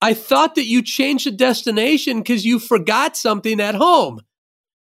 I 0.00 0.14
thought 0.14 0.56
that 0.56 0.66
you 0.66 0.82
changed 0.82 1.26
the 1.26 1.30
destination 1.30 2.18
because 2.18 2.44
you 2.44 2.58
forgot 2.58 3.16
something 3.16 3.60
at 3.60 3.74
home. 3.74 4.20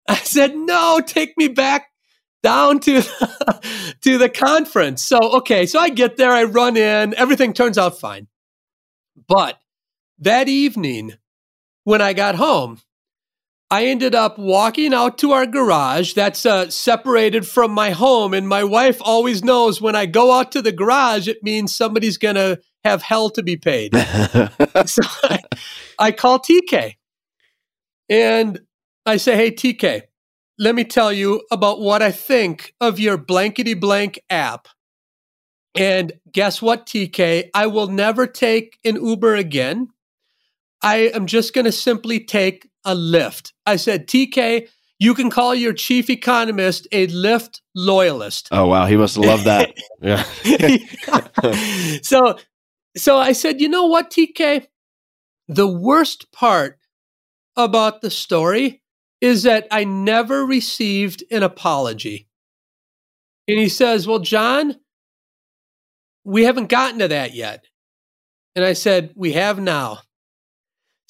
I 0.07 0.15
said, 0.15 0.55
no, 0.55 0.99
take 1.05 1.37
me 1.37 1.47
back 1.47 1.87
down 2.43 2.79
to 2.81 3.01
to 4.01 4.17
the 4.17 4.29
conference. 4.29 5.03
So 5.03 5.17
okay, 5.37 5.65
so 5.65 5.79
I 5.79 5.89
get 5.89 6.17
there, 6.17 6.31
I 6.31 6.43
run 6.43 6.75
in, 6.75 7.15
everything 7.15 7.53
turns 7.53 7.77
out 7.77 7.99
fine. 7.99 8.27
But 9.27 9.59
that 10.19 10.49
evening, 10.49 11.13
when 11.83 12.01
I 12.01 12.13
got 12.13 12.35
home, 12.35 12.79
I 13.71 13.85
ended 13.85 14.13
up 14.13 14.37
walking 14.37 14.93
out 14.93 15.17
to 15.19 15.31
our 15.31 15.45
garage 15.45 16.13
that's 16.13 16.45
uh, 16.45 16.69
separated 16.69 17.47
from 17.47 17.71
my 17.71 17.91
home. 17.91 18.33
And 18.33 18.45
my 18.45 18.65
wife 18.65 18.97
always 18.99 19.45
knows 19.45 19.81
when 19.81 19.95
I 19.95 20.07
go 20.07 20.33
out 20.33 20.51
to 20.51 20.61
the 20.61 20.73
garage, 20.73 21.29
it 21.29 21.41
means 21.41 21.73
somebody's 21.73 22.17
going 22.17 22.35
to 22.35 22.59
have 22.83 23.01
hell 23.01 23.29
to 23.29 23.41
be 23.41 23.55
paid. 23.55 23.95
so 24.85 25.01
I, 25.23 25.39
I 25.97 26.11
call 26.11 26.39
TK 26.39 26.95
and 28.09 28.59
I 29.05 29.15
say, 29.15 29.37
Hey, 29.37 29.51
TK, 29.51 30.01
let 30.59 30.75
me 30.75 30.83
tell 30.83 31.13
you 31.13 31.41
about 31.49 31.79
what 31.79 32.01
I 32.01 32.11
think 32.11 32.73
of 32.81 32.99
your 32.99 33.17
blankety 33.17 33.73
blank 33.73 34.19
app. 34.29 34.67
And 35.75 36.11
guess 36.29 36.61
what, 36.61 36.85
TK? 36.85 37.49
I 37.53 37.67
will 37.67 37.87
never 37.87 38.27
take 38.27 38.79
an 38.83 38.97
Uber 38.97 39.35
again. 39.35 39.87
I 40.81 41.09
am 41.13 41.25
just 41.25 41.53
going 41.53 41.63
to 41.65 41.71
simply 41.71 42.19
take 42.19 42.67
a 42.85 42.95
Lyft. 42.95 43.53
I 43.65 43.75
said, 43.75 44.07
TK, 44.07 44.67
you 44.99 45.13
can 45.13 45.29
call 45.29 45.55
your 45.55 45.73
chief 45.73 46.09
economist 46.09 46.87
a 46.91 47.07
Lyft 47.07 47.61
loyalist. 47.75 48.47
Oh 48.51 48.67
wow, 48.67 48.85
he 48.85 48.97
must 48.97 49.17
love 49.17 49.45
that. 49.45 49.73
yeah. 50.01 50.23
so 52.01 52.37
so 52.95 53.17
I 53.17 53.31
said, 53.31 53.61
you 53.61 53.69
know 53.69 53.85
what, 53.85 54.11
TK? 54.11 54.67
The 55.47 55.67
worst 55.67 56.31
part 56.31 56.77
about 57.55 58.01
the 58.01 58.09
story 58.09 58.81
is 59.21 59.43
that 59.43 59.67
I 59.71 59.83
never 59.83 60.45
received 60.45 61.23
an 61.31 61.43
apology. 61.43 62.27
And 63.47 63.57
he 63.57 63.69
says, 63.69 64.07
Well, 64.07 64.19
John, 64.19 64.77
we 66.23 66.43
haven't 66.43 66.69
gotten 66.69 66.99
to 66.99 67.07
that 67.07 67.33
yet. 67.33 67.65
And 68.55 68.65
I 68.65 68.73
said, 68.73 69.13
We 69.15 69.33
have 69.33 69.59
now. 69.59 69.99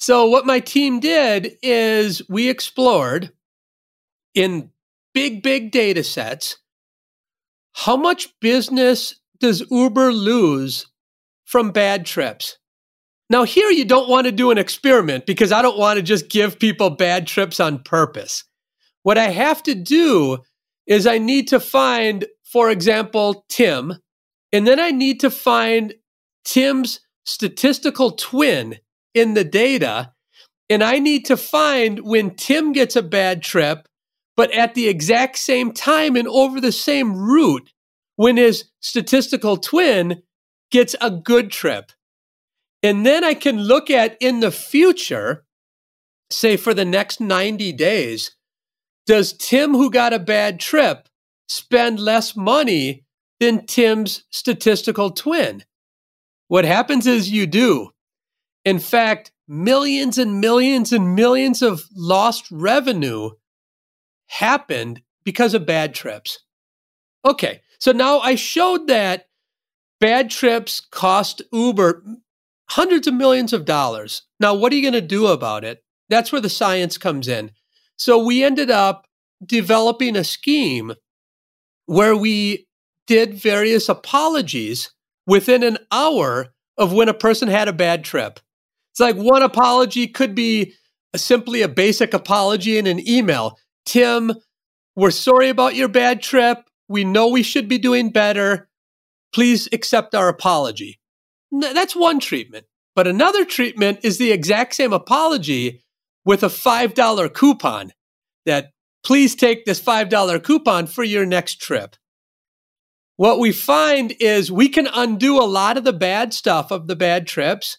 So, 0.02 0.26
what 0.26 0.46
my 0.46 0.58
team 0.58 0.98
did 0.98 1.58
is 1.62 2.28
we 2.28 2.50
explored 2.50 3.30
in 4.34 4.70
big, 5.14 5.44
big 5.44 5.70
data 5.70 6.02
sets 6.02 6.56
how 7.72 7.96
much 7.96 8.28
business 8.40 9.14
does 9.38 9.62
Uber 9.70 10.12
lose 10.12 10.88
from 11.44 11.70
bad 11.70 12.04
trips? 12.04 12.58
Now, 13.30 13.44
here 13.44 13.70
you 13.70 13.84
don't 13.84 14.08
want 14.08 14.26
to 14.26 14.32
do 14.32 14.50
an 14.50 14.58
experiment 14.58 15.24
because 15.24 15.52
I 15.52 15.62
don't 15.62 15.78
want 15.78 15.98
to 15.98 16.02
just 16.02 16.28
give 16.28 16.58
people 16.58 16.90
bad 16.90 17.28
trips 17.28 17.60
on 17.60 17.84
purpose. 17.84 18.42
What 19.04 19.18
I 19.18 19.28
have 19.28 19.62
to 19.62 19.74
do 19.76 20.38
is 20.84 21.06
I 21.06 21.18
need 21.18 21.46
to 21.46 21.60
find, 21.60 22.24
for 22.42 22.70
example, 22.70 23.44
Tim, 23.48 23.94
and 24.52 24.66
then 24.66 24.80
I 24.80 24.90
need 24.90 25.20
to 25.20 25.30
find 25.30 25.94
Tim's 26.44 26.98
statistical 27.24 28.10
twin 28.10 28.80
in 29.14 29.34
the 29.34 29.44
data. 29.44 30.12
And 30.68 30.82
I 30.82 30.98
need 30.98 31.26
to 31.26 31.36
find 31.36 32.00
when 32.00 32.34
Tim 32.34 32.72
gets 32.72 32.96
a 32.96 33.02
bad 33.02 33.42
trip, 33.42 33.86
but 34.36 34.50
at 34.52 34.74
the 34.74 34.88
exact 34.88 35.38
same 35.38 35.72
time 35.72 36.16
and 36.16 36.28
over 36.28 36.60
the 36.60 36.72
same 36.72 37.16
route, 37.16 37.70
when 38.16 38.36
his 38.36 38.64
statistical 38.80 39.56
twin 39.56 40.22
gets 40.70 40.94
a 41.00 41.10
good 41.10 41.50
trip. 41.50 41.92
And 42.82 43.06
then 43.06 43.24
I 43.24 43.34
can 43.34 43.58
look 43.58 43.90
at 43.90 44.16
in 44.20 44.40
the 44.40 44.50
future, 44.50 45.44
say 46.30 46.56
for 46.56 46.74
the 46.74 46.84
next 46.84 47.20
90 47.20 47.72
days, 47.72 48.36
does 49.06 49.32
Tim, 49.32 49.72
who 49.72 49.90
got 49.90 50.12
a 50.12 50.18
bad 50.18 50.60
trip, 50.60 51.08
spend 51.48 52.00
less 52.00 52.36
money 52.36 53.04
than 53.40 53.66
Tim's 53.66 54.24
statistical 54.30 55.10
twin? 55.10 55.64
What 56.48 56.64
happens 56.64 57.06
is 57.06 57.30
you 57.30 57.46
do. 57.46 57.90
In 58.64 58.78
fact, 58.78 59.32
millions 59.48 60.18
and 60.18 60.40
millions 60.40 60.92
and 60.92 61.14
millions 61.14 61.62
of 61.62 61.82
lost 61.94 62.46
revenue 62.50 63.30
happened 64.26 65.02
because 65.24 65.54
of 65.54 65.66
bad 65.66 65.94
trips. 65.94 66.40
Okay, 67.24 67.60
so 67.78 67.92
now 67.92 68.18
I 68.20 68.34
showed 68.34 68.86
that 68.88 69.26
bad 70.00 70.30
trips 70.30 70.80
cost 70.80 71.42
Uber 71.52 72.02
hundreds 72.70 73.06
of 73.06 73.14
millions 73.14 73.52
of 73.52 73.64
dollars. 73.64 74.22
Now, 74.40 74.54
what 74.54 74.72
are 74.72 74.76
you 74.76 74.82
going 74.82 75.00
to 75.00 75.00
do 75.06 75.26
about 75.26 75.64
it? 75.64 75.84
That's 76.08 76.32
where 76.32 76.40
the 76.40 76.48
science 76.48 76.98
comes 76.98 77.28
in. 77.28 77.52
So 77.96 78.24
we 78.24 78.42
ended 78.42 78.70
up 78.70 79.06
developing 79.44 80.16
a 80.16 80.24
scheme 80.24 80.94
where 81.86 82.16
we 82.16 82.66
did 83.06 83.34
various 83.34 83.88
apologies 83.88 84.92
within 85.26 85.62
an 85.62 85.78
hour 85.90 86.54
of 86.76 86.92
when 86.92 87.08
a 87.08 87.14
person 87.14 87.48
had 87.48 87.68
a 87.68 87.72
bad 87.72 88.04
trip. 88.04 88.40
It's 88.92 89.00
like 89.00 89.16
one 89.16 89.42
apology 89.42 90.06
could 90.06 90.34
be 90.34 90.74
simply 91.16 91.62
a 91.62 91.68
basic 91.68 92.14
apology 92.14 92.78
in 92.78 92.86
an 92.86 93.06
email. 93.08 93.58
Tim, 93.86 94.32
we're 94.94 95.10
sorry 95.10 95.48
about 95.48 95.74
your 95.74 95.88
bad 95.88 96.22
trip. 96.22 96.58
We 96.88 97.04
know 97.04 97.28
we 97.28 97.42
should 97.42 97.68
be 97.68 97.78
doing 97.78 98.10
better. 98.10 98.68
Please 99.34 99.68
accept 99.72 100.14
our 100.14 100.28
apology. 100.28 101.00
That's 101.50 101.96
one 101.96 102.20
treatment. 102.20 102.66
But 102.94 103.06
another 103.06 103.46
treatment 103.46 104.00
is 104.02 104.18
the 104.18 104.32
exact 104.32 104.74
same 104.74 104.92
apology 104.92 105.82
with 106.24 106.42
a 106.42 106.48
$5 106.48 107.32
coupon 107.32 107.92
that 108.44 108.72
please 109.04 109.34
take 109.34 109.64
this 109.64 109.80
$5 109.80 110.42
coupon 110.42 110.86
for 110.86 111.02
your 111.02 111.24
next 111.24 111.60
trip. 111.60 111.96
What 113.16 113.38
we 113.38 113.52
find 113.52 114.14
is 114.20 114.52
we 114.52 114.68
can 114.68 114.88
undo 114.92 115.38
a 115.38 115.44
lot 115.44 115.78
of 115.78 115.84
the 115.84 115.92
bad 115.92 116.34
stuff 116.34 116.70
of 116.70 116.86
the 116.86 116.96
bad 116.96 117.26
trips 117.26 117.78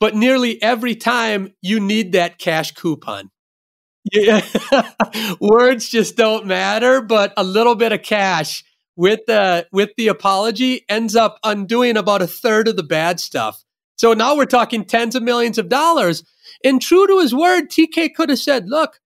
but 0.00 0.14
nearly 0.14 0.60
every 0.62 0.94
time 0.94 1.54
you 1.60 1.80
need 1.80 2.12
that 2.12 2.38
cash 2.38 2.72
coupon. 2.72 3.30
Yeah. 4.12 4.44
Words 5.40 5.88
just 5.88 6.16
don't 6.16 6.46
matter, 6.46 7.00
but 7.00 7.32
a 7.36 7.44
little 7.44 7.74
bit 7.74 7.92
of 7.92 8.02
cash 8.02 8.64
with 8.96 9.20
the 9.26 9.66
with 9.72 9.90
the 9.96 10.08
apology 10.08 10.84
ends 10.88 11.14
up 11.14 11.38
undoing 11.44 11.96
about 11.96 12.22
a 12.22 12.26
third 12.26 12.68
of 12.68 12.76
the 12.76 12.82
bad 12.82 13.20
stuff. 13.20 13.64
So 13.96 14.12
now 14.12 14.36
we're 14.36 14.46
talking 14.46 14.84
tens 14.84 15.14
of 15.14 15.22
millions 15.22 15.58
of 15.58 15.68
dollars. 15.68 16.22
And 16.64 16.80
true 16.80 17.06
to 17.06 17.20
his 17.20 17.34
word, 17.34 17.68
TK 17.68 18.14
could 18.14 18.28
have 18.28 18.38
said, 18.38 18.68
look, 18.68 19.00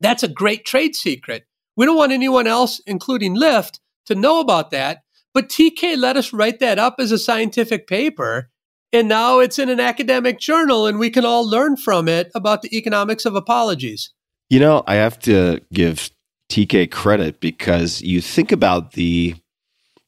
that's 0.00 0.22
a 0.22 0.28
great 0.28 0.64
trade 0.64 0.96
secret. 0.96 1.44
We 1.76 1.86
don't 1.86 1.96
want 1.96 2.12
anyone 2.12 2.46
else, 2.46 2.80
including 2.86 3.36
Lyft, 3.36 3.78
to 4.06 4.14
know 4.14 4.40
about 4.40 4.70
that. 4.70 5.02
But 5.32 5.48
TK 5.48 5.96
let 5.96 6.16
us 6.16 6.32
write 6.32 6.58
that 6.58 6.78
up 6.78 6.96
as 6.98 7.12
a 7.12 7.18
scientific 7.18 7.86
paper 7.86 8.50
And 8.92 9.08
now 9.08 9.38
it's 9.38 9.58
in 9.58 9.68
an 9.68 9.80
academic 9.80 10.38
journal, 10.40 10.86
and 10.86 10.98
we 10.98 11.10
can 11.10 11.24
all 11.24 11.48
learn 11.48 11.76
from 11.76 12.08
it 12.08 12.30
about 12.34 12.62
the 12.62 12.76
economics 12.76 13.24
of 13.24 13.36
apologies. 13.36 14.12
You 14.48 14.58
know, 14.58 14.82
I 14.86 14.96
have 14.96 15.18
to 15.20 15.60
give 15.72 16.10
TK 16.48 16.90
credit 16.90 17.40
because 17.40 18.02
you 18.02 18.20
think 18.20 18.50
about 18.50 18.92
the, 18.92 19.36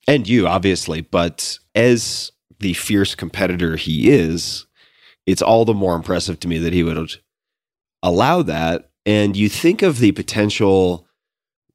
and 0.09 0.29
you 0.29 0.49
obviously, 0.49 1.01
but 1.01 1.59
as 1.77 2.33
the 2.59 2.73
fierce 2.73 3.15
competitor 3.15 3.77
he 3.77 4.11
is, 4.11 4.67
it's 5.27 5.43
all 5.43 5.65
the 5.65 5.75
more 5.75 5.95
impressive 5.95 6.41
to 6.41 6.49
me 6.49 6.59
that 6.59 6.73
he 6.73 6.83
would 6.83 7.21
allow 8.03 8.43
that. 8.43 8.91
And 9.07 9.37
you 9.37 9.49
think 9.49 9.83
of 9.83 9.99
the 9.99 10.13
potential 10.13 11.07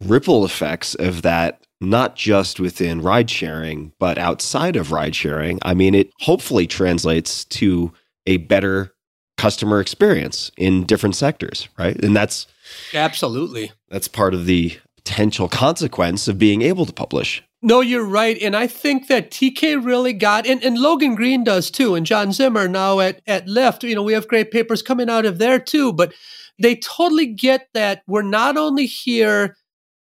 ripple 0.03 0.43
effects 0.45 0.95
of 0.95 1.21
that 1.21 1.65
not 1.79 2.15
just 2.15 2.59
within 2.59 3.01
ride 3.01 3.29
sharing, 3.29 3.93
but 3.99 4.17
outside 4.17 4.75
of 4.75 4.91
ride 4.91 5.15
sharing. 5.15 5.59
I 5.61 5.73
mean, 5.73 5.93
it 5.93 6.11
hopefully 6.19 6.67
translates 6.67 7.45
to 7.45 7.93
a 8.25 8.37
better 8.37 8.93
customer 9.37 9.79
experience 9.79 10.51
in 10.57 10.83
different 10.85 11.15
sectors, 11.15 11.69
right? 11.77 11.95
And 12.03 12.15
that's 12.15 12.47
absolutely 12.93 13.71
that's 13.89 14.07
part 14.07 14.33
of 14.33 14.45
the 14.45 14.77
potential 14.95 15.47
consequence 15.47 16.27
of 16.27 16.39
being 16.39 16.61
able 16.61 16.85
to 16.85 16.93
publish. 16.93 17.43
No, 17.61 17.81
you're 17.81 18.05
right. 18.05 18.37
And 18.41 18.55
I 18.55 18.67
think 18.67 19.07
that 19.07 19.31
TK 19.31 19.83
really 19.83 20.13
got, 20.13 20.45
and, 20.45 20.63
and 20.63 20.77
Logan 20.77 21.15
Green 21.15 21.43
does 21.43 21.71
too, 21.71 21.95
and 21.95 22.05
John 22.05 22.31
Zimmer 22.31 22.67
now 22.67 22.99
at, 22.99 23.21
at 23.25 23.47
Lyft. 23.47 23.87
You 23.87 23.95
know, 23.95 24.03
we 24.03 24.13
have 24.13 24.27
great 24.27 24.51
papers 24.51 24.83
coming 24.83 25.09
out 25.09 25.25
of 25.25 25.39
there 25.39 25.59
too, 25.59 25.91
but 25.91 26.13
they 26.59 26.75
totally 26.75 27.25
get 27.25 27.67
that 27.73 28.03
we're 28.07 28.21
not 28.21 28.57
only 28.57 28.85
here 28.85 29.55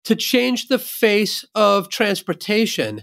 to 0.04 0.16
change 0.16 0.68
the 0.68 0.78
face 0.78 1.44
of 1.54 1.88
transportation. 1.88 3.02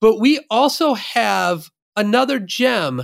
But 0.00 0.18
we 0.18 0.44
also 0.50 0.94
have 0.94 1.68
another 1.96 2.38
gem 2.38 3.02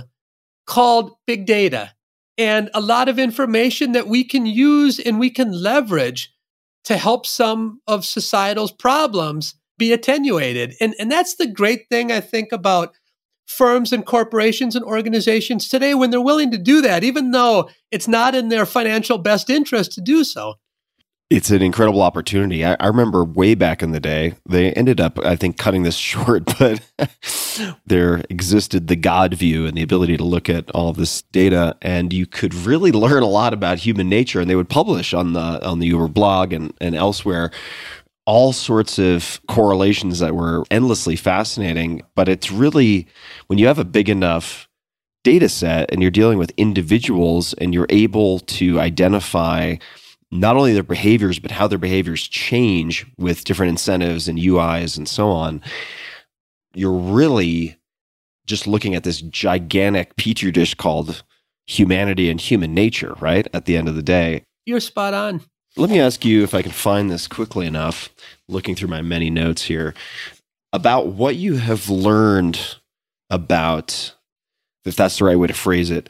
called 0.65 1.11
big 1.25 1.45
data 1.45 1.91
and 2.37 2.69
a 2.73 2.81
lot 2.81 3.09
of 3.09 3.17
information 3.17 3.93
that 3.93 4.07
we 4.07 4.23
can 4.23 4.45
use 4.45 4.99
and 4.99 5.19
we 5.19 5.29
can 5.29 5.51
leverage 5.51 6.33
to 6.83 6.97
help 6.97 7.25
some 7.25 7.81
of 7.87 8.05
societal's 8.05 8.71
problems 8.71 9.55
be 9.77 9.91
attenuated. 9.91 10.73
And, 10.79 10.95
and 10.99 11.11
that's 11.11 11.35
the 11.35 11.47
great 11.47 11.89
thing 11.89 12.11
I 12.11 12.21
think 12.21 12.51
about 12.51 12.95
firms 13.45 13.93
and 13.93 14.05
corporations 14.05 14.75
and 14.75 14.85
organizations 14.85 15.67
today 15.67 15.93
when 15.93 16.11
they're 16.11 16.21
willing 16.21 16.51
to 16.51 16.57
do 16.57 16.81
that, 16.81 17.03
even 17.03 17.31
though 17.31 17.69
it's 17.91 18.07
not 18.07 18.35
in 18.35 18.49
their 18.49 18.65
financial 18.65 19.17
best 19.17 19.49
interest 19.49 19.93
to 19.93 20.01
do 20.01 20.23
so. 20.23 20.55
It's 21.29 21.51
an 21.51 21.61
incredible 21.61 22.01
opportunity. 22.01 22.63
I, 22.63 22.77
I, 22.79 22.87
remember 22.87 23.25
way 23.25 23.53
back 23.53 23.83
in 23.83 23.91
the 23.91 23.99
day, 23.99 24.35
they 24.47 24.71
ended 24.71 25.01
up, 25.01 25.19
I 25.19 25.35
think, 25.35 25.57
cutting 25.57 25.83
this 25.83 25.95
short, 25.97 26.45
but 26.57 26.81
there 27.85 28.23
existed 28.29 28.87
the 28.87 28.95
God 28.95 29.33
view 29.33 29.65
and 29.65 29.75
the 29.75 29.81
ability 29.81 30.15
to 30.17 30.23
look 30.23 30.49
at 30.49 30.71
all 30.71 30.93
this 30.93 31.23
data, 31.23 31.75
and 31.81 32.13
you 32.13 32.25
could 32.27 32.53
really 32.53 32.93
learn 32.93 33.23
a 33.23 33.27
lot 33.27 33.53
about 33.53 33.79
human 33.79 34.07
nature. 34.07 34.39
And 34.39 34.49
they 34.49 34.55
would 34.55 34.69
publish 34.69 35.13
on 35.13 35.33
the 35.33 35.65
on 35.65 35.79
the 35.79 35.87
Uber 35.87 36.07
blog 36.07 36.53
and, 36.53 36.73
and 36.79 36.95
elsewhere 36.95 37.51
all 38.25 38.51
sorts 38.51 38.99
of 38.99 39.39
correlations 39.47 40.19
that 40.19 40.35
were 40.35 40.63
endlessly 40.69 41.15
fascinating. 41.15 42.03
But 42.13 42.29
it's 42.29 42.51
really 42.51 43.07
when 43.47 43.57
you 43.57 43.67
have 43.67 43.79
a 43.79 43.85
big 43.85 44.09
enough 44.09 44.67
data 45.23 45.49
set 45.49 45.91
and 45.91 46.01
you're 46.01 46.11
dealing 46.11 46.37
with 46.37 46.51
individuals 46.57 47.53
and 47.55 47.73
you're 47.73 47.87
able 47.89 48.39
to 48.39 48.79
identify 48.79 49.75
not 50.31 50.57
only 50.57 50.73
their 50.73 50.83
behaviors, 50.83 51.39
but 51.39 51.51
how 51.51 51.67
their 51.67 51.77
behaviors 51.77 52.27
change 52.27 53.05
with 53.17 53.43
different 53.43 53.69
incentives 53.69 54.27
and 54.27 54.37
UIs 54.37 54.97
and 54.97 55.07
so 55.07 55.29
on, 55.29 55.61
you're 56.73 56.91
really 56.91 57.77
just 58.45 58.67
looking 58.67 58.95
at 58.95 59.03
this 59.03 59.21
gigantic 59.21 60.15
petri 60.15 60.51
dish 60.51 60.73
called 60.73 61.23
humanity 61.65 62.29
and 62.29 62.39
human 62.39 62.73
nature, 62.73 63.15
right? 63.19 63.47
At 63.53 63.65
the 63.65 63.77
end 63.77 63.87
of 63.87 63.95
the 63.95 64.03
day. 64.03 64.43
You're 64.65 64.79
spot 64.79 65.13
on. 65.13 65.41
Let 65.75 65.89
me 65.89 65.99
ask 65.99 66.25
you 66.25 66.43
if 66.43 66.53
I 66.53 66.61
can 66.61 66.71
find 66.71 67.09
this 67.09 67.27
quickly 67.27 67.67
enough, 67.67 68.09
looking 68.47 68.73
through 68.73 68.87
my 68.87 69.01
many 69.01 69.29
notes 69.29 69.63
here, 69.63 69.93
about 70.73 71.07
what 71.07 71.35
you 71.35 71.57
have 71.57 71.89
learned 71.89 72.77
about, 73.29 74.15
if 74.85 74.95
that's 74.95 75.19
the 75.19 75.25
right 75.25 75.37
way 75.37 75.47
to 75.47 75.53
phrase 75.53 75.91
it, 75.91 76.09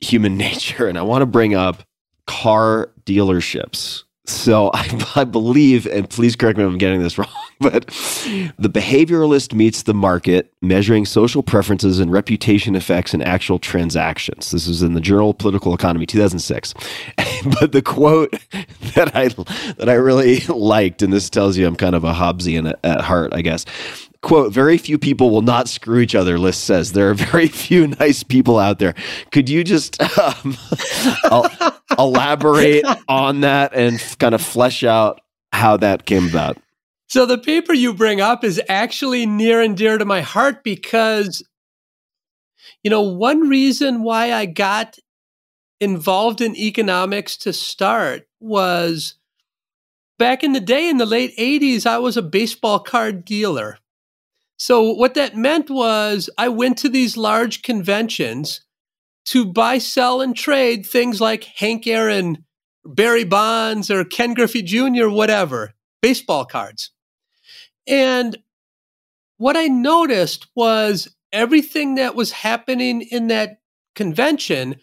human 0.00 0.36
nature. 0.38 0.86
And 0.86 0.96
I 0.96 1.02
want 1.02 1.22
to 1.22 1.26
bring 1.26 1.54
up 1.54 1.82
car 2.26 2.91
dealerships. 3.04 4.04
So 4.26 4.70
I, 4.74 5.06
I, 5.16 5.24
believe, 5.24 5.86
and 5.86 6.08
please 6.08 6.36
correct 6.36 6.58
me 6.58 6.64
if 6.64 6.70
I'm 6.70 6.78
getting 6.78 7.02
this 7.02 7.18
wrong, 7.18 7.28
but 7.60 7.86
the 8.58 8.70
behavioralist 8.70 9.52
meets 9.52 9.82
the 9.82 9.94
market, 9.94 10.52
measuring 10.62 11.06
social 11.06 11.42
preferences 11.42 11.98
and 11.98 12.12
reputation 12.12 12.74
effects 12.76 13.14
in 13.14 13.22
actual 13.22 13.58
transactions. 13.58 14.50
This 14.50 14.66
is 14.66 14.82
in 14.82 14.94
the 14.94 15.00
Journal 15.00 15.30
of 15.30 15.38
Political 15.38 15.74
Economy, 15.74 16.06
2006. 16.06 16.74
but 17.60 17.72
the 17.72 17.82
quote 17.82 18.32
that 18.94 19.14
I 19.14 19.28
that 19.28 19.88
I 19.88 19.94
really 19.94 20.40
liked, 20.40 21.02
and 21.02 21.12
this 21.12 21.28
tells 21.28 21.56
you 21.56 21.66
I'm 21.66 21.76
kind 21.76 21.94
of 21.94 22.04
a 22.04 22.12
Hobbesian 22.12 22.70
at, 22.70 22.78
at 22.84 23.00
heart, 23.00 23.32
I 23.34 23.42
guess 23.42 23.64
quote, 24.22 24.52
very 24.52 24.78
few 24.78 24.98
people 24.98 25.30
will 25.30 25.42
not 25.42 25.68
screw 25.68 26.00
each 26.00 26.14
other, 26.14 26.38
List 26.38 26.64
says. 26.64 26.92
There 26.92 27.10
are 27.10 27.14
very 27.30 27.48
few 27.48 27.88
nice 27.88 28.22
people 28.22 28.58
out 28.58 28.78
there. 28.78 28.94
Could 29.30 29.48
you 29.48 29.64
just 29.64 30.00
um, 30.18 30.56
elaborate 31.98 32.84
on 33.08 33.40
that 33.42 33.74
and 33.74 34.00
kind 34.18 34.34
of 34.34 34.40
flesh 34.40 34.84
out 34.84 35.20
how 35.52 35.76
that 35.78 36.06
came 36.06 36.28
about? 36.28 36.56
So, 37.08 37.26
the 37.26 37.36
paper 37.36 37.74
you 37.74 37.92
bring 37.92 38.22
up 38.22 38.42
is 38.42 38.60
actually 38.70 39.26
near 39.26 39.60
and 39.60 39.76
dear 39.76 39.98
to 39.98 40.04
my 40.06 40.22
heart 40.22 40.64
because, 40.64 41.46
you 42.82 42.90
know, 42.90 43.02
one 43.02 43.50
reason 43.50 44.02
why 44.02 44.32
I 44.32 44.46
got 44.46 44.96
involved 45.78 46.40
in 46.40 46.56
economics 46.56 47.36
to 47.38 47.52
start 47.52 48.26
was 48.40 49.16
back 50.18 50.42
in 50.42 50.52
the 50.52 50.60
day 50.60 50.88
in 50.88 50.96
the 50.96 51.04
late 51.04 51.36
80s, 51.36 51.84
I 51.84 51.98
was 51.98 52.16
a 52.16 52.22
baseball 52.22 52.78
card 52.78 53.24
dealer. 53.24 53.78
So 54.62 54.92
what 54.92 55.14
that 55.14 55.36
meant 55.36 55.70
was 55.70 56.30
I 56.38 56.48
went 56.48 56.78
to 56.78 56.88
these 56.88 57.16
large 57.16 57.62
conventions 57.62 58.60
to 59.24 59.44
buy, 59.44 59.78
sell, 59.78 60.20
and 60.20 60.36
trade 60.36 60.86
things 60.86 61.20
like 61.20 61.42
Hank 61.42 61.84
Aaron, 61.88 62.44
Barry 62.84 63.24
Bonds, 63.24 63.90
or 63.90 64.04
Ken 64.04 64.34
Griffey 64.34 64.62
Jr., 64.62 65.08
whatever, 65.08 65.72
baseball 66.00 66.44
cards. 66.44 66.92
And 67.88 68.38
what 69.36 69.56
I 69.56 69.66
noticed 69.66 70.46
was 70.54 71.12
everything 71.32 71.96
that 71.96 72.14
was 72.14 72.30
happening 72.30 73.02
in 73.02 73.26
that 73.26 73.58
convention 73.96 74.76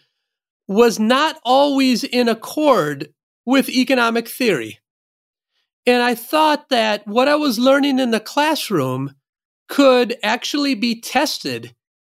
was 0.68 0.98
not 0.98 1.40
always 1.42 2.04
in 2.04 2.28
accord 2.28 3.14
with 3.46 3.70
economic 3.70 4.28
theory. 4.28 4.78
And 5.86 6.02
I 6.02 6.16
thought 6.16 6.68
that 6.68 7.06
what 7.06 7.28
I 7.28 7.36
was 7.36 7.58
learning 7.58 7.98
in 7.98 8.10
the 8.10 8.20
classroom 8.20 9.14
could 9.70 10.16
actually 10.22 10.74
be 10.74 11.00
tested 11.00 11.74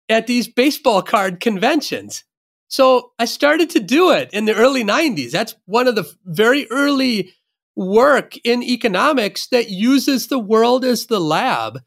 at 0.10 0.28
these 0.28 0.48
baseball 0.50 1.02
card 1.02 1.40
conventions. 1.40 2.26
So 2.68 3.12
I 3.20 3.26
started 3.26 3.70
to 3.70 3.80
do 3.80 4.12
it 4.12 4.30
in 4.34 4.46
the 4.46 4.56
early 4.56 4.84
90s. 4.84 5.32
That's 5.32 5.56
one 5.66 5.88
of 5.88 5.96
the 5.96 6.12
very 6.26 6.68
early 6.72 7.32
work 7.76 8.36
in 8.44 8.64
economics 8.64 9.48
that 9.48 9.70
uses 9.70 10.28
the 10.28 10.40
world 10.40 10.84
as 10.84 11.06
the 11.06 11.22
lab. 11.22 11.80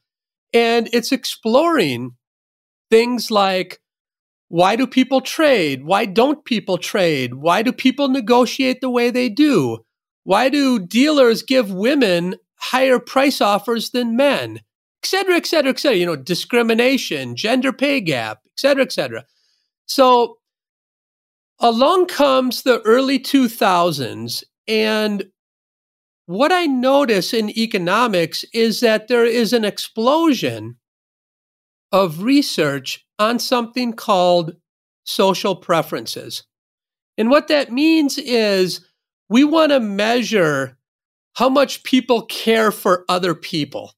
And 0.55 0.89
it's 0.93 1.13
exploring 1.13 2.13
things 2.89 3.31
like 3.31 3.81
why 4.49 4.77
do 4.77 4.87
people 4.87 5.21
trade? 5.21 5.85
Why 5.85 6.07
don't 6.07 6.45
people 6.45 6.79
trade? 6.79 7.35
Why 7.35 7.63
do 7.63 7.73
people 7.73 8.09
negotiate 8.09 8.81
the 8.81 8.91
way 8.91 9.11
they 9.11 9.29
do? 9.29 9.79
Why 10.23 10.49
do 10.49 10.79
dealers 10.79 11.43
give 11.43 11.73
women 11.73 12.37
higher 12.55 13.01
price 13.01 13.41
offers 13.41 13.91
than 13.91 14.17
men? 14.17 14.61
Et 15.07 15.19
cetera, 15.19 15.37
et 15.37 15.47
cetera, 15.47 15.71
et 15.71 15.79
cetera, 15.79 15.97
you 15.97 16.05
know, 16.05 16.17
discrimination, 16.17 17.37
gender 17.37 17.73
pay 17.73 18.01
gap, 18.01 18.41
et 18.45 18.59
cetera, 18.59 18.83
et 18.83 18.93
cetera. 18.93 19.25
So 19.87 20.39
along 21.61 22.07
comes 22.07 22.63
the 22.63 22.81
early 22.83 23.19
2000s. 23.21 24.43
And 24.67 25.27
what 26.27 26.51
I 26.51 26.67
notice 26.67 27.33
in 27.33 27.57
economics 27.57 28.45
is 28.53 28.81
that 28.81 29.07
there 29.07 29.25
is 29.25 29.53
an 29.53 29.65
explosion 29.65 30.77
of 31.93 32.25
research 32.25 33.07
on 33.19 33.39
something 33.39 33.93
called 33.93 34.57
social 35.05 35.55
preferences. 35.55 36.43
And 37.17 37.31
what 37.31 37.47
that 37.47 37.71
means 37.71 38.19
is 38.19 38.85
we 39.29 39.45
want 39.45 39.71
to 39.71 39.79
measure 39.79 40.77
how 41.35 41.49
much 41.49 41.85
people 41.85 42.23
care 42.23 42.73
for 42.73 43.05
other 43.09 43.35
people. 43.35 43.93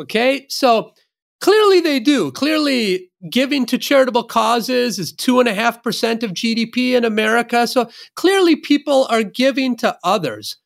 Okay. 0.00 0.46
So 0.48 0.92
clearly 1.40 1.80
they 1.80 2.00
do. 2.00 2.30
Clearly, 2.32 3.10
giving 3.30 3.66
to 3.66 3.78
charitable 3.78 4.24
causes 4.24 4.98
is 4.98 5.14
2.5% 5.14 6.22
of 6.22 6.32
GDP 6.32 6.92
in 6.92 7.04
America. 7.04 7.66
So 7.66 7.88
clearly, 8.14 8.56
people 8.56 9.06
are 9.10 9.22
giving 9.22 9.76
to 9.78 9.96
others. 10.04 10.58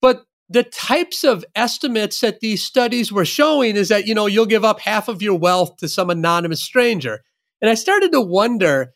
But 0.00 0.24
the 0.48 0.62
types 0.62 1.24
of 1.24 1.44
estimates 1.54 2.20
that 2.20 2.40
these 2.40 2.62
studies 2.62 3.10
were 3.12 3.24
showing 3.24 3.76
is 3.76 3.88
that, 3.88 4.06
you 4.06 4.14
know, 4.14 4.26
you'll 4.26 4.46
give 4.46 4.64
up 4.64 4.80
half 4.80 5.08
of 5.08 5.22
your 5.22 5.38
wealth 5.38 5.76
to 5.78 5.88
some 5.88 6.10
anonymous 6.10 6.62
stranger. 6.62 7.22
And 7.60 7.70
I 7.70 7.74
started 7.74 8.12
to 8.12 8.20
wonder 8.20 8.92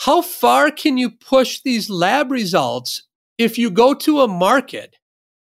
how 0.00 0.22
far 0.22 0.70
can 0.70 0.98
you 0.98 1.10
push 1.10 1.60
these 1.64 1.88
lab 1.88 2.30
results 2.30 3.02
if 3.38 3.58
you 3.58 3.70
go 3.70 3.94
to 3.94 4.20
a 4.20 4.28
market 4.28 4.96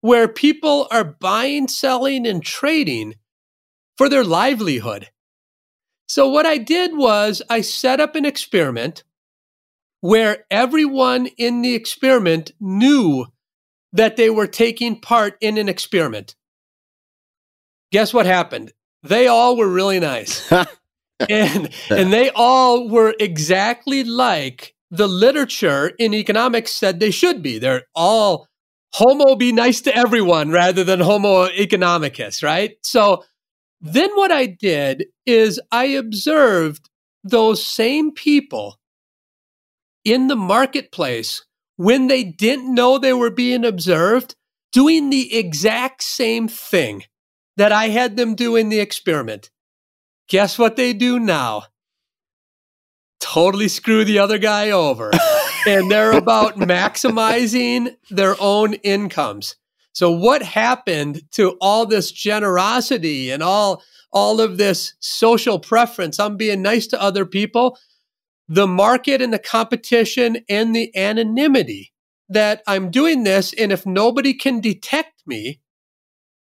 where 0.06 0.28
people 0.28 0.86
are 0.90 1.04
buying, 1.04 1.68
selling, 1.68 2.26
and 2.26 2.42
trading 2.42 3.14
for 3.98 4.08
their 4.08 4.24
livelihood? 4.24 5.08
So, 6.08 6.28
what 6.28 6.46
I 6.46 6.58
did 6.58 6.96
was 6.96 7.42
I 7.50 7.60
set 7.60 8.00
up 8.00 8.14
an 8.14 8.24
experiment 8.24 9.02
where 10.00 10.44
everyone 10.50 11.26
in 11.36 11.62
the 11.62 11.74
experiment 11.74 12.52
knew 12.60 13.26
that 13.92 14.16
they 14.16 14.30
were 14.30 14.46
taking 14.46 15.00
part 15.00 15.36
in 15.40 15.58
an 15.58 15.68
experiment. 15.68 16.36
Guess 17.90 18.14
what 18.14 18.26
happened? 18.26 18.72
They 19.02 19.26
all 19.26 19.56
were 19.56 19.68
really 19.68 19.98
nice. 19.98 20.50
and 21.28 21.70
and 21.90 22.12
they 22.12 22.30
all 22.34 22.88
were 22.88 23.14
exactly 23.18 24.04
like 24.04 24.74
the 24.90 25.08
literature 25.08 25.92
in 25.98 26.14
economics 26.14 26.72
said 26.72 27.00
they 27.00 27.10
should 27.10 27.42
be. 27.42 27.58
They're 27.58 27.84
all 27.94 28.48
homo 28.96 29.34
be 29.34 29.52
nice 29.52 29.82
to 29.82 29.94
everyone 29.94 30.50
rather 30.50 30.82
than 30.82 31.00
homo 31.00 31.48
economicus, 31.48 32.42
right? 32.42 32.78
So 32.82 33.24
then 33.82 34.08
what 34.14 34.32
I 34.32 34.46
did 34.46 35.04
is 35.26 35.60
I 35.70 35.84
observed 35.84 36.88
those 37.22 37.62
same 37.62 38.12
people 38.12 38.78
in 40.02 40.28
the 40.28 40.36
marketplace 40.36 41.44
when 41.76 42.06
they 42.06 42.24
didn't 42.24 42.74
know 42.74 42.96
they 42.96 43.12
were 43.12 43.30
being 43.30 43.66
observed 43.66 44.34
doing 44.72 45.10
the 45.10 45.36
exact 45.36 46.02
same 46.02 46.48
thing 46.48 47.02
that 47.58 47.72
I 47.72 47.88
had 47.88 48.16
them 48.16 48.34
do 48.34 48.56
in 48.56 48.70
the 48.70 48.80
experiment. 48.80 49.50
Guess 50.26 50.58
what 50.58 50.76
they 50.76 50.94
do 50.94 51.18
now? 51.18 51.64
Totally 53.20 53.68
screw 53.68 54.04
the 54.04 54.18
other 54.18 54.38
guy 54.38 54.70
over. 54.70 55.10
and 55.66 55.90
they're 55.90 56.16
about 56.16 56.56
maximizing 56.56 57.96
their 58.10 58.36
own 58.40 58.74
incomes. 58.74 59.56
So 59.92 60.10
what 60.10 60.42
happened 60.42 61.22
to 61.32 61.56
all 61.60 61.86
this 61.86 62.12
generosity 62.12 63.30
and 63.30 63.42
all 63.42 63.82
all 64.12 64.40
of 64.40 64.58
this 64.58 64.94
social 65.00 65.58
preference? 65.58 66.20
I'm 66.20 66.36
being 66.36 66.62
nice 66.62 66.86
to 66.88 67.02
other 67.02 67.26
people. 67.26 67.78
The 68.48 68.66
market 68.66 69.20
and 69.20 69.32
the 69.32 69.38
competition 69.38 70.38
and 70.48 70.74
the 70.74 70.94
anonymity 70.96 71.92
that 72.28 72.62
I'm 72.66 72.90
doing 72.90 73.24
this 73.24 73.52
and 73.54 73.72
if 73.72 73.86
nobody 73.86 74.34
can 74.34 74.60
detect 74.60 75.22
me, 75.26 75.60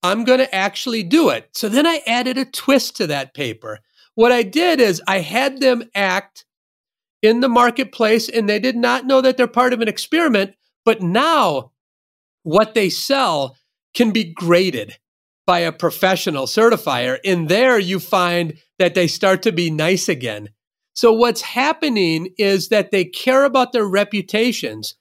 I'm 0.02 0.24
going 0.24 0.38
to 0.38 0.54
actually 0.54 1.02
do 1.02 1.28
it. 1.28 1.50
So 1.52 1.68
then 1.68 1.86
I 1.86 2.00
added 2.06 2.38
a 2.38 2.44
twist 2.44 2.96
to 2.96 3.06
that 3.08 3.34
paper. 3.34 3.80
What 4.14 4.32
I 4.32 4.42
did 4.42 4.80
is 4.80 5.02
I 5.06 5.18
had 5.18 5.60
them 5.60 5.84
act 5.94 6.44
in 7.22 7.40
the 7.40 7.48
marketplace 7.48 8.28
and 8.28 8.48
they 8.48 8.58
did 8.58 8.76
not 8.76 9.06
know 9.06 9.20
that 9.20 9.36
they're 9.36 9.46
part 9.46 9.72
of 9.72 9.80
an 9.80 9.88
experiment. 9.88 10.54
But 10.84 11.00
now 11.00 11.72
what 12.42 12.74
they 12.74 12.90
sell 12.90 13.56
can 13.94 14.10
be 14.10 14.24
graded 14.24 14.98
by 15.46 15.60
a 15.60 15.72
professional 15.72 16.46
certifier. 16.46 17.18
And 17.24 17.48
there 17.48 17.78
you 17.78 18.00
find 18.00 18.58
that 18.78 18.94
they 18.94 19.06
start 19.06 19.42
to 19.42 19.52
be 19.52 19.70
nice 19.70 20.08
again. 20.08 20.50
So 20.94 21.12
what's 21.12 21.40
happening 21.40 22.34
is 22.38 22.68
that 22.68 22.90
they 22.90 23.04
care 23.04 23.44
about 23.44 23.72
their 23.72 23.86
reputations. 23.86 24.94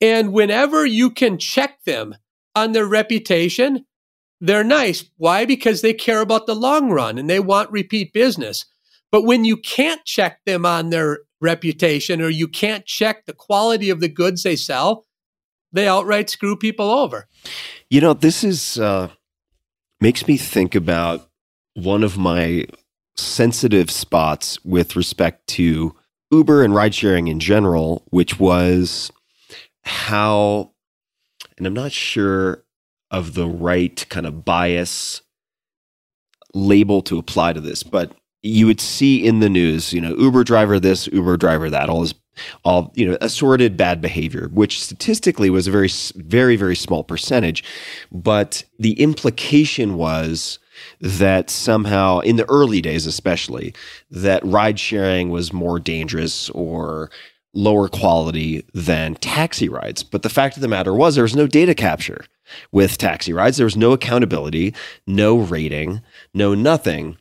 And 0.00 0.32
whenever 0.32 0.84
you 0.86 1.10
can 1.10 1.38
check 1.38 1.82
them 1.84 2.14
on 2.54 2.72
their 2.72 2.86
reputation, 2.86 3.86
they're 4.40 4.64
nice. 4.64 5.04
Why? 5.16 5.46
Because 5.46 5.80
they 5.80 5.94
care 5.94 6.20
about 6.20 6.46
the 6.46 6.54
long 6.54 6.90
run 6.90 7.18
and 7.18 7.30
they 7.30 7.40
want 7.40 7.70
repeat 7.70 8.12
business. 8.12 8.66
But 9.12 9.22
when 9.22 9.44
you 9.44 9.58
can't 9.58 10.04
check 10.04 10.40
them 10.46 10.66
on 10.66 10.90
their 10.90 11.20
reputation 11.40 12.22
or 12.22 12.30
you 12.30 12.48
can't 12.48 12.86
check 12.86 13.26
the 13.26 13.34
quality 13.34 13.90
of 13.90 14.00
the 14.00 14.08
goods 14.08 14.42
they 14.42 14.56
sell, 14.56 15.04
they 15.70 15.86
outright 15.86 16.30
screw 16.30 16.56
people 16.56 16.90
over. 16.90 17.28
You 17.90 18.00
know, 18.00 18.14
this 18.14 18.42
is 18.42 18.78
uh, 18.78 19.10
makes 20.00 20.26
me 20.26 20.38
think 20.38 20.74
about 20.74 21.28
one 21.74 22.02
of 22.02 22.16
my 22.16 22.66
sensitive 23.16 23.90
spots 23.90 24.58
with 24.64 24.96
respect 24.96 25.46
to 25.46 25.94
Uber 26.30 26.64
and 26.64 26.74
ride 26.74 26.94
sharing 26.94 27.28
in 27.28 27.38
general, 27.38 28.02
which 28.10 28.40
was 28.40 29.12
how, 29.84 30.72
and 31.58 31.66
I'm 31.66 31.74
not 31.74 31.92
sure 31.92 32.64
of 33.10 33.34
the 33.34 33.46
right 33.46 34.04
kind 34.08 34.24
of 34.24 34.44
bias 34.44 35.20
label 36.54 37.02
to 37.02 37.18
apply 37.18 37.52
to 37.52 37.60
this, 37.60 37.82
but 37.82 38.12
you 38.42 38.66
would 38.66 38.80
see 38.80 39.24
in 39.24 39.40
the 39.40 39.48
news, 39.48 39.92
you 39.92 40.00
know, 40.00 40.16
Uber 40.16 40.44
driver 40.44 40.80
this, 40.80 41.06
Uber 41.08 41.36
driver 41.36 41.70
that, 41.70 41.88
all 41.88 42.00
this, 42.00 42.14
all 42.64 42.92
you 42.94 43.06
know, 43.06 43.16
assorted 43.20 43.76
bad 43.76 44.00
behavior, 44.00 44.48
which 44.52 44.82
statistically 44.82 45.50
was 45.50 45.66
a 45.66 45.70
very, 45.70 45.88
very, 46.16 46.56
very 46.56 46.76
small 46.76 47.04
percentage, 47.04 47.62
but 48.10 48.64
the 48.78 49.00
implication 49.00 49.96
was 49.96 50.58
that 51.00 51.50
somehow 51.50 52.18
in 52.20 52.36
the 52.36 52.48
early 52.48 52.80
days 52.80 53.06
especially 53.06 53.74
that 54.10 54.44
ride 54.44 54.80
sharing 54.80 55.28
was 55.28 55.52
more 55.52 55.78
dangerous 55.78 56.50
or 56.50 57.10
lower 57.54 57.88
quality 57.88 58.64
than 58.72 59.14
taxi 59.16 59.68
rides. 59.68 60.02
But 60.02 60.22
the 60.22 60.30
fact 60.30 60.56
of 60.56 60.62
the 60.62 60.68
matter 60.68 60.94
was, 60.94 61.14
there 61.14 61.22
was 61.22 61.36
no 61.36 61.46
data 61.46 61.74
capture 61.74 62.24
with 62.70 62.98
taxi 62.98 63.32
rides. 63.32 63.56
There 63.56 63.66
was 63.66 63.76
no 63.76 63.92
accountability, 63.92 64.74
no 65.06 65.36
rating, 65.36 66.00
no 66.32 66.54
nothing. 66.54 67.18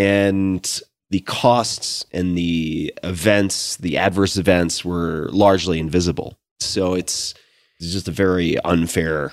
And 0.00 0.80
the 1.10 1.20
costs 1.20 2.06
and 2.12 2.38
the 2.38 2.94
events, 3.04 3.76
the 3.76 3.98
adverse 3.98 4.38
events 4.38 4.82
were 4.82 5.28
largely 5.30 5.78
invisible. 5.78 6.38
So 6.58 6.94
it's, 6.94 7.34
it's 7.78 7.92
just 7.92 8.08
a 8.08 8.12
very 8.12 8.58
unfair 8.60 9.32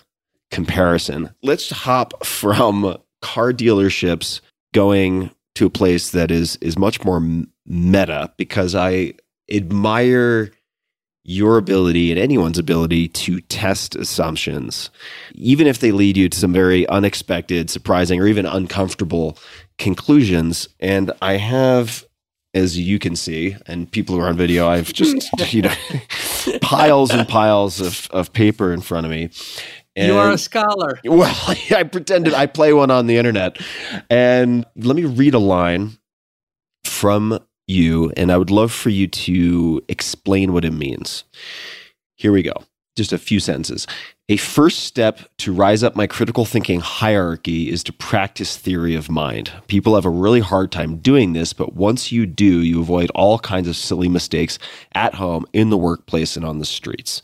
comparison. 0.51 1.29
Let's 1.41 1.69
hop 1.69 2.25
from 2.25 2.97
car 3.21 3.53
dealerships 3.53 4.41
going 4.73 5.31
to 5.55 5.67
a 5.67 5.69
place 5.69 6.11
that 6.11 6.31
is 6.31 6.57
is 6.57 6.77
much 6.77 7.03
more 7.03 7.21
meta 7.65 8.31
because 8.37 8.75
I 8.75 9.13
admire 9.49 10.51
your 11.23 11.57
ability 11.57 12.09
and 12.09 12.19
anyone's 12.19 12.57
ability 12.57 13.09
to 13.09 13.41
test 13.41 13.95
assumptions, 13.95 14.89
even 15.35 15.67
if 15.67 15.79
they 15.79 15.91
lead 15.91 16.15
you 16.15 16.29
to 16.29 16.39
some 16.39 16.53
very 16.53 16.87
unexpected, 16.87 17.69
surprising, 17.69 18.21
or 18.21 18.27
even 18.27 18.45
uncomfortable 18.45 19.37
conclusions. 19.77 20.67
And 20.79 21.11
I 21.21 21.37
have, 21.37 22.05
as 22.53 22.77
you 22.77 22.99
can 22.99 23.15
see, 23.15 23.55
and 23.65 23.91
people 23.91 24.15
who 24.15 24.21
are 24.21 24.27
on 24.27 24.37
video, 24.37 24.67
I've 24.67 24.93
just, 24.93 25.29
you 25.53 25.63
know, 25.63 25.73
piles 26.61 27.11
and 27.11 27.27
piles 27.27 27.81
of, 27.81 28.07
of 28.11 28.33
paper 28.33 28.73
in 28.73 28.81
front 28.81 29.05
of 29.05 29.11
me. 29.11 29.29
And, 29.95 30.09
you 30.09 30.17
are 30.17 30.31
a 30.31 30.37
scholar. 30.37 30.99
Well, 31.05 31.35
I 31.75 31.83
pretended 31.83 32.33
I 32.33 32.45
play 32.45 32.71
one 32.71 32.91
on 32.91 33.07
the 33.07 33.17
internet. 33.17 33.57
And 34.09 34.65
let 34.75 34.95
me 34.95 35.05
read 35.05 35.33
a 35.33 35.39
line 35.39 35.97
from 36.85 37.39
you, 37.67 38.11
and 38.15 38.31
I 38.31 38.37
would 38.37 38.51
love 38.51 38.71
for 38.71 38.89
you 38.89 39.07
to 39.07 39.81
explain 39.89 40.53
what 40.53 40.63
it 40.63 40.71
means. 40.71 41.23
Here 42.15 42.31
we 42.31 42.41
go. 42.41 42.53
Just 42.97 43.13
a 43.13 43.19
few 43.19 43.39
sentences. 43.39 43.85
A 44.27 44.37
first 44.37 44.79
step 44.79 45.19
to 45.37 45.53
rise 45.53 45.83
up 45.83 45.95
my 45.95 46.07
critical 46.07 46.45
thinking 46.45 46.79
hierarchy 46.79 47.69
is 47.69 47.83
to 47.83 47.93
practice 47.93 48.57
theory 48.57 48.95
of 48.95 49.07
mind. 49.07 49.53
People 49.67 49.93
have 49.93 50.03
a 50.03 50.09
really 50.09 50.39
hard 50.39 50.71
time 50.71 50.97
doing 50.97 51.33
this, 51.33 51.53
but 51.53 51.75
once 51.75 52.11
you 52.11 52.25
do, 52.25 52.61
you 52.61 52.81
avoid 52.81 53.11
all 53.13 53.37
kinds 53.37 53.67
of 53.67 53.75
silly 53.75 54.09
mistakes 54.09 54.57
at 54.93 55.13
home, 55.13 55.45
in 55.53 55.69
the 55.69 55.77
workplace, 55.77 56.35
and 56.35 56.43
on 56.43 56.57
the 56.57 56.65
streets. 56.65 57.21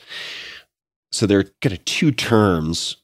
So 1.12 1.26
there 1.26 1.40
are 1.40 1.52
kind 1.62 1.74
of 1.74 1.84
two 1.86 2.12
terms 2.12 2.98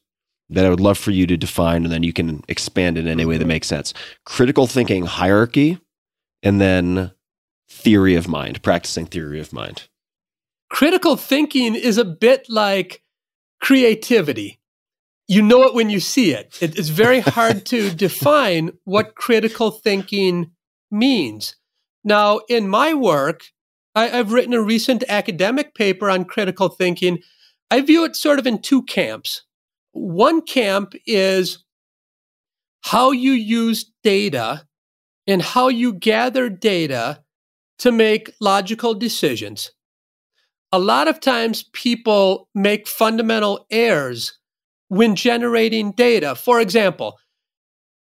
that 0.48 0.64
I 0.64 0.70
would 0.70 0.80
love 0.80 0.96
for 0.96 1.10
you 1.10 1.26
to 1.26 1.36
define, 1.36 1.82
and 1.82 1.92
then 1.92 2.04
you 2.04 2.12
can 2.12 2.42
expand 2.46 2.98
in 2.98 3.08
any 3.08 3.24
way 3.24 3.36
that 3.36 3.46
makes 3.46 3.66
sense. 3.66 3.92
Critical 4.24 4.68
thinking 4.68 5.06
hierarchy, 5.06 5.80
and 6.44 6.60
then 6.60 7.10
theory 7.68 8.14
of 8.14 8.28
mind, 8.28 8.62
practicing 8.62 9.06
theory 9.06 9.40
of 9.40 9.52
mind. 9.52 9.88
Critical 10.70 11.16
thinking 11.16 11.74
is 11.74 11.98
a 11.98 12.04
bit 12.04 12.46
like 12.48 13.02
creativity. 13.60 14.60
You 15.28 15.42
know 15.42 15.64
it 15.64 15.74
when 15.74 15.90
you 15.90 16.00
see 16.00 16.32
it. 16.32 16.58
It's 16.62 16.88
very 16.88 17.20
hard 17.36 17.66
to 17.66 17.90
define 17.90 18.72
what 18.84 19.14
critical 19.14 19.70
thinking 19.70 20.52
means. 20.90 21.56
Now, 22.02 22.40
in 22.48 22.68
my 22.68 22.94
work, 22.94 23.42
I, 23.94 24.08
have 24.08 24.32
written 24.32 24.54
a 24.54 24.62
recent 24.62 25.04
academic 25.08 25.74
paper 25.74 26.08
on 26.08 26.24
critical 26.24 26.68
thinking. 26.68 27.18
I 27.70 27.80
view 27.80 28.04
it 28.04 28.16
sort 28.16 28.38
of 28.38 28.46
in 28.46 28.62
two 28.62 28.82
camps. 28.84 29.42
One 29.92 30.40
camp 30.40 30.94
is 31.06 31.64
how 32.82 33.10
you 33.10 33.32
use 33.32 33.90
data 34.02 34.66
and 35.26 35.42
how 35.42 35.68
you 35.68 35.92
gather 35.92 36.48
data 36.48 37.22
to 37.78 37.92
make 37.92 38.32
logical 38.40 38.94
decisions. 38.94 39.72
A 40.72 40.78
lot 40.78 41.08
of 41.08 41.20
times 41.20 41.64
people 41.72 42.48
make 42.54 42.86
fundamental 42.86 43.66
errors 43.70 44.38
when 44.88 45.16
generating 45.16 45.92
data. 45.92 46.34
For 46.34 46.60
example, 46.60 47.18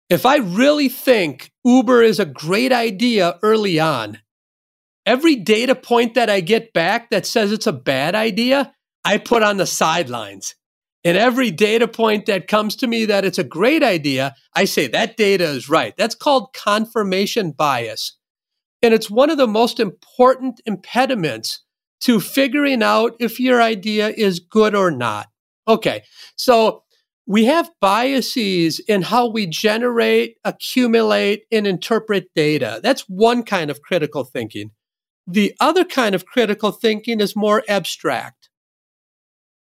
if 0.09 0.25
I 0.25 0.37
really 0.37 0.89
think 0.89 1.51
Uber 1.65 2.03
is 2.03 2.21
a 2.21 2.27
great 2.27 2.73
idea 2.73 3.39
early 3.43 3.81
on, 3.81 4.19
every 5.05 5.37
data 5.37 5.75
point 5.75 6.15
that 6.15 6.31
I 6.31 6.41
get 6.41 6.73
back 6.73 7.11
that 7.11 7.27
says 7.27 7.53
it's 7.53 7.67
a 7.67 7.73
bad 7.73 8.15
idea, 8.15 8.73
I 9.05 9.19
put 9.19 9.43
on 9.43 9.59
the 9.59 9.67
sidelines. 9.67 10.55
And 11.05 11.19
every 11.19 11.51
data 11.51 11.87
point 11.87 12.27
that 12.27 12.49
comes 12.49 12.77
to 12.77 12.87
me 12.87 13.05
that 13.07 13.27
it's 13.27 13.39
a 13.39 13.45
great 13.45 13.83
idea, 13.83 14.35
I 14.55 14.65
say 14.65 14.87
that 14.89 15.19
data 15.19 15.45
is 15.45 15.69
right. 15.69 15.95
That's 15.99 16.15
called 16.15 16.55
confirmation 16.55 17.51
bias. 17.51 18.17
And 18.81 18.95
it's 18.95 19.11
one 19.11 19.29
of 19.31 19.37
the 19.37 19.47
most 19.47 19.81
important 19.81 20.63
impediments 20.65 21.64
to 22.05 22.21
figuring 22.21 22.83
out 22.83 23.15
if 23.19 23.41
your 23.41 23.63
idea 23.63 24.09
is 24.09 24.39
good 24.39 24.75
or 24.75 24.91
not. 24.91 25.29
Okay. 25.67 26.03
So 26.37 26.83
we 27.27 27.47
have 27.47 27.71
biases 27.81 28.79
in 28.81 29.03
how 29.03 29.31
we 29.31 29.47
generate, 29.47 30.37
accumulate, 30.45 31.45
and 31.51 31.67
interpret 31.67 32.27
data. 32.35 32.81
That's 32.83 33.09
one 33.09 33.43
kind 33.43 33.71
of 33.71 33.81
critical 33.81 34.25
thinking. 34.25 34.71
The 35.27 35.55
other 35.59 35.85
kind 35.85 36.15
of 36.15 36.27
critical 36.27 36.71
thinking 36.71 37.21
is 37.21 37.35
more 37.35 37.63
abstract. 37.67 38.51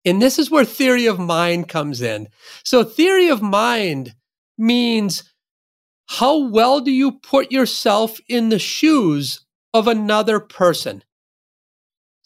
And 0.07 0.23
this 0.23 0.39
is 0.39 0.51
where 0.51 0.65
theory 0.65 1.05
of 1.05 1.19
mind 1.19 1.69
comes 1.69 2.01
in. 2.01 2.29
So, 2.65 2.83
theory 2.83 3.29
of 3.29 3.43
mind 3.43 4.15
means 4.57 5.31
how 6.09 6.49
well 6.49 6.81
do 6.81 6.91
you 6.91 7.13
put 7.13 7.53
yourself 7.53 8.19
in 8.27 8.49
the 8.49 8.59
shoes 8.59 9.45
of 9.75 9.87
another 9.87 10.41
person? 10.41 11.05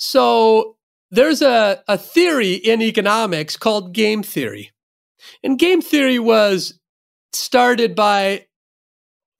So, 0.04 0.76
there's 1.10 1.42
a, 1.42 1.82
a 1.86 1.96
theory 1.96 2.54
in 2.54 2.82
economics 2.82 3.56
called 3.56 3.94
game 3.94 4.22
theory. 4.22 4.72
And 5.42 5.58
game 5.58 5.80
theory 5.80 6.18
was 6.18 6.78
started 7.32 7.94
by 7.94 8.46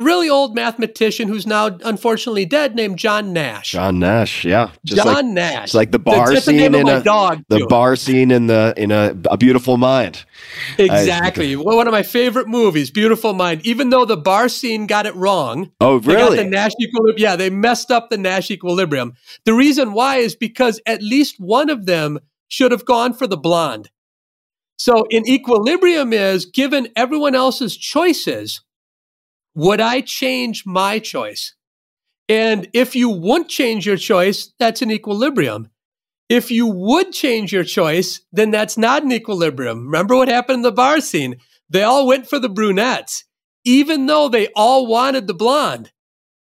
really 0.04 0.28
old 0.28 0.54
mathematician 0.54 1.28
who's 1.28 1.46
now 1.46 1.66
unfortunately 1.84 2.44
dead 2.44 2.74
named 2.74 2.98
John 2.98 3.32
Nash. 3.32 3.72
John 3.72 3.98
Nash, 3.98 4.44
yeah, 4.44 4.70
Just 4.84 5.02
John 5.02 5.14
like, 5.14 5.24
Nash. 5.24 5.64
It's 5.64 5.74
like 5.74 5.90
the 5.90 5.98
bar 5.98 6.32
that's 6.32 6.44
scene 6.44 6.72
the 6.72 6.78
in 6.78 6.88
a 6.88 7.02
dog. 7.02 7.42
the 7.48 7.60
too. 7.60 7.66
bar 7.66 7.96
scene 7.96 8.30
in 8.30 8.46
the 8.46 8.74
in 8.76 8.92
a, 8.92 9.16
a 9.30 9.36
beautiful 9.36 9.76
mind. 9.76 10.24
Exactly. 10.78 11.56
well, 11.56 11.76
one 11.76 11.86
of 11.86 11.92
my 11.92 12.02
favorite 12.02 12.48
movies, 12.48 12.90
Beautiful 12.90 13.34
Mind. 13.34 13.66
Even 13.66 13.90
though 13.90 14.04
the 14.04 14.16
bar 14.16 14.48
scene 14.48 14.86
got 14.86 15.06
it 15.06 15.14
wrong. 15.14 15.70
Oh, 15.80 15.98
really? 16.00 16.36
the 16.36 16.44
Nash 16.44 16.72
equilibrium. 16.80 17.18
Yeah, 17.18 17.36
they 17.36 17.50
messed 17.50 17.90
up 17.90 18.10
the 18.10 18.18
Nash 18.18 18.50
equilibrium. 18.50 19.14
The 19.44 19.54
reason 19.54 19.92
why 19.92 20.16
is 20.16 20.36
because 20.36 20.80
at 20.86 21.02
least 21.02 21.36
one 21.38 21.70
of 21.70 21.86
them 21.86 22.18
should 22.48 22.72
have 22.72 22.84
gone 22.84 23.14
for 23.14 23.26
the 23.26 23.36
blonde. 23.36 23.90
So 24.76 25.04
in 25.10 25.28
equilibrium 25.28 26.12
is 26.12 26.46
given 26.46 26.88
everyone 26.96 27.34
else's 27.34 27.76
choices, 27.76 28.60
would 29.54 29.80
I 29.80 30.00
change 30.00 30.64
my 30.66 30.98
choice? 30.98 31.54
And 32.28 32.68
if 32.72 32.96
you 32.96 33.10
wouldn't 33.10 33.50
change 33.50 33.86
your 33.86 33.96
choice, 33.96 34.52
that's 34.58 34.82
an 34.82 34.90
equilibrium. 34.90 35.68
If 36.28 36.50
you 36.50 36.66
would 36.66 37.12
change 37.12 37.52
your 37.52 37.64
choice, 37.64 38.20
then 38.32 38.50
that's 38.50 38.78
not 38.78 39.02
an 39.02 39.12
equilibrium. 39.12 39.84
Remember 39.84 40.16
what 40.16 40.28
happened 40.28 40.56
in 40.56 40.62
the 40.62 40.72
bar 40.72 41.00
scene? 41.00 41.36
They 41.68 41.82
all 41.82 42.06
went 42.06 42.26
for 42.26 42.38
the 42.38 42.48
brunettes, 42.48 43.24
even 43.64 44.06
though 44.06 44.28
they 44.28 44.48
all 44.56 44.86
wanted 44.86 45.26
the 45.26 45.34
blonde. 45.34 45.92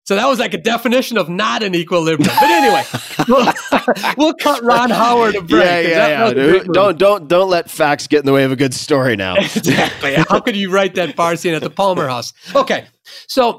So 0.05 0.15
that 0.15 0.27
was 0.27 0.37
like 0.37 0.53
a 0.53 0.57
definition 0.57 1.17
of 1.17 1.29
not 1.29 1.63
an 1.63 1.75
equilibrium. 1.75 2.29
But 2.39 2.49
anyway, 2.49 2.83
we'll, 3.27 3.53
we'll 4.17 4.33
cut 4.33 4.61
Ron 4.61 4.89
Howard 4.89 5.35
a 5.35 5.41
break. 5.41 5.87
Yeah, 5.87 6.07
yeah, 6.07 6.29
yeah. 6.29 6.63
Don't 6.63 6.97
don't 6.97 7.27
don't 7.29 7.49
let 7.49 7.71
facts 7.71 8.07
get 8.07 8.19
in 8.19 8.25
the 8.25 8.33
way 8.33 8.43
of 8.43 8.51
a 8.51 8.57
good 8.57 8.73
story 8.73 9.15
now. 9.15 9.35
exactly. 9.37 10.15
How 10.15 10.41
could 10.41 10.57
you 10.57 10.69
write 10.71 10.95
that 10.95 11.15
bar 11.15 11.37
scene 11.37 11.53
at 11.53 11.61
the 11.61 11.69
Palmer 11.69 12.07
House? 12.07 12.33
Okay, 12.53 12.85
so 13.27 13.57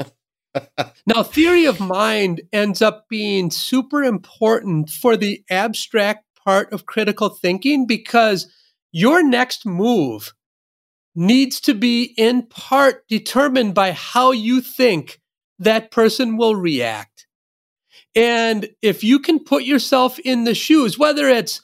now 1.06 1.22
theory 1.22 1.64
of 1.64 1.80
mind 1.80 2.42
ends 2.52 2.82
up 2.82 3.08
being 3.08 3.50
super 3.50 4.04
important 4.04 4.90
for 4.90 5.16
the 5.16 5.42
abstract 5.50 6.26
part 6.44 6.70
of 6.74 6.84
critical 6.84 7.30
thinking 7.30 7.86
because 7.86 8.52
your 8.92 9.26
next 9.26 9.64
move 9.64 10.34
needs 11.14 11.58
to 11.60 11.72
be 11.72 12.12
in 12.18 12.42
part 12.42 13.08
determined 13.08 13.74
by 13.74 13.92
how 13.92 14.30
you 14.30 14.60
think 14.60 15.20
that 15.58 15.90
person 15.90 16.36
will 16.36 16.56
react. 16.56 17.26
And 18.14 18.68
if 18.82 19.02
you 19.02 19.18
can 19.18 19.42
put 19.42 19.64
yourself 19.64 20.18
in 20.20 20.44
the 20.44 20.54
shoes, 20.54 20.98
whether 20.98 21.28
it's 21.28 21.60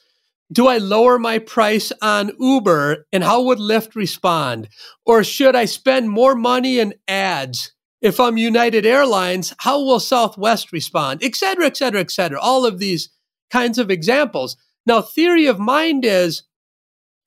do 0.51 0.67
I 0.67 0.79
lower 0.79 1.17
my 1.17 1.39
price 1.39 1.93
on 2.01 2.31
Uber 2.37 3.07
and 3.13 3.23
how 3.23 3.41
would 3.43 3.57
Lyft 3.57 3.95
respond? 3.95 4.67
Or 5.05 5.23
should 5.23 5.55
I 5.55 5.63
spend 5.63 6.09
more 6.09 6.35
money 6.35 6.79
in 6.79 6.93
ads? 7.07 7.73
If 8.01 8.19
I'm 8.19 8.35
United 8.35 8.85
Airlines, 8.85 9.53
how 9.59 9.79
will 9.79 9.99
Southwest 9.99 10.73
respond? 10.73 11.23
Et 11.23 11.35
cetera, 11.35 11.67
et 11.67 11.77
cetera, 11.77 12.01
et 12.01 12.11
cetera. 12.11 12.39
All 12.39 12.65
of 12.65 12.79
these 12.79 13.09
kinds 13.49 13.77
of 13.77 13.89
examples. 13.89 14.57
Now, 14.85 15.01
theory 15.01 15.45
of 15.45 15.59
mind 15.59 16.03
is 16.03 16.43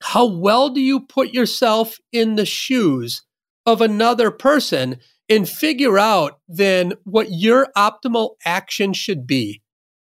how 0.03 0.25
well 0.25 0.69
do 0.69 0.81
you 0.81 0.99
put 0.99 1.33
yourself 1.33 1.97
in 2.11 2.35
the 2.35 2.45
shoes 2.45 3.23
of 3.65 3.81
another 3.81 4.29
person 4.29 4.99
and 5.29 5.47
figure 5.47 5.97
out 5.97 6.39
then 6.47 6.93
what 7.03 7.27
your 7.31 7.67
optimal 7.75 8.35
action 8.45 8.93
should 8.93 9.25
be. 9.25 9.61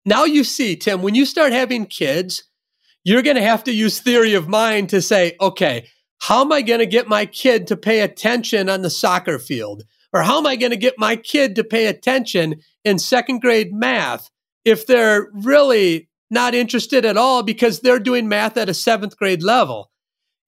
Now 0.05 0.26
you 0.26 0.43
see, 0.43 0.76
Tim, 0.76 1.01
when 1.01 1.16
you 1.16 1.26
start 1.26 1.51
having 1.51 1.86
kids, 1.86 2.43
you're 3.03 3.22
going 3.22 3.36
to 3.36 3.41
have 3.41 3.64
to 3.66 3.72
use 3.72 3.99
theory 3.99 4.34
of 4.34 4.47
mind 4.47 4.89
to 4.89 5.01
say, 5.01 5.36
okay, 5.41 5.88
how 6.20 6.41
am 6.41 6.51
I 6.51 6.62
going 6.62 6.80
to 6.80 6.86
get 6.86 7.07
my 7.07 7.26
kid 7.26 7.68
to 7.68 7.78
pay 7.78 8.01
attention 8.01 8.70
on 8.70 8.82
the 8.82 8.89
soccer 8.89 9.39
field? 9.39 9.84
Or 10.12 10.22
how 10.24 10.39
am 10.39 10.47
I 10.47 10.55
going 10.55 10.72
to 10.72 10.78
get 10.78 10.95
my 10.97 11.16
kid 11.16 11.55
to 11.55 11.64
pay 11.64 11.88
attention 11.88 12.62
in 12.84 12.99
second 12.99 13.41
grade 13.41 13.74
math 13.74 14.30
if 14.66 14.86
they're 14.86 15.30
really 15.34 16.10
not 16.30 16.53
interested 16.53 17.05
at 17.05 17.18
all 17.18 17.43
because 17.43 17.80
they're 17.80 17.99
doing 17.99 18.28
math 18.28 18.57
at 18.57 18.70
a 18.70 18.74
seventh 18.74 19.18
grade 19.18 19.43
level? 19.43 19.91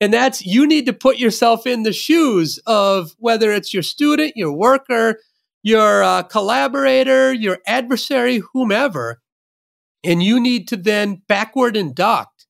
And 0.01 0.11
that's 0.11 0.43
you 0.43 0.67
need 0.67 0.87
to 0.87 0.93
put 0.93 1.19
yourself 1.19 1.67
in 1.67 1.83
the 1.83 1.93
shoes 1.93 2.59
of 2.65 3.15
whether 3.19 3.53
it's 3.53 3.73
your 3.73 3.83
student, 3.83 4.35
your 4.35 4.51
worker, 4.51 5.19
your 5.63 6.03
uh, 6.03 6.23
collaborator, 6.23 7.31
your 7.31 7.59
adversary, 7.67 8.41
whomever. 8.51 9.21
And 10.03 10.23
you 10.23 10.39
need 10.39 10.67
to 10.69 10.77
then 10.77 11.21
backward 11.27 11.77
induct 11.77 12.47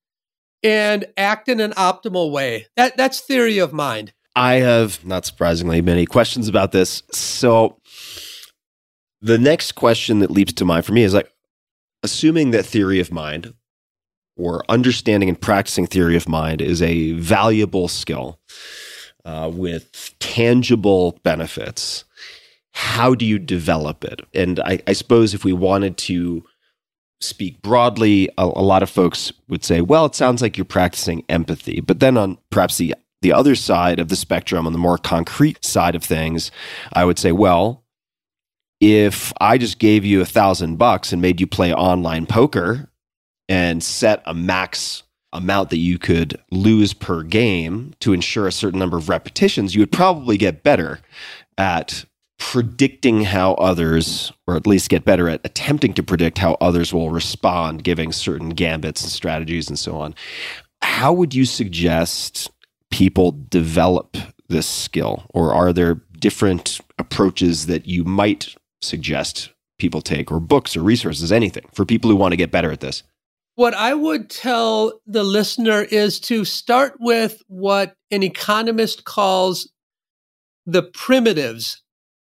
and 0.64 1.06
act 1.18 1.49
in 1.49 1.60
an 1.60 1.72
optimal 1.72 2.32
way. 2.32 2.68
That, 2.78 2.95
that's 2.95 3.20
theory 3.20 3.58
of 3.58 3.74
mind. 3.74 4.14
I 4.34 4.54
have, 4.54 5.06
not 5.06 5.26
surprisingly, 5.26 5.82
many 5.82 6.06
questions 6.06 6.47
about 6.47 6.72
this. 6.72 7.04
So 7.12 7.82
the 9.20 9.38
next 9.38 9.74
question 9.74 10.20
that 10.20 10.32
leaps 10.32 10.54
to 10.54 10.66
mind 10.66 10.86
for 10.86 10.93
me 10.93 11.04
is 11.04 11.14
like, 11.14 11.30
assuming 12.02 12.52
that 12.52 12.66
theory 12.66 13.02
of 13.02 13.12
mind 13.12 13.54
or 14.38 14.64
understanding 14.70 15.30
and 15.30 15.40
practicing 15.40 15.86
theory 15.86 16.16
of 16.16 16.28
mind 16.28 16.62
is 16.62 16.82
a 16.82 17.14
valuable 17.14 17.88
skill 17.88 18.40
uh, 19.26 19.50
with 19.54 20.16
tangible 20.20 21.20
benefits. 21.24 22.06
How 22.74 23.16
do 23.16 23.26
you 23.26 23.38
develop 23.38 24.04
it? 24.04 24.22
And 24.34 24.60
I, 24.62 24.82
I 24.88 24.94
suppose 24.94 25.34
if 25.34 25.44
we 25.44 25.54
wanted 25.54 25.98
to 26.00 26.44
speak 27.20 27.62
broadly, 27.62 28.30
a, 28.38 28.44
a, 28.44 28.64
lot 28.64 28.82
of 28.82 28.90
folks 28.90 29.32
would 29.48 29.64
say, 29.64 29.82
well, 29.82 30.06
it 30.06 30.16
sounds 30.16 30.42
like 30.42 30.58
you're 30.58 30.66
practicing 30.66 31.24
empathy. 31.30 31.82
But 31.82 32.00
then 32.00 32.18
on 32.18 32.38
perhaps 32.50 32.78
the, 32.78 32.96
the 33.22 33.34
other 33.34 33.56
side 33.56 34.00
of 34.00 34.10
the 34.10 34.16
spectrum, 34.16 34.66
on 34.66 34.74
the 34.74 34.80
more 34.80 34.98
concrete 34.98 35.64
side 35.64 35.96
of 35.96 36.04
things, 36.04 36.50
I 36.94 37.06
would 37.06 37.20
say, 37.20 37.32
well, 37.32 37.84
if 38.80 39.32
I 39.40 39.60
just 39.60 39.78
gave 39.78 40.04
you 40.04 40.22
a 40.22 40.26
thousand 40.26 40.78
bucks 40.78 41.14
and 41.14 41.22
made 41.22 41.40
you 41.40 41.46
play 41.46 41.72
online 41.72 42.26
poker, 42.26 42.90
and 43.52 43.84
set 43.84 44.24
a 44.26 44.34
max 44.34 45.04
amount 45.34 45.72
that 45.72 45.78
you 45.78 45.99
could 45.99 46.39
lose 46.52 46.93
per 46.93 47.22
game 47.22 47.93
to 47.99 48.14
ensure 48.14 48.47
a 48.47 48.52
certain 48.52 48.80
number 48.80 48.95
of 48.95 49.10
repetitions, 49.10 49.76
you 49.76 49.82
would 49.82 49.91
probably 49.91 50.38
get 50.38 50.64
better 50.64 51.02
at 51.58 52.06
predicting 52.39 53.26
how 53.26 53.56
others, 53.56 54.32
or 54.47 54.56
at 54.56 54.66
least 54.66 54.89
get 54.89 55.04
better 55.04 55.28
at 55.28 55.41
attempting 55.43 55.93
to 55.93 56.02
predict 56.02 56.38
how 56.38 56.56
others 56.62 56.93
will 56.93 57.10
respond, 57.10 57.84
giving 57.84 58.14
certain 58.14 58.52
gambits 58.52 59.04
and 59.04 59.12
strategies 59.12 59.68
and 59.68 59.78
so 59.78 59.97
on. 59.97 60.16
How 60.82 61.12
would 61.12 61.36
you 61.36 61.43
suggest 61.43 62.49
people 62.89 63.38
develop 63.49 64.16
this 64.47 64.66
skill? 64.66 65.26
Or 65.34 65.54
are 65.54 65.74
there 65.74 65.95
different 66.18 66.80
approaches 66.97 67.66
that 67.66 67.86
you 67.86 68.06
might 68.06 68.56
suggest 68.82 69.49
people 69.78 70.02
take, 70.02 70.32
or 70.32 70.39
books 70.39 70.78
or 70.78 70.82
resources, 70.84 71.34
anything 71.34 71.66
for 71.74 71.86
people 71.86 72.10
who 72.10 72.16
want 72.16 72.32
to 72.32 72.38
get 72.38 72.49
better 72.49 72.72
at 72.72 72.80
this? 72.80 73.04
What 73.56 73.74
I 73.74 73.93
would 73.93 74.30
tell 74.30 75.02
the 75.06 75.24
listener 75.24 75.82
is 75.82 76.20
to 76.22 76.45
start 76.45 76.95
with 76.99 77.41
what 77.47 77.95
an 78.10 78.24
economist 78.24 79.04
calls 79.04 79.70
the 80.66 80.84
primitives 80.84 81.82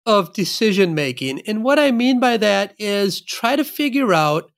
of 0.07 0.35
decision 0.35 0.95
making. 0.95 1.41
And 1.47 1.65
what 1.65 1.79
I 1.79 1.91
mean 1.91 2.21
by 2.21 2.37
that 2.37 2.75
is 2.79 3.23
try 3.23 3.57
to 3.57 3.65
figure 3.65 4.13
out 4.13 4.51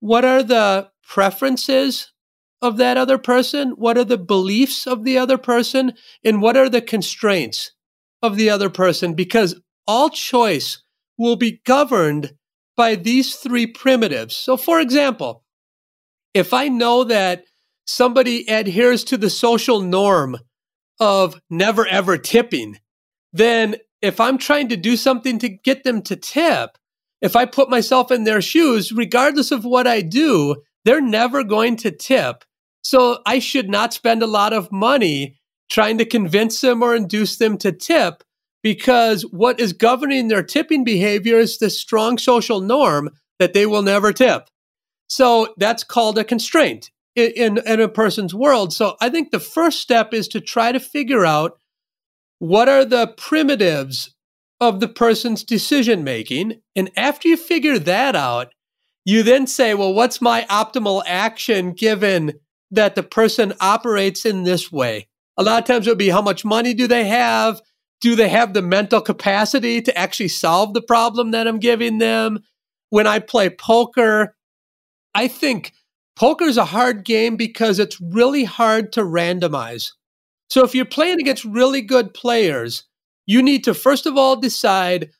what 0.00 0.24
are 0.24 0.42
the 0.42 0.90
preferences 1.02 2.12
of 2.60 2.76
that 2.76 2.96
other 2.96 3.18
person, 3.18 3.70
what 3.70 3.96
are 3.96 4.04
the 4.04 4.18
beliefs 4.18 4.86
of 4.86 5.04
the 5.04 5.16
other 5.18 5.38
person, 5.38 5.94
and 6.22 6.42
what 6.42 6.56
are 6.56 6.68
the 6.68 6.82
constraints 6.82 7.72
of 8.20 8.36
the 8.36 8.50
other 8.50 8.70
person, 8.70 9.14
because 9.14 9.60
all 9.86 10.10
choice 10.10 10.82
will 11.16 11.36
be 11.36 11.60
governed 11.64 12.34
by 12.76 12.94
these 12.94 13.34
three 13.34 13.66
primitives. 13.66 14.36
So, 14.36 14.56
for 14.56 14.78
example, 14.78 15.42
if 16.34 16.52
I 16.52 16.68
know 16.68 17.04
that 17.04 17.44
somebody 17.86 18.48
adheres 18.48 19.04
to 19.04 19.16
the 19.16 19.30
social 19.30 19.80
norm 19.80 20.38
of 21.00 21.40
never 21.50 21.86
ever 21.86 22.16
tipping, 22.18 22.78
then 23.32 23.76
if 24.00 24.20
I'm 24.20 24.38
trying 24.38 24.68
to 24.68 24.76
do 24.76 24.96
something 24.96 25.38
to 25.40 25.48
get 25.48 25.84
them 25.84 26.02
to 26.02 26.16
tip, 26.16 26.76
if 27.20 27.36
I 27.36 27.44
put 27.44 27.70
myself 27.70 28.10
in 28.10 28.24
their 28.24 28.42
shoes, 28.42 28.92
regardless 28.92 29.50
of 29.52 29.64
what 29.64 29.86
I 29.86 30.00
do, 30.00 30.56
they're 30.84 31.00
never 31.00 31.44
going 31.44 31.76
to 31.76 31.90
tip. 31.90 32.44
So 32.82 33.20
I 33.24 33.38
should 33.38 33.68
not 33.68 33.94
spend 33.94 34.22
a 34.22 34.26
lot 34.26 34.52
of 34.52 34.72
money 34.72 35.38
trying 35.70 35.98
to 35.98 36.04
convince 36.04 36.60
them 36.60 36.82
or 36.82 36.96
induce 36.96 37.36
them 37.36 37.56
to 37.58 37.72
tip 37.72 38.24
because 38.62 39.22
what 39.22 39.60
is 39.60 39.72
governing 39.72 40.28
their 40.28 40.42
tipping 40.42 40.84
behavior 40.84 41.38
is 41.38 41.58
the 41.58 41.70
strong 41.70 42.18
social 42.18 42.60
norm 42.60 43.10
that 43.38 43.54
they 43.54 43.66
will 43.66 43.82
never 43.82 44.12
tip. 44.12 44.48
So 45.12 45.52
that's 45.58 45.84
called 45.84 46.16
a 46.16 46.24
constraint 46.24 46.90
in, 47.14 47.58
in, 47.58 47.80
a 47.82 47.86
person's 47.86 48.34
world. 48.34 48.72
So 48.72 48.96
I 49.02 49.10
think 49.10 49.30
the 49.30 49.40
first 49.40 49.82
step 49.82 50.14
is 50.14 50.26
to 50.28 50.40
try 50.40 50.72
to 50.72 50.80
figure 50.80 51.26
out 51.26 51.58
what 52.38 52.66
are 52.66 52.86
the 52.86 53.08
primitives 53.18 54.14
of 54.58 54.80
the 54.80 54.88
person's 54.88 55.44
decision 55.44 56.02
making. 56.02 56.62
And 56.74 56.90
after 56.96 57.28
you 57.28 57.36
figure 57.36 57.78
that 57.80 58.16
out, 58.16 58.54
you 59.04 59.22
then 59.22 59.46
say, 59.46 59.74
well, 59.74 59.92
what's 59.92 60.22
my 60.22 60.46
optimal 60.48 61.02
action 61.06 61.72
given 61.74 62.32
that 62.70 62.94
the 62.94 63.02
person 63.02 63.52
operates 63.60 64.24
in 64.24 64.44
this 64.44 64.72
way? 64.72 65.08
A 65.36 65.42
lot 65.42 65.60
of 65.60 65.66
times 65.66 65.86
it 65.86 65.90
would 65.90 65.98
be 65.98 66.08
how 66.08 66.22
much 66.22 66.42
money 66.42 66.72
do 66.72 66.86
they 66.86 67.04
have? 67.04 67.60
Do 68.00 68.16
they 68.16 68.30
have 68.30 68.54
the 68.54 68.62
mental 68.62 69.02
capacity 69.02 69.82
to 69.82 69.94
actually 69.94 70.28
solve 70.28 70.72
the 70.72 70.80
problem 70.80 71.32
that 71.32 71.46
I'm 71.46 71.58
giving 71.58 71.98
them? 71.98 72.38
When 72.88 73.06
I 73.06 73.18
play 73.18 73.50
poker, 73.50 74.34
I 75.14 75.28
think 75.28 75.72
poker 76.16 76.44
is 76.44 76.56
a 76.56 76.64
hard 76.64 77.04
game 77.04 77.36
because 77.36 77.78
it's 77.78 78.00
really 78.00 78.44
hard 78.44 78.92
to 78.92 79.02
randomize. 79.02 79.92
So 80.48 80.64
if 80.64 80.74
you're 80.74 80.84
playing 80.84 81.20
against 81.20 81.44
really 81.44 81.80
good 81.80 82.14
players, 82.14 82.84
you 83.26 83.42
need 83.42 83.64
to 83.64 83.74
first 83.74 84.06
of 84.06 84.16
all 84.16 84.36
decide 84.36 85.10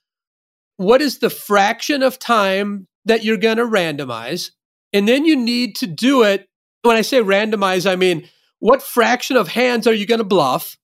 what 0.76 1.00
is 1.00 1.18
the 1.18 1.30
fraction 1.30 2.02
of 2.02 2.18
time 2.18 2.86
that 3.04 3.24
you're 3.24 3.36
going 3.36 3.56
to 3.56 3.64
randomize. 3.64 4.50
And 4.92 5.08
then 5.08 5.24
you 5.24 5.36
need 5.36 5.76
to 5.76 5.86
do 5.86 6.22
it. 6.22 6.48
When 6.82 6.96
I 6.96 7.02
say 7.02 7.20
randomize, 7.20 7.90
I 7.90 7.96
mean, 7.96 8.28
what 8.58 8.82
fraction 8.82 9.36
of 9.36 9.48
hands 9.48 9.86
are 9.86 9.92
you 9.92 10.06
going 10.06 10.18
to 10.18 10.24
bluff? 10.24 10.76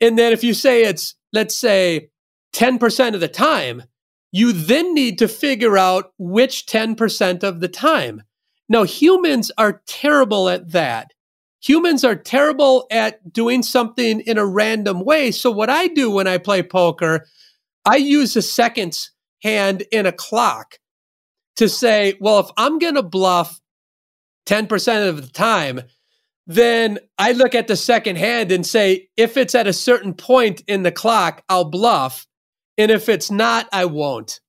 And 0.00 0.18
then 0.18 0.32
if 0.32 0.42
you 0.42 0.54
say 0.54 0.84
it's, 0.84 1.14
let's 1.32 1.56
say, 1.56 2.10
10% 2.54 3.14
of 3.14 3.20
the 3.20 3.28
time, 3.28 3.82
you 4.32 4.52
then 4.52 4.94
need 4.94 5.18
to 5.18 5.28
figure 5.28 5.78
out 5.78 6.12
which 6.18 6.66
10% 6.66 7.42
of 7.42 7.60
the 7.60 7.68
time. 7.68 8.22
Now, 8.68 8.84
humans 8.84 9.50
are 9.56 9.82
terrible 9.86 10.48
at 10.48 10.72
that. 10.72 11.12
Humans 11.62 12.04
are 12.04 12.16
terrible 12.16 12.86
at 12.90 13.32
doing 13.32 13.62
something 13.62 14.20
in 14.20 14.38
a 14.38 14.46
random 14.46 15.04
way. 15.04 15.30
So, 15.30 15.50
what 15.50 15.70
I 15.70 15.88
do 15.88 16.10
when 16.10 16.26
I 16.26 16.38
play 16.38 16.62
poker, 16.62 17.26
I 17.84 17.96
use 17.96 18.36
a 18.36 18.42
seconds 18.42 19.12
hand 19.42 19.84
in 19.92 20.06
a 20.06 20.12
clock 20.12 20.78
to 21.56 21.68
say, 21.68 22.14
well, 22.20 22.40
if 22.40 22.50
I'm 22.56 22.78
going 22.78 22.94
to 22.94 23.02
bluff 23.02 23.60
10% 24.46 25.08
of 25.08 25.22
the 25.22 25.32
time, 25.32 25.82
then 26.46 26.98
I 27.18 27.32
look 27.32 27.54
at 27.54 27.66
the 27.66 27.76
second 27.76 28.16
hand 28.16 28.52
and 28.52 28.64
say, 28.64 29.08
if 29.16 29.36
it's 29.36 29.54
at 29.54 29.66
a 29.66 29.72
certain 29.72 30.14
point 30.14 30.62
in 30.68 30.82
the 30.82 30.92
clock, 30.92 31.42
I'll 31.48 31.64
bluff. 31.64 32.26
And 32.78 32.90
if 32.90 33.08
it's 33.08 33.30
not, 33.30 33.68
I 33.72 33.86
won't. 33.86 34.40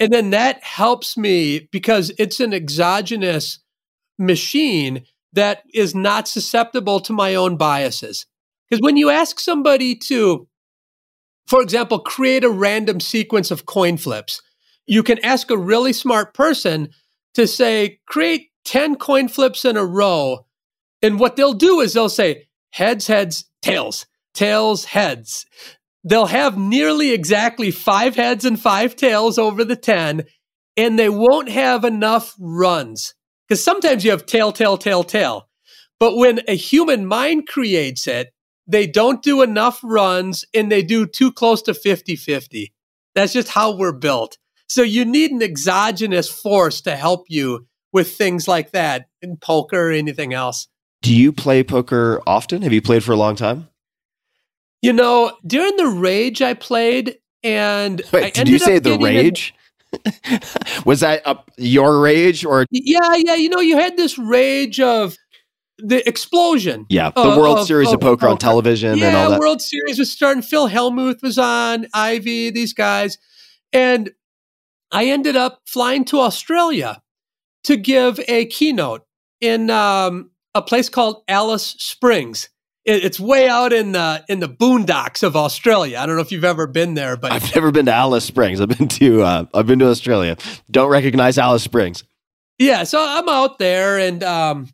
And 0.00 0.10
then 0.10 0.30
that 0.30 0.64
helps 0.64 1.18
me 1.18 1.68
because 1.70 2.10
it's 2.18 2.40
an 2.40 2.54
exogenous 2.54 3.60
machine 4.18 5.04
that 5.34 5.62
is 5.74 5.94
not 5.94 6.26
susceptible 6.26 7.00
to 7.00 7.12
my 7.12 7.34
own 7.34 7.56
biases. 7.56 8.26
Because 8.68 8.82
when 8.82 8.96
you 8.96 9.10
ask 9.10 9.38
somebody 9.38 9.94
to, 9.94 10.48
for 11.46 11.60
example, 11.60 11.98
create 11.98 12.44
a 12.44 12.50
random 12.50 12.98
sequence 12.98 13.50
of 13.50 13.66
coin 13.66 13.98
flips, 13.98 14.40
you 14.86 15.02
can 15.02 15.24
ask 15.24 15.50
a 15.50 15.58
really 15.58 15.92
smart 15.92 16.34
person 16.34 16.88
to 17.34 17.46
say, 17.46 18.00
create 18.06 18.48
10 18.64 18.96
coin 18.96 19.28
flips 19.28 19.64
in 19.64 19.76
a 19.76 19.84
row. 19.84 20.46
And 21.02 21.20
what 21.20 21.36
they'll 21.36 21.52
do 21.52 21.80
is 21.80 21.92
they'll 21.92 22.08
say, 22.08 22.48
heads, 22.70 23.06
heads, 23.06 23.44
tails, 23.62 24.06
tails, 24.34 24.86
heads. 24.86 25.46
They'll 26.02 26.26
have 26.26 26.56
nearly 26.56 27.12
exactly 27.12 27.70
five 27.70 28.16
heads 28.16 28.44
and 28.44 28.60
five 28.60 28.96
tails 28.96 29.38
over 29.38 29.64
the 29.64 29.76
10, 29.76 30.24
and 30.76 30.98
they 30.98 31.08
won't 31.08 31.48
have 31.48 31.84
enough 31.84 32.34
runs. 32.38 33.14
Because 33.46 33.62
sometimes 33.62 34.04
you 34.04 34.10
have 34.12 34.26
tail, 34.26 34.52
tail, 34.52 34.78
tail, 34.78 35.04
tail. 35.04 35.48
But 35.98 36.16
when 36.16 36.40
a 36.48 36.56
human 36.56 37.04
mind 37.04 37.46
creates 37.46 38.06
it, 38.06 38.32
they 38.66 38.86
don't 38.86 39.22
do 39.22 39.42
enough 39.42 39.80
runs 39.82 40.44
and 40.54 40.70
they 40.70 40.82
do 40.82 41.06
too 41.06 41.32
close 41.32 41.60
to 41.62 41.74
50 41.74 42.16
50. 42.16 42.72
That's 43.14 43.32
just 43.32 43.48
how 43.48 43.76
we're 43.76 43.92
built. 43.92 44.38
So 44.68 44.82
you 44.82 45.04
need 45.04 45.32
an 45.32 45.42
exogenous 45.42 46.30
force 46.30 46.80
to 46.82 46.94
help 46.94 47.26
you 47.28 47.66
with 47.92 48.16
things 48.16 48.46
like 48.46 48.70
that 48.70 49.08
in 49.20 49.36
poker 49.36 49.88
or 49.88 49.90
anything 49.90 50.32
else. 50.32 50.68
Do 51.02 51.14
you 51.14 51.32
play 51.32 51.64
poker 51.64 52.22
often? 52.26 52.62
Have 52.62 52.72
you 52.72 52.80
played 52.80 53.02
for 53.02 53.12
a 53.12 53.16
long 53.16 53.34
time? 53.34 53.69
You 54.82 54.92
know, 54.92 55.36
during 55.46 55.76
the 55.76 55.86
rage 55.86 56.40
I 56.40 56.54
played 56.54 57.18
and 57.42 58.02
Wait, 58.12 58.34
did 58.34 58.48
you 58.48 58.58
say 58.58 58.78
the 58.78 58.98
rage? 58.98 59.54
was 60.84 61.00
that 61.00 61.22
your 61.56 62.00
rage 62.00 62.44
or? 62.44 62.64
Yeah 62.70 63.14
yeah 63.16 63.34
you 63.34 63.48
know 63.48 63.58
you 63.58 63.76
had 63.76 63.96
this 63.96 64.18
rage 64.18 64.78
of 64.80 65.16
the 65.78 66.06
explosion. 66.08 66.86
Yeah 66.88 67.10
the 67.10 67.22
world 67.22 67.58
of, 67.58 67.66
series 67.66 67.88
of, 67.88 67.94
of 67.94 68.00
poker, 68.00 68.28
on 68.28 68.38
television 68.38 68.98
yeah, 68.98 69.08
and 69.08 69.16
all 69.16 69.30
that. 69.30 69.40
World 69.40 69.60
series 69.60 69.98
was 69.98 70.10
starting. 70.10 70.42
Phil 70.42 70.68
hellmuth 70.68 71.22
was 71.22 71.38
on 71.38 71.86
Ivey, 71.92 72.50
these 72.50 72.72
guys. 72.72 73.18
And 73.72 74.10
i 74.92 75.06
ended 75.06 75.36
up 75.36 75.60
flying 75.66 76.04
to 76.04 76.18
australia 76.18 77.00
to 77.64 77.76
give 77.76 78.20
a 78.28 78.46
keynote 78.46 79.06
in 79.40 79.70
um, 79.70 80.30
a 80.54 80.62
place 80.62 80.88
called 80.88 81.22
alice 81.28 81.76
springs 81.78 82.48
it's 82.84 83.20
way 83.20 83.48
out 83.48 83.72
in 83.72 83.92
the 83.92 84.24
in 84.28 84.40
the 84.40 84.48
boondocks 84.48 85.22
of 85.22 85.36
Australia. 85.36 85.98
I 85.98 86.06
don't 86.06 86.16
know 86.16 86.22
if 86.22 86.32
you've 86.32 86.44
ever 86.44 86.66
been 86.66 86.94
there, 86.94 87.16
but 87.16 87.32
I've 87.32 87.54
never 87.54 87.70
been 87.70 87.86
to 87.86 87.92
Alice 87.92 88.24
Springs. 88.24 88.60
I've 88.60 88.68
been 88.68 88.88
to 88.88 89.22
uh, 89.22 89.44
I've 89.52 89.66
been 89.66 89.78
to 89.80 89.88
Australia. 89.88 90.36
Don't 90.70 90.90
recognize 90.90 91.38
Alice 91.38 91.62
Springs. 91.62 92.04
Yeah, 92.58 92.84
so 92.84 93.04
I'm 93.06 93.28
out 93.28 93.58
there, 93.58 93.98
and 93.98 94.22
um, 94.22 94.68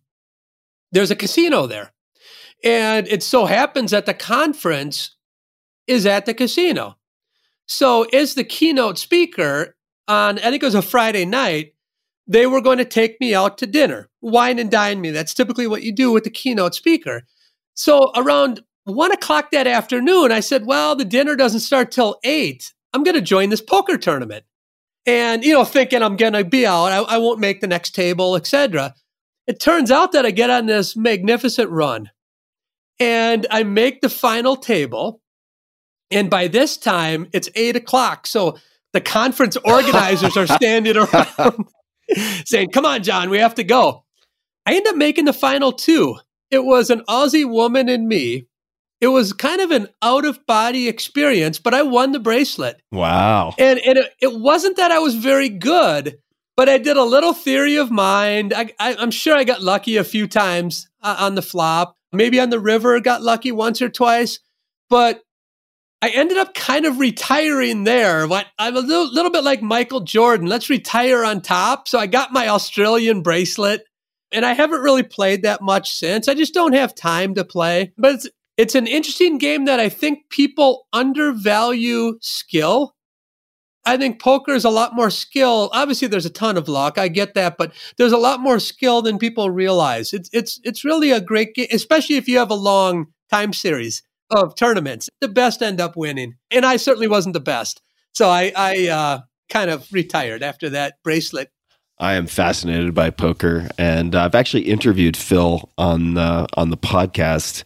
there's 0.92 1.10
a 1.10 1.16
casino 1.16 1.66
there, 1.66 1.92
and 2.64 3.06
it 3.08 3.22
so 3.22 3.46
happens 3.46 3.90
that 3.90 4.06
the 4.06 4.14
conference 4.14 5.16
is 5.86 6.06
at 6.06 6.26
the 6.26 6.34
casino. 6.34 6.96
So, 7.66 8.04
as 8.04 8.34
the 8.34 8.44
keynote 8.44 8.98
speaker 8.98 9.76
on 10.08 10.38
I 10.38 10.50
think 10.50 10.62
it 10.62 10.66
was 10.66 10.74
a 10.74 10.82
Friday 10.82 11.24
night, 11.24 11.74
they 12.26 12.46
were 12.46 12.60
going 12.60 12.78
to 12.78 12.84
take 12.84 13.20
me 13.20 13.34
out 13.34 13.58
to 13.58 13.66
dinner, 13.66 14.08
wine 14.20 14.58
and 14.58 14.70
dine 14.70 15.00
me. 15.00 15.10
That's 15.10 15.34
typically 15.34 15.66
what 15.66 15.82
you 15.82 15.92
do 15.92 16.12
with 16.12 16.24
the 16.24 16.30
keynote 16.30 16.74
speaker. 16.74 17.22
So 17.76 18.10
around 18.16 18.62
one 18.84 19.12
o'clock 19.12 19.50
that 19.52 19.66
afternoon, 19.66 20.32
I 20.32 20.40
said, 20.40 20.66
Well, 20.66 20.96
the 20.96 21.04
dinner 21.04 21.36
doesn't 21.36 21.60
start 21.60 21.92
till 21.92 22.18
eight. 22.24 22.72
I'm 22.92 23.04
going 23.04 23.14
to 23.14 23.20
join 23.20 23.50
this 23.50 23.60
poker 23.60 23.98
tournament. 23.98 24.44
And, 25.04 25.44
you 25.44 25.52
know, 25.52 25.64
thinking 25.64 26.02
I'm 26.02 26.16
going 26.16 26.32
to 26.32 26.44
be 26.44 26.66
out, 26.66 26.86
I, 26.86 26.98
I 26.98 27.18
won't 27.18 27.38
make 27.38 27.60
the 27.60 27.68
next 27.68 27.94
table, 27.94 28.34
etc. 28.34 28.94
It 29.46 29.60
turns 29.60 29.92
out 29.92 30.12
that 30.12 30.26
I 30.26 30.32
get 30.32 30.50
on 30.50 30.66
this 30.66 30.96
magnificent 30.96 31.70
run 31.70 32.10
and 32.98 33.46
I 33.50 33.62
make 33.62 34.00
the 34.00 34.08
final 34.08 34.56
table. 34.56 35.20
And 36.10 36.30
by 36.30 36.48
this 36.48 36.76
time, 36.76 37.28
it's 37.32 37.48
eight 37.54 37.76
o'clock. 37.76 38.26
So 38.26 38.58
the 38.92 39.00
conference 39.00 39.56
organizers 39.56 40.36
are 40.36 40.46
standing 40.46 40.96
around 40.96 41.66
saying, 42.44 42.70
Come 42.70 42.86
on, 42.86 43.02
John, 43.02 43.30
we 43.30 43.38
have 43.38 43.56
to 43.56 43.64
go. 43.64 44.04
I 44.64 44.74
end 44.74 44.86
up 44.86 44.96
making 44.96 45.26
the 45.26 45.32
final 45.32 45.72
two. 45.72 46.16
It 46.50 46.64
was 46.64 46.90
an 46.90 47.02
Aussie 47.08 47.48
woman 47.48 47.88
and 47.88 48.08
me. 48.08 48.46
It 49.00 49.08
was 49.08 49.32
kind 49.32 49.60
of 49.60 49.70
an 49.70 49.88
out 50.02 50.24
of 50.24 50.44
body 50.46 50.88
experience, 50.88 51.58
but 51.58 51.74
I 51.74 51.82
won 51.82 52.12
the 52.12 52.18
bracelet. 52.18 52.80
Wow. 52.92 53.54
And, 53.58 53.78
and 53.80 53.98
it, 53.98 54.12
it, 54.22 54.40
wasn't 54.40 54.78
that 54.78 54.90
I 54.90 54.98
was 54.98 55.14
very 55.14 55.50
good, 55.50 56.18
but 56.56 56.68
I 56.68 56.78
did 56.78 56.96
a 56.96 57.04
little 57.04 57.34
theory 57.34 57.76
of 57.76 57.90
mind. 57.90 58.54
I, 58.54 58.72
am 58.78 59.10
sure 59.10 59.36
I 59.36 59.44
got 59.44 59.62
lucky 59.62 59.98
a 59.98 60.04
few 60.04 60.26
times 60.26 60.88
uh, 61.02 61.16
on 61.18 61.34
the 61.34 61.42
flop. 61.42 61.96
Maybe 62.12 62.40
on 62.40 62.48
the 62.48 62.60
river, 62.60 62.98
got 63.00 63.22
lucky 63.22 63.52
once 63.52 63.82
or 63.82 63.90
twice. 63.90 64.38
But 64.88 65.22
I 66.00 66.08
ended 66.10 66.38
up 66.38 66.54
kind 66.54 66.86
of 66.86 66.98
retiring 66.98 67.84
there. 67.84 68.26
I'm 68.58 68.76
a 68.76 68.80
little, 68.80 69.12
little 69.12 69.30
bit 69.30 69.44
like 69.44 69.60
Michael 69.60 70.00
Jordan. 70.00 70.46
Let's 70.46 70.70
retire 70.70 71.24
on 71.24 71.42
top. 71.42 71.88
So 71.88 71.98
I 71.98 72.06
got 72.06 72.32
my 72.32 72.48
Australian 72.48 73.22
bracelet 73.22 73.84
and 74.32 74.44
I 74.44 74.52
haven't 74.52 74.80
really 74.80 75.02
played 75.02 75.42
that 75.42 75.62
much 75.62 75.92
since. 75.92 76.28
I 76.28 76.34
just 76.34 76.54
don't 76.54 76.74
have 76.74 76.94
time 76.94 77.34
to 77.34 77.44
play. 77.44 77.92
But 77.96 78.14
it's 78.14 78.28
it's 78.56 78.74
an 78.74 78.86
interesting 78.86 79.38
game 79.38 79.66
that 79.66 79.80
I 79.80 79.88
think 79.88 80.30
people 80.30 80.86
undervalue 80.92 82.18
skill. 82.20 82.94
I 83.84 83.96
think 83.96 84.20
poker 84.20 84.52
is 84.52 84.64
a 84.64 84.70
lot 84.70 84.96
more 84.96 85.10
skill. 85.10 85.70
Obviously, 85.72 86.08
there's 86.08 86.26
a 86.26 86.30
ton 86.30 86.56
of 86.56 86.68
luck. 86.68 86.98
I 86.98 87.08
get 87.08 87.34
that, 87.34 87.56
but 87.56 87.72
there's 87.98 88.12
a 88.12 88.18
lot 88.18 88.40
more 88.40 88.58
skill 88.58 89.02
than 89.02 89.18
people 89.18 89.50
realize. 89.50 90.12
It's 90.12 90.30
it's 90.32 90.60
it's 90.64 90.84
really 90.84 91.10
a 91.10 91.20
great 91.20 91.54
game, 91.54 91.68
especially 91.70 92.16
if 92.16 92.28
you 92.28 92.38
have 92.38 92.50
a 92.50 92.54
long 92.54 93.06
time 93.30 93.52
series 93.52 94.02
of 94.30 94.56
tournaments. 94.56 95.08
The 95.20 95.28
best 95.28 95.62
end 95.62 95.80
up 95.80 95.96
winning, 95.96 96.34
and 96.50 96.66
I 96.66 96.76
certainly 96.76 97.08
wasn't 97.08 97.34
the 97.34 97.40
best. 97.40 97.80
So 98.12 98.28
I 98.28 98.52
I 98.56 98.88
uh, 98.88 99.20
kind 99.50 99.70
of 99.70 99.86
retired 99.92 100.42
after 100.42 100.70
that 100.70 100.94
bracelet 101.04 101.50
I 101.98 102.14
am 102.14 102.26
fascinated 102.26 102.92
by 102.94 103.08
poker, 103.08 103.68
and 103.78 104.14
I've 104.14 104.34
actually 104.34 104.64
interviewed 104.64 105.16
Phil 105.16 105.70
on 105.78 106.14
the 106.14 106.46
on 106.54 106.68
the 106.68 106.76
podcast. 106.76 107.64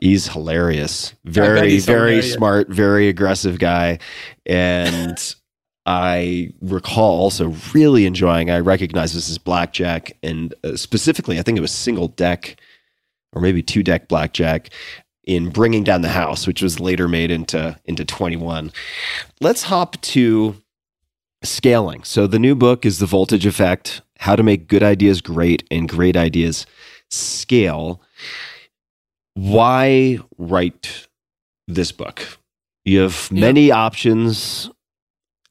He's 0.00 0.28
hilarious, 0.28 1.14
very 1.24 1.70
he's 1.70 1.86
very 1.86 2.16
hilarious. 2.16 2.34
smart, 2.34 2.68
very 2.68 3.08
aggressive 3.08 3.58
guy, 3.58 4.00
and 4.44 5.16
I 5.86 6.52
recall 6.60 7.18
also 7.18 7.54
really 7.72 8.04
enjoying. 8.04 8.50
I 8.50 8.60
recognize 8.60 9.14
this 9.14 9.30
as 9.30 9.38
blackjack, 9.38 10.16
and 10.22 10.54
uh, 10.62 10.76
specifically, 10.76 11.38
I 11.38 11.42
think 11.42 11.56
it 11.56 11.62
was 11.62 11.72
single 11.72 12.08
deck 12.08 12.60
or 13.32 13.40
maybe 13.40 13.62
two 13.62 13.82
deck 13.82 14.08
blackjack 14.08 14.70
in 15.24 15.48
bringing 15.48 15.84
down 15.84 16.02
the 16.02 16.08
house, 16.08 16.46
which 16.46 16.62
was 16.62 16.80
later 16.80 17.08
made 17.08 17.30
into 17.30 17.78
into 17.86 18.04
twenty 18.04 18.36
one. 18.36 18.72
Let's 19.40 19.62
hop 19.62 19.98
to 20.02 20.56
scaling. 21.44 22.02
So 22.04 22.26
the 22.26 22.38
new 22.38 22.54
book 22.54 22.84
is 22.84 22.98
The 22.98 23.06
Voltage 23.06 23.46
Effect 23.46 24.02
How 24.18 24.36
to 24.36 24.42
Make 24.42 24.68
Good 24.68 24.82
Ideas 24.82 25.20
Great 25.20 25.64
and 25.70 25.88
Great 25.88 26.16
Ideas 26.16 26.66
Scale. 27.10 28.00
Why 29.34 30.18
write 30.38 31.06
this 31.66 31.92
book? 31.92 32.38
You 32.84 33.00
have 33.00 33.30
many 33.32 33.70
options 33.70 34.70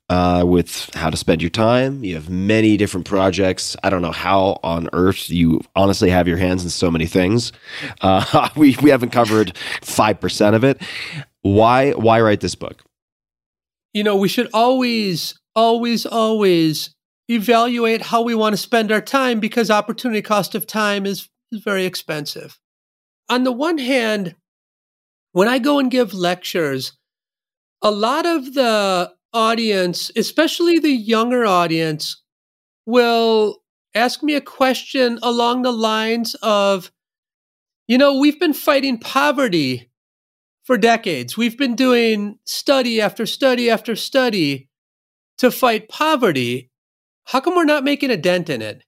uh, 0.10 0.44
with 0.46 0.94
how 0.94 1.10
to 1.10 1.18
spend 1.18 1.42
your 1.42 1.50
time. 1.50 2.04
You 2.04 2.16
have 2.16 2.30
many 2.30 2.78
different 2.78 3.08
projects. 3.08 3.76
I 3.84 3.90
don't 3.90 4.02
know 4.02 4.12
how 4.12 4.60
on 4.64 4.90
earth 4.94 5.30
you 5.30 5.62
honestly 5.76 6.10
have 6.10 6.28
your 6.28 6.38
hands 6.38 6.64
in 6.64 6.70
so 6.70 6.92
many 6.92 7.08
things. 7.08 7.52
Uh, 8.02 8.50
we, 8.56 8.78
we 8.82 8.90
haven't 8.90 9.10
covered 9.12 9.54
5% 9.82 10.56
of 10.56 10.64
it. 10.64 10.82
Why, 11.42 11.92
why 11.92 12.22
write 12.22 12.42
this 12.42 12.56
book? 12.56 12.84
you 13.94 14.04
know, 14.04 14.16
we 14.16 14.28
should 14.28 14.50
always, 14.54 15.40
always, 15.56 16.06
always 16.06 16.94
evaluate 17.30 18.02
how 18.02 18.22
we 18.22 18.36
want 18.36 18.54
to 18.54 18.58
spend 18.58 18.92
our 18.92 19.02
time 19.02 19.40
because 19.40 19.72
opportunity 19.72 20.22
cost 20.22 20.56
of 20.56 20.68
time 20.68 21.06
is, 21.06 21.30
is 21.52 21.62
very 21.64 21.86
expensive. 21.86 22.60
On 23.30 23.44
the 23.44 23.52
one 23.52 23.78
hand, 23.78 24.36
when 25.32 25.48
I 25.48 25.60
go 25.60 25.80
and 25.80 25.90
give 25.90 26.14
lectures, 26.14 26.94
a 27.82 27.92
lot 27.92 28.26
of 28.26 28.54
the 28.54 29.12
audience, 29.34 30.12
especially 30.16 30.80
the 30.80 30.92
younger 30.92 31.46
audience, 31.46 32.22
will 32.86 33.64
ask 33.96 34.22
me 34.22 34.36
a 34.36 34.42
question 34.42 35.20
along 35.24 35.62
the 35.62 35.72
lines 35.72 36.36
of, 36.42 36.92
you 37.88 37.98
know, 37.98 38.20
we've 38.20 38.40
been 38.40 38.54
fighting 38.54 38.98
poverty 38.98 39.90
for 40.64 40.78
decades. 40.78 41.36
We've 41.38 41.58
been 41.58 41.76
doing 41.76 42.40
study 42.46 43.02
after 43.02 43.26
study 43.26 43.70
after 43.70 43.96
study 43.96 44.70
to 45.38 45.52
fight 45.52 45.90
poverty. 45.90 46.70
How 47.26 47.40
come 47.40 47.56
we're 47.56 47.66
not 47.66 47.84
making 47.84 48.12
a 48.12 48.18
dent 48.18 48.50
in 48.50 48.62
it? 48.62 48.84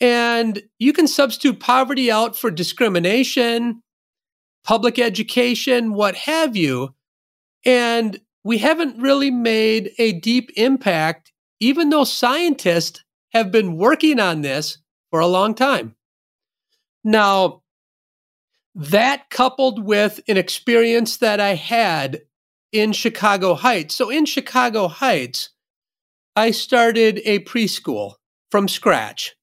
And 0.00 0.62
you 0.78 0.92
can 0.92 1.06
substitute 1.06 1.60
poverty 1.60 2.10
out 2.10 2.36
for 2.36 2.50
discrimination, 2.50 3.82
public 4.64 4.98
education, 4.98 5.94
what 5.94 6.14
have 6.16 6.56
you. 6.56 6.94
And 7.64 8.20
we 8.44 8.58
haven't 8.58 9.00
really 9.00 9.30
made 9.30 9.92
a 9.98 10.12
deep 10.12 10.50
impact, 10.56 11.32
even 11.60 11.90
though 11.90 12.04
scientists 12.04 13.04
have 13.32 13.52
been 13.52 13.76
working 13.76 14.18
on 14.18 14.40
this 14.40 14.78
for 15.10 15.20
a 15.20 15.26
long 15.26 15.54
time. 15.54 15.94
Now, 17.04 17.62
that 18.74 19.30
coupled 19.30 19.84
with 19.84 20.20
an 20.28 20.36
experience 20.36 21.18
that 21.18 21.40
I 21.40 21.54
had 21.54 22.22
in 22.72 22.92
Chicago 22.92 23.54
Heights. 23.54 23.94
So, 23.94 24.10
in 24.10 24.24
Chicago 24.24 24.88
Heights, 24.88 25.50
I 26.34 26.50
started 26.50 27.20
a 27.26 27.40
preschool 27.40 28.14
from 28.50 28.66
scratch 28.66 29.34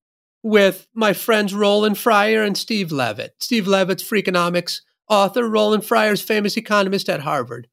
with 0.42 0.88
my 0.96 1.14
friends 1.14 1.54
Roland 1.54 2.00
Fryer 2.00 2.42
and 2.42 2.58
Steve 2.58 2.92
Levitt. 2.92 3.36
Steve 3.40 3.68
Levitt's 3.68 4.04
Freakonomics 4.04 4.82
author, 5.08 5.48
Roland 5.48 5.86
Fryer's 5.86 6.22
famous 6.22 6.58
economist 6.58 7.08
at 7.08 7.22
Harvard. 7.22 7.68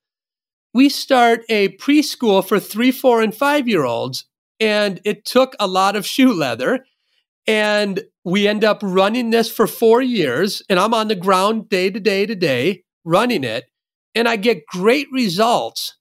We 0.74 0.90
start 0.90 1.44
a 1.48 1.70
preschool 1.78 2.46
for 2.46 2.60
three, 2.60 2.92
four, 2.92 3.22
and 3.22 3.34
five 3.34 3.66
year 3.66 3.84
olds, 3.84 4.26
and 4.60 5.00
it 5.04 5.24
took 5.24 5.56
a 5.58 5.66
lot 5.66 5.96
of 5.96 6.06
shoe 6.06 6.34
leather. 6.34 6.84
And 7.46 8.02
we 8.24 8.46
end 8.46 8.64
up 8.64 8.80
running 8.82 9.30
this 9.30 9.50
for 9.50 9.66
four 9.66 10.02
years, 10.02 10.60
and 10.68 10.78
I'm 10.78 10.92
on 10.92 11.08
the 11.08 11.14
ground 11.14 11.70
day 11.70 11.88
to 11.88 12.00
day 12.00 12.26
to 12.26 12.34
day 12.34 12.82
running 13.04 13.44
it, 13.44 13.64
and 14.14 14.28
I 14.28 14.36
get 14.36 14.66
great 14.66 15.06
results. 15.10 15.95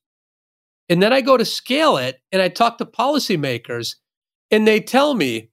And 0.90 1.02
then 1.02 1.12
I 1.12 1.22
go 1.22 1.38
to 1.38 1.46
scale 1.46 1.98
it, 1.98 2.22
and 2.32 2.42
I 2.42 2.50
talk 2.50 2.78
to 2.78 2.86
policymakers, 2.86 3.96
and 4.52 4.68
they 4.68 4.80
tell 4.80 5.14
me, 5.14 5.52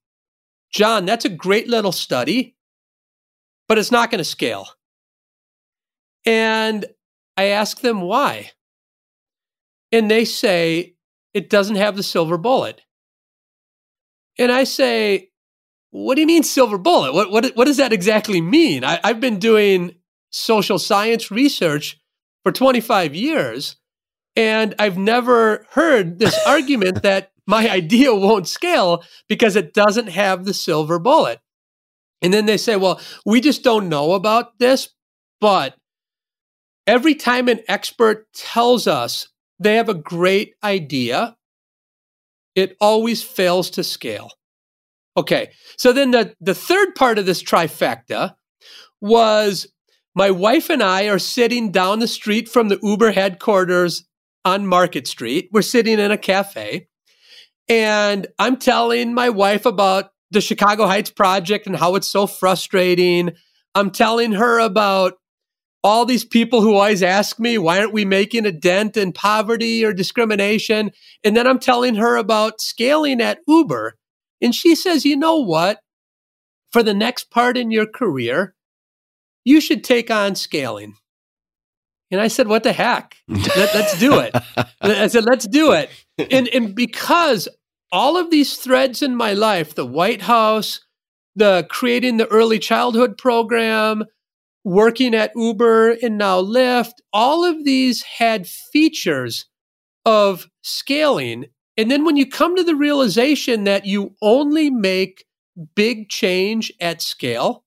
John, 0.72 1.04
that's 1.04 1.24
a 1.24 1.30
great 1.30 1.68
little 1.68 1.92
study, 1.92 2.56
but 3.68 3.78
it's 3.78 3.90
not 3.90 4.10
going 4.10 4.18
to 4.18 4.24
scale. 4.24 4.68
And 6.24 6.84
I 7.36 7.44
ask 7.44 7.80
them 7.80 8.02
why. 8.02 8.50
And 9.90 10.10
they 10.10 10.24
say, 10.24 10.96
it 11.34 11.50
doesn't 11.50 11.76
have 11.76 11.96
the 11.96 12.02
silver 12.02 12.36
bullet. 12.36 12.82
And 14.38 14.52
I 14.52 14.64
say, 14.64 15.30
what 15.90 16.14
do 16.14 16.22
you 16.22 16.26
mean 16.26 16.42
silver 16.42 16.78
bullet? 16.78 17.12
What, 17.12 17.30
what, 17.30 17.46
what 17.54 17.66
does 17.66 17.76
that 17.76 17.92
exactly 17.92 18.40
mean? 18.40 18.84
I, 18.84 18.98
I've 19.04 19.20
been 19.20 19.38
doing 19.38 19.94
social 20.30 20.78
science 20.78 21.30
research 21.30 22.00
for 22.42 22.52
25 22.52 23.14
years, 23.14 23.76
and 24.36 24.74
I've 24.78 24.98
never 24.98 25.66
heard 25.70 26.18
this 26.18 26.38
argument 26.46 27.02
that 27.02 27.32
my 27.46 27.68
idea 27.68 28.14
won't 28.14 28.48
scale 28.48 29.04
because 29.28 29.56
it 29.56 29.74
doesn't 29.74 30.08
have 30.08 30.44
the 30.44 30.54
silver 30.54 30.98
bullet. 30.98 31.40
And 32.22 32.32
then 32.32 32.46
they 32.46 32.56
say, 32.56 32.76
well, 32.76 33.00
we 33.26 33.40
just 33.40 33.64
don't 33.64 33.88
know 33.88 34.12
about 34.12 34.58
this. 34.58 34.90
But 35.40 35.74
every 36.86 37.16
time 37.16 37.48
an 37.48 37.60
expert 37.66 38.32
tells 38.32 38.86
us 38.86 39.28
they 39.58 39.74
have 39.74 39.88
a 39.88 39.94
great 39.94 40.54
idea, 40.62 41.36
it 42.54 42.76
always 42.80 43.22
fails 43.22 43.70
to 43.70 43.82
scale. 43.82 44.30
Okay, 45.16 45.50
so 45.76 45.92
then 45.92 46.12
the, 46.12 46.34
the 46.40 46.54
third 46.54 46.94
part 46.94 47.18
of 47.18 47.26
this 47.26 47.42
trifecta 47.42 48.34
was 49.00 49.66
my 50.14 50.30
wife 50.30 50.70
and 50.70 50.82
I 50.82 51.08
are 51.08 51.18
sitting 51.18 51.70
down 51.70 51.98
the 51.98 52.08
street 52.08 52.48
from 52.48 52.68
the 52.68 52.78
Uber 52.82 53.12
headquarters 53.12 54.04
on 54.44 54.66
Market 54.66 55.06
Street. 55.06 55.48
We're 55.52 55.62
sitting 55.62 55.98
in 55.98 56.10
a 56.10 56.18
cafe, 56.18 56.88
and 57.68 58.26
I'm 58.38 58.56
telling 58.56 59.14
my 59.14 59.30
wife 59.30 59.66
about 59.66 60.10
the 60.30 60.40
Chicago 60.40 60.86
Heights 60.86 61.10
project 61.10 61.66
and 61.66 61.76
how 61.76 61.94
it's 61.94 62.08
so 62.08 62.26
frustrating. 62.26 63.32
I'm 63.74 63.90
telling 63.90 64.32
her 64.32 64.58
about 64.58 65.14
all 65.84 66.06
these 66.06 66.24
people 66.24 66.62
who 66.62 66.74
always 66.74 67.02
ask 67.02 67.38
me, 67.38 67.58
why 67.58 67.80
aren't 67.80 67.92
we 67.92 68.04
making 68.04 68.46
a 68.46 68.52
dent 68.52 68.96
in 68.96 69.12
poverty 69.12 69.84
or 69.84 69.92
discrimination? 69.92 70.92
And 71.24 71.36
then 71.36 71.46
I'm 71.46 71.58
telling 71.58 71.96
her 71.96 72.16
about 72.16 72.60
scaling 72.60 73.20
at 73.20 73.40
Uber. 73.48 73.94
And 74.40 74.54
she 74.54 74.74
says, 74.74 75.04
you 75.04 75.16
know 75.16 75.38
what? 75.38 75.80
For 76.70 76.82
the 76.82 76.94
next 76.94 77.30
part 77.30 77.58
in 77.58 77.70
your 77.70 77.86
career, 77.86 78.54
you 79.44 79.60
should 79.60 79.82
take 79.82 80.10
on 80.10 80.34
scaling. 80.34 80.94
And 82.12 82.20
I 82.20 82.28
said, 82.28 82.46
what 82.46 82.62
the 82.62 82.74
heck? 82.74 83.16
Let, 83.26 83.74
us 83.74 83.98
do 83.98 84.18
it. 84.18 84.36
I 84.82 85.06
said, 85.06 85.24
let's 85.24 85.46
do 85.46 85.72
it. 85.72 85.88
And, 86.30 86.46
and 86.48 86.74
because 86.74 87.48
all 87.90 88.18
of 88.18 88.30
these 88.30 88.56
threads 88.56 89.00
in 89.00 89.16
my 89.16 89.32
life, 89.32 89.74
the 89.74 89.86
White 89.86 90.20
House, 90.20 90.80
the 91.34 91.66
creating 91.70 92.18
the 92.18 92.26
early 92.28 92.58
childhood 92.58 93.16
program, 93.16 94.04
working 94.62 95.14
at 95.14 95.32
Uber 95.34 95.92
and 96.02 96.18
now 96.18 96.42
Lyft, 96.42 96.92
all 97.14 97.46
of 97.46 97.64
these 97.64 98.02
had 98.02 98.46
features 98.46 99.46
of 100.04 100.50
scaling. 100.62 101.46
And 101.78 101.90
then 101.90 102.04
when 102.04 102.18
you 102.18 102.26
come 102.26 102.56
to 102.56 102.62
the 102.62 102.76
realization 102.76 103.64
that 103.64 103.86
you 103.86 104.14
only 104.20 104.68
make 104.68 105.24
big 105.74 106.10
change 106.10 106.70
at 106.78 107.00
scale, 107.00 107.64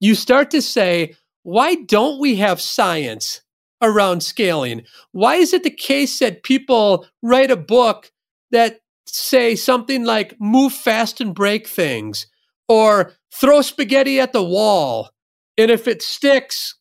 you 0.00 0.16
start 0.16 0.50
to 0.50 0.60
say, 0.60 1.14
why 1.44 1.76
don't 1.76 2.18
we 2.18 2.36
have 2.36 2.60
science 2.60 3.42
around 3.82 4.22
scaling? 4.22 4.82
Why 5.12 5.36
is 5.36 5.52
it 5.52 5.62
the 5.62 5.70
case 5.70 6.18
that 6.18 6.42
people 6.42 7.06
write 7.22 7.50
a 7.50 7.56
book 7.56 8.12
that 8.50 8.80
say 9.06 9.54
something 9.54 10.04
like 10.04 10.36
move 10.40 10.72
fast 10.72 11.20
and 11.20 11.34
break 11.34 11.66
things 11.66 12.26
or 12.68 13.12
throw 13.32 13.62
spaghetti 13.62 14.18
at 14.18 14.32
the 14.32 14.42
wall 14.42 15.10
and 15.58 15.70
if 15.70 15.86
it 15.86 16.02
sticks 16.02 16.76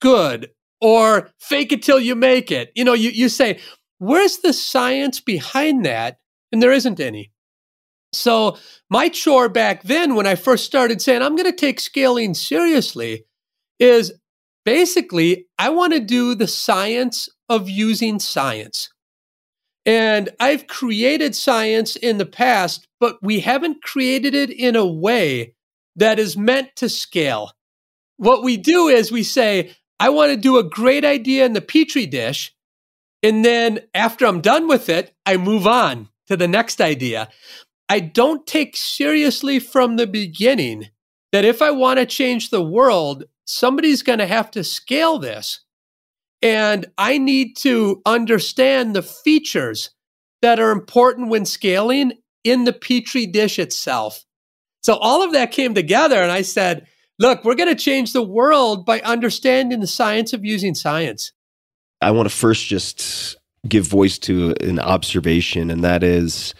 good 0.00 0.50
or 0.80 1.30
fake 1.38 1.72
it 1.72 1.82
till 1.82 1.98
you 1.98 2.14
make 2.14 2.52
it 2.52 2.70
you 2.74 2.84
know 2.84 2.92
you, 2.92 3.10
you 3.10 3.28
say 3.28 3.58
where's 4.02 4.38
the 4.38 4.52
science 4.52 5.20
behind 5.20 5.86
that? 5.86 6.18
And 6.50 6.60
there 6.60 6.72
isn't 6.72 6.98
any. 6.98 7.30
So, 8.12 8.58
my 8.90 9.08
chore 9.08 9.48
back 9.48 9.84
then, 9.84 10.16
when 10.16 10.26
I 10.26 10.34
first 10.34 10.66
started 10.66 11.00
saying, 11.00 11.22
I'm 11.22 11.36
going 11.36 11.50
to 11.50 11.56
take 11.56 11.80
scaling 11.80 12.34
seriously, 12.34 13.24
is 13.78 14.12
basically, 14.64 15.46
I 15.58 15.70
want 15.70 15.92
to 15.92 16.00
do 16.00 16.34
the 16.34 16.48
science 16.48 17.28
of 17.48 17.68
using 17.68 18.18
science. 18.18 18.90
And 19.84 20.30
I've 20.38 20.68
created 20.68 21.34
science 21.34 21.96
in 21.96 22.18
the 22.18 22.26
past, 22.26 22.86
but 23.00 23.18
we 23.20 23.40
haven't 23.40 23.82
created 23.82 24.34
it 24.34 24.50
in 24.50 24.76
a 24.76 24.86
way 24.86 25.54
that 25.96 26.18
is 26.18 26.36
meant 26.36 26.76
to 26.76 26.88
scale. 26.88 27.52
What 28.16 28.44
we 28.44 28.56
do 28.56 28.88
is 28.88 29.10
we 29.10 29.24
say, 29.24 29.74
I 29.98 30.10
want 30.10 30.30
to 30.30 30.36
do 30.36 30.58
a 30.58 30.64
great 30.64 31.04
idea 31.04 31.44
in 31.44 31.52
the 31.52 31.60
petri 31.60 32.06
dish. 32.06 32.54
And 33.22 33.44
then 33.44 33.80
after 33.94 34.26
I'm 34.26 34.40
done 34.40 34.68
with 34.68 34.88
it, 34.88 35.14
I 35.26 35.36
move 35.36 35.66
on 35.66 36.08
to 36.28 36.36
the 36.36 36.48
next 36.48 36.80
idea. 36.80 37.28
I 37.88 38.00
don't 38.00 38.46
take 38.46 38.76
seriously 38.76 39.58
from 39.58 39.96
the 39.96 40.06
beginning 40.06 40.88
that 41.32 41.44
if 41.44 41.60
I 41.60 41.70
want 41.70 41.98
to 41.98 42.06
change 42.06 42.50
the 42.50 42.62
world, 42.62 43.24
somebody's 43.44 44.02
going 44.02 44.18
to 44.18 44.26
have 44.26 44.50
to 44.52 44.64
scale 44.64 45.18
this. 45.18 45.60
And 46.42 46.86
I 46.98 47.18
need 47.18 47.56
to 47.58 48.02
understand 48.04 48.96
the 48.96 49.02
features 49.02 49.90
that 50.42 50.58
are 50.58 50.72
important 50.72 51.28
when 51.28 51.44
scaling 51.44 52.12
in 52.44 52.64
the 52.64 52.72
Petri 52.72 53.26
dish 53.26 53.58
itself. 53.58 54.24
So 54.82 54.94
all 54.94 55.22
of 55.22 55.32
that 55.32 55.52
came 55.52 55.74
together, 55.74 56.20
and 56.20 56.32
I 56.32 56.42
said, 56.42 56.88
look, 57.20 57.44
we're 57.44 57.54
going 57.54 57.68
to 57.68 57.80
change 57.80 58.12
the 58.12 58.22
world 58.22 58.84
by 58.84 59.00
understanding 59.00 59.78
the 59.78 59.86
science 59.86 60.32
of 60.32 60.44
using 60.44 60.74
science. 60.74 61.32
I 62.00 62.10
want 62.10 62.28
to 62.28 62.34
first 62.34 62.66
just 62.66 63.36
give 63.68 63.86
voice 63.86 64.18
to 64.20 64.54
an 64.60 64.80
observation, 64.80 65.70
and 65.70 65.84
that 65.84 66.02
is 66.02 66.52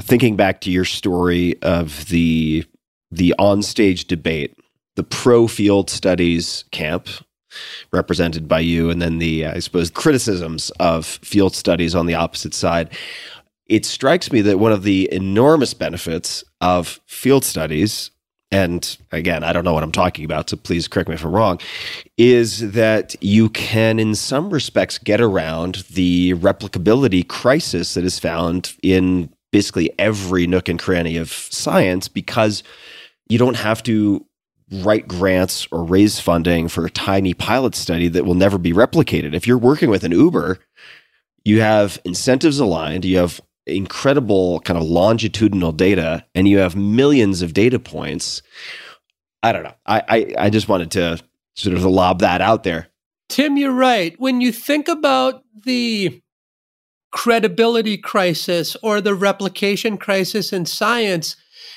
thinking 0.00 0.36
back 0.36 0.60
to 0.60 0.70
your 0.70 0.84
story 0.84 1.60
of 1.62 2.06
the 2.06 2.64
the 3.10 3.34
onstage 3.38 4.06
debate, 4.06 4.54
the 4.98 5.04
pro 5.04 5.46
field 5.46 5.88
studies 5.88 6.64
camp 6.72 7.08
represented 7.92 8.48
by 8.48 8.58
you, 8.58 8.90
and 8.90 9.00
then 9.00 9.18
the 9.18 9.46
I 9.46 9.60
suppose 9.60 9.90
criticisms 9.90 10.70
of 10.80 11.06
field 11.06 11.54
studies 11.54 11.94
on 11.94 12.06
the 12.06 12.16
opposite 12.16 12.52
side. 12.52 12.90
It 13.66 13.86
strikes 13.86 14.32
me 14.32 14.40
that 14.40 14.58
one 14.58 14.72
of 14.72 14.82
the 14.82 15.08
enormous 15.12 15.72
benefits 15.72 16.42
of 16.60 17.00
field 17.06 17.44
studies 17.44 18.10
and 18.50 18.96
again, 19.12 19.44
I 19.44 19.52
don't 19.52 19.64
know 19.64 19.74
what 19.74 19.82
I'm 19.82 19.92
talking 19.92 20.24
about, 20.24 20.50
so 20.50 20.56
please 20.56 20.88
correct 20.88 21.08
me 21.08 21.14
if 21.14 21.24
I'm 21.24 21.32
wrong, 21.32 21.60
is 22.16 22.72
that 22.72 23.14
you 23.20 23.50
can, 23.50 23.98
in 23.98 24.14
some 24.14 24.50
respects, 24.50 24.98
get 24.98 25.20
around 25.20 25.84
the 25.90 26.32
replicability 26.34 27.28
crisis 27.28 27.94
that 27.94 28.04
is 28.04 28.18
found 28.18 28.74
in 28.82 29.28
basically 29.52 29.90
every 29.98 30.46
nook 30.46 30.68
and 30.68 30.78
cranny 30.78 31.18
of 31.18 31.30
science 31.30 32.08
because 32.08 32.62
you 33.28 33.36
don't 33.36 33.56
have 33.56 33.82
to 33.82 34.24
write 34.70 35.08
grants 35.08 35.66
or 35.70 35.84
raise 35.84 36.20
funding 36.20 36.68
for 36.68 36.84
a 36.84 36.90
tiny 36.90 37.34
pilot 37.34 37.74
study 37.74 38.08
that 38.08 38.24
will 38.24 38.34
never 38.34 38.58
be 38.58 38.72
replicated. 38.72 39.34
If 39.34 39.46
you're 39.46 39.58
working 39.58 39.90
with 39.90 40.04
an 40.04 40.12
Uber, 40.12 40.58
you 41.44 41.60
have 41.60 41.98
incentives 42.04 42.58
aligned, 42.58 43.04
you 43.04 43.16
have 43.18 43.40
incredible 43.66 44.60
kind 44.60 44.78
of 44.78 44.84
longitudinal 44.84 45.72
data, 45.72 46.24
and 46.34 46.48
you 46.48 46.58
have 46.58 46.76
millions 46.76 47.42
of 47.42 47.54
data 47.54 47.78
points. 47.78 48.42
I 49.42 49.52
don't 49.52 49.62
know. 49.62 49.74
I, 49.86 50.02
I, 50.08 50.34
I 50.46 50.50
just 50.50 50.68
wanted 50.68 50.90
to 50.92 51.18
sort 51.54 51.76
of 51.76 51.84
lob 51.84 52.20
that 52.20 52.40
out 52.40 52.64
there. 52.64 52.88
Tim, 53.28 53.56
you're 53.56 53.72
right. 53.72 54.18
When 54.18 54.40
you 54.40 54.52
think 54.52 54.88
about 54.88 55.42
the 55.64 56.22
credibility 57.10 57.96
crisis 57.96 58.76
or 58.82 59.00
the 59.00 59.14
replication 59.14 59.96
crisis 59.96 60.52
in 60.52 60.66
science, 60.66 61.36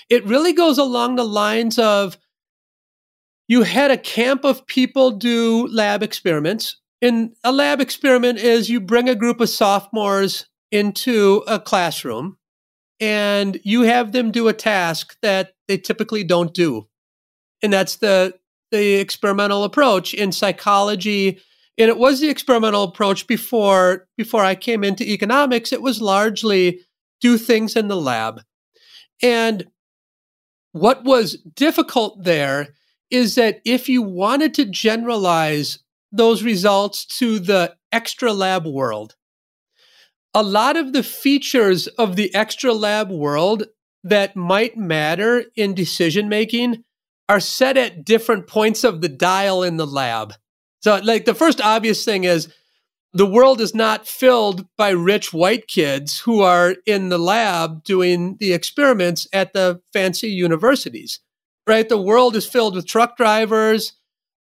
it 0.09 0.25
really 0.25 0.53
goes 0.53 0.77
along 0.77 1.15
the 1.15 1.23
lines 1.23 1.79
of 1.79 2.17
you 3.51 3.63
had 3.63 3.91
a 3.91 3.97
camp 3.97 4.45
of 4.45 4.65
people 4.65 5.11
do 5.11 5.67
lab 5.67 6.01
experiments. 6.01 6.77
And 7.01 7.35
a 7.43 7.51
lab 7.51 7.81
experiment 7.81 8.39
is 8.39 8.69
you 8.69 8.79
bring 8.79 9.09
a 9.09 9.13
group 9.13 9.41
of 9.41 9.49
sophomores 9.49 10.45
into 10.71 11.43
a 11.47 11.59
classroom 11.59 12.37
and 13.01 13.59
you 13.65 13.81
have 13.81 14.13
them 14.13 14.31
do 14.31 14.47
a 14.47 14.53
task 14.53 15.17
that 15.21 15.51
they 15.67 15.77
typically 15.77 16.23
don't 16.23 16.53
do. 16.53 16.87
And 17.61 17.73
that's 17.73 17.97
the 17.97 18.35
the 18.71 18.93
experimental 18.93 19.65
approach 19.65 20.13
in 20.13 20.31
psychology 20.31 21.41
and 21.77 21.89
it 21.89 21.97
was 21.97 22.21
the 22.21 22.29
experimental 22.29 22.83
approach 22.83 23.27
before 23.27 24.07
before 24.15 24.45
I 24.45 24.55
came 24.55 24.81
into 24.81 25.03
economics 25.03 25.73
it 25.73 25.81
was 25.81 26.01
largely 26.01 26.79
do 27.19 27.37
things 27.37 27.75
in 27.75 27.89
the 27.89 27.97
lab. 27.97 28.43
And 29.21 29.67
what 30.71 31.03
was 31.03 31.35
difficult 31.53 32.23
there 32.23 32.69
is 33.11 33.35
that 33.35 33.61
if 33.65 33.89
you 33.89 34.01
wanted 34.01 34.53
to 34.55 34.65
generalize 34.65 35.79
those 36.11 36.43
results 36.43 37.05
to 37.05 37.39
the 37.39 37.75
extra 37.91 38.33
lab 38.33 38.65
world, 38.65 39.15
a 40.33 40.41
lot 40.41 40.77
of 40.77 40.93
the 40.93 41.03
features 41.03 41.87
of 41.87 42.15
the 42.15 42.33
extra 42.33 42.73
lab 42.73 43.11
world 43.11 43.65
that 44.03 44.35
might 44.35 44.77
matter 44.77 45.43
in 45.55 45.73
decision 45.73 46.29
making 46.29 46.83
are 47.27 47.39
set 47.39 47.77
at 47.77 48.03
different 48.03 48.47
points 48.47 48.83
of 48.83 49.01
the 49.01 49.09
dial 49.09 49.61
in 49.61 49.77
the 49.77 49.85
lab. 49.85 50.33
So, 50.81 50.99
like, 51.03 51.25
the 51.25 51.35
first 51.35 51.61
obvious 51.61 52.03
thing 52.03 52.23
is 52.23 52.51
the 53.13 53.25
world 53.25 53.61
is 53.61 53.75
not 53.75 54.07
filled 54.07 54.65
by 54.77 54.89
rich 54.89 55.33
white 55.33 55.67
kids 55.67 56.19
who 56.21 56.41
are 56.41 56.75
in 56.85 57.09
the 57.09 57.19
lab 57.19 57.83
doing 57.83 58.37
the 58.39 58.53
experiments 58.53 59.27
at 59.33 59.53
the 59.53 59.81
fancy 59.93 60.29
universities 60.29 61.19
right? 61.67 61.87
The 61.87 62.01
world 62.01 62.35
is 62.35 62.47
filled 62.47 62.75
with 62.75 62.87
truck 62.87 63.17
drivers 63.17 63.93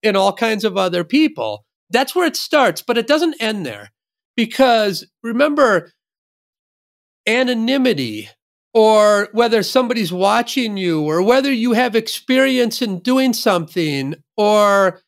and 0.03 0.17
all 0.17 0.33
kinds 0.33 0.63
of 0.63 0.77
other 0.77 1.03
people. 1.03 1.65
That's 1.89 2.15
where 2.15 2.25
it 2.25 2.35
starts, 2.35 2.81
but 2.81 2.97
it 2.97 3.07
doesn't 3.07 3.41
end 3.41 3.65
there 3.65 3.91
because 4.35 5.05
remember, 5.23 5.91
anonymity 7.27 8.29
or 8.73 9.29
whether 9.33 9.63
somebody's 9.63 10.11
watching 10.11 10.77
you 10.77 11.01
or 11.03 11.21
whether 11.21 11.51
you 11.51 11.73
have 11.73 11.95
experience 11.95 12.81
in 12.81 12.99
doing 12.99 13.33
something 13.33 14.15
or 14.37 15.01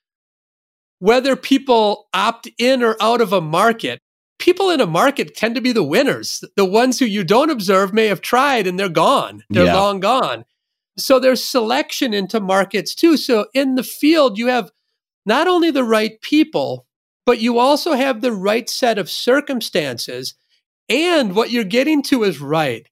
whether 0.99 1.35
people 1.35 2.07
opt 2.13 2.47
in 2.57 2.83
or 2.83 2.95
out 3.01 3.21
of 3.21 3.33
a 3.33 3.41
market. 3.41 3.99
People 4.39 4.69
in 4.69 4.81
a 4.81 4.87
market 4.87 5.35
tend 5.35 5.55
to 5.55 5.61
be 5.61 5.71
the 5.71 5.83
winners. 5.83 6.43
The 6.57 6.65
ones 6.65 6.99
who 6.99 7.05
you 7.05 7.23
don't 7.23 7.49
observe 7.49 7.93
may 7.93 8.07
have 8.07 8.21
tried 8.21 8.67
and 8.67 8.77
they're 8.77 8.89
gone. 8.89 9.43
They're 9.49 9.65
yeah. 9.65 9.75
long 9.75 9.99
gone. 9.99 10.43
So 10.97 11.19
there's 11.19 11.43
selection 11.43 12.13
into 12.13 12.39
markets 12.39 12.93
too. 12.93 13.17
So 13.17 13.47
in 13.53 13.75
the 13.75 13.83
field, 13.83 14.37
you 14.37 14.47
have 14.47 14.71
not 15.25 15.47
only 15.47 15.71
the 15.71 15.83
right 15.83 16.19
people, 16.21 16.85
but 17.25 17.39
you 17.39 17.57
also 17.57 17.93
have 17.93 18.21
the 18.21 18.31
right 18.31 18.69
set 18.69 18.97
of 18.97 19.09
circumstances. 19.09 20.35
And 20.89 21.35
what 21.35 21.51
you're 21.51 21.63
getting 21.63 22.01
to 22.03 22.23
is 22.23 22.39
right 22.39 22.87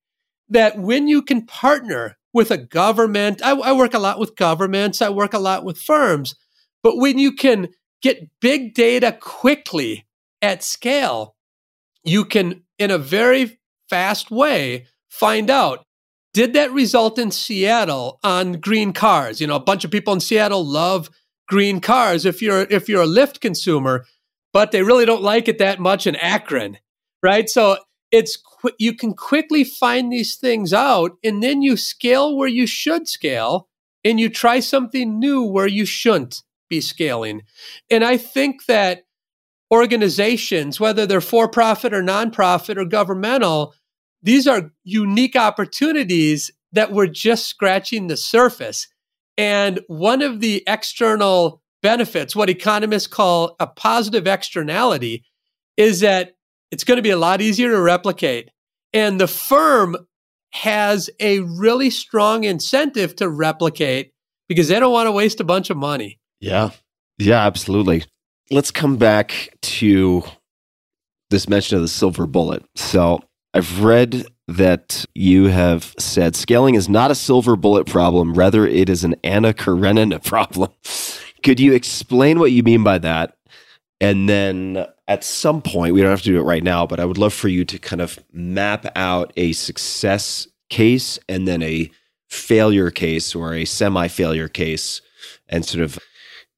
that 0.49 0.77
when 0.77 1.07
you 1.07 1.21
can 1.21 1.45
partner 1.45 2.17
with 2.33 2.51
a 2.51 2.57
government, 2.57 3.41
I, 3.43 3.51
I 3.51 3.71
work 3.73 3.93
a 3.93 3.99
lot 3.99 4.19
with 4.19 4.35
governments, 4.35 5.01
I 5.01 5.09
work 5.09 5.33
a 5.33 5.39
lot 5.39 5.63
with 5.63 5.77
firms, 5.77 6.35
but 6.83 6.97
when 6.97 7.17
you 7.17 7.33
can 7.33 7.69
get 8.01 8.29
big 8.39 8.73
data 8.73 9.17
quickly 9.19 10.07
at 10.41 10.63
scale, 10.63 11.35
you 12.03 12.25
can, 12.25 12.63
in 12.79 12.89
a 12.89 12.97
very 12.97 13.59
fast 13.89 14.31
way, 14.31 14.87
find 15.09 15.49
out 15.49 15.85
did 16.33 16.53
that 16.53 16.71
result 16.71 17.19
in 17.19 17.31
Seattle 17.31 18.19
on 18.23 18.53
green 18.53 18.93
cars? 18.93 19.41
You 19.41 19.47
know, 19.47 19.55
a 19.55 19.59
bunch 19.59 19.83
of 19.83 19.91
people 19.91 20.13
in 20.13 20.19
Seattle 20.19 20.65
love 20.65 21.09
green 21.47 21.81
cars 21.81 22.25
if 22.25 22.41
you're 22.41 22.61
if 22.69 22.87
you're 22.87 23.01
a 23.01 23.07
Lyft 23.07 23.41
consumer, 23.41 24.05
but 24.53 24.71
they 24.71 24.83
really 24.83 25.05
don't 25.05 25.21
like 25.21 25.47
it 25.47 25.57
that 25.57 25.79
much 25.79 26.07
in 26.07 26.15
Akron, 26.15 26.77
right? 27.21 27.49
So 27.49 27.77
it's 28.11 28.41
you 28.77 28.93
can 28.93 29.13
quickly 29.13 29.63
find 29.63 30.11
these 30.11 30.35
things 30.35 30.73
out 30.73 31.17
and 31.23 31.41
then 31.41 31.61
you 31.61 31.75
scale 31.77 32.37
where 32.37 32.47
you 32.47 32.67
should 32.67 33.07
scale 33.07 33.67
and 34.03 34.19
you 34.19 34.29
try 34.29 34.59
something 34.59 35.19
new 35.19 35.43
where 35.43 35.67
you 35.67 35.85
shouldn't 35.85 36.43
be 36.69 36.81
scaling. 36.81 37.43
And 37.89 38.03
I 38.03 38.17
think 38.17 38.65
that 38.65 39.03
organizations, 39.71 40.79
whether 40.79 41.05
they're 41.05 41.21
for 41.21 41.47
profit 41.47 41.93
or 41.93 42.01
nonprofit 42.01 42.77
or 42.77 42.85
governmental, 42.85 43.73
these 44.23 44.47
are 44.47 44.71
unique 44.83 45.35
opportunities 45.35 46.51
that 46.71 46.91
we're 46.91 47.07
just 47.07 47.47
scratching 47.47 48.07
the 48.07 48.17
surface. 48.17 48.87
And 49.37 49.81
one 49.87 50.21
of 50.21 50.39
the 50.39 50.63
external 50.67 51.61
benefits, 51.81 52.35
what 52.35 52.49
economists 52.49 53.07
call 53.07 53.55
a 53.59 53.67
positive 53.67 54.27
externality, 54.27 55.23
is 55.77 56.01
that 56.01 56.35
it's 56.71 56.83
going 56.83 56.97
to 56.97 57.01
be 57.01 57.09
a 57.09 57.17
lot 57.17 57.41
easier 57.41 57.69
to 57.69 57.81
replicate. 57.81 58.49
And 58.93 59.19
the 59.19 59.27
firm 59.27 59.97
has 60.53 61.09
a 61.19 61.39
really 61.39 61.89
strong 61.89 62.43
incentive 62.43 63.15
to 63.17 63.29
replicate 63.29 64.13
because 64.47 64.67
they 64.67 64.79
don't 64.79 64.91
want 64.91 65.07
to 65.07 65.11
waste 65.11 65.39
a 65.39 65.45
bunch 65.45 65.69
of 65.69 65.77
money. 65.77 66.19
Yeah. 66.39 66.71
Yeah, 67.17 67.45
absolutely. 67.45 68.03
Let's 68.49 68.71
come 68.71 68.97
back 68.97 69.55
to 69.61 70.23
this 71.29 71.47
mention 71.47 71.77
of 71.77 71.81
the 71.81 71.87
silver 71.87 72.27
bullet. 72.27 72.65
So 72.75 73.21
I've 73.53 73.83
read 73.83 74.25
that 74.47 75.05
you 75.13 75.45
have 75.45 75.93
said 75.97 76.35
scaling 76.35 76.75
is 76.75 76.87
not 76.87 77.11
a 77.11 77.15
silver 77.15 77.55
bullet 77.55 77.85
problem, 77.87 78.33
rather, 78.33 78.65
it 78.65 78.89
is 78.89 79.03
an 79.03 79.15
Anna 79.23 79.53
Karenina 79.53 80.19
problem. 80.23 80.71
Could 81.43 81.59
you 81.59 81.73
explain 81.73 82.39
what 82.39 82.51
you 82.51 82.63
mean 82.63 82.83
by 82.83 82.97
that? 82.99 83.37
And 83.99 84.27
then 84.27 84.85
at 85.07 85.23
some 85.23 85.61
point, 85.61 85.93
we 85.93 86.01
don't 86.01 86.09
have 86.09 86.21
to 86.21 86.31
do 86.31 86.39
it 86.39 86.43
right 86.43 86.63
now, 86.63 86.87
but 86.87 86.99
I 86.99 87.05
would 87.05 87.17
love 87.17 87.33
for 87.33 87.49
you 87.49 87.65
to 87.65 87.77
kind 87.77 88.01
of 88.01 88.17
map 88.31 88.85
out 88.95 89.33
a 89.37 89.53
success 89.53 90.47
case 90.69 91.19
and 91.27 91.47
then 91.47 91.61
a 91.61 91.91
failure 92.29 92.89
case 92.89 93.35
or 93.35 93.53
a 93.53 93.65
semi 93.65 94.07
failure 94.07 94.47
case 94.47 95.01
and 95.49 95.65
sort 95.65 95.83
of 95.83 95.99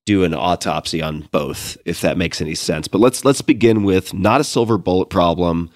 do 0.06 0.24
an 0.24 0.34
autopsy 0.34 1.02
on 1.02 1.28
both 1.32 1.78
if 1.86 2.02
that 2.02 2.18
makes 2.18 2.41
any 2.41 2.53
sense 2.53 2.88
but 2.88 2.99
let's 2.99 3.26
let's 3.26 3.41
begin 3.41 3.84
with 3.84 4.14
not 4.14 4.40
a 4.40 4.44
silver 4.44 4.78
bullet 4.78 5.10
problem 5.10 5.72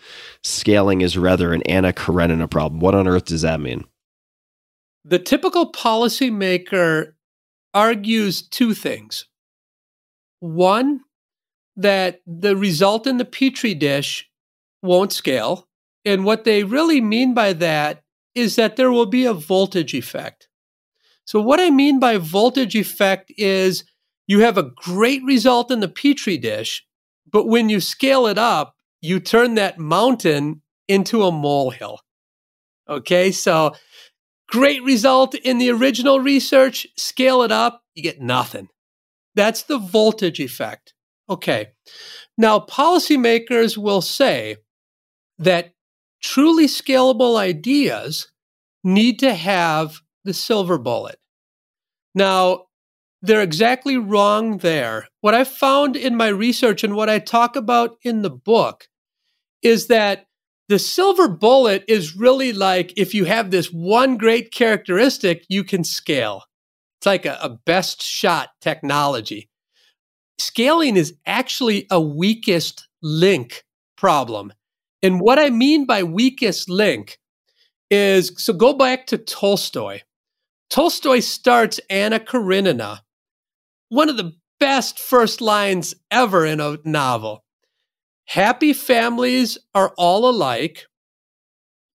scaling 0.47 1.01
is 1.01 1.17
rather 1.17 1.53
an 1.53 1.61
anna 1.63 1.93
karenina 1.93 2.47
problem 2.47 2.79
what 2.79 2.95
on 2.95 3.07
earth 3.07 3.25
does 3.25 3.41
that 3.41 3.59
mean 3.59 3.83
The 5.03 5.19
typical 5.19 5.71
policymaker 5.71 7.13
argues 7.73 8.41
two 8.41 8.73
things. 8.73 9.25
One, 10.39 11.01
that 11.77 12.21
the 12.25 12.57
result 12.57 13.07
in 13.07 13.17
the 13.17 13.25
petri 13.25 13.73
dish 13.75 14.27
won't 14.81 15.13
scale. 15.13 15.69
And 16.03 16.25
what 16.25 16.43
they 16.43 16.63
really 16.63 16.99
mean 16.99 17.33
by 17.33 17.53
that 17.53 18.03
is 18.33 18.55
that 18.55 18.75
there 18.75 18.91
will 18.91 19.05
be 19.05 19.25
a 19.25 19.33
voltage 19.33 19.93
effect. 19.93 20.49
So, 21.25 21.39
what 21.39 21.59
I 21.59 21.69
mean 21.69 21.99
by 21.99 22.17
voltage 22.17 22.75
effect 22.75 23.31
is 23.37 23.83
you 24.25 24.39
have 24.41 24.57
a 24.57 24.71
great 24.75 25.23
result 25.23 25.71
in 25.71 25.79
the 25.79 25.87
petri 25.87 26.37
dish, 26.37 26.85
but 27.31 27.47
when 27.47 27.69
you 27.69 27.79
scale 27.79 28.27
it 28.27 28.37
up, 28.37 28.75
you 29.01 29.19
turn 29.19 29.55
that 29.55 29.77
mountain 29.77 30.61
into 30.87 31.23
a 31.23 31.31
molehill. 31.31 31.99
Okay, 32.89 33.31
so 33.31 33.73
great 34.49 34.81
result 34.83 35.35
in 35.35 35.57
the 35.57 35.69
original 35.71 36.19
research, 36.19 36.87
scale 36.95 37.43
it 37.43 37.51
up, 37.51 37.83
you 37.95 38.03
get 38.03 38.21
nothing. 38.21 38.69
That's 39.35 39.63
the 39.63 39.77
voltage 39.77 40.39
effect. 40.39 40.93
Okay, 41.29 41.67
now 42.37 42.59
policymakers 42.59 43.77
will 43.77 44.01
say 44.01 44.57
that 45.37 45.73
truly 46.23 46.65
scalable 46.65 47.37
ideas 47.37 48.31
need 48.83 49.19
to 49.19 49.33
have 49.33 49.99
the 50.23 50.33
silver 50.33 50.77
bullet. 50.77 51.19
Now, 52.15 52.66
they're 53.27 53.41
exactly 53.41 53.97
wrong 53.97 54.59
there. 54.59 55.07
What 55.21 55.35
I 55.35 55.43
found 55.43 55.95
in 55.95 56.15
my 56.15 56.27
research 56.27 56.83
and 56.83 56.95
what 56.95 57.09
I 57.09 57.19
talk 57.19 57.55
about 57.55 57.97
in 58.03 58.21
the 58.21 58.29
book 58.29 58.87
is 59.61 59.87
that 59.87 60.25
the 60.69 60.79
silver 60.79 61.27
bullet 61.27 61.83
is 61.87 62.17
really 62.17 62.51
like 62.53 62.93
if 62.97 63.13
you 63.13 63.25
have 63.25 63.51
this 63.51 63.67
one 63.67 64.17
great 64.17 64.51
characteristic, 64.51 65.45
you 65.47 65.63
can 65.63 65.83
scale. 65.83 66.43
It's 66.99 67.05
like 67.05 67.25
a, 67.25 67.37
a 67.41 67.49
best 67.49 68.01
shot 68.01 68.49
technology. 68.61 69.49
Scaling 70.39 70.97
is 70.97 71.13
actually 71.25 71.87
a 71.89 72.01
weakest 72.01 72.87
link 73.01 73.63
problem. 73.95 74.53
And 75.01 75.21
what 75.21 75.39
I 75.39 75.49
mean 75.49 75.85
by 75.85 76.03
weakest 76.03 76.69
link 76.69 77.19
is 77.89 78.31
so 78.37 78.53
go 78.53 78.73
back 78.73 79.07
to 79.07 79.17
Tolstoy. 79.17 80.01
Tolstoy 80.69 81.19
starts 81.19 81.79
Anna 81.89 82.19
Karenina, 82.19 83.01
one 83.89 84.09
of 84.09 84.17
the 84.17 84.33
best 84.59 84.99
first 84.99 85.41
lines 85.41 85.93
ever 86.11 86.45
in 86.45 86.59
a 86.59 86.77
novel. 86.83 87.43
Happy 88.25 88.73
families 88.73 89.57
are 89.73 89.93
all 89.97 90.29
alike. 90.29 90.85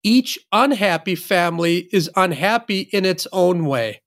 Each 0.03 0.39
unhappy 0.51 1.15
family 1.15 1.89
is 1.91 2.09
unhappy 2.15 2.81
in 2.91 3.05
its 3.05 3.27
own 3.31 3.65
way. 3.65 4.01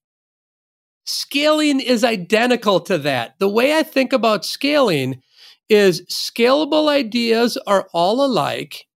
Scaling 1.07 1.81
is 1.81 2.03
identical 2.03 2.81
to 2.81 2.97
that. 2.99 3.35
The 3.39 3.49
way 3.49 3.77
I 3.77 3.83
think 3.83 4.13
about 4.13 4.45
scaling 4.45 5.21
is 5.69 6.03
scalable 6.11 6.89
ideas 6.89 7.59
are 7.67 7.89
all 7.93 8.25
alike. 8.25 8.87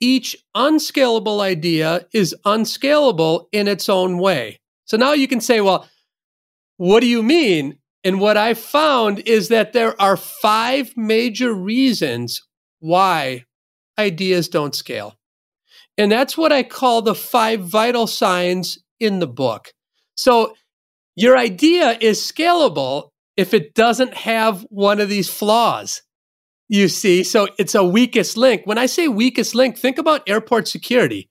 Each 0.00 0.36
unscalable 0.54 1.40
idea 1.40 2.06
is 2.12 2.34
unscalable 2.44 3.48
in 3.52 3.68
its 3.68 3.88
own 3.88 4.18
way. 4.18 4.60
So 4.84 4.96
now 4.96 5.12
you 5.12 5.28
can 5.28 5.40
say, 5.40 5.60
well, 5.60 5.88
what 6.76 7.00
do 7.00 7.06
you 7.06 7.22
mean? 7.22 7.79
And 8.02 8.20
what 8.20 8.36
I 8.36 8.54
found 8.54 9.20
is 9.20 9.48
that 9.48 9.72
there 9.72 10.00
are 10.00 10.16
five 10.16 10.96
major 10.96 11.52
reasons 11.52 12.40
why 12.78 13.44
ideas 13.98 14.48
don't 14.48 14.74
scale. 14.74 15.16
And 15.98 16.10
that's 16.10 16.36
what 16.36 16.52
I 16.52 16.62
call 16.62 17.02
the 17.02 17.14
five 17.14 17.60
vital 17.60 18.06
signs 18.06 18.78
in 18.98 19.18
the 19.18 19.26
book. 19.26 19.72
So 20.14 20.54
your 21.14 21.36
idea 21.36 21.98
is 22.00 22.20
scalable 22.20 23.10
if 23.36 23.52
it 23.52 23.74
doesn't 23.74 24.14
have 24.14 24.66
one 24.70 25.00
of 25.00 25.10
these 25.10 25.28
flaws. 25.28 26.02
You 26.68 26.88
see, 26.88 27.24
so 27.24 27.48
it's 27.58 27.74
a 27.74 27.84
weakest 27.84 28.36
link. 28.36 28.62
When 28.64 28.78
I 28.78 28.86
say 28.86 29.08
weakest 29.08 29.54
link, 29.54 29.76
think 29.76 29.98
about 29.98 30.28
airport 30.28 30.68
security. 30.68 31.28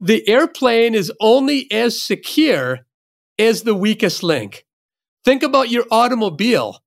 The 0.00 0.26
airplane 0.28 0.94
is 0.94 1.12
only 1.20 1.70
as 1.70 2.00
secure 2.00 2.80
as 3.38 3.62
the 3.62 3.74
weakest 3.74 4.22
link. 4.22 4.64
Think 5.24 5.42
about 5.42 5.70
your 5.70 5.84
automobile. 5.90 6.78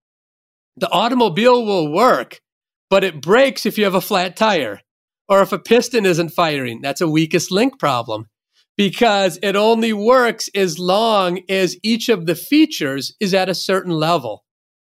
The 0.78 0.90
automobile 0.90 1.66
will 1.66 1.92
work, 1.92 2.42
but 2.90 3.04
it 3.04 3.22
breaks 3.22 3.66
if 3.66 3.78
you 3.78 3.84
have 3.84 3.96
a 3.96 4.02
flat 4.02 4.36
tire 4.36 4.82
or 5.30 5.42
if 5.42 5.52
a 5.52 5.60
piston 5.60 6.06
isn't 6.06 6.30
firing. 6.30 6.82
That's 6.82 7.02
a 7.02 7.08
weakest 7.08 7.52
link 7.52 7.80
problem 7.80 8.28
because 8.76 9.38
it 9.44 9.56
only 9.56 9.94
works 9.94 10.50
as 10.56 10.80
long 10.80 11.42
as 11.48 11.78
each 11.84 12.10
of 12.10 12.26
the 12.26 12.36
features 12.36 13.16
is 13.20 13.34
at 13.34 13.50
a 13.50 13.56
certain 13.56 13.94
level. 13.94 14.44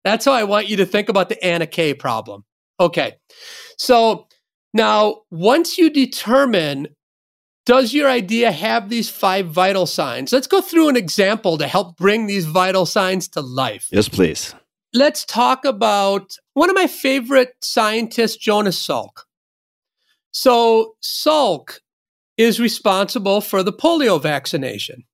That's 0.03 0.25
how 0.25 0.33
I 0.33 0.43
want 0.43 0.69
you 0.69 0.77
to 0.77 0.85
think 0.85 1.09
about 1.09 1.29
the 1.29 1.43
Anna 1.43 1.67
K 1.67 1.93
problem. 1.93 2.43
Okay. 2.79 3.13
So 3.77 4.27
now, 4.73 5.21
once 5.29 5.77
you 5.77 5.89
determine 5.89 6.87
does 7.65 7.93
your 7.93 8.09
idea 8.09 8.51
have 8.51 8.89
these 8.89 9.09
five 9.09 9.47
vital 9.47 9.85
signs? 9.85 10.33
Let's 10.33 10.47
go 10.47 10.61
through 10.61 10.89
an 10.89 10.95
example 10.97 11.57
to 11.57 11.67
help 11.67 11.97
bring 11.97 12.27
these 12.27 12.45
vital 12.45 12.85
signs 12.85 13.27
to 13.29 13.41
life. 13.41 13.87
yes 13.91 14.09
please 14.09 14.53
Let's 14.93 15.23
talk 15.23 15.63
about 15.63 16.35
one 16.53 16.69
of 16.69 16.75
my 16.75 16.87
favorite 16.87 17.55
scientists, 17.61 18.35
Jonas 18.35 18.77
Salk. 18.85 19.23
So, 20.31 20.95
Salk 21.01 21.79
is 22.37 22.59
responsible 22.59 23.39
for 23.39 23.63
the 23.63 23.71
polio 23.71 24.21
vaccination. 24.21 25.05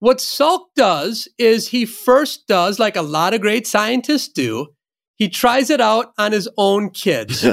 What 0.00 0.18
Salk 0.18 0.66
does 0.74 1.28
is 1.38 1.68
he 1.68 1.86
first 1.86 2.48
does, 2.48 2.80
like 2.80 2.96
a 2.96 3.02
lot 3.02 3.34
of 3.34 3.40
great 3.40 3.68
scientists 3.68 4.28
do, 4.28 4.68
he 5.14 5.28
tries 5.28 5.70
it 5.70 5.80
out 5.80 6.12
on 6.18 6.32
his 6.32 6.48
own 6.56 6.90
kids. 6.90 7.42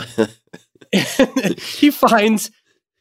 he 0.91 1.91
finds 1.91 2.49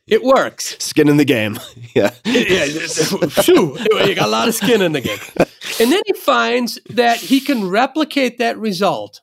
it 0.06 0.22
works. 0.22 0.76
skin 0.78 1.08
in 1.08 1.16
the 1.16 1.24
game 1.24 1.58
yeah 1.94 2.10
Yeah, 2.24 2.66
phew, 2.66 3.76
you 3.78 4.14
got 4.14 4.26
a 4.26 4.30
lot 4.30 4.48
of 4.48 4.54
skin 4.54 4.82
in 4.82 4.92
the 4.92 5.00
game. 5.00 5.18
And 5.80 5.90
then 5.90 6.02
he 6.06 6.12
finds 6.12 6.78
that 6.90 7.16
he 7.16 7.40
can 7.40 7.68
replicate 7.68 8.38
that 8.38 8.56
result. 8.58 9.22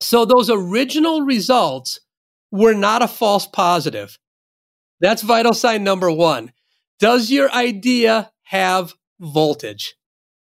So 0.00 0.24
those 0.24 0.48
original 0.48 1.20
results 1.22 2.00
were 2.50 2.72
not 2.72 3.02
a 3.02 3.08
false 3.08 3.46
positive. 3.46 4.16
That's 5.00 5.20
vital 5.22 5.52
sign 5.52 5.84
number 5.84 6.10
one. 6.10 6.52
Does 6.98 7.30
your 7.30 7.50
idea 7.52 8.30
have 8.44 8.94
voltage? 9.18 9.96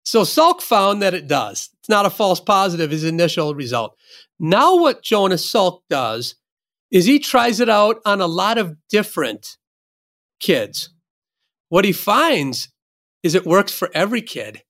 So 0.05 0.23
Salk 0.23 0.61
found 0.61 1.03
that 1.03 1.15
it 1.15 1.27
does. 1.27 1.71
It's 1.81 1.89
not 1.89 2.07
a 2.07 2.11
false 2.11 2.39
positive, 2.41 2.91
his 2.91 3.05
initial 3.05 3.55
result. 3.55 3.97
Now, 4.39 4.77
what 4.77 5.03
Jonas 5.03 5.51
Salk 5.51 5.81
does 5.89 6.37
is 6.93 7.07
he 7.07 7.19
tries 7.19 7.59
it 7.59 7.71
out 7.71 8.01
on 8.05 8.21
a 8.21 8.27
lot 8.27 8.59
of 8.59 8.77
different 8.91 9.57
kids. 10.39 10.91
What 11.71 11.87
he 11.87 11.93
finds 11.93 12.69
is 13.23 13.35
it 13.35 13.47
works 13.47 13.73
for 13.73 13.91
every 13.95 14.21
kid. 14.21 14.63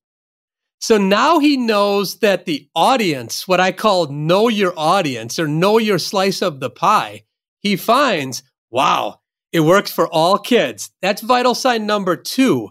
So 0.80 0.98
now 0.98 1.40
he 1.40 1.56
knows 1.56 2.20
that 2.20 2.44
the 2.44 2.68
audience, 2.74 3.46
what 3.46 3.60
I 3.60 3.72
call 3.72 4.06
know 4.06 4.48
your 4.48 4.72
audience 4.76 5.38
or 5.38 5.48
know 5.48 5.78
your 5.78 5.98
slice 5.98 6.42
of 6.42 6.60
the 6.60 6.70
pie, 6.70 7.24
he 7.58 7.76
finds, 7.76 8.42
wow, 8.70 9.20
it 9.52 9.60
works 9.60 9.92
for 9.92 10.06
all 10.08 10.38
kids. 10.38 10.90
That's 11.02 11.22
vital 11.22 11.54
sign 11.54 11.86
number 11.86 12.16
two. 12.16 12.70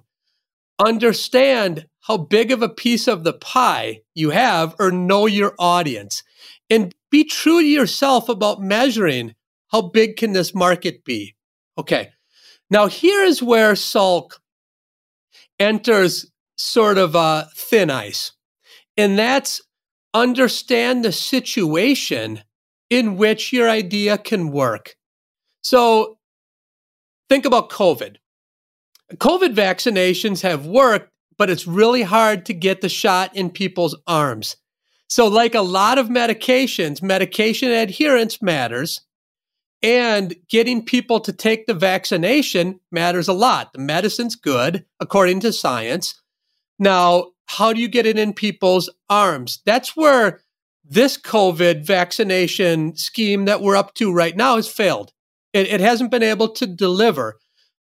Understand 0.80 1.88
how 2.02 2.18
big 2.18 2.52
of 2.52 2.62
a 2.62 2.70
piece 2.70 3.08
of 3.08 3.24
the 3.24 3.34
pie 3.34 4.02
you 4.16 4.32
have 4.32 4.76
or 4.80 4.92
know 4.92 5.26
your 5.26 5.54
audience 5.60 6.24
and 6.70 6.94
be 7.12 7.26
true 7.26 7.60
to 7.60 7.68
yourself 7.68 8.30
about 8.30 8.62
measuring 8.62 9.36
how 9.72 9.82
big 9.82 10.18
can 10.18 10.34
this 10.34 10.54
market 10.54 11.04
be? 11.04 11.36
Okay. 11.78 12.10
Now 12.70 12.88
here 12.88 13.24
is 13.24 13.42
where 13.42 13.74
Salk 13.74 14.34
enters 15.60 16.32
sort 16.58 16.98
of 16.98 17.16
uh, 17.16 17.46
thin 17.56 17.90
ice. 17.90 18.34
And 18.98 19.18
that's 19.18 19.62
understand 20.14 21.04
the 21.06 21.12
situation 21.12 22.44
in 22.90 23.16
which 23.18 23.54
your 23.54 23.70
idea 23.70 24.18
can 24.18 24.52
work. 24.52 24.96
So 25.62 26.18
think 27.30 27.46
about 27.46 27.70
COVID. 27.70 28.18
COVID 29.16 29.56
vaccinations 29.56 30.42
have 30.42 30.66
worked, 30.66 31.10
but 31.38 31.50
it's 31.50 31.68
really 31.68 32.04
hard 32.04 32.46
to 32.46 32.54
get 32.54 32.82
the 32.82 32.90
shot 32.90 33.36
in 33.36 33.50
people's 33.50 33.96
arms. 34.08 34.56
So, 35.08 35.28
like 35.28 35.56
a 35.56 35.62
lot 35.62 35.98
of 35.98 36.08
medications, 36.08 37.02
medication 37.02 37.70
adherence 37.72 38.42
matters. 38.42 39.02
And 39.84 40.36
getting 40.48 40.86
people 40.86 41.20
to 41.22 41.34
take 41.34 41.66
the 41.66 41.74
vaccination 41.74 42.80
matters 42.92 43.28
a 43.28 43.34
lot. 43.34 43.74
The 43.74 43.80
medicine's 43.80 44.36
good, 44.36 44.86
according 45.00 45.40
to 45.40 45.52
science. 45.52 46.22
Now, 46.78 47.32
how 47.48 47.74
do 47.74 47.82
you 47.82 47.88
get 47.88 48.06
it 48.06 48.18
in 48.18 48.34
people's 48.34 48.90
arms? 49.10 49.60
That's 49.66 49.96
where 49.96 50.42
this 50.84 51.18
COVID 51.18 51.86
vaccination 51.86 52.96
scheme 52.96 53.46
that 53.46 53.62
we're 53.62 53.76
up 53.76 53.94
to 53.96 54.14
right 54.14 54.36
now 54.36 54.58
has 54.58 54.70
failed. 54.70 55.12
It, 55.54 55.68
it 55.68 55.82
hasn't 55.82 56.12
been 56.12 56.24
able 56.24 56.50
to 56.50 56.68
deliver. 56.68 57.40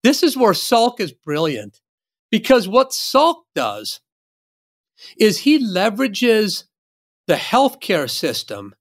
This 0.02 0.22
is 0.22 0.36
where 0.36 0.52
Salk 0.52 0.98
is 0.98 1.12
brilliant 1.12 1.80
because 2.30 2.66
what 2.66 2.90
Salk 2.90 3.42
does 3.54 4.00
is 5.18 5.38
he 5.38 5.58
leverages 5.58 6.64
the 7.26 7.34
healthcare 7.34 8.10
system 8.10 8.74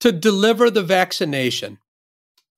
to 0.00 0.12
deliver 0.12 0.70
the 0.70 0.82
vaccination. 0.82 1.78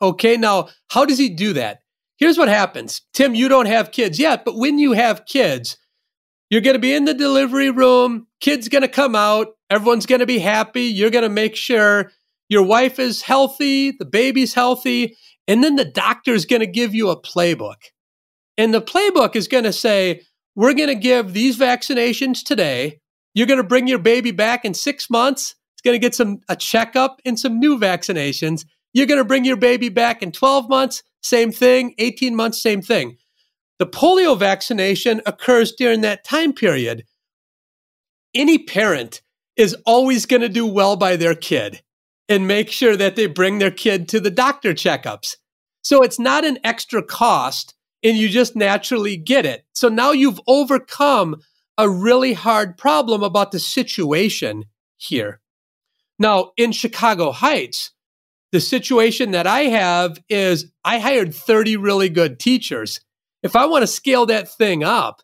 Okay, 0.00 0.36
now 0.36 0.68
how 0.90 1.04
does 1.04 1.18
he 1.18 1.28
do 1.28 1.52
that? 1.54 1.80
Here's 2.18 2.38
what 2.38 2.48
happens 2.48 3.02
Tim, 3.12 3.34
you 3.34 3.48
don't 3.48 3.66
have 3.66 3.92
kids 3.92 4.18
yet, 4.18 4.44
but 4.44 4.56
when 4.56 4.78
you 4.78 4.92
have 4.92 5.26
kids, 5.26 5.76
you're 6.50 6.60
going 6.60 6.74
to 6.74 6.80
be 6.80 6.94
in 6.94 7.04
the 7.04 7.14
delivery 7.14 7.70
room, 7.70 8.26
kid's 8.40 8.68
going 8.68 8.82
to 8.82 8.88
come 8.88 9.14
out, 9.14 9.48
everyone's 9.70 10.06
going 10.06 10.20
to 10.20 10.26
be 10.26 10.38
happy, 10.38 10.82
you're 10.82 11.10
going 11.10 11.22
to 11.22 11.28
make 11.28 11.56
sure 11.56 12.10
your 12.48 12.62
wife 12.62 12.98
is 12.98 13.22
healthy, 13.22 13.90
the 13.90 14.06
baby's 14.06 14.54
healthy, 14.54 15.16
and 15.46 15.62
then 15.62 15.76
the 15.76 15.84
doctor's 15.84 16.46
going 16.46 16.60
to 16.60 16.66
give 16.66 16.94
you 16.94 17.10
a 17.10 17.20
playbook. 17.20 17.76
And 18.56 18.74
the 18.74 18.82
playbook 18.82 19.36
is 19.36 19.46
going 19.46 19.64
to 19.64 19.72
say, 19.72 20.22
we're 20.56 20.74
going 20.74 20.88
to 20.88 20.94
give 20.94 21.34
these 21.34 21.56
vaccinations 21.56 22.42
today. 22.42 23.00
You're 23.34 23.46
going 23.46 23.58
to 23.58 23.64
bring 23.64 23.86
your 23.86 24.00
baby 24.00 24.32
back 24.32 24.64
in 24.64 24.74
six 24.74 25.08
months. 25.08 25.54
It's 25.74 25.82
going 25.82 25.94
to 25.94 26.04
get 26.04 26.14
some 26.14 26.40
a 26.48 26.56
checkup 26.56 27.20
and 27.24 27.38
some 27.38 27.60
new 27.60 27.78
vaccinations. 27.78 28.64
You're 28.98 29.06
going 29.06 29.18
to 29.18 29.24
bring 29.24 29.44
your 29.44 29.56
baby 29.56 29.90
back 29.90 30.24
in 30.24 30.32
12 30.32 30.68
months. 30.68 31.04
Same 31.22 31.52
thing. 31.52 31.94
18 31.98 32.34
months. 32.34 32.60
Same 32.60 32.82
thing. 32.82 33.16
The 33.78 33.86
polio 33.86 34.36
vaccination 34.36 35.22
occurs 35.24 35.70
during 35.70 36.00
that 36.00 36.24
time 36.24 36.52
period. 36.52 37.04
Any 38.34 38.58
parent 38.58 39.22
is 39.54 39.76
always 39.86 40.26
going 40.26 40.42
to 40.42 40.48
do 40.48 40.66
well 40.66 40.96
by 40.96 41.14
their 41.14 41.36
kid 41.36 41.80
and 42.28 42.48
make 42.48 42.72
sure 42.72 42.96
that 42.96 43.14
they 43.14 43.26
bring 43.26 43.60
their 43.60 43.70
kid 43.70 44.08
to 44.08 44.18
the 44.18 44.32
doctor 44.32 44.74
checkups. 44.74 45.36
So 45.80 46.02
it's 46.02 46.18
not 46.18 46.44
an 46.44 46.58
extra 46.64 47.00
cost 47.00 47.74
and 48.02 48.16
you 48.16 48.28
just 48.28 48.56
naturally 48.56 49.16
get 49.16 49.46
it. 49.46 49.64
So 49.74 49.88
now 49.88 50.10
you've 50.10 50.40
overcome 50.48 51.40
a 51.78 51.88
really 51.88 52.32
hard 52.32 52.76
problem 52.76 53.22
about 53.22 53.52
the 53.52 53.60
situation 53.60 54.64
here. 54.96 55.40
Now, 56.18 56.50
in 56.56 56.72
Chicago 56.72 57.30
Heights, 57.30 57.92
the 58.52 58.60
situation 58.60 59.32
that 59.32 59.46
I 59.46 59.62
have 59.62 60.18
is 60.28 60.72
I 60.84 60.98
hired 60.98 61.34
30 61.34 61.76
really 61.76 62.08
good 62.08 62.38
teachers. 62.38 63.00
If 63.42 63.54
I 63.54 63.66
want 63.66 63.82
to 63.82 63.86
scale 63.86 64.26
that 64.26 64.48
thing 64.48 64.82
up, 64.82 65.22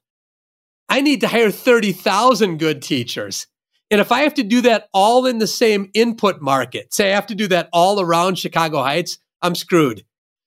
I 0.89 1.01
need 1.01 1.21
to 1.23 1.29
hire 1.29 1.51
30,000 1.51 2.59
good 2.59 2.83
teachers. 2.83 3.47
And 3.91 4.01
if 4.01 4.13
I 4.13 4.21
have 4.21 4.35
to 4.35 4.43
do 4.43 4.61
that 4.63 4.89
all 4.93 5.27
in 5.27 5.39
the 5.39 5.47
same 5.47 5.91
input 5.95 6.41
market, 6.41 6.93
say 6.93 7.13
I 7.13 7.15
have 7.15 7.27
to 7.27 7.35
do 7.35 7.49
that 7.49 7.69
all 7.73 8.01
around 8.01 8.39
Chicago 8.39 8.83
Heights, 8.83 9.19
I'm 9.43 9.55
screwed 9.55 10.05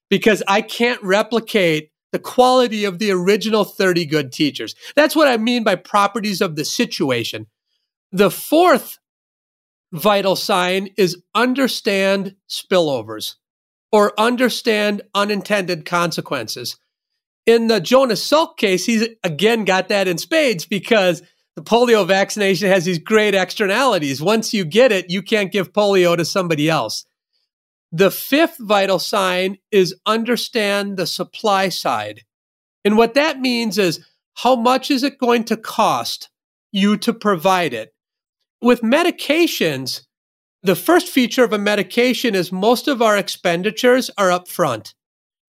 because 0.09 0.43
I 0.47 0.61
can't 0.61 1.01
replicate 1.03 1.91
the 2.11 2.19
quality 2.19 2.85
of 2.85 2.99
the 2.99 3.11
original 3.11 3.63
30 3.63 4.05
good 4.05 4.31
teachers. 4.31 4.75
That's 4.95 5.15
what 5.15 5.27
I 5.27 5.37
mean 5.37 5.63
by 5.63 5.75
properties 5.75 6.41
of 6.41 6.55
the 6.55 6.65
situation. 6.65 7.47
The 8.11 8.31
fourth 8.31 8.97
vital 9.91 10.35
sign 10.35 10.89
is 10.97 11.21
understand 11.33 12.35
spillovers 12.49 13.35
or 13.91 14.19
understand 14.19 15.01
unintended 15.13 15.85
consequences. 15.85 16.77
In 17.45 17.67
the 17.67 17.79
Jonas 17.79 18.27
Salk 18.29 18.57
case, 18.57 18.85
he's 18.85 19.07
again 19.23 19.63
got 19.63 19.87
that 19.89 20.07
in 20.07 20.17
spades 20.17 20.65
because 20.65 21.21
the 21.55 21.63
polio 21.63 22.05
vaccination 22.05 22.69
has 22.69 22.85
these 22.85 22.99
great 22.99 23.33
externalities. 23.33 24.21
Once 24.21 24.53
you 24.53 24.65
get 24.65 24.91
it, 24.91 25.09
you 25.09 25.21
can't 25.21 25.51
give 25.51 25.73
polio 25.73 26.15
to 26.17 26.25
somebody 26.25 26.69
else. 26.69 27.05
The 27.91 28.11
fifth 28.11 28.57
vital 28.59 28.99
sign 28.99 29.57
is 29.71 29.95
understand 30.05 30.97
the 30.97 31.07
supply 31.07 31.69
side. 31.69 32.21
And 32.83 32.97
what 32.97 33.13
that 33.13 33.39
means 33.39 33.77
is 33.77 34.05
how 34.35 34.55
much 34.55 34.91
is 34.91 35.03
it 35.03 35.17
going 35.17 35.45
to 35.45 35.57
cost 35.57 36.29
you 36.71 36.97
to 36.97 37.13
provide 37.13 37.73
it? 37.73 37.93
With 38.61 38.81
medications, 38.81 40.01
the 40.63 40.75
first 40.75 41.09
feature 41.09 41.43
of 41.43 41.53
a 41.53 41.57
medication 41.57 42.35
is 42.35 42.51
most 42.51 42.87
of 42.87 43.01
our 43.01 43.17
expenditures 43.17 44.09
are 44.17 44.29
upfront. 44.29 44.93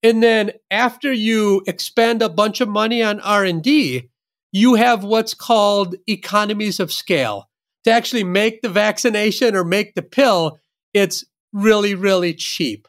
And 0.02 0.22
then 0.22 0.52
after 0.70 1.12
you 1.12 1.62
expend 1.66 2.22
a 2.22 2.28
bunch 2.28 2.60
of 2.60 2.68
money 2.68 3.02
on 3.02 3.20
R&D, 3.20 4.08
you 4.52 4.74
have 4.74 5.04
what's 5.04 5.34
called 5.34 5.96
economies 6.06 6.80
of 6.80 6.92
scale. 6.92 7.48
To 7.84 7.90
actually 7.90 8.24
make 8.24 8.62
the 8.62 8.68
vaccination 8.68 9.54
or 9.54 9.64
make 9.64 9.94
the 9.94 10.02
pill, 10.02 10.58
it's 10.94 11.24
really, 11.52 11.94
really 11.94 12.34
cheap. 12.34 12.86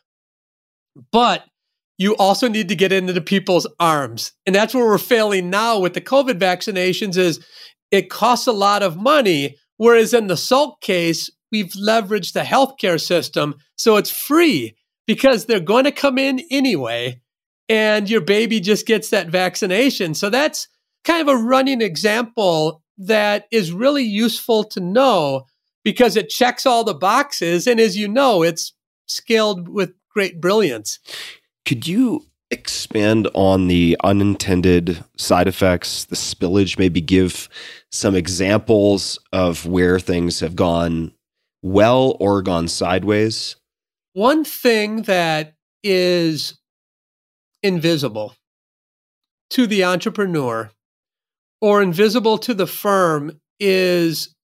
But 1.11 1.45
you 1.97 2.15
also 2.15 2.47
need 2.47 2.69
to 2.69 2.75
get 2.75 2.91
into 2.91 3.13
the 3.13 3.21
people's 3.21 3.67
arms. 3.79 4.31
And 4.45 4.55
that's 4.55 4.73
where 4.73 4.85
we're 4.85 4.97
failing 4.97 5.49
now 5.49 5.79
with 5.79 5.93
the 5.93 6.01
COVID 6.01 6.39
vaccinations 6.39 7.17
is 7.17 7.45
it 7.91 8.09
costs 8.09 8.47
a 8.47 8.51
lot 8.51 8.83
of 8.83 8.97
money. 8.97 9.57
Whereas 9.79 10.13
in 10.13 10.27
the 10.27 10.33
Salk 10.33 10.81
case, 10.81 11.31
we've 11.53 11.71
leveraged 11.71 12.33
the 12.33 12.41
healthcare 12.41 12.99
system. 12.99 13.55
So 13.77 13.95
it's 13.95 14.11
free 14.11 14.75
because 15.07 15.45
they're 15.45 15.61
going 15.61 15.85
to 15.85 15.91
come 15.93 16.17
in 16.17 16.41
anyway. 16.51 17.21
And 17.69 18.09
your 18.09 18.19
baby 18.19 18.59
just 18.59 18.85
gets 18.85 19.09
that 19.11 19.29
vaccination. 19.29 20.15
So 20.15 20.29
that's 20.29 20.67
kind 21.05 21.21
of 21.21 21.33
a 21.33 21.41
running 21.41 21.81
example 21.81 22.83
that 22.97 23.47
is 23.51 23.71
really 23.71 24.03
useful 24.03 24.65
to 24.65 24.81
know 24.81 25.45
because 25.85 26.17
it 26.17 26.27
checks 26.27 26.65
all 26.65 26.83
the 26.83 26.93
boxes. 26.93 27.65
And 27.65 27.79
as 27.79 27.95
you 27.95 28.09
know, 28.09 28.43
it's 28.43 28.73
scaled 29.05 29.69
with 29.69 29.93
great 30.13 30.41
brilliance. 30.41 30.99
Could 31.63 31.87
you 31.87 32.25
expand 32.51 33.29
on 33.33 33.67
the 33.67 33.95
unintended 34.03 35.05
side 35.15 35.47
effects, 35.47 36.03
the 36.03 36.17
spillage, 36.17 36.77
maybe 36.77 36.99
give 36.99 37.47
some 37.91 38.15
examples 38.15 39.19
of 39.31 39.65
where 39.65 39.99
things 39.99 40.39
have 40.39 40.55
gone 40.55 41.13
well 41.61 42.15
or 42.19 42.41
gone 42.41 42.67
sideways? 42.67 43.55
One 44.13 44.43
thing 44.43 45.03
that 45.03 45.55
is 45.83 46.59
invisible 47.63 48.35
to 49.51 49.67
the 49.67 49.83
entrepreneur 49.83 50.71
or 51.61 51.81
invisible 51.81 52.37
to 52.39 52.53
the 52.53 52.67
firm 52.67 53.39
is 53.59 54.35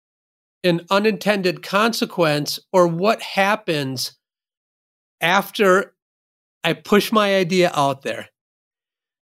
an 0.63 0.81
unintended 0.89 1.61
consequence 1.61 2.59
or 2.73 2.87
what 2.87 3.21
happens 3.21 4.17
after 5.21 5.93
I 6.63 6.73
push 6.73 7.11
my 7.11 7.35
idea 7.35 7.71
out 7.73 8.01
there. 8.01 8.29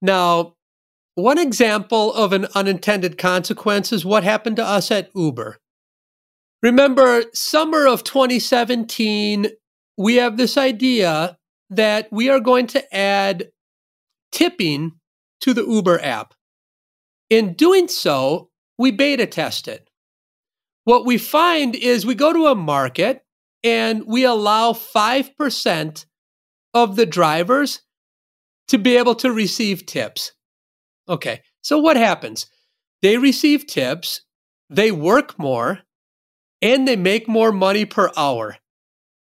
Now, 0.02 0.56
one 1.14 1.38
example 1.38 2.12
of 2.14 2.32
an 2.32 2.46
unintended 2.54 3.18
consequence 3.18 3.92
is 3.92 4.04
what 4.04 4.24
happened 4.24 4.56
to 4.56 4.64
us 4.64 4.90
at 4.90 5.10
Uber. 5.14 5.58
Remember, 6.62 7.24
summer 7.34 7.86
of 7.86 8.04
2017, 8.04 9.48
we 9.98 10.16
have 10.16 10.36
this 10.36 10.56
idea 10.56 11.36
that 11.70 12.08
we 12.12 12.28
are 12.28 12.40
going 12.40 12.66
to 12.68 12.94
add 12.94 13.50
tipping 14.30 14.92
to 15.40 15.52
the 15.52 15.64
Uber 15.64 16.00
app. 16.02 16.34
In 17.28 17.54
doing 17.54 17.88
so, 17.88 18.50
we 18.78 18.90
beta 18.90 19.26
test 19.26 19.68
it 19.68 19.88
what 20.84 21.06
we 21.06 21.18
find 21.18 21.74
is 21.74 22.04
we 22.04 22.14
go 22.14 22.32
to 22.32 22.46
a 22.46 22.54
market 22.54 23.24
and 23.62 24.04
we 24.06 24.24
allow 24.24 24.72
5% 24.72 26.06
of 26.74 26.96
the 26.96 27.06
drivers 27.06 27.82
to 28.68 28.78
be 28.78 28.96
able 28.96 29.14
to 29.16 29.30
receive 29.30 29.86
tips. 29.86 30.32
Okay, 31.12 31.42
so 31.60 31.78
what 31.78 31.98
happens? 31.98 32.46
They 33.02 33.18
receive 33.18 33.66
tips, 33.66 34.22
they 34.70 34.90
work 34.90 35.38
more, 35.38 35.80
and 36.62 36.88
they 36.88 36.96
make 36.96 37.28
more 37.28 37.52
money 37.52 37.84
per 37.84 38.10
hour. 38.16 38.56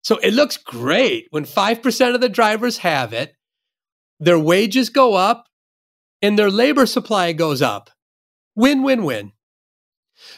So 0.04 0.18
it 0.18 0.36
looks 0.36 0.58
great 0.58 1.26
when 1.32 1.44
5% 1.46 2.14
of 2.14 2.22
the 2.22 2.30
drivers 2.30 2.78
have 2.80 3.14
it, 3.14 3.34
their 4.20 4.38
wages 4.38 4.90
go 4.90 5.16
up, 5.16 5.48
and 6.22 6.38
their 6.38 6.52
labor 6.52 6.86
supply 6.86 7.34
goes 7.34 7.64
up. 7.64 7.90
Win, 8.56 8.84
win, 8.84 9.04
win. 9.04 9.32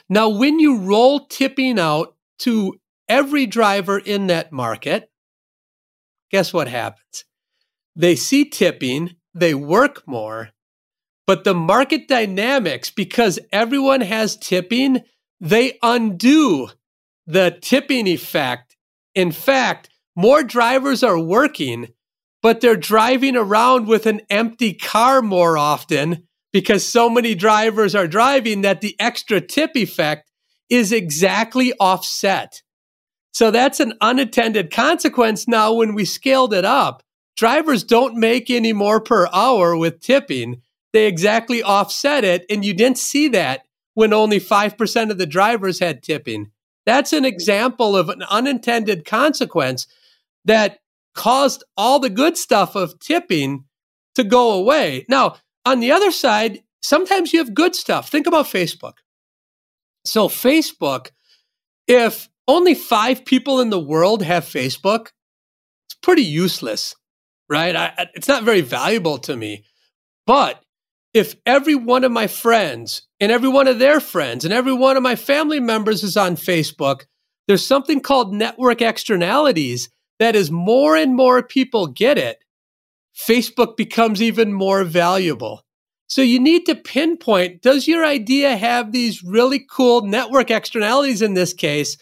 Now, 0.07 0.29
when 0.29 0.59
you 0.59 0.77
roll 0.77 1.25
tipping 1.25 1.77
out 1.77 2.15
to 2.39 2.79
every 3.09 3.45
driver 3.47 3.99
in 3.99 4.27
that 4.27 4.53
market, 4.53 5.11
guess 6.31 6.53
what 6.53 6.69
happens? 6.69 7.25
They 7.97 8.15
see 8.15 8.45
tipping, 8.45 9.17
they 9.33 9.53
work 9.53 10.07
more, 10.07 10.51
but 11.25 11.43
the 11.43 11.53
market 11.53 12.07
dynamics, 12.07 12.89
because 12.89 13.39
everyone 13.51 14.01
has 14.01 14.35
tipping, 14.35 15.01
they 15.39 15.77
undo 15.81 16.69
the 17.25 17.57
tipping 17.61 18.07
effect. 18.07 18.75
In 19.15 19.31
fact, 19.31 19.89
more 20.15 20.43
drivers 20.43 21.03
are 21.03 21.19
working, 21.19 21.89
but 22.41 22.61
they're 22.61 22.75
driving 22.75 23.35
around 23.35 23.87
with 23.87 24.05
an 24.05 24.21
empty 24.29 24.73
car 24.73 25.21
more 25.21 25.57
often 25.57 26.27
because 26.51 26.85
so 26.85 27.09
many 27.09 27.35
drivers 27.35 27.95
are 27.95 28.07
driving 28.07 28.61
that 28.61 28.81
the 28.81 28.95
extra 28.99 29.41
tip 29.41 29.71
effect 29.75 30.29
is 30.69 30.91
exactly 30.91 31.73
offset. 31.79 32.61
So 33.31 33.49
that's 33.49 33.79
an 33.79 33.93
unintended 34.01 34.71
consequence 34.71 35.47
now 35.47 35.73
when 35.73 35.95
we 35.95 36.05
scaled 36.05 36.53
it 36.53 36.65
up. 36.65 37.01
Drivers 37.35 37.83
don't 37.83 38.15
make 38.15 38.49
any 38.49 38.73
more 38.73 39.01
per 39.01 39.27
hour 39.33 39.75
with 39.75 40.01
tipping. 40.01 40.61
They 40.93 41.07
exactly 41.07 41.61
offset 41.61 42.23
it. 42.23 42.45
And 42.49 42.63
you 42.63 42.73
didn't 42.73 42.99
see 42.99 43.27
that 43.29 43.65
when 43.95 44.13
only 44.13 44.39
5% 44.39 45.11
of 45.11 45.17
the 45.17 45.25
drivers 45.25 45.79
had 45.79 46.03
tipping. 46.03 46.51
That's 46.85 47.13
an 47.13 47.25
example 47.25 47.95
of 47.95 48.09
an 48.09 48.23
unintended 48.23 49.05
consequence 49.05 49.87
that 50.45 50.79
caused 51.15 51.63
all 51.77 51.99
the 51.99 52.09
good 52.09 52.37
stuff 52.37 52.75
of 52.75 52.99
tipping 52.99 53.65
to 54.15 54.23
go 54.23 54.51
away. 54.51 55.05
Now, 55.09 55.35
on 55.65 55.79
the 55.79 55.91
other 55.91 56.11
side, 56.11 56.63
sometimes 56.81 57.33
you 57.33 57.39
have 57.39 57.53
good 57.53 57.75
stuff. 57.75 58.09
Think 58.09 58.27
about 58.27 58.45
Facebook. 58.45 58.93
So, 60.05 60.27
Facebook, 60.27 61.11
if 61.87 62.29
only 62.47 62.75
five 62.75 63.25
people 63.25 63.61
in 63.61 63.69
the 63.69 63.79
world 63.79 64.21
have 64.23 64.43
Facebook, 64.43 65.09
it's 65.87 65.95
pretty 66.01 66.23
useless, 66.23 66.95
right? 67.49 67.75
I, 67.75 68.09
it's 68.13 68.27
not 68.27 68.43
very 68.43 68.61
valuable 68.61 69.17
to 69.19 69.37
me. 69.37 69.63
But 70.25 70.62
if 71.13 71.35
every 71.45 71.75
one 71.75 72.03
of 72.03 72.11
my 72.11 72.27
friends 72.27 73.03
and 73.19 73.31
every 73.31 73.49
one 73.49 73.67
of 73.67 73.79
their 73.79 73.99
friends 73.99 74.43
and 74.43 74.53
every 74.53 74.73
one 74.73 74.97
of 74.97 75.03
my 75.03 75.15
family 75.15 75.59
members 75.59 76.03
is 76.03 76.17
on 76.17 76.35
Facebook, 76.35 77.05
there's 77.47 77.65
something 77.65 77.99
called 77.99 78.33
network 78.33 78.81
externalities 78.81 79.89
that 80.19 80.35
as 80.35 80.49
more 80.49 80.95
and 80.95 81.15
more 81.15 81.43
people 81.43 81.87
get 81.87 82.17
it, 82.17 82.43
Facebook 83.15 83.77
becomes 83.77 84.21
even 84.21 84.53
more 84.53 84.83
valuable. 84.83 85.63
So 86.07 86.21
you 86.21 86.39
need 86.39 86.65
to 86.65 86.75
pinpoint 86.75 87.61
does 87.61 87.87
your 87.87 88.05
idea 88.05 88.55
have 88.55 88.91
these 88.91 89.23
really 89.23 89.59
cool 89.59 90.01
network 90.01 90.51
externalities 90.51 91.21
in 91.21 91.33
this 91.33 91.53
case? 91.53 91.97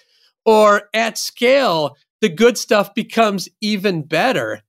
Or 0.45 0.89
at 0.93 1.17
scale, 1.17 1.95
the 2.19 2.29
good 2.29 2.57
stuff 2.57 2.93
becomes 2.93 3.49
even 3.61 4.03
better? 4.03 4.61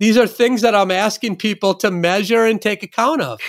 These 0.00 0.16
are 0.16 0.26
things 0.26 0.62
that 0.62 0.74
I'm 0.74 0.90
asking 0.90 1.36
people 1.36 1.74
to 1.74 1.90
measure 1.90 2.46
and 2.46 2.60
take 2.60 2.82
account 2.82 3.20
of. 3.20 3.40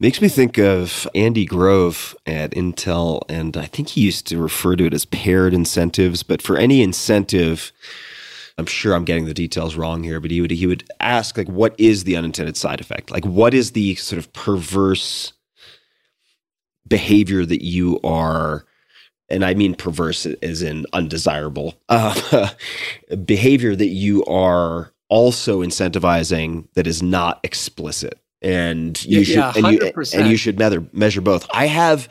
Makes 0.00 0.20
me 0.20 0.28
think 0.28 0.58
of 0.58 1.08
Andy 1.14 1.44
Grove 1.44 2.16
at 2.26 2.50
Intel, 2.50 3.22
and 3.28 3.56
I 3.56 3.66
think 3.66 3.90
he 3.90 4.00
used 4.00 4.26
to 4.26 4.38
refer 4.38 4.74
to 4.74 4.86
it 4.86 4.94
as 4.94 5.04
paired 5.04 5.54
incentives. 5.54 6.24
But 6.24 6.42
for 6.42 6.56
any 6.56 6.82
incentive, 6.82 7.72
I'm 8.58 8.66
sure 8.66 8.94
I'm 8.94 9.04
getting 9.04 9.26
the 9.26 9.34
details 9.34 9.76
wrong 9.76 10.02
here, 10.02 10.18
but 10.18 10.32
he 10.32 10.40
would 10.40 10.50
he 10.50 10.66
would 10.66 10.84
ask 10.98 11.36
like, 11.36 11.48
what 11.48 11.74
is 11.78 12.02
the 12.04 12.16
unintended 12.16 12.56
side 12.56 12.80
effect? 12.80 13.12
Like, 13.12 13.24
what 13.24 13.54
is 13.54 13.70
the 13.70 13.94
sort 13.94 14.18
of 14.18 14.32
perverse 14.32 15.32
behavior 16.86 17.46
that 17.46 17.64
you 17.64 18.00
are 18.02 18.66
and 19.28 19.44
I 19.44 19.54
mean 19.54 19.74
perverse 19.74 20.26
as 20.26 20.60
in 20.60 20.86
undesirable 20.92 21.74
uh, 21.88 22.50
behavior 23.24 23.74
that 23.74 23.86
you 23.86 24.24
are 24.26 24.92
also 25.08 25.62
incentivizing 25.62 26.66
that 26.74 26.86
is 26.86 27.02
not 27.02 27.40
explicit 27.42 28.18
and 28.44 29.02
you 29.04 29.20
yeah, 29.20 29.52
should 29.52 29.64
and 29.64 29.74
you, 29.74 29.92
and 30.14 30.28
you 30.28 30.36
should 30.36 30.58
measure 30.58 30.86
measure 30.92 31.20
both. 31.20 31.46
I 31.52 31.66
have 31.66 32.08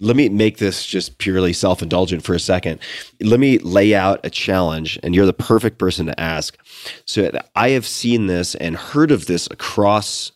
let 0.00 0.16
me 0.16 0.28
make 0.28 0.58
this 0.58 0.84
just 0.84 1.18
purely 1.18 1.52
self-indulgent 1.52 2.24
for 2.24 2.34
a 2.34 2.40
second. 2.40 2.80
Let 3.20 3.38
me 3.38 3.58
lay 3.58 3.94
out 3.94 4.20
a 4.24 4.30
challenge 4.30 4.98
and 5.02 5.14
you're 5.14 5.26
the 5.26 5.32
perfect 5.32 5.78
person 5.78 6.06
to 6.06 6.20
ask. 6.20 6.56
So 7.04 7.30
i 7.54 7.70
have 7.70 7.86
seen 7.86 8.26
this 8.26 8.54
and 8.56 8.76
heard 8.76 9.10
of 9.12 9.26
this 9.26 9.46
across 9.50 10.32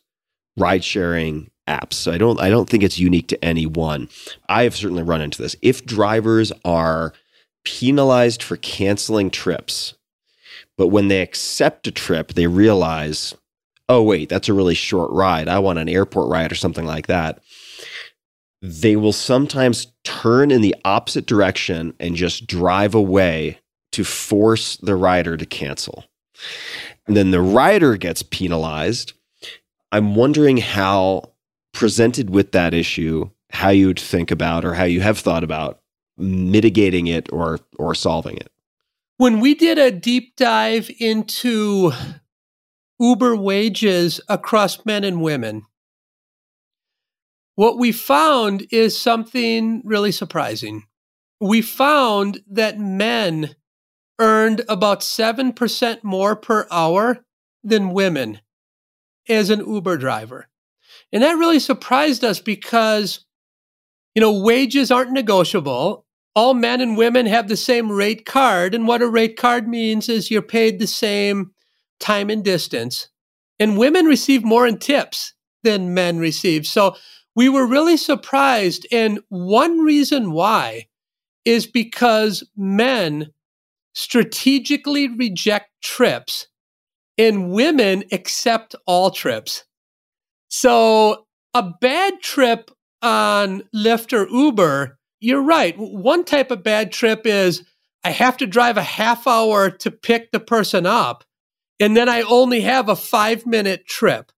ride 0.56 0.84
sharing 0.84 1.50
apps. 1.68 1.94
So 1.94 2.12
i 2.12 2.18
don't 2.18 2.40
i 2.40 2.50
don't 2.50 2.68
think 2.68 2.82
it's 2.82 2.98
unique 2.98 3.28
to 3.28 3.44
any 3.44 3.66
one. 3.66 4.08
I 4.48 4.64
have 4.64 4.76
certainly 4.76 5.02
run 5.04 5.20
into 5.20 5.40
this. 5.40 5.56
If 5.62 5.86
drivers 5.86 6.52
are 6.64 7.12
penalized 7.64 8.42
for 8.42 8.56
canceling 8.56 9.30
trips 9.30 9.94
but 10.76 10.88
when 10.88 11.08
they 11.08 11.22
accept 11.22 11.86
a 11.86 11.90
trip, 11.90 12.34
they 12.34 12.46
realize, 12.46 13.34
oh, 13.88 14.02
wait, 14.02 14.28
that's 14.28 14.48
a 14.48 14.54
really 14.54 14.74
short 14.74 15.10
ride. 15.12 15.48
I 15.48 15.58
want 15.58 15.78
an 15.78 15.88
airport 15.88 16.28
ride 16.28 16.52
or 16.52 16.56
something 16.56 16.84
like 16.84 17.06
that. 17.06 17.40
They 18.62 18.96
will 18.96 19.12
sometimes 19.12 19.88
turn 20.02 20.50
in 20.50 20.62
the 20.62 20.74
opposite 20.84 21.26
direction 21.26 21.94
and 22.00 22.16
just 22.16 22.46
drive 22.46 22.94
away 22.94 23.60
to 23.92 24.04
force 24.04 24.76
the 24.78 24.96
rider 24.96 25.36
to 25.36 25.46
cancel. 25.46 26.04
And 27.06 27.16
then 27.16 27.30
the 27.30 27.40
rider 27.40 27.96
gets 27.96 28.22
penalized. 28.22 29.12
I'm 29.92 30.14
wondering 30.14 30.56
how, 30.56 31.32
presented 31.72 32.30
with 32.30 32.52
that 32.52 32.74
issue, 32.74 33.30
how 33.50 33.68
you'd 33.68 34.00
think 34.00 34.30
about 34.30 34.64
or 34.64 34.74
how 34.74 34.84
you 34.84 35.00
have 35.00 35.18
thought 35.18 35.44
about 35.44 35.80
mitigating 36.18 37.06
it 37.06 37.30
or 37.32 37.60
or 37.78 37.94
solving 37.94 38.36
it. 38.36 38.50
When 39.18 39.40
we 39.40 39.54
did 39.54 39.78
a 39.78 39.90
deep 39.90 40.36
dive 40.36 40.90
into 40.98 41.92
Uber 42.98 43.36
wages 43.36 44.20
across 44.28 44.84
men 44.86 45.04
and 45.04 45.20
women, 45.20 45.62
what 47.54 47.78
we 47.78 47.92
found 47.92 48.66
is 48.70 48.98
something 48.98 49.82
really 49.84 50.12
surprising. 50.12 50.84
We 51.40 51.62
found 51.62 52.40
that 52.50 52.78
men 52.78 53.56
earned 54.18 54.62
about 54.68 55.00
7% 55.00 56.02
more 56.02 56.36
per 56.36 56.66
hour 56.70 57.24
than 57.62 57.92
women 57.92 58.40
as 59.28 59.50
an 59.50 59.60
Uber 59.60 59.98
driver. 59.98 60.48
And 61.12 61.22
that 61.22 61.36
really 61.36 61.58
surprised 61.58 62.24
us 62.24 62.40
because, 62.40 63.24
you 64.14 64.20
know, 64.20 64.40
wages 64.40 64.90
aren't 64.90 65.12
negotiable 65.12 66.06
all 66.36 66.52
men 66.52 66.82
and 66.82 66.98
women 66.98 67.24
have 67.24 67.48
the 67.48 67.56
same 67.56 67.90
rate 67.90 68.26
card. 68.26 68.74
And 68.74 68.86
what 68.86 69.00
a 69.00 69.08
rate 69.08 69.38
card 69.38 69.66
means 69.66 70.10
is 70.10 70.30
you're 70.30 70.42
paid 70.42 70.78
the 70.78 70.86
same 70.86 71.52
time 72.00 72.30
and 72.30 72.44
distance. 72.44 73.08
And 73.58 73.78
women 73.78 74.06
receive 74.06 74.44
more 74.44 74.66
in 74.66 74.78
tips 74.78 75.34
than 75.62 75.94
men 75.94 76.18
receive. 76.18 76.66
So 76.66 76.96
we 77.34 77.48
were 77.48 77.66
really 77.66 77.96
surprised. 77.96 78.86
And 78.92 79.20
one 79.28 79.80
reason 79.80 80.32
why 80.32 80.86
is 81.44 81.66
because 81.66 82.44
men 82.56 83.32
strategically 83.94 85.08
reject 85.08 85.70
trips 85.82 86.48
and 87.16 87.50
women 87.50 88.04
accept 88.12 88.74
all 88.86 89.10
trips. 89.10 89.64
So 90.48 91.26
a 91.54 91.62
bad 91.80 92.20
trip 92.20 92.70
on 93.00 93.62
Lyft 93.74 94.12
or 94.12 94.28
Uber 94.28 94.98
you're 95.20 95.42
right. 95.42 95.74
One 95.78 96.24
type 96.24 96.50
of 96.50 96.62
bad 96.62 96.92
trip 96.92 97.22
is 97.24 97.64
I 98.04 98.10
have 98.10 98.36
to 98.38 98.46
drive 98.46 98.76
a 98.76 98.82
half 98.82 99.26
hour 99.26 99.70
to 99.70 99.90
pick 99.90 100.30
the 100.30 100.40
person 100.40 100.86
up, 100.86 101.24
and 101.78 101.96
then 101.96 102.08
I 102.08 102.22
only 102.22 102.62
have 102.62 102.88
a 102.88 102.96
five 102.96 103.46
minute 103.46 103.86
trip. 103.86 104.32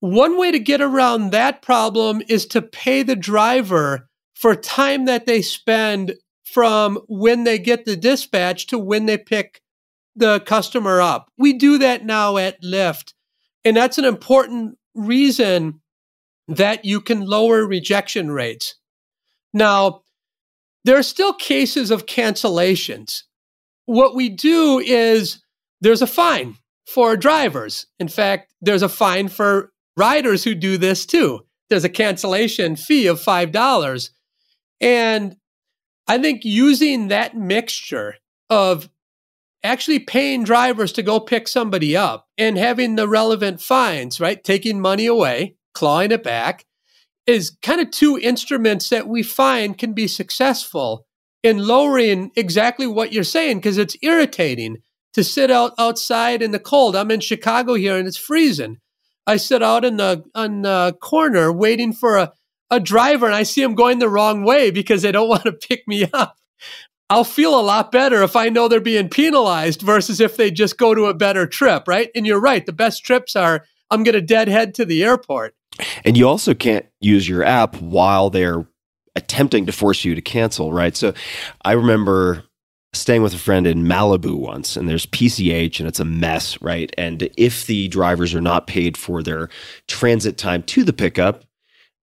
One 0.00 0.36
way 0.36 0.50
to 0.50 0.58
get 0.58 0.80
around 0.80 1.30
that 1.30 1.62
problem 1.62 2.22
is 2.28 2.46
to 2.46 2.62
pay 2.62 3.02
the 3.02 3.14
driver 3.14 4.08
for 4.34 4.56
time 4.56 5.04
that 5.04 5.26
they 5.26 5.42
spend 5.42 6.14
from 6.44 6.98
when 7.08 7.44
they 7.44 7.58
get 7.58 7.84
the 7.84 7.96
dispatch 7.96 8.66
to 8.66 8.78
when 8.78 9.06
they 9.06 9.16
pick 9.16 9.62
the 10.16 10.40
customer 10.40 11.00
up. 11.00 11.30
We 11.38 11.52
do 11.52 11.78
that 11.78 12.04
now 12.04 12.36
at 12.36 12.62
Lyft. 12.62 13.12
And 13.64 13.76
that's 13.76 13.98
an 13.98 14.04
important 14.04 14.76
reason 14.94 15.80
that 16.48 16.84
you 16.84 17.00
can 17.00 17.20
lower 17.20 17.66
rejection 17.66 18.30
rates. 18.30 18.74
Now, 19.54 20.02
there 20.84 20.98
are 20.98 21.04
still 21.04 21.32
cases 21.32 21.90
of 21.90 22.06
cancellations. 22.06 23.22
What 23.86 24.14
we 24.14 24.28
do 24.28 24.80
is 24.80 25.41
there's 25.82 26.00
a 26.00 26.06
fine 26.06 26.56
for 26.86 27.16
drivers. 27.16 27.86
In 27.98 28.08
fact, 28.08 28.54
there's 28.60 28.82
a 28.82 28.88
fine 28.88 29.28
for 29.28 29.72
riders 29.96 30.44
who 30.44 30.54
do 30.54 30.78
this 30.78 31.04
too. 31.04 31.40
There's 31.68 31.84
a 31.84 31.90
cancellation 31.90 32.76
fee 32.76 33.06
of 33.06 33.20
$5. 33.20 34.10
And 34.80 35.36
I 36.08 36.18
think 36.18 36.44
using 36.44 37.08
that 37.08 37.36
mixture 37.36 38.16
of 38.48 38.88
actually 39.64 39.98
paying 40.00 40.44
drivers 40.44 40.92
to 40.92 41.02
go 41.02 41.20
pick 41.20 41.46
somebody 41.46 41.96
up 41.96 42.26
and 42.36 42.58
having 42.58 42.96
the 42.96 43.08
relevant 43.08 43.60
fines, 43.60 44.20
right? 44.20 44.42
Taking 44.42 44.80
money 44.80 45.06
away, 45.06 45.56
clawing 45.74 46.10
it 46.10 46.22
back, 46.22 46.64
is 47.26 47.56
kind 47.62 47.80
of 47.80 47.90
two 47.90 48.18
instruments 48.18 48.88
that 48.88 49.06
we 49.06 49.22
find 49.22 49.78
can 49.78 49.92
be 49.92 50.08
successful 50.08 51.06
in 51.42 51.58
lowering 51.58 52.30
exactly 52.36 52.86
what 52.86 53.12
you're 53.12 53.24
saying 53.24 53.58
because 53.58 53.78
it's 53.78 53.96
irritating. 54.02 54.78
To 55.14 55.24
sit 55.24 55.50
out 55.50 55.72
outside 55.78 56.42
in 56.42 56.50
the 56.50 56.58
cold. 56.58 56.96
I'm 56.96 57.10
in 57.10 57.20
Chicago 57.20 57.74
here 57.74 57.96
and 57.96 58.08
it's 58.08 58.16
freezing. 58.16 58.78
I 59.26 59.36
sit 59.36 59.62
out 59.62 59.84
in 59.84 59.96
the 59.96 60.24
on 60.34 60.62
the 60.62 60.96
corner 61.00 61.52
waiting 61.52 61.92
for 61.92 62.16
a, 62.16 62.32
a 62.70 62.80
driver 62.80 63.26
and 63.26 63.34
I 63.34 63.44
see 63.44 63.62
him 63.62 63.74
going 63.74 63.98
the 63.98 64.08
wrong 64.08 64.44
way 64.44 64.70
because 64.70 65.02
they 65.02 65.12
don't 65.12 65.28
want 65.30 65.44
to 65.44 65.52
pick 65.52 65.86
me 65.86 66.08
up. 66.12 66.36
I'll 67.10 67.24
feel 67.24 67.58
a 67.58 67.60
lot 67.60 67.92
better 67.92 68.22
if 68.22 68.36
I 68.36 68.48
know 68.48 68.68
they're 68.68 68.80
being 68.80 69.10
penalized 69.10 69.82
versus 69.82 70.18
if 70.18 70.38
they 70.38 70.50
just 70.50 70.78
go 70.78 70.94
to 70.94 71.06
a 71.06 71.14
better 71.14 71.46
trip, 71.46 71.86
right? 71.86 72.10
And 72.14 72.26
you're 72.26 72.40
right. 72.40 72.64
The 72.64 72.72
best 72.72 73.04
trips 73.04 73.36
are 73.36 73.66
I'm 73.90 74.02
going 74.02 74.14
to 74.14 74.22
deadhead 74.22 74.74
to 74.76 74.86
the 74.86 75.04
airport. 75.04 75.54
And 76.04 76.16
you 76.16 76.26
also 76.26 76.54
can't 76.54 76.86
use 77.00 77.28
your 77.28 77.44
app 77.44 77.76
while 77.76 78.30
they're 78.30 78.66
attempting 79.14 79.66
to 79.66 79.72
force 79.72 80.06
you 80.06 80.14
to 80.14 80.22
cancel, 80.22 80.72
right? 80.72 80.96
So 80.96 81.12
I 81.62 81.72
remember 81.72 82.44
staying 82.94 83.22
with 83.22 83.34
a 83.34 83.38
friend 83.38 83.66
in 83.66 83.84
Malibu 83.84 84.36
once, 84.36 84.76
and 84.76 84.88
there's 84.88 85.06
PCH, 85.06 85.78
and 85.80 85.88
it's 85.88 86.00
a 86.00 86.04
mess, 86.04 86.60
right? 86.60 86.92
And 86.98 87.28
if 87.36 87.66
the 87.66 87.88
drivers 87.88 88.34
are 88.34 88.40
not 88.40 88.66
paid 88.66 88.96
for 88.96 89.22
their 89.22 89.48
transit 89.88 90.36
time 90.36 90.62
to 90.64 90.84
the 90.84 90.92
pickup, 90.92 91.44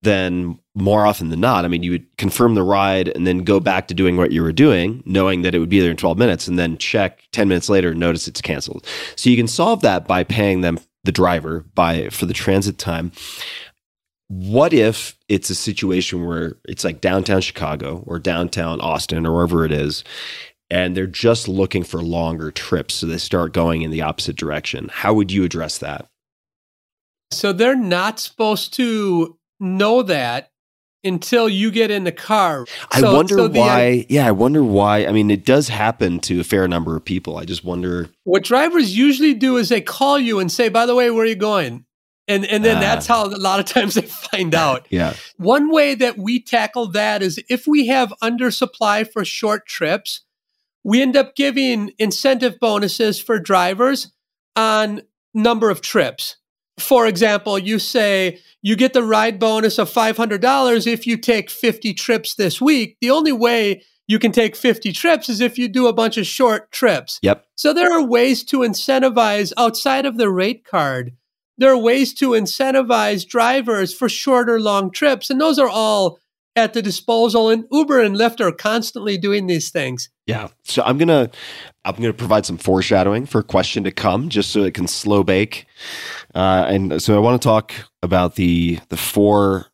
then 0.02 0.58
more 0.74 1.06
often 1.06 1.28
than 1.28 1.40
not, 1.40 1.64
I 1.64 1.68
mean, 1.68 1.82
you 1.82 1.90
would 1.92 2.16
confirm 2.16 2.54
the 2.54 2.62
ride 2.62 3.08
and 3.08 3.26
then 3.26 3.44
go 3.44 3.60
back 3.60 3.86
to 3.88 3.94
doing 3.94 4.16
what 4.16 4.32
you 4.32 4.42
were 4.42 4.52
doing, 4.52 5.02
knowing 5.04 5.42
that 5.42 5.54
it 5.54 5.58
would 5.58 5.68
be 5.68 5.80
there 5.80 5.90
in 5.90 5.96
12 5.96 6.18
minutes, 6.18 6.48
and 6.48 6.58
then 6.58 6.78
check 6.78 7.20
10 7.32 7.48
minutes 7.48 7.68
later, 7.68 7.94
notice 7.94 8.26
it's 8.26 8.40
canceled. 8.40 8.86
So 9.14 9.30
you 9.30 9.36
can 9.36 9.48
solve 9.48 9.82
that 9.82 10.08
by 10.08 10.24
paying 10.24 10.62
them 10.62 10.80
the 11.04 11.12
driver 11.12 11.66
by 11.74 12.08
for 12.08 12.26
the 12.26 12.34
transit 12.34 12.78
time. 12.78 13.12
What 14.28 14.72
if 14.72 15.16
it's 15.28 15.50
a 15.50 15.54
situation 15.54 16.24
where 16.24 16.56
it's 16.64 16.84
like 16.84 17.00
downtown 17.00 17.40
Chicago 17.40 18.02
or 18.06 18.18
downtown 18.18 18.80
Austin 18.80 19.26
or 19.26 19.34
wherever 19.34 19.64
it 19.64 19.72
is, 19.72 20.04
and 20.70 20.96
they're 20.96 21.06
just 21.06 21.48
looking 21.48 21.82
for 21.82 22.02
longer 22.02 22.50
trips, 22.50 22.94
so 22.94 23.06
they 23.06 23.18
start 23.18 23.52
going 23.52 23.82
in 23.82 23.90
the 23.90 24.02
opposite 24.02 24.36
direction? 24.36 24.88
How 24.92 25.12
would 25.14 25.32
you 25.32 25.44
address 25.44 25.78
that? 25.78 26.06
So 27.30 27.52
they're 27.52 27.76
not 27.76 28.18
supposed 28.18 28.74
to 28.74 29.38
know 29.60 30.02
that 30.02 30.50
until 31.02 31.48
you 31.48 31.70
get 31.70 31.90
in 31.90 32.04
the 32.04 32.12
car. 32.12 32.66
I 32.90 33.00
So- 33.00 33.14
wonder 33.14 33.36
so 33.38 33.48
the- 33.48 33.58
why. 33.58 34.06
yeah, 34.08 34.26
I 34.26 34.32
wonder 34.32 34.62
why. 34.62 35.06
I 35.06 35.12
mean, 35.12 35.30
it 35.30 35.46
does 35.46 35.68
happen 35.68 36.18
to 36.20 36.40
a 36.40 36.44
fair 36.44 36.68
number 36.68 36.96
of 36.96 37.04
people. 37.04 37.38
I 37.38 37.44
just 37.44 37.64
wonder. 37.64 38.10
What 38.24 38.42
drivers 38.44 38.96
usually 38.96 39.32
do 39.34 39.56
is 39.56 39.68
they 39.70 39.80
call 39.80 40.18
you 40.18 40.40
and 40.40 40.52
say, 40.52 40.68
"By 40.68 40.84
the 40.86 40.94
way, 40.94 41.10
where 41.10 41.24
are 41.24 41.28
you 41.28 41.36
going?" 41.36 41.84
And 42.28 42.44
and 42.44 42.64
then 42.64 42.76
Ah. 42.76 42.80
that's 42.80 43.06
how 43.06 43.24
a 43.26 43.28
lot 43.28 43.60
of 43.60 43.64
times 43.66 43.94
they 43.94 44.02
find 44.02 44.54
out. 44.54 44.86
Yeah. 44.90 45.14
One 45.36 45.70
way 45.70 45.94
that 45.94 46.18
we 46.18 46.38
tackle 46.40 46.88
that 46.88 47.22
is 47.22 47.40
if 47.48 47.66
we 47.66 47.86
have 47.86 48.12
undersupply 48.22 49.10
for 49.10 49.24
short 49.24 49.66
trips, 49.66 50.20
we 50.84 51.02
end 51.02 51.16
up 51.16 51.34
giving 51.34 51.92
incentive 51.98 52.58
bonuses 52.60 53.20
for 53.20 53.38
drivers 53.38 54.12
on 54.56 55.02
number 55.34 55.70
of 55.70 55.80
trips. 55.80 56.36
For 56.78 57.06
example, 57.06 57.58
you 57.58 57.78
say 57.78 58.40
you 58.62 58.76
get 58.76 58.92
the 58.92 59.02
ride 59.02 59.38
bonus 59.38 59.78
of 59.78 59.90
$500 59.90 60.86
if 60.86 61.06
you 61.06 61.16
take 61.16 61.50
50 61.50 61.94
trips 61.94 62.34
this 62.34 62.60
week. 62.60 62.96
The 63.00 63.10
only 63.10 63.32
way 63.32 63.82
you 64.08 64.18
can 64.18 64.32
take 64.32 64.56
50 64.56 64.92
trips 64.92 65.28
is 65.28 65.40
if 65.40 65.58
you 65.58 65.68
do 65.68 65.86
a 65.86 65.92
bunch 65.92 66.16
of 66.16 66.26
short 66.26 66.72
trips. 66.72 67.18
Yep. 67.22 67.44
So 67.54 67.72
there 67.72 67.92
are 67.92 68.02
ways 68.02 68.42
to 68.44 68.60
incentivize 68.60 69.52
outside 69.56 70.06
of 70.06 70.16
the 70.16 70.30
rate 70.30 70.64
card. 70.64 71.12
There 71.58 71.70
are 71.70 71.78
ways 71.78 72.14
to 72.14 72.30
incentivize 72.30 73.26
drivers 73.26 73.92
for 73.92 74.08
shorter 74.08 74.58
long 74.58 74.90
trips. 74.90 75.28
And 75.28 75.40
those 75.40 75.58
are 75.58 75.68
all 75.68 76.18
at 76.56 76.72
the 76.72 76.82
disposal. 76.82 77.48
And 77.48 77.64
Uber 77.70 78.00
and 78.00 78.16
Lyft 78.16 78.40
are 78.40 78.52
constantly 78.52 79.16
doing 79.18 79.46
these 79.46 79.70
things. 79.70 80.08
Yeah. 80.26 80.48
So 80.64 80.82
I'm 80.84 80.98
gonna 80.98 81.30
I'm 81.84 81.96
gonna 81.96 82.12
provide 82.12 82.46
some 82.46 82.58
foreshadowing 82.58 83.26
for 83.26 83.40
a 83.40 83.44
question 83.44 83.84
to 83.84 83.90
come, 83.90 84.28
just 84.28 84.50
so 84.50 84.62
it 84.62 84.74
can 84.74 84.86
slow 84.86 85.22
bake. 85.22 85.66
Uh, 86.34 86.66
and 86.68 87.02
so 87.02 87.16
I 87.16 87.18
want 87.18 87.40
to 87.40 87.46
talk 87.46 87.72
about 88.02 88.36
the 88.36 88.78
the 88.88 88.96
four 88.96 89.66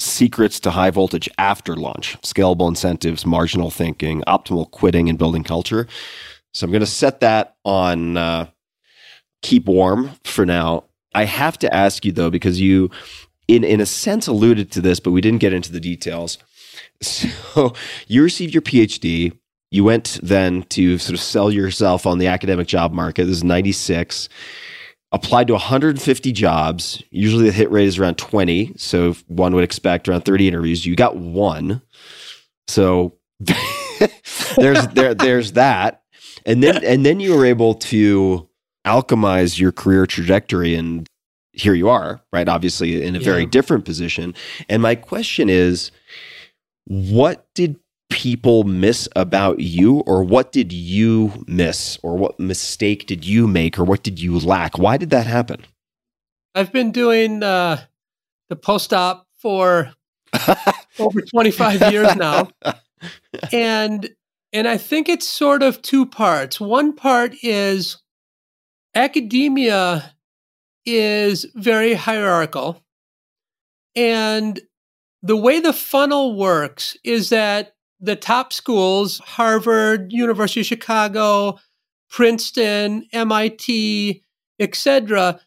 secrets 0.00 0.60
to 0.60 0.70
high 0.70 0.90
voltage 0.90 1.28
after 1.38 1.76
launch: 1.76 2.20
scalable 2.22 2.68
incentives, 2.68 3.26
marginal 3.26 3.70
thinking, 3.70 4.22
optimal 4.26 4.70
quitting, 4.70 5.08
and 5.08 5.18
building 5.18 5.44
culture. 5.44 5.86
So 6.54 6.64
I'm 6.64 6.72
gonna 6.72 6.86
set 6.86 7.20
that 7.20 7.56
on 7.64 8.16
uh, 8.16 8.46
keep 9.42 9.66
warm 9.66 10.10
for 10.24 10.46
now. 10.46 10.84
I 11.14 11.24
have 11.24 11.58
to 11.58 11.74
ask 11.74 12.04
you 12.04 12.12
though, 12.12 12.30
because 12.30 12.60
you, 12.60 12.90
in 13.48 13.64
in 13.64 13.80
a 13.80 13.86
sense, 13.86 14.26
alluded 14.26 14.70
to 14.72 14.80
this, 14.80 15.00
but 15.00 15.10
we 15.10 15.20
didn't 15.20 15.40
get 15.40 15.52
into 15.52 15.72
the 15.72 15.80
details. 15.80 16.38
So 17.00 17.74
you 18.08 18.24
received 18.24 18.52
your 18.52 18.62
PhD. 18.62 19.32
You 19.70 19.84
went 19.84 20.18
then 20.20 20.64
to 20.70 20.98
sort 20.98 21.14
of 21.14 21.20
sell 21.20 21.48
yourself 21.48 22.06
on 22.06 22.18
the 22.18 22.26
academic 22.26 22.66
job 22.66 22.92
market. 22.92 23.26
This 23.26 23.36
is 23.36 23.44
96. 23.44 24.28
Applied 25.12 25.46
to 25.46 25.52
150 25.52 26.32
jobs. 26.32 27.00
Usually 27.10 27.44
the 27.44 27.52
hit 27.52 27.70
rate 27.70 27.86
is 27.86 27.98
around 27.98 28.18
20. 28.18 28.72
So 28.76 29.14
one 29.28 29.54
would 29.54 29.62
expect 29.62 30.08
around 30.08 30.22
30 30.22 30.48
interviews. 30.48 30.84
You 30.84 30.96
got 30.96 31.16
one. 31.16 31.82
So 32.66 33.16
there's 34.56 34.88
there 34.88 35.14
there's 35.14 35.52
that. 35.52 36.02
And 36.44 36.62
then 36.62 36.82
and 36.84 37.06
then 37.06 37.20
you 37.20 37.36
were 37.36 37.44
able 37.44 37.74
to 37.74 38.48
alchemize 38.84 39.58
your 39.58 39.70
career 39.70 40.06
trajectory 40.06 40.74
and 40.74 41.06
here 41.58 41.74
you 41.74 41.88
are, 41.88 42.20
right? 42.32 42.48
Obviously 42.48 43.02
in 43.02 43.16
a 43.16 43.20
very 43.20 43.46
different 43.46 43.84
position. 43.84 44.34
And 44.68 44.82
my 44.82 44.94
question 44.94 45.48
is 45.48 45.90
what 46.84 47.46
did 47.54 47.76
people 48.10 48.64
miss 48.64 49.08
about 49.14 49.60
you 49.60 49.98
or 50.00 50.24
what 50.24 50.52
did 50.52 50.72
you 50.72 51.44
miss 51.46 51.98
or 52.02 52.16
what 52.16 52.40
mistake 52.40 53.06
did 53.06 53.24
you 53.24 53.46
make 53.46 53.78
or 53.78 53.84
what 53.84 54.02
did 54.02 54.18
you 54.18 54.38
lack 54.38 54.78
why 54.78 54.96
did 54.96 55.10
that 55.10 55.26
happen 55.26 55.62
I've 56.54 56.72
been 56.72 56.90
doing 56.90 57.42
uh, 57.42 57.84
the 58.48 58.56
post 58.56 58.92
op 58.92 59.26
for 59.38 59.92
over 60.98 61.20
25 61.20 61.92
years 61.92 62.16
now. 62.16 62.48
and 63.52 64.10
and 64.52 64.66
I 64.66 64.76
think 64.78 65.08
it's 65.08 65.28
sort 65.28 65.62
of 65.62 65.82
two 65.82 66.06
parts. 66.06 66.60
One 66.60 66.94
part 66.94 67.34
is 67.42 67.98
academia 68.94 70.14
is 70.88 71.46
very 71.54 71.94
hierarchical. 71.94 72.82
And 73.94 74.60
the 75.22 75.36
way 75.36 75.60
the 75.60 75.72
funnel 75.72 76.36
works 76.36 76.96
is 77.04 77.28
that 77.28 77.74
the 78.00 78.16
top 78.16 78.52
schools, 78.52 79.18
Harvard, 79.18 80.12
University 80.12 80.60
of 80.60 80.66
Chicago, 80.66 81.58
Princeton, 82.08 83.06
MIT, 83.12 84.22
etc., 84.58 85.40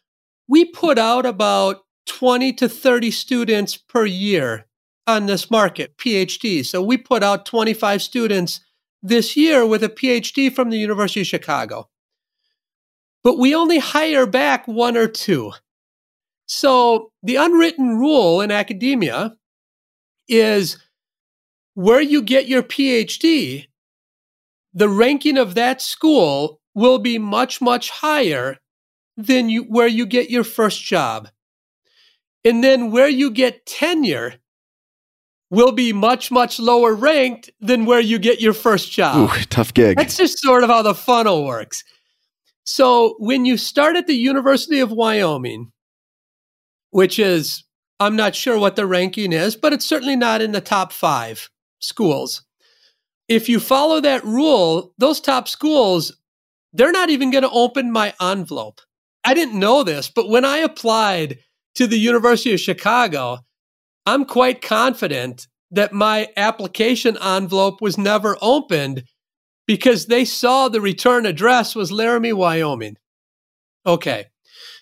we 0.48 0.64
put 0.64 0.98
out 0.98 1.24
about 1.24 1.78
20 2.06 2.52
to 2.54 2.68
30 2.68 3.10
students 3.10 3.76
per 3.76 4.04
year 4.04 4.66
on 5.06 5.26
this 5.26 5.50
market, 5.50 5.96
PhD. 5.96 6.64
So 6.64 6.82
we 6.82 6.96
put 6.96 7.22
out 7.22 7.46
25 7.46 8.02
students 8.02 8.60
this 9.02 9.36
year 9.36 9.66
with 9.66 9.82
a 9.82 9.88
PhD 9.88 10.54
from 10.54 10.70
the 10.70 10.78
University 10.78 11.22
of 11.22 11.26
Chicago. 11.26 11.88
But 13.24 13.38
we 13.38 13.54
only 13.54 13.78
hire 13.78 14.26
back 14.26 14.66
one 14.66 14.96
or 14.96 15.06
two. 15.06 15.52
So 16.46 17.12
the 17.22 17.36
unwritten 17.36 17.98
rule 17.98 18.40
in 18.40 18.50
academia 18.50 19.36
is 20.28 20.78
where 21.74 22.00
you 22.00 22.22
get 22.22 22.48
your 22.48 22.62
PhD, 22.62 23.66
the 24.74 24.88
ranking 24.88 25.38
of 25.38 25.54
that 25.54 25.80
school 25.80 26.60
will 26.74 26.98
be 26.98 27.18
much, 27.18 27.60
much 27.60 27.90
higher 27.90 28.58
than 29.16 29.48
you, 29.48 29.64
where 29.64 29.86
you 29.86 30.06
get 30.06 30.30
your 30.30 30.44
first 30.44 30.82
job. 30.82 31.28
And 32.44 32.64
then 32.64 32.90
where 32.90 33.08
you 33.08 33.30
get 33.30 33.66
tenure 33.66 34.34
will 35.50 35.72
be 35.72 35.92
much, 35.92 36.30
much 36.30 36.58
lower 36.58 36.94
ranked 36.94 37.50
than 37.60 37.84
where 37.84 38.00
you 38.00 38.18
get 38.18 38.40
your 38.40 38.54
first 38.54 38.90
job. 38.90 39.30
Ooh, 39.30 39.42
tough 39.44 39.72
gig 39.74 39.96
That's 39.96 40.16
just 40.16 40.38
sort 40.38 40.64
of 40.64 40.70
how 40.70 40.82
the 40.82 40.94
funnel 40.94 41.44
works. 41.44 41.84
So 42.64 43.16
when 43.18 43.44
you 43.44 43.56
start 43.56 43.96
at 43.96 44.06
the 44.06 44.14
University 44.14 44.80
of 44.80 44.92
Wyoming, 44.92 45.72
which 46.90 47.18
is, 47.18 47.64
I'm 47.98 48.16
not 48.16 48.34
sure 48.34 48.58
what 48.58 48.76
the 48.76 48.86
ranking 48.86 49.32
is, 49.32 49.56
but 49.56 49.72
it's 49.72 49.84
certainly 49.84 50.16
not 50.16 50.40
in 50.42 50.52
the 50.52 50.60
top 50.60 50.92
five 50.92 51.50
schools. 51.80 52.44
If 53.28 53.48
you 53.48 53.60
follow 53.60 54.00
that 54.00 54.24
rule, 54.24 54.92
those 54.98 55.20
top 55.20 55.48
schools, 55.48 56.16
they're 56.72 56.92
not 56.92 57.10
even 57.10 57.30
going 57.30 57.42
to 57.42 57.50
open 57.50 57.90
my 57.90 58.14
envelope. 58.20 58.80
I 59.24 59.34
didn't 59.34 59.58
know 59.58 59.82
this, 59.82 60.10
but 60.10 60.28
when 60.28 60.44
I 60.44 60.58
applied 60.58 61.38
to 61.76 61.86
the 61.86 61.98
University 61.98 62.52
of 62.52 62.60
Chicago, 62.60 63.38
I'm 64.04 64.24
quite 64.24 64.62
confident 64.62 65.46
that 65.70 65.92
my 65.92 66.28
application 66.36 67.16
envelope 67.22 67.80
was 67.80 67.96
never 67.96 68.36
opened 68.42 69.04
because 69.66 70.06
they 70.06 70.24
saw 70.24 70.68
the 70.68 70.80
return 70.80 71.26
address 71.26 71.74
was 71.74 71.92
Laramie, 71.92 72.32
Wyoming. 72.32 72.96
Okay. 73.86 74.26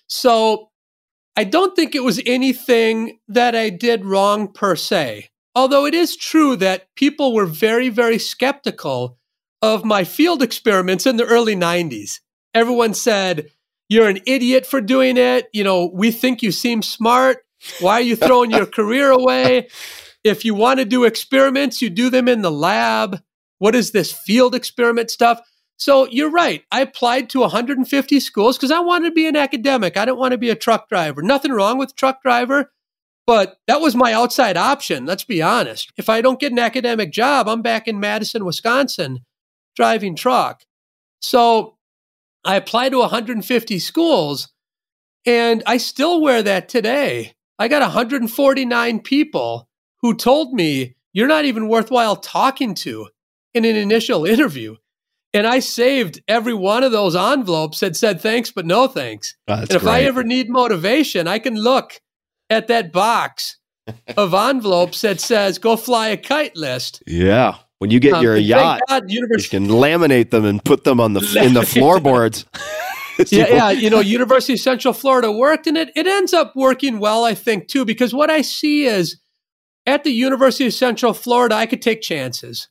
So 0.07 0.69
I 1.35 1.43
don't 1.43 1.75
think 1.75 1.95
it 1.95 2.03
was 2.03 2.21
anything 2.25 3.19
that 3.27 3.55
I 3.55 3.69
did 3.69 4.05
wrong 4.05 4.51
per 4.51 4.75
se. 4.75 5.29
Although 5.55 5.85
it 5.85 5.93
is 5.93 6.15
true 6.15 6.55
that 6.57 6.87
people 6.95 7.33
were 7.33 7.45
very, 7.45 7.89
very 7.89 8.17
skeptical 8.17 9.17
of 9.61 9.85
my 9.85 10.03
field 10.03 10.41
experiments 10.41 11.05
in 11.05 11.17
the 11.17 11.25
early 11.25 11.55
90s. 11.55 12.19
Everyone 12.53 12.93
said, 12.93 13.49
You're 13.89 14.09
an 14.09 14.19
idiot 14.25 14.65
for 14.65 14.81
doing 14.81 15.17
it. 15.17 15.47
You 15.53 15.63
know, 15.63 15.91
we 15.93 16.11
think 16.11 16.41
you 16.41 16.51
seem 16.51 16.81
smart. 16.81 17.39
Why 17.79 17.93
are 17.93 18.01
you 18.01 18.15
throwing 18.15 18.51
your 18.51 18.65
career 18.77 19.11
away? 19.11 19.69
If 20.23 20.45
you 20.45 20.55
want 20.55 20.79
to 20.79 20.85
do 20.85 21.03
experiments, 21.03 21.81
you 21.81 21.89
do 21.89 22.09
them 22.09 22.27
in 22.27 22.41
the 22.41 22.51
lab. 22.51 23.21
What 23.61 23.75
is 23.75 23.91
this 23.91 24.11
field 24.11 24.55
experiment 24.55 25.11
stuff? 25.11 25.39
So 25.77 26.07
you're 26.07 26.31
right. 26.31 26.63
I 26.71 26.81
applied 26.81 27.29
to 27.29 27.41
150 27.41 28.19
schools 28.19 28.57
because 28.57 28.71
I 28.71 28.79
wanted 28.79 29.09
to 29.09 29.13
be 29.13 29.27
an 29.27 29.35
academic. 29.35 29.97
I 29.97 30.05
didn't 30.05 30.17
want 30.17 30.31
to 30.31 30.39
be 30.39 30.49
a 30.49 30.55
truck 30.55 30.89
driver. 30.89 31.21
Nothing 31.21 31.51
wrong 31.51 31.77
with 31.77 31.95
truck 31.95 32.23
driver, 32.23 32.71
but 33.27 33.57
that 33.67 33.79
was 33.79 33.95
my 33.95 34.13
outside 34.13 34.57
option. 34.57 35.05
Let's 35.05 35.25
be 35.25 35.43
honest. 35.43 35.93
If 35.95 36.09
I 36.09 36.21
don't 36.21 36.39
get 36.39 36.51
an 36.51 36.57
academic 36.57 37.11
job, 37.11 37.47
I'm 37.47 37.61
back 37.61 37.87
in 37.87 37.99
Madison, 37.99 38.45
Wisconsin, 38.45 39.19
driving 39.75 40.15
truck. 40.15 40.63
So 41.19 41.77
I 42.43 42.55
applied 42.55 42.93
to 42.93 42.97
150 42.97 43.77
schools 43.77 44.51
and 45.23 45.61
I 45.67 45.77
still 45.77 46.19
wear 46.19 46.41
that 46.41 46.67
today. 46.67 47.35
I 47.59 47.67
got 47.67 47.83
149 47.83 49.01
people 49.01 49.69
who 50.01 50.15
told 50.15 50.51
me, 50.51 50.95
You're 51.13 51.27
not 51.27 51.45
even 51.45 51.67
worthwhile 51.67 52.15
talking 52.15 52.73
to 52.73 53.09
in 53.53 53.65
an 53.65 53.75
initial 53.75 54.25
interview. 54.25 54.75
And 55.33 55.47
I 55.47 55.59
saved 55.59 56.21
every 56.27 56.53
one 56.53 56.83
of 56.83 56.91
those 56.91 57.15
envelopes 57.15 57.79
that 57.79 57.95
said 57.95 58.19
thanks, 58.19 58.51
but 58.51 58.65
no 58.65 58.87
thanks. 58.87 59.35
Oh, 59.47 59.53
and 59.53 59.71
if 59.71 59.87
I 59.87 60.01
ever 60.01 60.23
need 60.23 60.49
motivation, 60.49 61.27
I 61.27 61.39
can 61.39 61.55
look 61.55 62.01
at 62.49 62.67
that 62.67 62.91
box 62.91 63.57
of 64.17 64.33
envelopes 64.33 65.01
that 65.01 65.21
says 65.21 65.57
go 65.57 65.77
fly 65.77 66.09
a 66.09 66.17
kite 66.17 66.57
list. 66.57 67.01
Yeah. 67.07 67.55
When 67.79 67.89
you 67.89 67.99
get 67.99 68.13
Um, 68.13 68.23
your 68.23 68.35
yacht, 68.35 68.81
God 68.87 69.09
you 69.09 69.15
University, 69.15 69.57
can 69.57 69.67
laminate 69.67 70.29
them 70.29 70.45
and 70.45 70.63
put 70.63 70.83
them 70.83 70.99
on 70.99 71.13
the 71.13 71.41
in 71.43 71.53
the 71.53 71.65
floorboards. 71.65 72.45
yeah, 73.31 73.47
yeah, 73.47 73.69
you 73.71 73.89
know, 73.89 73.99
University 73.99 74.53
of 74.53 74.59
Central 74.59 74.93
Florida 74.93 75.31
worked, 75.31 75.65
and 75.65 75.75
it 75.77 75.89
it 75.95 76.05
ends 76.05 76.31
up 76.33 76.53
working 76.55 76.99
well, 76.99 77.23
I 77.25 77.33
think, 77.33 77.67
too, 77.67 77.83
because 77.83 78.13
what 78.13 78.29
I 78.29 78.41
see 78.41 78.85
is 78.85 79.17
at 79.87 80.03
the 80.03 80.11
University 80.11 80.67
of 80.67 80.73
Central 80.73 81.13
Florida, 81.13 81.55
I 81.55 81.65
could 81.65 81.81
take 81.81 82.01
chances, 82.01 82.67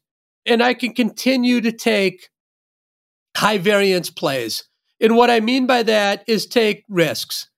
and 0.46 0.62
I 0.62 0.74
can 0.74 0.94
continue 0.94 1.60
to 1.60 1.72
take 1.72 2.30
high 3.36 3.58
variance 3.58 4.10
plays. 4.10 4.64
And 5.00 5.16
what 5.16 5.30
I 5.30 5.40
mean 5.40 5.66
by 5.66 5.82
that 5.84 6.24
is 6.26 6.46
take 6.46 6.84
risks 6.88 7.48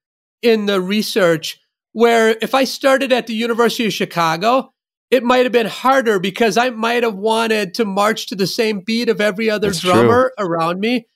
in 0.43 0.67
the 0.67 0.81
research. 0.81 1.59
Where 1.93 2.37
if 2.41 2.55
I 2.55 2.65
started 2.65 3.13
at 3.13 3.27
the 3.27 3.35
University 3.35 3.85
of 3.87 3.93
Chicago, 3.93 4.73
it 5.11 5.23
might 5.23 5.45
have 5.45 5.53
been 5.53 5.67
harder 5.67 6.19
because 6.19 6.57
I 6.57 6.71
might 6.71 7.03
have 7.03 7.15
wanted 7.15 7.75
to 7.75 7.85
march 7.85 8.29
to 8.29 8.35
the 8.35 8.47
same 8.47 8.81
beat 8.81 9.11
of 9.11 9.21
every 9.21 9.51
other 9.51 9.69
That's 9.69 9.81
true. 9.81 9.93
drummer 9.93 10.33
around 10.39 10.81
me. 10.81 11.07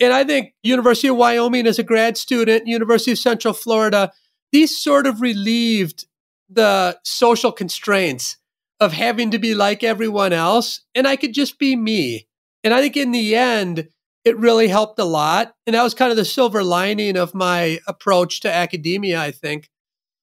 And 0.00 0.12
I 0.12 0.24
think 0.24 0.52
University 0.62 1.08
of 1.08 1.16
Wyoming 1.16 1.66
as 1.66 1.78
a 1.78 1.84
grad 1.84 2.16
student, 2.16 2.66
University 2.66 3.12
of 3.12 3.18
Central 3.18 3.54
Florida, 3.54 4.12
these 4.50 4.76
sort 4.76 5.06
of 5.06 5.20
relieved 5.20 6.06
the 6.50 6.98
social 7.04 7.52
constraints 7.52 8.36
of 8.80 8.92
having 8.92 9.30
to 9.30 9.38
be 9.38 9.54
like 9.54 9.82
everyone 9.82 10.32
else. 10.32 10.80
And 10.94 11.06
I 11.06 11.16
could 11.16 11.32
just 11.32 11.58
be 11.58 11.76
me. 11.76 12.26
And 12.64 12.74
I 12.74 12.80
think 12.80 12.96
in 12.96 13.12
the 13.12 13.36
end, 13.36 13.88
it 14.24 14.36
really 14.38 14.68
helped 14.68 14.98
a 14.98 15.04
lot. 15.04 15.54
And 15.66 15.74
that 15.74 15.82
was 15.82 15.94
kind 15.94 16.10
of 16.10 16.16
the 16.16 16.24
silver 16.24 16.64
lining 16.64 17.16
of 17.16 17.34
my 17.34 17.78
approach 17.86 18.40
to 18.40 18.52
academia, 18.52 19.20
I 19.20 19.30
think. 19.30 19.70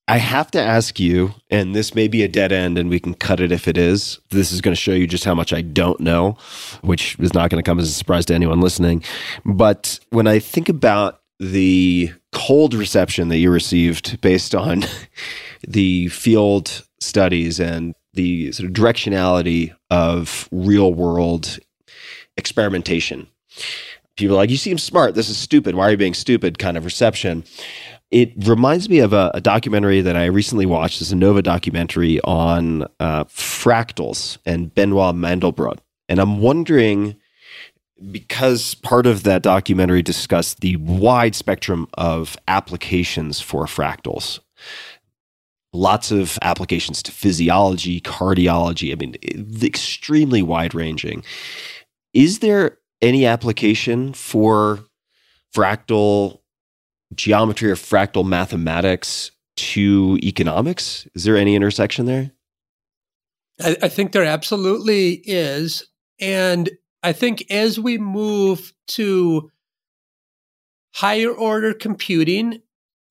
I 0.08 0.18
have 0.18 0.52
to 0.52 0.62
ask 0.62 1.00
you, 1.00 1.34
and 1.50 1.74
this 1.74 1.96
may 1.96 2.10
be 2.10 2.24
a 2.24 2.28
dead 2.28 2.52
end, 2.52 2.78
and 2.78 2.90
we 2.90 3.00
can 3.00 3.14
cut 3.14 3.40
it 3.40 3.54
if 3.54 3.70
it 3.70 3.78
is. 3.78 4.20
This 4.32 4.52
is 4.52 4.60
going 4.60 4.76
to 4.76 4.82
show 4.82 4.92
you 4.92 5.08
just 5.08 5.24
how 5.24 5.34
much 5.34 5.54
I 5.54 5.62
don't 5.62 6.02
know, 6.02 6.38
which 6.82 7.18
is 7.20 7.34
not 7.34 7.50
going 7.50 7.64
to 7.64 7.68
come 7.68 7.80
as 7.80 7.88
a 7.88 7.94
surprise 7.94 8.26
to 8.26 8.36
anyone 8.36 8.60
listening. 8.60 9.02
But 9.46 10.02
when 10.10 10.28
I 10.28 10.40
think 10.40 10.68
about 10.68 11.22
the 11.40 12.12
cold 12.34 12.74
reception 12.74 13.30
that 13.30 13.38
you 13.38 13.50
received 13.50 14.20
based 14.20 14.54
on 14.54 14.84
the 15.68 16.10
field 16.10 16.86
studies 17.00 17.60
and 17.60 17.96
the 18.14 18.52
sort 18.52 18.68
of 18.68 18.74
directionality 18.74 19.76
of 19.90 20.48
real 20.52 20.94
world 20.94 21.60
experimentation, 22.38 23.28
people 24.18 24.36
like, 24.36 24.50
You 24.50 24.58
seem 24.58 24.78
smart. 24.78 25.16
This 25.16 25.30
is 25.30 25.38
stupid. 25.38 25.76
Why 25.76 25.88
are 25.88 25.92
you 25.92 25.98
being 25.98 26.14
stupid? 26.14 26.60
kind 26.60 26.78
of 26.78 26.86
reception 26.86 27.44
it 28.14 28.32
reminds 28.48 28.90
me 28.90 29.00
of 29.00 29.12
a, 29.12 29.32
a, 29.34 29.42
documentary 29.42 30.00
that 30.02 30.16
I 30.16 30.26
recently 30.26 30.68
watched. 30.68 31.02
It's 31.02 31.12
a 31.12 31.16
Nova 31.16 31.42
documentary 31.42 32.22
on 32.22 32.84
uh, 33.00 33.24
fractals 33.24 34.38
and 34.46 34.74
Benoit 34.74 35.16
Mandelbrot. 35.16 35.80
And 36.08 36.20
I'm 36.20 36.40
wondering, 36.40 37.16
because 38.12 38.76
part 38.76 39.08
of 39.08 39.24
that 39.24 39.42
documentary 39.42 40.04
discussed 40.04 40.60
the 40.60 40.76
wide 40.76 41.34
spectrum 41.34 41.88
of 41.96 42.38
applications 42.48 43.42
for 43.42 43.66
fractals, 43.66 44.40
lots 45.74 46.12
of 46.12 46.38
applications 46.42 47.02
to 47.04 47.12
physiology, 47.12 48.00
cardiology, 48.00 48.92
I 48.92 48.96
mean, 48.96 49.16
extremely 49.62 50.42
wide 50.42 50.74
ranging. 50.76 51.24
Is 52.14 52.40
there 52.40 52.78
any 53.02 53.26
application 53.26 54.14
for 54.14 54.86
fractal 55.54 56.40
geometry 57.16 57.70
or 57.70 57.76
fractal 57.76 58.26
mathematics 58.26 59.32
to 59.56 60.18
economics? 60.24 61.08
Is 61.16 61.24
there 61.24 61.38
any 61.38 61.56
intersection 61.56 62.06
there? 62.06 62.32
I, 63.62 63.78
I, 63.84 63.90
think 63.90 64.12
there 64.12 64.24
absolutely 64.24 65.22
is. 65.26 65.88
And 66.20 66.70
I 67.04 67.14
think 67.14 67.46
as 67.52 67.80
we 67.80 67.98
move 67.98 68.74
to 68.90 69.52
higher 70.96 71.32
order 71.32 71.74
computing 71.74 72.62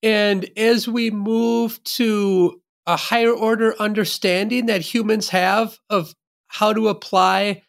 and 0.03 0.45
as 0.57 0.87
we 0.87 1.09
move 1.09 1.81
to 1.85 2.61
a 2.85 2.97
higher 2.97 3.31
order 3.31 3.73
understanding 3.79 4.65
that 4.65 4.81
humans 4.81 5.29
have 5.29 5.79
of 5.89 6.13
how 6.47 6.73
to 6.73 6.89
apply 6.89 7.63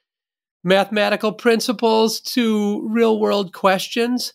mathematical 0.64 1.32
principles 1.32 2.20
to 2.20 2.86
real 2.88 3.20
world 3.20 3.52
questions, 3.52 4.34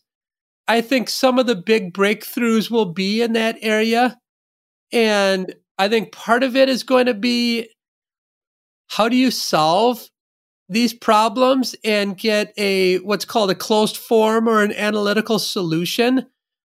I 0.67 0.79
think 0.79 1.09
some 1.09 1.37
of 1.37 1.47
the 1.47 1.55
big 1.55 1.93
breakthroughs 1.93 2.71
will 2.71 2.93
be 2.93 3.21
in 3.21 3.33
that 3.33 3.57
area. 3.61 4.17
And 4.93 5.53
I 5.77 5.89
think 5.89 6.13
part 6.13 6.43
of 6.43 6.55
it 6.55 6.69
is 6.69 6.83
going 6.83 7.07
to 7.07 7.13
be 7.13 7.69
how 8.87 9.09
do 9.09 9.17
you 9.17 9.29
solve 9.29 10.09
these 10.69 10.93
problems 10.93 11.75
and 11.83 12.17
get 12.17 12.53
a 12.57 12.97
what's 12.99 13.25
called 13.25 13.51
a 13.51 13.55
closed 13.55 13.97
form 13.97 14.47
or 14.47 14.63
an 14.63 14.71
analytical 14.71 15.39
solution 15.39 16.27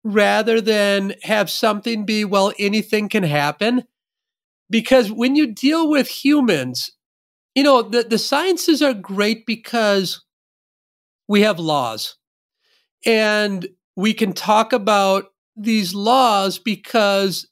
rather 0.05 0.61
than 0.61 1.15
have 1.23 1.51
something 1.51 2.05
be, 2.05 2.25
well, 2.25 2.53
anything 2.59 3.09
can 3.09 3.23
happen. 3.23 3.85
Because 4.69 5.11
when 5.11 5.37
you 5.37 5.53
deal 5.53 5.91
with 5.91 6.09
humans, 6.09 6.93
you 7.55 7.63
know, 7.63 7.83
the, 7.83 8.05
the 8.05 8.19
sciences 8.19 8.83
are 8.83 8.95
great 8.95 9.45
because 9.45 10.25
we 11.29 11.43
have 11.43 11.59
laws. 11.59 12.17
And 13.05 13.69
we 13.97 14.15
can 14.15 14.33
talk 14.33 14.73
about 14.73 15.27
these 15.57 15.95
laws 15.95 16.59
because 16.59 17.49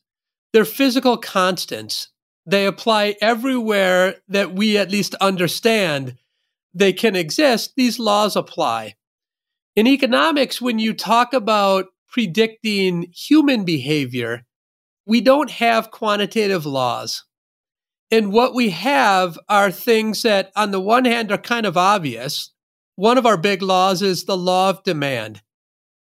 they're 0.52 0.64
physical 0.64 1.16
constants. 1.16 2.08
They 2.46 2.66
apply 2.66 3.16
everywhere 3.20 4.16
that 4.28 4.54
we 4.54 4.78
at 4.78 4.90
least 4.90 5.14
understand 5.16 6.16
they 6.72 6.92
can 6.92 7.16
exist. 7.16 7.72
These 7.76 7.98
laws 7.98 8.36
apply. 8.36 8.94
In 9.76 9.86
economics, 9.86 10.60
when 10.60 10.78
you 10.78 10.94
talk 10.94 11.32
about 11.32 11.86
predicting 12.08 13.12
human 13.14 13.64
behavior, 13.64 14.44
we 15.06 15.20
don't 15.20 15.50
have 15.50 15.90
quantitative 15.90 16.66
laws. 16.66 17.24
And 18.10 18.32
what 18.32 18.54
we 18.54 18.70
have 18.70 19.38
are 19.48 19.70
things 19.70 20.22
that, 20.22 20.50
on 20.56 20.70
the 20.70 20.80
one 20.80 21.04
hand, 21.04 21.30
are 21.30 21.38
kind 21.38 21.66
of 21.66 21.76
obvious. 21.76 22.52
One 22.96 23.18
of 23.18 23.26
our 23.26 23.36
big 23.36 23.62
laws 23.62 24.02
is 24.02 24.24
the 24.24 24.36
law 24.36 24.70
of 24.70 24.82
demand. 24.82 25.42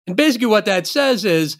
And 0.06 0.16
basically, 0.16 0.47
what 0.47 0.66
that 0.66 0.86
says 0.86 1.24
is 1.24 1.56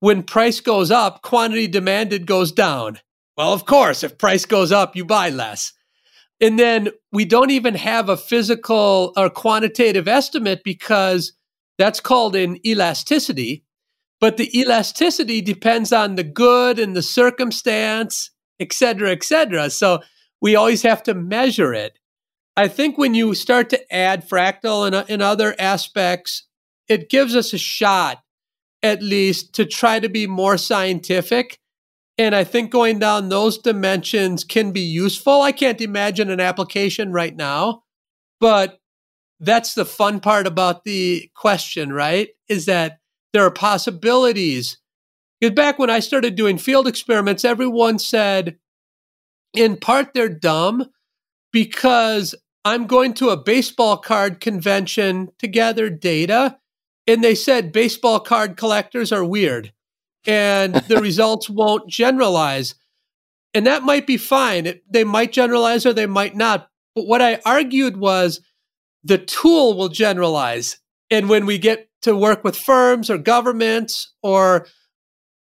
when 0.00 0.22
price 0.22 0.60
goes 0.60 0.90
up, 0.90 1.22
quantity 1.22 1.68
demanded 1.68 2.26
goes 2.26 2.52
down. 2.52 2.98
Well, 3.36 3.52
of 3.52 3.64
course, 3.64 4.04
if 4.04 4.18
price 4.18 4.44
goes 4.44 4.72
up, 4.72 4.94
you 4.94 5.04
buy 5.04 5.30
less. 5.30 5.72
And 6.40 6.58
then 6.58 6.90
we 7.12 7.24
don't 7.24 7.50
even 7.50 7.74
have 7.76 8.08
a 8.08 8.16
physical 8.16 9.12
or 9.16 9.30
quantitative 9.30 10.08
estimate 10.08 10.62
because 10.64 11.32
that's 11.78 12.00
called 12.00 12.36
an 12.36 12.64
elasticity. 12.66 13.64
But 14.20 14.36
the 14.36 14.56
elasticity 14.58 15.40
depends 15.40 15.92
on 15.92 16.14
the 16.14 16.24
good 16.24 16.78
and 16.78 16.94
the 16.94 17.02
circumstance, 17.02 18.30
et 18.60 18.72
cetera, 18.72 19.10
et 19.10 19.24
cetera. 19.24 19.68
So 19.70 20.00
we 20.40 20.54
always 20.54 20.82
have 20.82 21.02
to 21.04 21.14
measure 21.14 21.74
it. 21.74 21.98
I 22.56 22.68
think 22.68 22.98
when 22.98 23.14
you 23.14 23.34
start 23.34 23.70
to 23.70 23.94
add 23.94 24.28
fractal 24.28 24.86
and, 24.86 24.94
uh, 24.94 25.04
and 25.08 25.22
other 25.22 25.56
aspects 25.58 26.46
it 26.88 27.08
gives 27.08 27.34
us 27.34 27.52
a 27.52 27.58
shot, 27.58 28.22
at 28.82 29.02
least, 29.02 29.54
to 29.54 29.64
try 29.64 30.00
to 30.00 30.08
be 30.08 30.26
more 30.26 30.58
scientific. 30.58 31.58
And 32.18 32.34
I 32.34 32.44
think 32.44 32.70
going 32.70 32.98
down 32.98 33.28
those 33.28 33.56
dimensions 33.56 34.44
can 34.44 34.72
be 34.72 34.80
useful. 34.80 35.40
I 35.40 35.52
can't 35.52 35.80
imagine 35.80 36.28
an 36.28 36.40
application 36.40 37.12
right 37.12 37.34
now, 37.34 37.84
but 38.40 38.78
that's 39.42 39.74
the 39.74 39.84
fun 39.84 40.20
part 40.20 40.46
about 40.46 40.84
the 40.84 41.28
question, 41.34 41.92
right? 41.92 42.28
Is 42.48 42.66
that 42.66 43.00
there 43.32 43.44
are 43.44 43.50
possibilities. 43.50 44.78
Because 45.40 45.54
back 45.54 45.78
when 45.78 45.90
I 45.90 45.98
started 45.98 46.36
doing 46.36 46.58
field 46.58 46.86
experiments, 46.86 47.44
everyone 47.44 47.98
said, 47.98 48.58
in 49.52 49.76
part, 49.76 50.14
they're 50.14 50.28
dumb 50.28 50.86
because 51.52 52.36
I'm 52.64 52.86
going 52.86 53.14
to 53.14 53.30
a 53.30 53.36
baseball 53.36 53.96
card 53.96 54.40
convention 54.40 55.30
to 55.40 55.48
gather 55.48 55.90
data. 55.90 56.58
And 57.08 57.24
they 57.24 57.34
said 57.34 57.72
baseball 57.72 58.20
card 58.20 58.56
collectors 58.56 59.10
are 59.10 59.24
weird 59.24 59.72
and 60.24 60.74
the 60.88 61.00
results 61.00 61.50
won't 61.50 61.90
generalize. 61.90 62.76
And 63.54 63.66
that 63.66 63.82
might 63.82 64.06
be 64.06 64.16
fine. 64.16 64.66
It, 64.66 64.82
they 64.88 65.02
might 65.02 65.32
generalize 65.32 65.84
or 65.84 65.92
they 65.92 66.06
might 66.06 66.36
not. 66.36 66.68
But 66.94 67.06
what 67.06 67.20
I 67.20 67.40
argued 67.44 67.96
was 67.96 68.40
the 69.04 69.18
tool 69.18 69.76
will 69.76 69.88
generalize. 69.88 70.78
And 71.10 71.28
when 71.28 71.46
we 71.46 71.58
get 71.58 71.88
to 72.02 72.16
work 72.16 72.44
with 72.44 72.56
firms 72.56 73.10
or 73.10 73.18
governments 73.18 74.12
or 74.22 74.66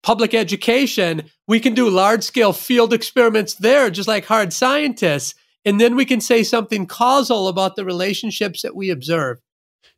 public 0.01 0.33
education, 0.33 1.29
we 1.47 1.59
can 1.59 1.73
do 1.73 1.89
large 1.89 2.23
scale 2.23 2.53
field 2.53 2.93
experiments 2.93 3.55
there, 3.55 3.89
just 3.89 4.07
like 4.07 4.25
hard 4.25 4.53
scientists. 4.53 5.35
And 5.65 5.79
then 5.79 5.95
we 5.95 6.05
can 6.05 6.19
say 6.19 6.43
something 6.43 6.85
causal 6.85 7.47
about 7.47 7.75
the 7.75 7.85
relationships 7.85 8.61
that 8.63 8.75
we 8.75 8.89
observe. 8.89 9.37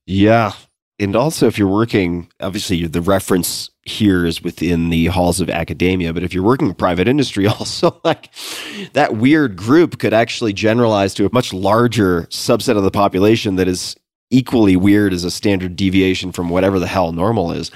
Yeah. 0.05 0.53
And 0.99 1.15
also, 1.15 1.47
if 1.47 1.57
you're 1.57 1.67
working, 1.67 2.29
obviously, 2.39 2.85
the 2.85 3.01
reference 3.01 3.69
here 3.85 4.25
is 4.25 4.43
within 4.43 4.89
the 4.89 5.05
halls 5.07 5.39
of 5.39 5.49
academia, 5.49 6.11
but 6.11 6.23
if 6.23 6.33
you're 6.33 6.43
working 6.43 6.67
in 6.67 6.73
private 6.73 7.07
industry, 7.07 7.47
also, 7.47 7.99
like 8.03 8.29
that 8.93 9.15
weird 9.15 9.55
group 9.55 9.99
could 9.99 10.13
actually 10.13 10.53
generalize 10.53 11.13
to 11.13 11.25
a 11.25 11.29
much 11.31 11.53
larger 11.53 12.23
subset 12.23 12.77
of 12.77 12.83
the 12.83 12.91
population 12.91 13.55
that 13.55 13.67
is 13.67 13.95
equally 14.31 14.75
weird 14.75 15.13
as 15.13 15.23
a 15.23 15.31
standard 15.31 15.75
deviation 15.75 16.31
from 16.31 16.49
whatever 16.49 16.79
the 16.79 16.87
hell 16.87 17.11
normal 17.11 17.51
is. 17.51 17.71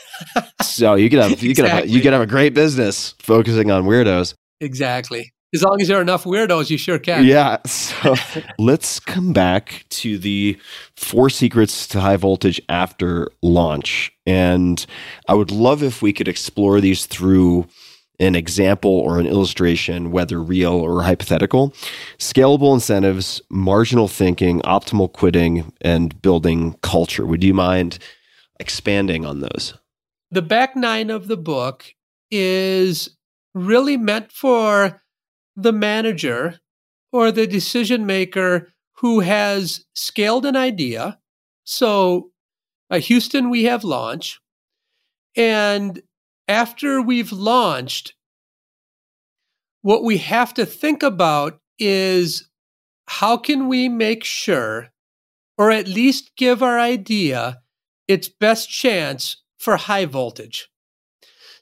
so 0.62 0.94
you 0.94 1.10
could 1.10 1.18
have 1.18 1.42
you 1.42 1.54
could 1.54 1.66
have 1.66 1.88
you 1.88 2.00
could 2.00 2.12
have 2.12 2.22
a 2.22 2.26
great 2.26 2.54
business 2.54 3.14
focusing 3.18 3.70
on 3.70 3.84
weirdos. 3.84 4.34
Exactly. 4.60 5.32
As 5.54 5.62
long 5.62 5.82
as 5.82 5.88
there 5.88 5.98
are 5.98 6.02
enough 6.02 6.24
weirdos, 6.24 6.70
you 6.70 6.78
sure 6.78 6.98
can. 6.98 7.26
Yeah. 7.26 7.58
So 7.66 8.14
let's 8.58 8.98
come 8.98 9.34
back 9.34 9.84
to 9.90 10.16
the 10.16 10.58
four 10.96 11.28
secrets 11.28 11.86
to 11.88 12.00
high 12.00 12.16
voltage 12.16 12.60
after 12.70 13.28
launch. 13.42 14.11
And 14.26 14.84
I 15.28 15.34
would 15.34 15.50
love 15.50 15.82
if 15.82 16.02
we 16.02 16.12
could 16.12 16.28
explore 16.28 16.80
these 16.80 17.06
through 17.06 17.66
an 18.18 18.36
example 18.36 18.90
or 18.90 19.18
an 19.18 19.26
illustration, 19.26 20.12
whether 20.12 20.40
real 20.40 20.74
or 20.74 21.02
hypothetical. 21.02 21.74
Scalable 22.18 22.72
incentives, 22.72 23.42
marginal 23.50 24.06
thinking, 24.06 24.60
optimal 24.60 25.12
quitting, 25.12 25.72
and 25.80 26.20
building 26.22 26.74
culture. 26.82 27.26
Would 27.26 27.42
you 27.42 27.54
mind 27.54 27.98
expanding 28.60 29.26
on 29.26 29.40
those? 29.40 29.74
The 30.30 30.42
back 30.42 30.76
nine 30.76 31.10
of 31.10 31.26
the 31.26 31.36
book 31.36 31.84
is 32.30 33.16
really 33.54 33.96
meant 33.96 34.30
for 34.30 35.02
the 35.56 35.72
manager 35.72 36.60
or 37.12 37.30
the 37.30 37.46
decision 37.46 38.06
maker 38.06 38.72
who 38.98 39.20
has 39.20 39.84
scaled 39.94 40.46
an 40.46 40.56
idea. 40.56 41.18
So, 41.64 42.30
at 42.92 43.00
Houston, 43.00 43.48
we 43.50 43.64
have 43.64 43.84
launch. 43.84 44.38
And 45.34 46.02
after 46.46 47.00
we've 47.00 47.32
launched, 47.32 48.14
what 49.80 50.04
we 50.04 50.18
have 50.18 50.52
to 50.54 50.66
think 50.66 51.02
about 51.02 51.58
is 51.78 52.48
how 53.08 53.36
can 53.38 53.66
we 53.66 53.88
make 53.88 54.24
sure, 54.24 54.90
or 55.56 55.70
at 55.70 55.88
least 55.88 56.32
give 56.36 56.62
our 56.62 56.78
idea 56.78 57.62
its 58.06 58.28
best 58.28 58.68
chance 58.68 59.42
for 59.58 59.76
high 59.76 60.04
voltage? 60.04 60.68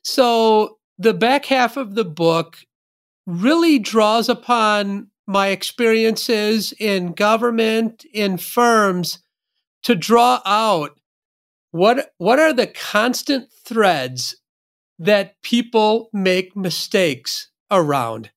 So, 0.02 0.78
the 0.98 1.14
back 1.14 1.46
half 1.46 1.76
of 1.76 1.94
the 1.94 2.04
book 2.04 2.58
really 3.26 3.78
draws 3.78 4.28
upon 4.28 5.08
my 5.26 5.48
experiences 5.48 6.74
in 6.78 7.12
government, 7.12 8.04
in 8.12 8.36
firms, 8.36 9.22
to 9.84 9.94
draw 9.94 10.42
out 10.44 10.99
what, 11.70 12.12
what 12.18 12.38
are 12.38 12.52
the 12.52 12.66
constant 12.66 13.50
threads 13.64 14.36
that 15.00 15.40
people 15.42 16.10
make 16.12 16.54
mistakes 16.54 17.48
around. 17.70 18.30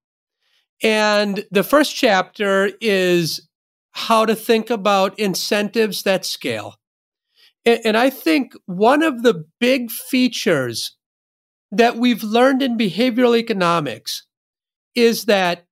And 0.82 1.46
the 1.52 1.64
first 1.64 1.94
chapter 1.94 2.72
is 2.80 3.48
how 3.92 4.26
to 4.26 4.34
think 4.34 4.70
about 4.70 5.20
incentives 5.20 6.04
that 6.04 6.26
scale. 6.26 6.76
And, 7.66 7.82
and 7.86 7.98
I 7.98 8.10
think 8.10 8.54
one 8.66 9.04
of 9.04 9.24
the 9.24 9.46
big 9.60 9.92
features 9.92 10.96
that 11.70 11.98
we've 11.98 12.24
learned 12.24 12.62
in 12.62 12.78
behavioral 12.78 13.38
economics 13.38 14.26
is 14.96 15.26
that 15.26 15.66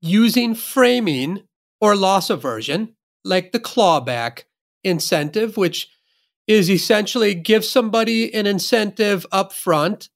using 0.00 0.54
framing 0.54 1.42
or 1.80 1.96
loss 1.96 2.30
aversion, 2.30 2.94
like 3.24 3.50
the 3.50 3.60
clawback 3.60 4.44
incentive, 4.84 5.56
which 5.56 5.88
is 6.48 6.70
essentially 6.70 7.34
give 7.34 7.64
somebody 7.64 8.34
an 8.34 8.46
incentive 8.46 9.24
up 9.30 9.52
front 9.52 10.08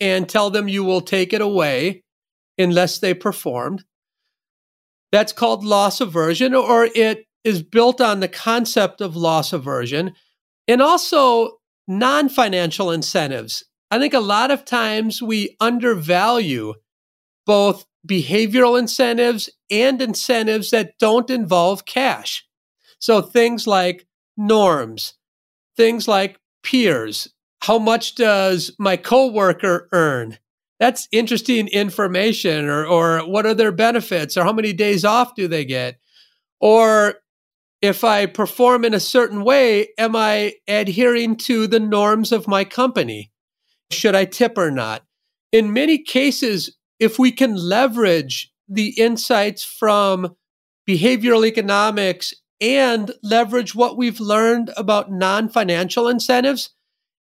and 0.00 0.28
tell 0.28 0.50
them 0.50 0.66
you 0.66 0.82
will 0.82 1.02
take 1.02 1.32
it 1.32 1.42
away 1.42 2.02
unless 2.58 2.98
they 2.98 3.14
performed. 3.14 3.84
That's 5.12 5.32
called 5.32 5.64
loss 5.64 6.00
aversion, 6.00 6.54
or 6.54 6.88
it 6.94 7.26
is 7.44 7.62
built 7.62 8.00
on 8.00 8.20
the 8.20 8.28
concept 8.28 9.00
of 9.00 9.16
loss 9.16 9.52
aversion 9.52 10.14
and 10.66 10.80
also 10.80 11.58
non 11.86 12.28
financial 12.28 12.90
incentives. 12.90 13.64
I 13.90 13.98
think 13.98 14.14
a 14.14 14.20
lot 14.20 14.50
of 14.50 14.64
times 14.64 15.20
we 15.20 15.56
undervalue 15.60 16.74
both 17.44 17.84
behavioral 18.08 18.78
incentives 18.78 19.50
and 19.70 20.00
incentives 20.00 20.70
that 20.70 20.92
don't 20.98 21.28
involve 21.28 21.84
cash. 21.84 22.46
So 22.98 23.20
things 23.20 23.66
like 23.66 24.06
norms, 24.36 25.14
things 25.76 26.08
like 26.08 26.38
peers. 26.62 27.28
How 27.62 27.78
much 27.78 28.14
does 28.14 28.72
my 28.78 28.96
coworker 28.96 29.88
earn? 29.92 30.38
That's 30.78 31.08
interesting 31.12 31.68
information 31.68 32.68
or, 32.68 32.86
or 32.86 33.20
what 33.20 33.44
are 33.44 33.54
their 33.54 33.72
benefits 33.72 34.36
or 34.36 34.44
how 34.44 34.52
many 34.52 34.72
days 34.72 35.04
off 35.04 35.34
do 35.34 35.46
they 35.46 35.64
get? 35.64 35.98
Or 36.58 37.16
if 37.82 38.04
I 38.04 38.26
perform 38.26 38.84
in 38.84 38.94
a 38.94 39.00
certain 39.00 39.42
way, 39.44 39.88
am 39.98 40.16
I 40.16 40.54
adhering 40.68 41.36
to 41.36 41.66
the 41.66 41.80
norms 41.80 42.32
of 42.32 42.48
my 42.48 42.64
company? 42.64 43.30
Should 43.90 44.14
I 44.14 44.24
tip 44.24 44.56
or 44.56 44.70
not? 44.70 45.04
In 45.52 45.72
many 45.72 45.98
cases, 45.98 46.76
if 46.98 47.18
we 47.18 47.32
can 47.32 47.56
leverage 47.56 48.52
the 48.68 48.94
insights 48.98 49.64
from 49.64 50.36
behavioral 50.88 51.46
economics 51.46 52.34
and 52.60 53.12
leverage 53.22 53.74
what 53.74 53.96
we've 53.96 54.20
learned 54.20 54.70
about 54.76 55.10
non 55.10 55.48
financial 55.48 56.08
incentives, 56.08 56.70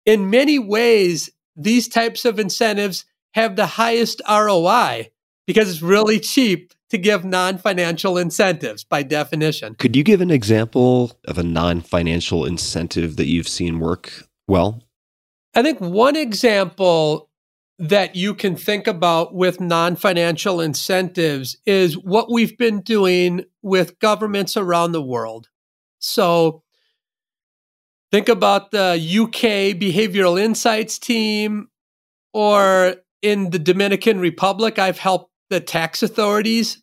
in 0.06 0.31
many 0.31 0.59
ways, 0.59 1.31
these 1.56 1.89
types 1.89 2.24
of 2.24 2.39
incentives 2.39 3.05
have 3.35 3.56
the 3.56 3.66
highest 3.66 4.20
ROI 4.28 5.11
because 5.47 5.69
it's 5.70 5.82
really 5.82 6.20
cheap 6.20 6.73
to 6.90 6.98
give 6.98 7.24
non 7.24 7.59
financial 7.59 8.16
incentives 8.16 8.85
by 8.85 9.02
definition. 9.02 9.74
Could 9.74 9.97
you 9.97 10.05
give 10.05 10.20
an 10.20 10.31
example 10.31 11.19
of 11.27 11.39
a 11.39 11.43
non 11.43 11.81
financial 11.81 12.44
incentive 12.44 13.16
that 13.16 13.27
you've 13.27 13.48
seen 13.48 13.81
work 13.81 14.28
well? 14.47 14.82
I 15.55 15.62
think 15.62 15.81
one 15.81 16.16
example 16.16 17.31
that 17.78 18.14
you 18.14 18.34
can 18.34 18.56
think 18.56 18.86
about 18.86 19.34
with 19.34 19.60
non 19.60 19.96
financial 19.96 20.60
incentives 20.60 21.56
is 21.66 21.98
what 21.98 22.30
we've 22.30 22.56
been 22.56 22.80
doing 22.80 23.44
with 23.62 23.98
governments 23.98 24.56
around 24.56 24.92
the 24.92 25.02
world. 25.02 25.48
So, 25.98 26.62
think 28.12 28.28
about 28.28 28.70
the 28.70 28.92
UK 28.92 29.76
Behavioral 29.80 30.40
Insights 30.40 30.98
team, 30.98 31.68
or 32.32 32.96
in 33.22 33.51
the 33.51 33.59
Dominican 33.59 34.20
Republic, 34.20 34.78
I've 34.78 34.98
helped 34.98 35.32
the 35.51 35.60
tax 35.60 36.02
authorities 36.02 36.82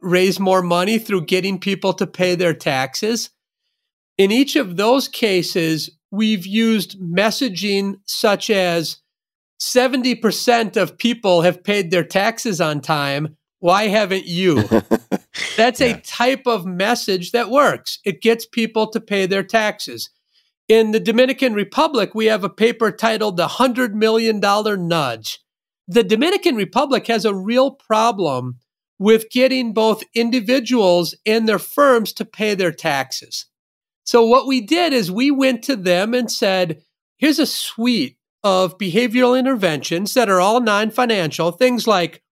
raise 0.00 0.40
more 0.40 0.62
money 0.62 0.98
through 0.98 1.26
getting 1.26 1.60
people 1.60 1.92
to 1.94 2.06
pay 2.06 2.34
their 2.34 2.54
taxes. 2.54 3.30
In 4.18 4.32
each 4.32 4.56
of 4.56 4.76
those 4.76 5.06
cases, 5.06 5.90
we've 6.10 6.46
used 6.46 7.00
messaging 7.00 7.96
such 8.06 8.50
as 8.50 9.01
70% 9.62 10.76
of 10.76 10.98
people 10.98 11.42
have 11.42 11.62
paid 11.62 11.92
their 11.92 12.02
taxes 12.02 12.60
on 12.60 12.80
time. 12.80 13.36
Why 13.60 13.84
haven't 13.84 14.26
you? 14.26 14.64
That's 15.56 15.80
yeah. 15.80 15.86
a 15.86 16.00
type 16.00 16.42
of 16.46 16.66
message 16.66 17.30
that 17.30 17.48
works. 17.48 18.00
It 18.04 18.20
gets 18.20 18.44
people 18.44 18.90
to 18.90 19.00
pay 19.00 19.26
their 19.26 19.44
taxes. 19.44 20.10
In 20.66 20.90
the 20.90 20.98
Dominican 20.98 21.54
Republic, 21.54 22.12
we 22.12 22.26
have 22.26 22.42
a 22.42 22.48
paper 22.48 22.90
titled 22.90 23.36
The 23.36 23.46
$100 23.46 23.92
Million 23.92 24.40
Nudge. 24.40 25.38
The 25.86 26.02
Dominican 26.02 26.56
Republic 26.56 27.06
has 27.06 27.24
a 27.24 27.34
real 27.34 27.70
problem 27.70 28.58
with 28.98 29.30
getting 29.30 29.72
both 29.72 30.02
individuals 30.12 31.14
and 31.24 31.48
their 31.48 31.60
firms 31.60 32.12
to 32.14 32.24
pay 32.24 32.56
their 32.56 32.72
taxes. 32.72 33.46
So 34.02 34.26
what 34.26 34.48
we 34.48 34.60
did 34.60 34.92
is 34.92 35.12
we 35.12 35.30
went 35.30 35.62
to 35.64 35.76
them 35.76 36.14
and 36.14 36.30
said, 36.30 36.82
here's 37.16 37.38
a 37.38 37.46
suite 37.46 38.16
of 38.44 38.78
behavioral 38.78 39.38
interventions 39.38 40.14
that 40.14 40.28
are 40.28 40.40
all 40.40 40.60
non-financial, 40.60 41.52
things 41.52 41.86
like 41.86 42.22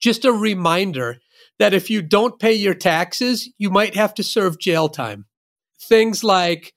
just 0.00 0.24
a 0.24 0.32
reminder 0.32 1.18
that 1.58 1.74
if 1.74 1.90
you 1.90 2.00
don't 2.00 2.38
pay 2.38 2.54
your 2.54 2.74
taxes, 2.74 3.48
you 3.58 3.70
might 3.70 3.94
have 3.94 4.14
to 4.14 4.22
serve 4.22 4.58
jail 4.58 4.88
time. 4.88 5.26
Things 5.82 6.24
like 6.24 6.72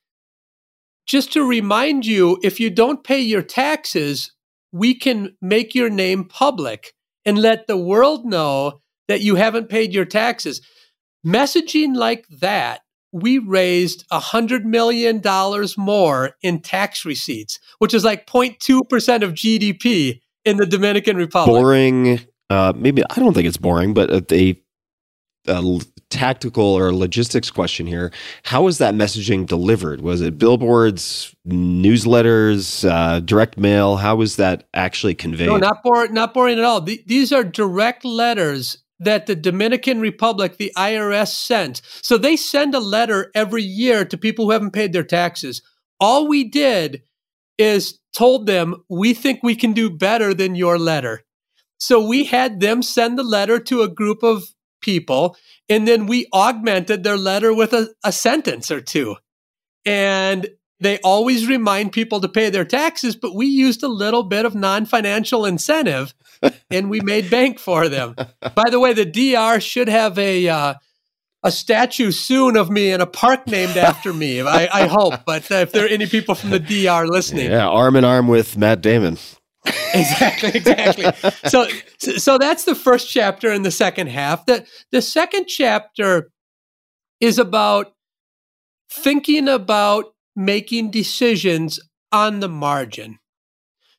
just 1.06 1.34
to 1.34 1.48
remind 1.48 2.06
you 2.06 2.38
if 2.44 2.60
you 2.60 2.70
don't 2.70 3.04
pay 3.04 3.20
your 3.20 3.42
taxes, 3.42 4.34
we 4.72 4.94
can 4.94 5.36
make 5.42 5.76
your 5.76 5.90
name 5.90 6.26
public 6.26 6.94
and 7.26 7.38
let 7.38 7.68
the 7.68 7.78
world 7.78 8.26
know 8.26 8.82
that 9.08 9.22
you 9.22 9.36
haven't 9.36 9.70
paid 9.70 9.94
your 9.94 10.06
taxes. 10.06 10.62
Messaging 11.26 11.96
like 11.96 12.26
that, 12.42 12.82
we 13.14 13.38
raised 13.38 14.04
$100 14.10 14.66
million 14.66 15.22
more 15.78 16.32
in 16.42 16.60
tax 16.60 17.06
receipts, 17.06 17.60
which 17.78 17.94
is 17.94 18.04
like 18.04 18.26
0.2% 18.26 19.22
of 19.22 19.34
GDP 19.34 20.20
in 20.44 20.58
the 20.58 20.66
Dominican 20.66 21.16
Republic. 21.16 21.62
Boring. 21.62 22.20
Uh, 22.50 22.74
maybe 22.76 23.04
I 23.10 23.16
don't 23.16 23.34
think 23.34 23.48
it's 23.48 23.58
boring, 23.58 23.94
but 23.94 24.32
a, 24.32 24.58
a 25.48 25.80
tactical 26.10 26.64
or 26.64 26.94
logistics 26.94 27.50
question 27.50 27.88
here. 27.88 28.12
How 28.44 28.64
was 28.64 28.78
that 28.78 28.94
messaging 28.94 29.46
delivered? 29.46 30.02
Was 30.02 30.22
it 30.22 30.38
billboards, 30.38 31.36
newsletters, 31.48 32.88
uh, 32.90 33.20
direct 33.20 33.58
mail? 33.58 33.98
How 33.98 34.16
was 34.16 34.36
that 34.38 34.68
actually 34.74 35.16
conveyed? 35.16 35.48
No, 35.48 35.58
not 35.58 35.84
boring, 35.84 36.14
not 36.14 36.34
boring 36.34 36.60
at 36.60 36.66
all. 36.66 36.82
Th- 36.82 37.04
these 37.06 37.32
are 37.32 37.44
direct 37.44 38.06
letters 38.06 38.83
that 39.00 39.26
the 39.26 39.36
Dominican 39.36 40.00
Republic, 40.00 40.58
the 40.58 40.72
IRS 40.78 41.30
sent. 41.30 41.82
So 42.02 42.18
they 42.18 42.36
send 42.36 42.76
a 42.76 42.80
letter 42.80 43.32
every 43.36 43.64
year 43.64 44.06
to 44.06 44.18
people 44.18 44.46
who 44.46 44.52
haven't 44.52 44.72
paid 44.72 44.94
their 44.94 45.04
taxes. 45.04 45.62
All 46.00 46.28
we 46.28 46.44
did 46.44 47.04
is 47.58 48.00
told 48.14 48.46
them, 48.46 48.84
we 48.90 49.14
think 49.14 49.42
we 49.42 49.56
can 49.56 49.74
do 49.74 49.90
better 49.90 50.34
than 50.34 50.56
your 50.56 50.78
letter. 50.78 51.24
So 51.80 52.06
we 52.06 52.26
had 52.26 52.60
them 52.60 52.82
send 52.82 53.18
the 53.18 53.24
letter 53.24 53.60
to 53.60 53.82
a 53.82 53.90
group 53.90 54.24
of 54.24 54.44
people, 54.82 55.36
and 55.68 55.88
then 55.88 56.06
we 56.06 56.28
augmented 56.34 57.04
their 57.04 57.18
letter 57.18 57.54
with 57.54 57.74
a, 57.74 57.94
a 58.04 58.12
sentence 58.12 58.72
or 58.72 58.82
two. 58.82 59.16
And 59.86 60.48
they 60.80 61.00
always 61.00 61.48
remind 61.48 61.92
people 61.92 62.22
to 62.22 62.30
pay 62.30 62.50
their 62.50 62.66
taxes, 62.66 63.16
but 63.16 63.36
we 63.36 63.48
used 63.48 63.84
a 63.84 63.88
little 63.88 64.24
bit 64.24 64.46
of 64.46 64.56
non 64.56 64.86
financial 64.86 65.46
incentive 65.46 66.14
and 66.70 66.90
we 66.90 67.02
made 67.02 67.30
bank 67.30 67.60
for 67.60 67.90
them. 67.90 68.16
By 68.56 68.70
the 68.70 68.80
way, 68.80 68.94
the 68.94 69.06
DR 69.06 69.60
should 69.62 69.88
have 69.88 70.18
a 70.18 70.48
uh, 70.48 70.74
a 71.44 71.52
statue 71.52 72.12
soon 72.12 72.56
of 72.56 72.70
me 72.70 72.92
in 72.92 73.02
a 73.02 73.06
park 73.06 73.48
named 73.48 73.78
after 73.78 74.14
me. 74.14 74.42
I, 74.42 74.84
I 74.84 74.88
hope. 74.88 75.26
But 75.26 75.52
uh, 75.52 75.56
if 75.56 75.72
there 75.72 75.86
are 75.86 75.90
any 75.90 76.08
people 76.08 76.36
from 76.36 76.52
the 76.52 76.60
DR 76.60 77.06
listening, 77.06 77.52
yeah, 77.52 77.68
arm 77.68 77.96
in 77.96 78.06
arm 78.06 78.28
with 78.28 78.58
Matt 78.58 78.82
Damon. 78.82 79.18
exactly, 79.94 80.52
exactly. 80.54 81.06
So, 81.46 81.68
so 81.98 82.38
that's 82.38 82.66
the 82.66 82.76
first 82.76 83.10
chapter 83.10 83.52
in 83.52 83.62
the 83.62 83.72
second 83.72 84.08
half. 84.08 84.46
The 84.46 84.66
the 84.92 85.02
second 85.02 85.48
chapter 85.48 86.32
is 87.20 87.40
about 87.40 87.94
thinking 88.92 89.48
about 89.48 90.14
making 90.36 90.92
decisions 90.92 91.80
on 92.12 92.40
the 92.40 92.50
margin. 92.50 93.20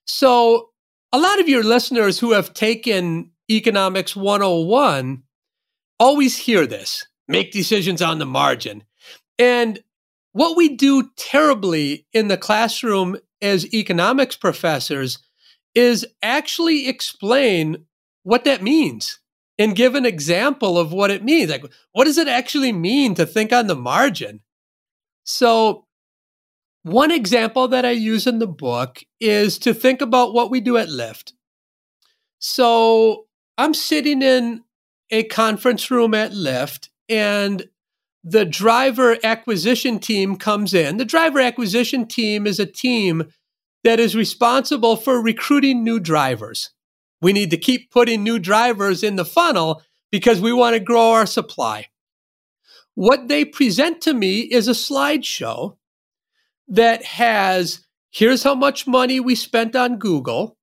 So 0.07 0.71
a 1.15 1.19
lot 1.19 1.39
of 1.39 1.49
your 1.49 1.63
listeners 1.63 2.19
who 2.19 2.33
have 2.33 2.53
taken 2.55 3.31
Economics 3.49 4.17
101 4.17 5.23
always 6.01 6.37
hear 6.37 6.67
this 6.67 7.07
make 7.29 7.53
decisions 7.53 8.03
on 8.03 8.19
the 8.19 8.27
margin. 8.27 8.83
And 9.39 9.79
what 10.33 10.57
we 10.57 10.71
do 10.71 11.11
terribly 11.17 12.05
in 12.13 12.27
the 12.27 12.37
classroom 12.37 13.17
as 13.41 13.73
economics 13.73 14.35
professors 14.35 15.21
is 15.73 16.05
actually 16.21 16.89
explain 16.89 17.87
what 18.25 18.43
that 18.43 18.61
means 18.61 19.21
and 19.57 19.77
give 19.77 19.95
an 19.95 20.05
example 20.05 20.77
of 20.77 20.93
what 20.93 21.13
it 21.13 21.23
means. 21.23 21.49
Like, 21.49 21.65
what 21.93 22.07
does 22.07 22.19
it 22.19 22.27
actually 22.27 22.73
mean 22.73 23.15
to 23.15 23.25
think 23.25 23.53
on 23.53 23.69
the 23.69 23.77
margin? 23.77 24.41
So, 25.23 25.84
one 26.85 27.11
example 27.11 27.67
that 27.69 27.87
I 27.87 27.93
use 27.93 28.27
in 28.27 28.39
the 28.39 28.47
book 28.47 29.03
is 29.19 29.59
to 29.59 29.73
think 29.73 30.03
about 30.03 30.35
what 30.35 30.51
we 30.51 30.61
do 30.61 30.77
at 30.77 30.89
Lyft. 30.89 31.33
So 32.39 33.25
I'm 33.57 33.73
sitting 33.73 34.21
in 34.21 34.63
a 35.11 35.25
conference 35.25 35.91
room 35.91 36.13
at 36.13 36.33
Lyft 36.33 36.91
and 37.09 37.65
the 38.23 38.45
driver 38.45 39.17
acquisition 39.25 39.99
team 39.99 40.37
comes 40.37 40.75
in. 40.75 40.99
The 40.99 41.07
driver 41.07 41.41
acquisition 41.41 42.07
team 42.07 42.47
is 42.47 42.61
a 42.61 42.67
team 42.67 43.33
that 43.83 43.99
is 43.99 44.15
responsible 44.15 44.97
for 44.97 45.23
recruiting 45.23 45.85
new 45.85 45.99
drivers. 45.99 46.71
We 47.23 47.33
need 47.33 47.51
to 47.51 47.57
keep 47.57 47.91
putting 47.91 48.23
new 48.23 48.39
drivers 48.39 49.03
in 49.03 49.17
the 49.17 49.25
funnel 49.25 49.83
because 50.13 50.39
we 50.39 50.53
want 50.53 50.75
to 50.75 50.81
grow 50.81 51.13
our 51.13 51.27
supply. 51.27 51.87
What 52.95 53.29
they 53.29 53.47
present 53.47 54.03
to 54.03 54.13
me 54.13 54.41
is 54.41 54.69
a 54.69 54.73
slideshow 54.73 55.77
that 56.69 57.05
has 57.05 57.85
here's 58.11 58.43
how 58.43 58.55
much 58.55 58.87
money 58.87 59.21
we 59.21 59.35
spent 59.35 59.75
on 59.75 59.99
Google 59.99 60.57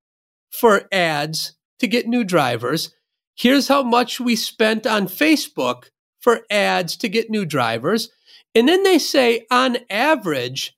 for 0.52 0.88
ads 0.92 1.54
to 1.80 1.88
get 1.88 2.08
new 2.08 2.24
drivers. 2.24 2.94
Here's 3.36 3.68
how 3.68 3.84
much 3.84 4.20
we 4.20 4.36
spent 4.36 4.86
on 4.86 5.08
Facebook 5.08 5.86
for 6.20 6.42
ads 6.50 6.96
to 6.98 7.10
get 7.10 7.30
new 7.30 7.46
drivers. 7.46 8.10
And 8.54 8.68
then 8.68 8.84
they 8.84 9.00
say 9.00 9.46
on 9.50 9.78
average, 9.90 10.78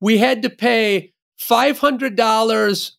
we 0.00 0.18
had 0.18 0.42
to 0.42 0.50
pay 0.50 1.12
$500 1.40 2.90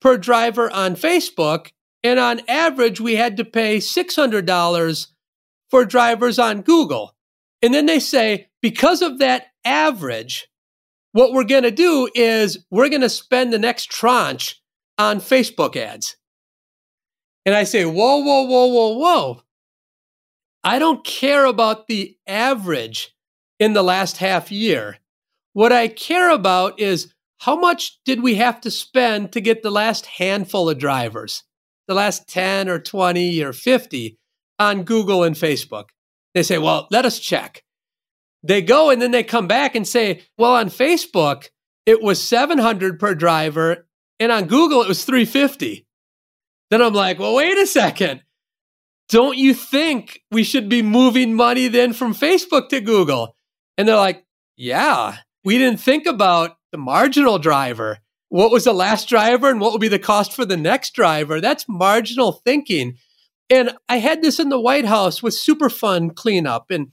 per 0.00 0.16
driver 0.16 0.70
on 0.72 0.96
Facebook. 0.96 1.68
And 2.02 2.18
on 2.18 2.40
average, 2.48 3.00
we 3.00 3.16
had 3.16 3.36
to 3.36 3.44
pay 3.44 3.78
$600 3.78 5.06
for 5.70 5.84
drivers 5.84 6.38
on 6.38 6.62
Google. 6.62 7.14
And 7.62 7.74
then 7.74 7.86
they 7.86 8.00
say, 8.00 8.48
because 8.62 9.02
of 9.02 9.18
that 9.18 9.46
average, 9.64 10.48
what 11.12 11.32
we're 11.32 11.44
going 11.44 11.64
to 11.64 11.70
do 11.70 12.08
is 12.14 12.64
we're 12.70 12.88
going 12.88 13.00
to 13.00 13.08
spend 13.08 13.52
the 13.52 13.58
next 13.58 13.90
tranche 13.90 14.60
on 14.98 15.20
Facebook 15.20 15.76
ads. 15.76 16.16
And 17.44 17.54
I 17.54 17.64
say, 17.64 17.84
whoa, 17.84 18.18
whoa, 18.18 18.42
whoa, 18.42 18.66
whoa, 18.66 18.98
whoa. 18.98 19.42
I 20.62 20.78
don't 20.78 21.04
care 21.04 21.46
about 21.46 21.86
the 21.86 22.16
average 22.26 23.14
in 23.58 23.72
the 23.72 23.82
last 23.82 24.18
half 24.18 24.52
year. 24.52 24.98
What 25.52 25.72
I 25.72 25.88
care 25.88 26.30
about 26.30 26.78
is 26.78 27.12
how 27.38 27.56
much 27.56 27.98
did 28.04 28.22
we 28.22 28.34
have 28.34 28.60
to 28.60 28.70
spend 28.70 29.32
to 29.32 29.40
get 29.40 29.62
the 29.62 29.70
last 29.70 30.06
handful 30.06 30.68
of 30.68 30.78
drivers, 30.78 31.42
the 31.88 31.94
last 31.94 32.28
10 32.28 32.68
or 32.68 32.78
20 32.78 33.42
or 33.42 33.52
50 33.52 34.18
on 34.58 34.84
Google 34.84 35.22
and 35.24 35.34
Facebook? 35.34 35.86
They 36.34 36.42
say, 36.42 36.58
well, 36.58 36.86
let 36.90 37.06
us 37.06 37.18
check. 37.18 37.64
They 38.42 38.62
go 38.62 38.90
and 38.90 39.00
then 39.00 39.10
they 39.10 39.22
come 39.22 39.46
back 39.46 39.74
and 39.74 39.86
say, 39.86 40.22
well, 40.38 40.54
on 40.54 40.68
Facebook, 40.68 41.48
it 41.86 42.02
was 42.02 42.22
700 42.22 42.98
per 42.98 43.14
driver, 43.14 43.86
and 44.18 44.32
on 44.32 44.46
Google, 44.46 44.82
it 44.82 44.88
was 44.88 45.04
350. 45.04 45.86
Then 46.70 46.82
I'm 46.82 46.94
like, 46.94 47.18
well, 47.18 47.34
wait 47.34 47.58
a 47.58 47.66
second. 47.66 48.22
Don't 49.08 49.36
you 49.36 49.54
think 49.54 50.20
we 50.30 50.44
should 50.44 50.68
be 50.68 50.82
moving 50.82 51.34
money 51.34 51.66
then 51.66 51.92
from 51.92 52.14
Facebook 52.14 52.68
to 52.68 52.80
Google? 52.80 53.34
And 53.76 53.88
they're 53.88 53.96
like, 53.96 54.24
yeah, 54.56 55.16
we 55.44 55.58
didn't 55.58 55.80
think 55.80 56.06
about 56.06 56.58
the 56.70 56.78
marginal 56.78 57.38
driver. 57.38 57.98
What 58.28 58.52
was 58.52 58.64
the 58.64 58.72
last 58.72 59.08
driver 59.08 59.50
and 59.50 59.60
what 59.60 59.72
will 59.72 59.80
be 59.80 59.88
the 59.88 59.98
cost 59.98 60.32
for 60.32 60.44
the 60.44 60.56
next 60.56 60.94
driver? 60.94 61.40
That's 61.40 61.68
marginal 61.68 62.32
thinking. 62.44 62.94
And 63.48 63.72
I 63.88 63.96
had 63.96 64.22
this 64.22 64.38
in 64.38 64.48
the 64.48 64.60
White 64.60 64.84
House 64.84 65.22
with 65.22 65.34
Superfund 65.34 66.14
cleanup. 66.14 66.70
And 66.70 66.92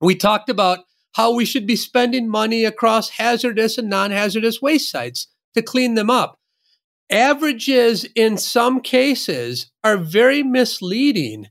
we 0.00 0.14
talked 0.14 0.48
about 0.48 0.80
how 1.14 1.34
we 1.34 1.44
should 1.44 1.66
be 1.66 1.76
spending 1.76 2.28
money 2.28 2.64
across 2.64 3.10
hazardous 3.10 3.78
and 3.78 3.88
non 3.88 4.10
hazardous 4.10 4.62
waste 4.62 4.90
sites 4.90 5.28
to 5.54 5.62
clean 5.62 5.94
them 5.94 6.10
up. 6.10 6.38
Averages 7.10 8.04
in 8.14 8.36
some 8.36 8.80
cases 8.80 9.70
are 9.82 9.96
very 9.96 10.42
misleading 10.42 11.48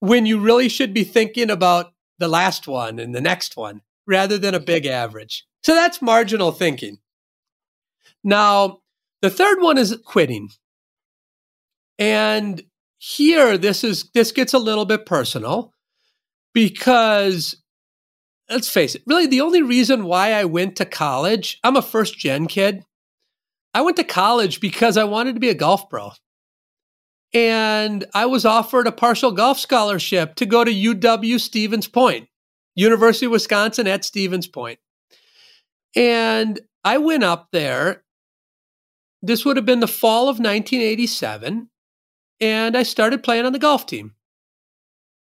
when 0.00 0.26
you 0.26 0.38
really 0.38 0.68
should 0.68 0.92
be 0.92 1.04
thinking 1.04 1.50
about 1.50 1.92
the 2.18 2.28
last 2.28 2.68
one 2.68 2.98
and 2.98 3.14
the 3.14 3.20
next 3.20 3.56
one 3.56 3.80
rather 4.06 4.36
than 4.36 4.54
a 4.54 4.60
big 4.60 4.84
average. 4.84 5.46
So 5.62 5.74
that's 5.74 6.02
marginal 6.02 6.52
thinking. 6.52 6.98
Now, 8.22 8.80
the 9.22 9.30
third 9.30 9.60
one 9.60 9.78
is 9.78 9.96
quitting. 10.04 10.50
And 11.98 12.62
here 12.98 13.58
this 13.58 13.82
is 13.82 14.10
this 14.14 14.30
gets 14.32 14.54
a 14.54 14.58
little 14.58 14.84
bit 14.84 15.06
personal 15.06 15.72
because 16.52 17.61
let's 18.50 18.68
face 18.68 18.94
it, 18.94 19.02
really 19.06 19.26
the 19.26 19.40
only 19.40 19.62
reason 19.62 20.04
why 20.04 20.32
I 20.32 20.44
went 20.44 20.76
to 20.76 20.84
college, 20.84 21.58
I'm 21.64 21.76
a 21.76 21.82
first 21.82 22.18
gen 22.18 22.46
kid. 22.46 22.84
I 23.74 23.80
went 23.82 23.96
to 23.96 24.04
college 24.04 24.60
because 24.60 24.96
I 24.96 25.04
wanted 25.04 25.34
to 25.34 25.40
be 25.40 25.48
a 25.48 25.54
golf 25.54 25.88
pro. 25.88 26.12
and 27.34 28.04
I 28.14 28.26
was 28.26 28.44
offered 28.44 28.86
a 28.86 28.92
partial 28.92 29.32
golf 29.32 29.58
scholarship 29.58 30.34
to 30.36 30.46
go 30.46 30.64
to 30.64 30.70
UW 30.70 31.40
Stevens 31.40 31.88
Point, 31.88 32.28
University 32.74 33.26
of 33.26 33.32
Wisconsin 33.32 33.86
at 33.86 34.04
Stevens 34.04 34.46
Point. 34.46 34.78
And 35.96 36.60
I 36.84 36.98
went 36.98 37.24
up 37.24 37.48
there. 37.52 38.04
This 39.22 39.44
would 39.44 39.56
have 39.56 39.66
been 39.66 39.80
the 39.80 39.88
fall 39.88 40.24
of 40.24 40.38
1987. 40.38 41.68
And 42.40 42.76
I 42.76 42.82
started 42.82 43.22
playing 43.22 43.46
on 43.46 43.52
the 43.52 43.58
golf 43.58 43.86
team. 43.86 44.14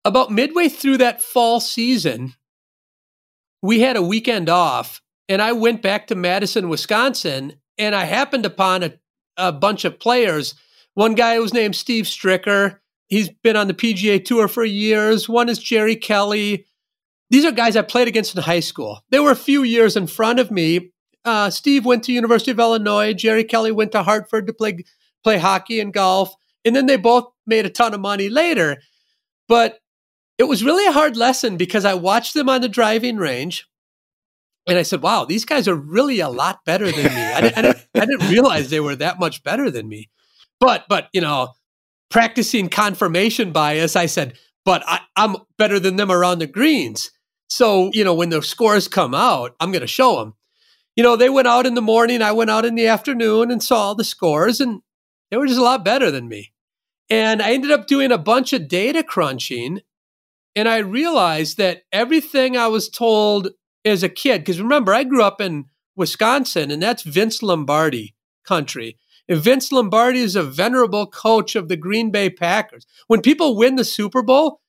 About 0.04 0.32
midway 0.32 0.68
through 0.68 0.96
that 0.98 1.22
fall 1.22 1.60
season, 1.60 2.34
we 3.62 3.80
had 3.80 3.96
a 3.96 4.02
weekend 4.02 4.48
off, 4.48 5.00
and 5.28 5.40
I 5.40 5.52
went 5.52 5.80
back 5.80 6.08
to 6.08 6.14
Madison, 6.14 6.68
Wisconsin, 6.68 7.54
and 7.78 7.94
I 7.94 8.04
happened 8.04 8.44
upon 8.44 8.82
a, 8.82 8.92
a 9.36 9.52
bunch 9.52 9.84
of 9.84 9.98
players. 9.98 10.54
One 10.94 11.14
guy 11.14 11.38
was 11.38 11.54
named 11.54 11.76
Steve 11.76 12.04
Stricker. 12.04 12.80
He's 13.06 13.28
been 13.28 13.56
on 13.56 13.68
the 13.68 13.74
PGA 13.74 14.22
Tour 14.22 14.48
for 14.48 14.64
years. 14.64 15.28
One 15.28 15.48
is 15.48 15.58
Jerry 15.58 15.96
Kelly. 15.96 16.66
These 17.30 17.44
are 17.44 17.52
guys 17.52 17.76
I 17.76 17.82
played 17.82 18.08
against 18.08 18.36
in 18.36 18.42
high 18.42 18.60
school. 18.60 19.00
They 19.10 19.20
were 19.20 19.30
a 19.30 19.36
few 19.36 19.62
years 19.62 19.96
in 19.96 20.06
front 20.06 20.38
of 20.38 20.50
me. 20.50 20.90
Uh, 21.24 21.48
Steve 21.50 21.86
went 21.86 22.02
to 22.04 22.12
University 22.12 22.50
of 22.50 22.58
Illinois. 22.58 23.14
Jerry 23.14 23.44
Kelly 23.44 23.72
went 23.72 23.92
to 23.92 24.02
Hartford 24.02 24.46
to 24.48 24.52
play 24.52 24.84
play 25.22 25.38
hockey 25.38 25.78
and 25.78 25.92
golf, 25.92 26.34
and 26.64 26.74
then 26.74 26.86
they 26.86 26.96
both 26.96 27.26
made 27.46 27.64
a 27.64 27.70
ton 27.70 27.94
of 27.94 28.00
money 28.00 28.28
later. 28.28 28.78
But 29.48 29.78
it 30.42 30.48
was 30.48 30.64
really 30.64 30.84
a 30.86 30.92
hard 30.92 31.16
lesson 31.16 31.56
because 31.56 31.84
I 31.84 31.94
watched 31.94 32.34
them 32.34 32.48
on 32.48 32.62
the 32.62 32.68
driving 32.68 33.16
range 33.16 33.68
and 34.66 34.76
I 34.76 34.82
said, 34.82 35.00
wow, 35.00 35.24
these 35.24 35.44
guys 35.44 35.68
are 35.68 35.74
really 35.76 36.18
a 36.18 36.28
lot 36.28 36.64
better 36.64 36.90
than 36.90 37.04
me. 37.04 37.20
I, 37.20 37.40
didn't, 37.40 37.58
I, 37.58 37.62
didn't, 37.62 37.86
I 37.94 38.06
didn't 38.06 38.28
realize 38.28 38.68
they 38.68 38.80
were 38.80 38.96
that 38.96 39.20
much 39.20 39.44
better 39.44 39.70
than 39.70 39.88
me. 39.88 40.10
But, 40.58 40.86
but, 40.88 41.08
you 41.12 41.20
know, 41.20 41.52
practicing 42.10 42.68
confirmation 42.68 43.52
bias, 43.52 43.94
I 43.94 44.06
said, 44.06 44.36
but 44.64 44.82
I, 44.84 45.00
I'm 45.14 45.36
better 45.58 45.78
than 45.78 45.94
them 45.94 46.10
around 46.10 46.40
the 46.40 46.48
greens. 46.48 47.12
So, 47.48 47.90
you 47.92 48.02
know, 48.02 48.14
when 48.14 48.30
the 48.30 48.42
scores 48.42 48.88
come 48.88 49.14
out, 49.14 49.54
I'm 49.60 49.70
going 49.70 49.82
to 49.82 49.86
show 49.86 50.18
them. 50.18 50.34
You 50.96 51.04
know, 51.04 51.14
they 51.14 51.30
went 51.30 51.46
out 51.46 51.66
in 51.66 51.74
the 51.74 51.82
morning, 51.82 52.20
I 52.20 52.32
went 52.32 52.50
out 52.50 52.64
in 52.64 52.74
the 52.74 52.88
afternoon 52.88 53.52
and 53.52 53.62
saw 53.62 53.76
all 53.76 53.94
the 53.94 54.04
scores, 54.04 54.60
and 54.60 54.82
they 55.30 55.36
were 55.36 55.46
just 55.46 55.60
a 55.60 55.64
lot 55.64 55.84
better 55.84 56.10
than 56.10 56.28
me. 56.28 56.52
And 57.08 57.40
I 57.40 57.52
ended 57.52 57.70
up 57.70 57.86
doing 57.86 58.10
a 58.10 58.18
bunch 58.18 58.52
of 58.52 58.66
data 58.66 59.04
crunching 59.04 59.82
and 60.54 60.68
I 60.68 60.78
realized 60.78 61.56
that 61.58 61.82
everything 61.92 62.56
I 62.56 62.68
was 62.68 62.88
told 62.88 63.48
as 63.84 64.02
a 64.02 64.08
kid, 64.08 64.40
because 64.40 64.60
remember, 64.60 64.92
I 64.94 65.04
grew 65.04 65.22
up 65.22 65.40
in 65.40 65.66
Wisconsin, 65.96 66.70
and 66.70 66.82
that's 66.82 67.02
Vince 67.02 67.42
Lombardi 67.42 68.14
country. 68.44 68.98
And 69.28 69.40
Vince 69.40 69.72
Lombardi 69.72 70.20
is 70.20 70.36
a 70.36 70.42
venerable 70.42 71.06
coach 71.06 71.54
of 71.56 71.68
the 71.68 71.76
Green 71.76 72.10
Bay 72.10 72.28
Packers. 72.28 72.86
When 73.06 73.22
people 73.22 73.56
win 73.56 73.76
the 73.76 73.84
Super 73.84 74.22
Bowl, 74.22 74.60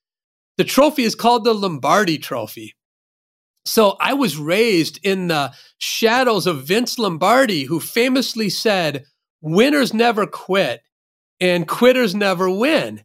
the 0.57 0.63
trophy 0.63 1.03
is 1.03 1.15
called 1.15 1.43
the 1.43 1.53
Lombardi 1.53 2.17
Trophy. 2.17 2.75
So 3.65 3.95
I 3.99 4.13
was 4.13 4.37
raised 4.37 4.99
in 5.03 5.27
the 5.27 5.53
shadows 5.77 6.47
of 6.47 6.63
Vince 6.63 6.99
Lombardi, 6.99 7.63
who 7.63 7.79
famously 7.79 8.49
said, 8.49 9.05
Winners 9.41 9.93
never 9.93 10.25
quit 10.27 10.81
and 11.39 11.67
quitters 11.67 12.15
never 12.15 12.49
win. 12.49 13.03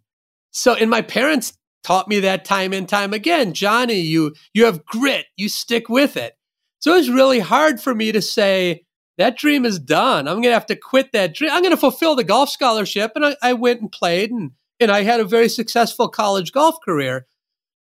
So, 0.51 0.75
and 0.75 0.91
my 0.91 1.03
parents 1.03 1.58
taught 1.89 2.07
me 2.07 2.21
that 2.21 2.45
time 2.45 2.75
and 2.75 2.87
time 2.87 3.15
again. 3.15 3.55
Johnny, 3.55 3.95
you 3.95 4.35
you 4.53 4.67
have 4.67 4.85
grit, 4.85 5.25
you 5.39 5.49
stick 5.49 5.89
with 5.89 6.19
it. 6.19 6.35
So 6.81 6.93
it 6.93 6.99
was 6.99 7.11
really 7.11 7.41
hard 7.41 7.81
for 7.81 7.95
me 7.95 8.13
to 8.13 8.21
say 8.21 8.85
that 9.17 9.39
dream 9.39 9.65
is 9.65 9.79
done. 9.79 10.29
I'm 10.29 10.35
going 10.35 10.51
to 10.51 10.53
have 10.53 10.67
to 10.67 10.77
quit 10.77 11.13
that 11.13 11.35
dream. 11.35 11.51
I'm 11.51 11.63
going 11.63 11.73
to 11.73 11.81
fulfill 11.81 12.15
the 12.15 12.25
golf 12.25 12.51
scholarship, 12.51 13.13
and 13.15 13.25
I, 13.25 13.37
I 13.43 13.53
went 13.55 13.81
and 13.81 13.91
played, 13.91 14.31
and 14.31 14.51
and 14.79 14.91
I 14.91 15.03
had 15.03 15.19
a 15.19 15.25
very 15.25 15.49
successful 15.49 16.11
college 16.11 16.53
golf 16.53 16.77
career. 16.85 17.27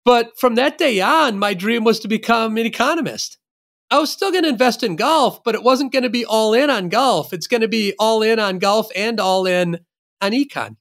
But 0.04 0.36
from 0.36 0.56
that 0.56 0.78
day 0.78 1.00
on, 1.00 1.38
my 1.38 1.54
dream 1.54 1.84
was 1.84 2.00
to 2.00 2.08
become 2.08 2.56
an 2.56 2.66
economist. 2.66 3.38
I 3.88 4.00
was 4.00 4.10
still 4.10 4.32
going 4.32 4.42
to 4.42 4.48
invest 4.48 4.82
in 4.82 4.96
golf, 4.96 5.44
but 5.44 5.54
it 5.54 5.62
wasn't 5.62 5.92
going 5.92 6.02
to 6.02 6.10
be 6.10 6.24
all 6.24 6.54
in 6.54 6.70
on 6.70 6.88
golf. 6.88 7.32
It's 7.32 7.46
going 7.46 7.60
to 7.60 7.68
be 7.68 7.94
all 8.00 8.20
in 8.20 8.40
on 8.40 8.58
golf 8.58 8.88
and 8.96 9.20
all 9.20 9.46
in 9.46 9.78
on 10.20 10.32
econ 10.32 10.76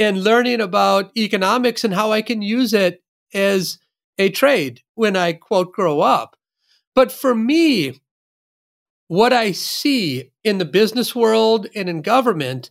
and 0.00 0.24
learning 0.24 0.60
about 0.62 1.16
economics 1.16 1.84
and 1.84 1.94
how 1.94 2.10
I 2.10 2.22
can 2.22 2.40
use 2.40 2.72
it 2.72 3.02
as 3.34 3.78
a 4.18 4.30
trade 4.30 4.80
when 4.94 5.14
I 5.14 5.34
quote 5.34 5.72
grow 5.72 6.00
up. 6.00 6.36
But 6.94 7.12
for 7.12 7.34
me, 7.34 8.00
what 9.08 9.32
I 9.32 9.52
see 9.52 10.30
in 10.42 10.58
the 10.58 10.64
business 10.64 11.14
world 11.14 11.66
and 11.74 11.88
in 11.88 12.02
government 12.02 12.70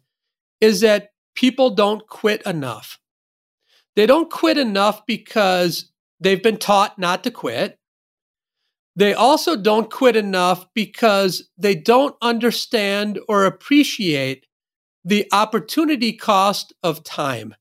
is 0.60 0.82
that 0.82 1.12
people 1.36 1.70
don't 1.70 2.06
quit 2.08 2.42
enough. 2.46 3.00
They 3.96 4.06
don't 4.06 4.32
quit 4.32 4.58
enough 4.58 5.06
because 5.06 5.92
they've 6.20 6.42
been 6.42 6.58
taught 6.58 6.98
not 6.98 7.24
to 7.26 7.32
quit. 7.32 7.78
They 8.96 9.14
also 9.14 9.56
don't 9.56 9.92
quit 9.92 10.16
enough 10.16 10.66
because 10.74 11.50
they 11.58 11.76
don't 11.76 12.16
understand 12.22 13.20
or 13.30 13.46
appreciate 13.46 14.46
the 15.10 15.28
opportunity 15.32 16.14
cost 16.14 16.72
of 16.84 17.04
time. 17.04 17.56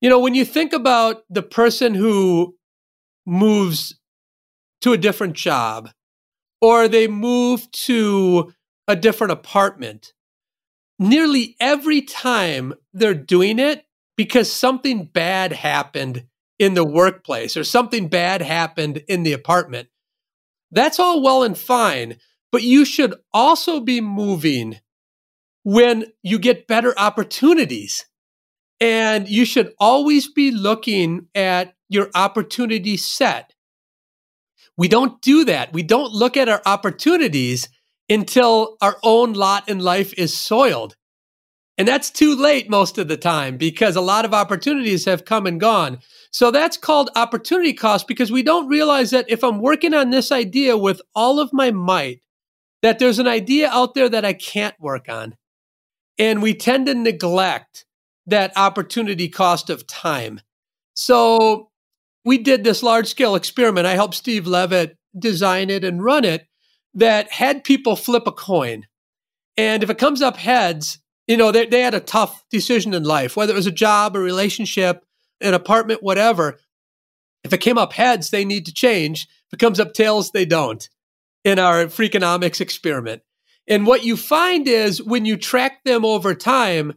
You 0.00 0.10
know, 0.10 0.18
when 0.18 0.34
you 0.34 0.44
think 0.44 0.72
about 0.72 1.22
the 1.30 1.42
person 1.42 1.94
who 1.94 2.56
moves 3.24 3.98
to 4.80 4.92
a 4.92 4.98
different 4.98 5.34
job 5.34 5.90
or 6.60 6.88
they 6.88 7.06
move 7.06 7.70
to 7.70 8.52
a 8.88 8.96
different 8.96 9.32
apartment, 9.32 10.12
nearly 10.98 11.56
every 11.60 12.02
time 12.02 12.74
they're 12.92 13.14
doing 13.14 13.60
it 13.60 13.84
because 14.16 14.50
something 14.50 15.04
bad 15.04 15.52
happened 15.52 16.24
in 16.58 16.74
the 16.74 16.84
workplace 16.84 17.56
or 17.56 17.62
something 17.62 18.08
bad 18.08 18.42
happened 18.42 19.04
in 19.06 19.22
the 19.22 19.32
apartment. 19.32 19.88
That's 20.72 20.98
all 20.98 21.22
well 21.22 21.44
and 21.44 21.56
fine, 21.56 22.16
but 22.50 22.64
you 22.64 22.84
should 22.84 23.14
also 23.32 23.78
be 23.78 24.00
moving 24.00 24.80
when 25.62 26.06
you 26.22 26.38
get 26.38 26.66
better 26.66 26.98
opportunities. 26.98 28.06
And 28.80 29.28
you 29.28 29.44
should 29.44 29.72
always 29.80 30.32
be 30.32 30.50
looking 30.50 31.26
at 31.34 31.74
your 31.88 32.10
opportunity 32.14 32.96
set. 32.96 33.52
We 34.76 34.86
don't 34.86 35.20
do 35.20 35.44
that. 35.44 35.72
We 35.72 35.82
don't 35.82 36.12
look 36.12 36.36
at 36.36 36.48
our 36.48 36.62
opportunities 36.64 37.68
until 38.08 38.76
our 38.80 38.96
own 39.02 39.32
lot 39.32 39.68
in 39.68 39.80
life 39.80 40.14
is 40.16 40.32
soiled. 40.32 40.94
And 41.76 41.86
that's 41.86 42.10
too 42.10 42.34
late 42.34 42.68
most 42.68 42.98
of 42.98 43.06
the 43.06 43.16
time 43.16 43.56
because 43.56 43.94
a 43.94 44.00
lot 44.00 44.24
of 44.24 44.34
opportunities 44.34 45.04
have 45.04 45.24
come 45.24 45.46
and 45.46 45.60
gone. 45.60 45.98
So 46.32 46.50
that's 46.50 46.76
called 46.76 47.10
opportunity 47.14 47.72
cost 47.72 48.08
because 48.08 48.32
we 48.32 48.42
don't 48.42 48.68
realize 48.68 49.10
that 49.12 49.30
if 49.30 49.44
I'm 49.44 49.60
working 49.60 49.94
on 49.94 50.10
this 50.10 50.32
idea 50.32 50.76
with 50.76 51.00
all 51.14 51.38
of 51.38 51.52
my 51.52 51.70
might, 51.70 52.20
that 52.82 52.98
there's 52.98 53.20
an 53.20 53.28
idea 53.28 53.68
out 53.70 53.94
there 53.94 54.08
that 54.08 54.24
I 54.24 54.32
can't 54.32 54.74
work 54.80 55.08
on. 55.08 55.36
And 56.18 56.42
we 56.42 56.54
tend 56.54 56.86
to 56.86 56.94
neglect 56.94 57.84
that 58.26 58.52
opportunity 58.56 59.28
cost 59.28 59.70
of 59.70 59.86
time. 59.86 60.40
So 60.94 61.70
we 62.24 62.38
did 62.38 62.64
this 62.64 62.82
large 62.82 63.06
scale 63.06 63.34
experiment. 63.34 63.86
I 63.86 63.94
helped 63.94 64.14
Steve 64.14 64.46
Levitt 64.46 64.96
design 65.18 65.70
it 65.70 65.84
and 65.84 66.02
run 66.02 66.24
it 66.24 66.46
that 66.94 67.32
had 67.32 67.64
people 67.64 67.96
flip 67.96 68.26
a 68.26 68.32
coin. 68.32 68.86
And 69.56 69.82
if 69.82 69.90
it 69.90 69.98
comes 69.98 70.20
up 70.20 70.36
heads, 70.36 70.98
you 71.26 71.36
know, 71.36 71.52
they, 71.52 71.66
they 71.66 71.80
had 71.80 71.94
a 71.94 72.00
tough 72.00 72.44
decision 72.50 72.94
in 72.94 73.04
life, 73.04 73.36
whether 73.36 73.52
it 73.52 73.56
was 73.56 73.66
a 73.66 73.72
job, 73.72 74.16
a 74.16 74.18
relationship, 74.18 75.04
an 75.40 75.54
apartment, 75.54 76.02
whatever. 76.02 76.58
If 77.44 77.52
it 77.52 77.60
came 77.60 77.78
up 77.78 77.92
heads, 77.92 78.30
they 78.30 78.44
need 78.44 78.66
to 78.66 78.74
change. 78.74 79.28
If 79.46 79.54
it 79.54 79.60
comes 79.60 79.78
up 79.78 79.94
tails, 79.94 80.32
they 80.32 80.44
don't 80.44 80.88
in 81.44 81.58
our 81.58 81.86
Freakonomics 81.86 82.60
experiment. 82.60 83.22
And 83.68 83.86
what 83.86 84.02
you 84.02 84.16
find 84.16 84.66
is 84.66 85.02
when 85.02 85.24
you 85.26 85.36
track 85.36 85.84
them 85.84 86.04
over 86.04 86.34
time, 86.34 86.94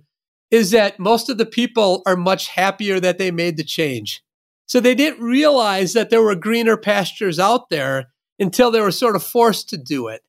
is 0.50 0.72
that 0.72 1.00
most 1.00 1.30
of 1.30 1.38
the 1.38 1.46
people 1.46 2.02
are 2.06 2.18
much 2.18 2.50
happier 2.50 3.00
that 3.00 3.18
they 3.18 3.32
made 3.32 3.58
the 3.58 3.64
change. 3.64 4.22
So 4.66 4.80
they 4.80 4.96
didn't 4.96 5.24
realize 5.24 5.94
that 5.94 6.10
there 6.10 6.22
were 6.22 6.36
greener 6.36 6.78
pastures 6.78 7.40
out 7.40 7.70
there 7.70 8.08
until 8.40 8.72
they 8.72 8.82
were 8.82 8.92
sort 8.92 9.16
of 9.16 9.24
forced 9.24 9.70
to 9.70 9.78
do 9.78 10.08
it. 10.08 10.22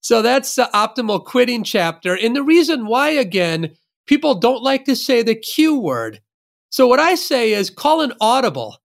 So 0.00 0.22
that's 0.22 0.54
the 0.54 0.68
optimal 0.74 1.24
quitting 1.24 1.62
chapter. 1.62 2.16
And 2.16 2.34
the 2.34 2.42
reason 2.42 2.86
why, 2.86 3.10
again, 3.10 3.76
people 4.06 4.34
don't 4.34 4.62
like 4.62 4.84
to 4.86 4.96
say 4.96 5.22
the 5.22 5.34
Q 5.34 5.78
word. 5.78 6.20
So 6.70 6.86
what 6.86 6.98
I 6.98 7.14
say 7.14 7.52
is 7.52 7.70
call 7.70 8.00
an 8.00 8.12
audible. 8.20 8.78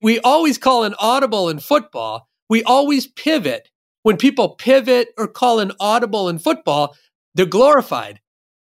We 0.00 0.18
always 0.20 0.58
call 0.58 0.82
an 0.82 0.94
audible 0.98 1.48
in 1.48 1.60
football. 1.60 2.28
We 2.48 2.64
always 2.64 3.06
pivot 3.06 3.68
when 4.02 4.16
people 4.16 4.50
pivot 4.50 5.08
or 5.16 5.28
call 5.28 5.60
an 5.60 5.72
audible 5.80 6.28
in 6.28 6.38
football, 6.38 6.96
they're 7.34 7.46
glorified. 7.46 8.20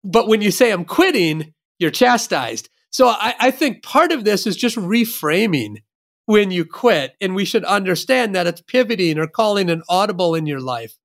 But 0.05 0.29
when 0.29 0.41
you 0.41 0.51
say 0.51 0.73
I'm 0.73 0.85
quitting, 0.85 1.55
you're 1.79 1.91
chastised. 1.91 2.69
So 2.91 3.09
I, 3.09 3.35
I, 3.39 3.51
think 3.51 3.83
part 3.83 4.13
of 4.13 4.25
this 4.25 4.47
is 4.47 4.57
just 4.57 4.77
reframing 4.77 5.83
when 6.27 6.51
you 6.51 6.65
quit. 6.65 7.15
And 7.21 7.35
we 7.35 7.45
should 7.45 7.65
understand 7.65 8.35
that 8.35 8.47
it's 8.47 8.63
pivoting 8.63 9.19
or 9.19 9.27
calling 9.27 9.71
an 9.71 9.83
audible 9.89 10.35
in 10.35 10.47
your 10.47 10.61
life. 10.61 10.99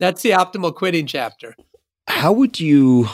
That's 0.00 0.22
the 0.22 0.30
optimal 0.30 0.74
quitting 0.74 1.06
chapter. 1.06 1.54
How 2.08 2.32
would 2.32 2.60
you 2.60 3.08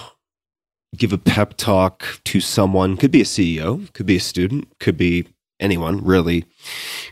give 0.97 1.13
a 1.13 1.19
pep 1.19 1.55
talk 1.57 2.21
to 2.25 2.41
someone, 2.41 2.97
could 2.97 3.11
be 3.11 3.21
a 3.21 3.25
CEO, 3.25 3.93
could 3.93 4.07
be 4.07 4.17
a 4.17 4.21
student, 4.21 4.69
could 4.79 4.97
be 4.97 5.27
anyone 5.61 6.05
really, 6.05 6.45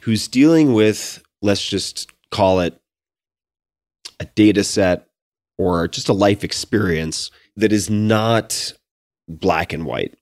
who's 0.03 0.28
dealing 0.28 0.73
with, 0.73 1.23
let's 1.40 1.66
just 1.66 2.11
call 2.31 2.61
it 2.61 2.81
a 4.23 4.24
data 4.35 4.65
set 4.65 5.09
or 5.59 5.89
just 5.89 6.09
a 6.09 6.12
life 6.12 6.44
experience 6.44 7.31
that 7.57 7.73
is 7.73 7.90
not 7.90 8.73
black 9.28 9.73
and 9.73 9.85
white. 9.85 10.15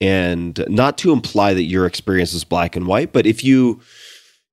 And 0.00 0.62
not 0.68 0.98
to 0.98 1.12
imply 1.12 1.54
that 1.54 1.62
your 1.62 1.86
experience 1.86 2.34
is 2.34 2.44
black 2.44 2.76
and 2.76 2.86
white, 2.86 3.12
but 3.12 3.26
if 3.26 3.42
you 3.42 3.80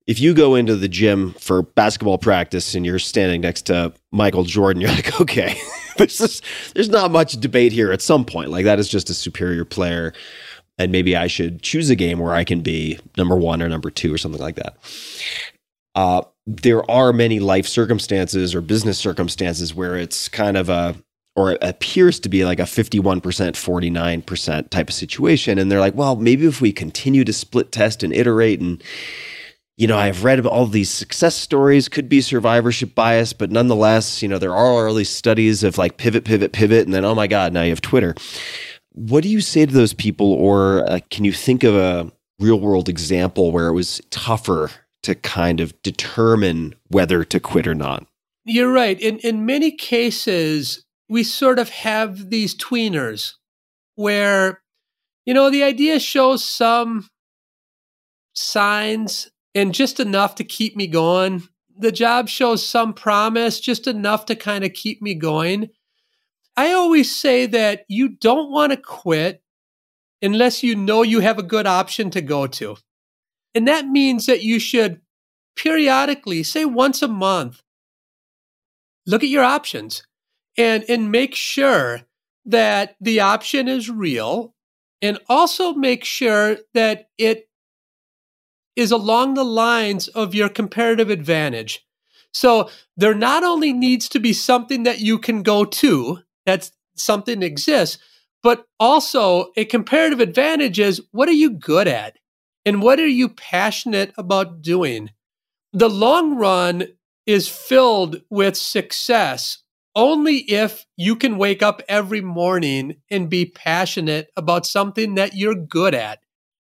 if 0.07 0.19
you 0.19 0.34
go 0.34 0.56
into 0.56 0.76
the 0.76 0.88
gym 0.88 1.34
for 1.34 1.61
basketball 1.61 2.18
practice 2.18 2.73
and 2.73 2.86
you're 2.86 2.99
standing 2.99 3.41
next 3.41 3.64
to 3.64 3.94
Michael 4.11 4.44
Jordan, 4.44 4.82
you're 4.82 4.91
like, 4.91 5.19
okay, 5.22 5.60
there's 5.98 6.41
there's 6.73 6.90
not 6.90 7.11
much 7.11 7.34
debate 7.34 7.72
here 7.72 7.91
at 7.91 8.02
some 8.02 8.23
point. 8.23 8.49
Like 8.49 8.65
that 8.65 8.80
is 8.80 8.88
just 8.88 9.10
a 9.10 9.14
superior 9.14 9.65
player. 9.65 10.14
And 10.78 10.91
maybe 10.91 11.15
I 11.15 11.28
should 11.28 11.61
choose 11.61 11.90
a 11.90 11.95
game 11.95 12.18
where 12.19 12.34
I 12.34 12.44
can 12.44 12.61
be 12.61 12.98
number 13.18 13.36
one 13.36 13.61
or 13.61 13.69
number 13.69 13.91
two 13.91 14.14
or 14.14 14.18
something 14.18 14.41
like 14.41 14.56
that. 14.56 14.78
Uh, 15.95 16.22
there 16.47 16.89
are 16.89 17.13
many 17.13 17.39
life 17.39 17.68
circumstances 17.68 18.55
or 18.55 18.61
business 18.61 18.97
circumstances 18.97 19.76
where 19.76 19.95
it's 19.95 20.27
kind 20.27 20.57
of 20.57 20.69
a 20.69 20.95
or 21.35 21.53
it 21.53 21.59
appears 21.61 22.19
to 22.19 22.27
be 22.27 22.43
like 22.43 22.59
a 22.59 22.63
51%, 22.63 23.22
49% 23.22 24.69
type 24.69 24.89
of 24.89 24.93
situation. 24.93 25.57
And 25.57 25.72
they're 25.72 25.80
like, 25.80 25.95
well, 25.95 26.18
maybe 26.18 26.45
if 26.45 26.59
we 26.59 26.73
continue 26.73 27.23
to 27.23 27.31
split 27.31 27.72
test 27.72 28.03
and 28.03 28.13
iterate 28.13 28.59
and 28.59 28.84
you 29.77 29.88
know, 29.88 29.97
I've 29.97 30.23
read 30.23 30.45
all 30.45 30.68
these 30.68 30.91
success 30.91 31.35
stories, 31.35 31.89
could 31.89 32.07
be 32.07 32.22
survivorship 32.22 32.93
bias, 32.93 33.34
but 33.34 33.49
nonetheless, 33.49 34.22
you 34.22 34.27
know, 34.27 34.38
there 34.38 34.55
are 34.55 34.85
early 34.85 35.03
studies 35.03 35.63
of 35.63 35.80
like 35.80 35.97
pivot, 35.97 36.23
pivot, 36.23 36.51
pivot, 36.51 36.85
and 36.85 36.93
then, 36.93 37.03
oh 37.03 37.15
my 37.15 37.26
God, 37.26 37.51
now 37.51 37.63
you 37.63 37.72
have 37.72 37.81
Twitter. 37.81 38.13
What 38.91 39.23
do 39.23 39.30
you 39.30 39.41
say 39.41 39.65
to 39.65 39.73
those 39.73 39.93
people, 39.93 40.34
or 40.34 40.88
uh, 40.88 40.99
can 41.09 41.26
you 41.26 41.31
think 41.34 41.63
of 41.63 41.73
a 41.73 42.11
real 42.39 42.59
world 42.59 42.89
example 42.89 43.51
where 43.51 43.69
it 43.69 43.73
was 43.73 44.01
tougher 44.11 44.69
to 45.03 45.15
kind 45.15 45.60
of 45.60 45.80
determine 45.82 46.76
whether 46.90 47.23
to 47.23 47.40
quit 47.40 47.68
or 47.68 47.76
not? 47.76 48.06
You're 48.44 48.72
right. 48.72 48.99
In 48.99 49.19
in 49.19 49.45
many 49.45 49.72
cases, 49.72 50.86
we 51.07 51.23
sort 51.23 51.60
of 51.60 51.69
have 51.69 52.30
these 52.30 52.56
tweeners 52.56 53.34
where, 53.95 54.61
you 55.26 55.34
know, 55.34 55.49
the 55.49 55.64
idea 55.64 55.99
shows 55.99 56.44
some 56.44 57.07
signs 58.34 59.30
and 59.53 59.73
just 59.73 59.99
enough 59.99 60.36
to 60.36 60.44
keep 60.44 60.76
me 60.76 60.88
going. 60.88 61.44
The 61.78 61.91
job 61.91 62.30
shows 62.30 62.65
some 62.65 62.94
promise, 62.94 63.60
just 63.60 63.88
enough 63.88 64.26
to 64.28 64.36
kind 64.36 64.64
of 64.64 64.73
keep 64.73 65.02
me 65.02 65.14
going. 65.14 65.69
I 66.56 66.73
always 66.73 67.14
say 67.14 67.45
that 67.48 67.86
you 67.88 68.10
don't 68.10 68.52
want 68.52 68.72
to 68.72 68.78
quit 68.78 69.41
unless 70.22 70.64
you 70.64 70.76
know 70.76 71.02
you 71.02 71.19
have 71.19 71.40
a 71.40 71.44
good 71.44 71.68
option 71.68 72.10
to 72.11 72.22
go 72.22 72.48
to. 72.48 72.78
And 73.53 73.68
that 73.68 73.88
means 73.88 74.26
that 74.26 74.44
you 74.44 74.60
should 74.60 75.02
periodically, 75.56 76.44
say 76.44 76.65
once 76.65 77.02
a 77.02 77.07
month, 77.07 77.61
look 79.06 79.23
at 79.23 79.30
your 79.30 79.44
options 79.44 80.03
and, 80.57 80.84
and 80.88 81.11
make 81.11 81.36
sure 81.36 82.02
that 82.45 82.95
the 82.99 83.19
option 83.19 83.68
is 83.68 83.90
real 83.90 84.56
and 85.02 85.19
also 85.28 85.73
make 85.73 86.03
sure 86.03 86.57
that 86.73 87.10
it 87.18 87.49
is 88.76 88.91
along 88.91 89.34
the 89.34 89.44
lines 89.44 90.07
of 90.10 90.34
your 90.34 90.49
comparative 90.49 91.10
advantage. 91.10 91.86
So 92.34 92.69
there 92.95 93.14
not 93.14 93.44
only 93.44 93.73
needs 93.73 94.07
to 94.10 94.19
be 94.19 94.34
something 94.34 94.84
that 94.84 94.99
you 94.99 95.19
can 95.19 95.44
go 95.44 95.65
to, 95.65 96.19
that's 96.45 96.72
something 96.95 97.44
exists, 97.44 97.98
but 98.41 98.65
also 98.80 99.52
a 99.57 99.65
comparative 99.65 100.19
advantage 100.19 100.80
is 100.80 101.02
what 101.11 101.30
are 101.30 101.34
you 101.34 101.52
good 101.52 101.88
at? 101.88 102.18
And 102.65 102.81
what 102.81 102.99
are 102.99 103.07
you 103.07 103.29
passionate 103.29 104.13
about 104.17 104.61
doing? 104.61 105.11
The 105.73 105.89
long 105.89 106.35
run 106.35 106.88
is 107.25 107.47
filled 107.47 108.21
with 108.29 108.57
success 108.57 109.59
only 109.95 110.38
if 110.38 110.85
you 110.95 111.15
can 111.15 111.38
wake 111.38 111.61
up 111.61 111.81
every 111.88 112.21
morning 112.21 112.95
and 113.09 113.29
be 113.29 113.45
passionate 113.45 114.31
about 114.38 114.65
something 114.65 115.15
that 115.15 115.33
you're 115.33 115.55
good 115.55 115.93
at. 115.93 116.19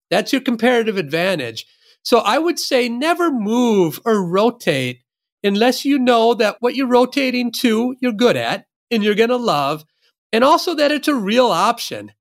That's 0.09 0.33
your 0.33 0.41
comparative 0.41 0.97
advantage. 0.97 1.65
So 2.03 2.19
I 2.19 2.37
would 2.37 2.59
say 2.59 2.89
never 2.89 3.31
move 3.31 3.99
or 4.05 4.25
rotate 4.25 5.01
unless 5.43 5.85
you 5.85 5.99
know 5.99 6.33
that 6.33 6.57
what 6.59 6.75
you're 6.75 6.87
rotating 6.87 7.51
to, 7.51 7.95
you're 8.01 8.11
good 8.11 8.35
at 8.37 8.65
and 8.91 9.03
you're 9.03 9.15
going 9.15 9.29
to 9.29 9.37
love, 9.37 9.83
and 10.31 10.43
also 10.43 10.75
that 10.75 10.91
it's 10.91 11.07
a 11.07 11.15
real 11.15 11.47
option. 11.47 12.11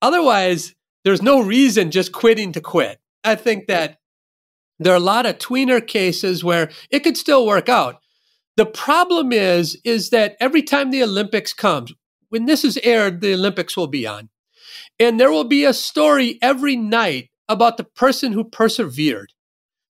Otherwise, 0.00 0.74
there's 1.04 1.22
no 1.22 1.40
reason 1.40 1.90
just 1.90 2.12
quitting 2.12 2.52
to 2.52 2.60
quit. 2.60 3.00
I 3.24 3.34
think 3.34 3.66
that 3.66 3.98
there 4.78 4.92
are 4.92 4.96
a 4.96 5.00
lot 5.00 5.26
of 5.26 5.38
tweener 5.38 5.86
cases 5.86 6.42
where 6.42 6.70
it 6.90 7.00
could 7.00 7.16
still 7.16 7.46
work 7.46 7.68
out. 7.68 8.00
The 8.56 8.66
problem 8.66 9.32
is, 9.32 9.78
is 9.84 10.10
that 10.10 10.36
every 10.40 10.62
time 10.62 10.90
the 10.90 11.02
Olympics 11.02 11.52
comes, 11.52 11.92
when 12.28 12.46
this 12.46 12.64
is 12.64 12.78
aired, 12.82 13.20
the 13.20 13.34
Olympics 13.34 13.76
will 13.76 13.86
be 13.86 14.06
on. 14.06 14.28
And 14.98 15.18
there 15.18 15.30
will 15.30 15.44
be 15.44 15.64
a 15.64 15.72
story 15.72 16.38
every 16.42 16.76
night 16.76 17.30
about 17.48 17.76
the 17.76 17.84
person 17.84 18.32
who 18.32 18.44
persevered, 18.44 19.32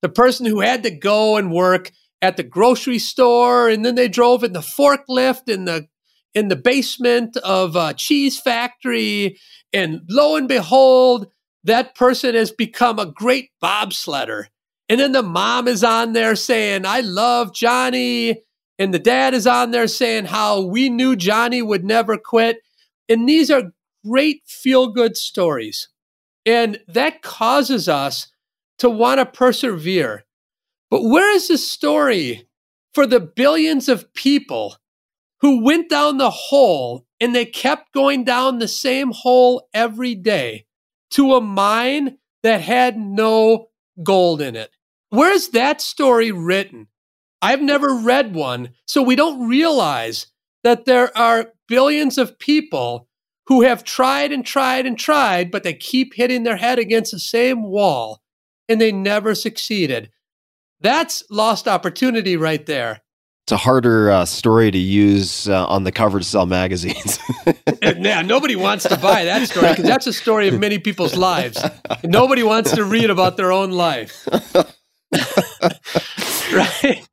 the 0.01 0.10
person 0.10 0.45
who 0.45 0.61
had 0.61 0.84
to 0.84 0.91
go 0.91 1.38
and 1.38 1.51
work 1.51 1.91
at 2.22 2.38
the 2.38 2.43
grocery 2.43 2.99
store, 2.99 3.69
and 3.69 3.85
then 3.85 3.95
they 3.95 4.07
drove 4.07 4.43
in 4.43 4.53
the 4.53 4.60
forklift 4.60 5.47
in 5.47 5.65
the 5.65 5.88
in 6.35 6.47
the 6.47 6.56
basement 6.56 7.35
of 7.38 7.76
a 7.76 7.93
cheese 7.93 8.39
factory, 8.39 9.38
and 9.73 10.01
lo 10.10 10.35
and 10.35 10.47
behold, 10.47 11.27
that 11.64 11.95
person 11.95 12.36
has 12.36 12.52
become 12.52 12.99
a 12.99 13.06
great 13.06 13.49
bobsledder. 13.61 14.45
And 14.88 14.99
then 14.99 15.11
the 15.11 15.23
mom 15.23 15.68
is 15.68 15.84
on 15.84 16.14
there 16.14 16.36
saying, 16.36 16.86
I 16.86 17.02
love 17.02 17.53
Johnny. 17.53 18.41
And 18.80 18.94
the 18.94 18.99
dad 18.99 19.34
is 19.34 19.45
on 19.45 19.72
there 19.72 19.88
saying 19.88 20.26
how 20.26 20.61
we 20.61 20.90
knew 20.90 21.15
Johnny 21.15 21.61
would 21.61 21.84
never 21.84 22.18
quit. 22.18 22.57
And 23.07 23.27
these 23.27 23.52
are 23.52 23.73
great 24.06 24.41
feel 24.45 24.88
good 24.88 25.18
stories. 25.18 25.90
And 26.45 26.80
that 26.88 27.22
causes 27.22 27.90
us 27.90 28.31
to 28.80 28.90
want 28.90 29.19
to 29.19 29.26
persevere. 29.26 30.26
But 30.90 31.03
where 31.03 31.31
is 31.36 31.49
the 31.49 31.57
story 31.57 32.48
for 32.94 33.06
the 33.06 33.19
billions 33.19 33.90
of 33.90 34.14
people 34.14 34.77
who 35.41 35.64
went 35.64 35.90
down 35.90 36.18
the 36.18 36.31
hole 36.31 37.06
and 37.19 37.36
they 37.36 37.45
kept 37.45 37.94
going 37.94 38.23
down 38.23 38.57
the 38.57 38.68
same 38.68 39.11
hole 39.11 39.68
every 39.73 40.15
day 40.15 40.65
to 41.11 41.36
a 41.36 41.41
mine 41.41 42.18
that 42.44 42.61
had 42.61 42.98
no 42.98 43.69
gold 44.03 44.41
in 44.41 44.56
it? 44.56 44.72
Where's 45.10 45.49
that 45.49 45.81
story 45.81 46.31
written? 46.31 46.88
I've 47.41 47.61
never 47.61 47.94
read 47.95 48.36
one, 48.36 48.72
so 48.86 49.02
we 49.02 49.15
don't 49.15 49.48
realize 49.48 50.27
that 50.64 50.86
there 50.86 51.15
are 51.18 51.53
billions 51.68 52.18
of 52.18 52.38
people 52.38 53.07
who 53.48 53.61
have 53.61 53.84
tried 53.84 54.31
and 54.31 54.45
tried 54.45 54.86
and 54.86 54.99
tried, 54.99 55.49
but 55.49 55.64
they 55.64 55.73
keep 55.73 56.14
hitting 56.14 56.44
their 56.44 56.57
head 56.57 56.77
against 56.77 57.11
the 57.11 57.19
same 57.19 57.64
wall 57.64 58.22
and 58.68 58.80
they 58.80 58.91
never 58.91 59.34
succeeded. 59.34 60.11
That's 60.81 61.23
lost 61.31 61.68
opportunity 61.68 62.38
right 62.38 62.65
there. 62.65 63.02
It's 63.50 63.54
a 63.54 63.58
harder 63.58 64.12
uh, 64.12 64.26
story 64.26 64.70
to 64.70 64.78
use 64.78 65.50
uh, 65.50 65.66
on 65.66 65.84
the 65.84 65.92
cover 65.92 66.20
to 66.20 66.24
sell 66.24 66.46
magazines. 66.46 67.18
yeah, 67.82 68.22
nobody 68.22 68.56
wants 68.56 68.88
to 68.88 68.96
buy 68.96 69.26
that 69.26 69.50
story 69.50 69.70
because 69.70 69.86
that's 69.86 70.06
a 70.06 70.14
story 70.14 70.50
of 70.50 70.60
many 70.60 70.78
people's 70.78 71.16
lives. 71.16 71.60
Nobody 72.04 72.44
wants 72.44 72.70
to 72.74 72.84
read 72.86 73.10
about 73.10 73.38
their 73.38 73.52
own 73.52 73.72
life. 73.72 74.28
right? 76.54 77.10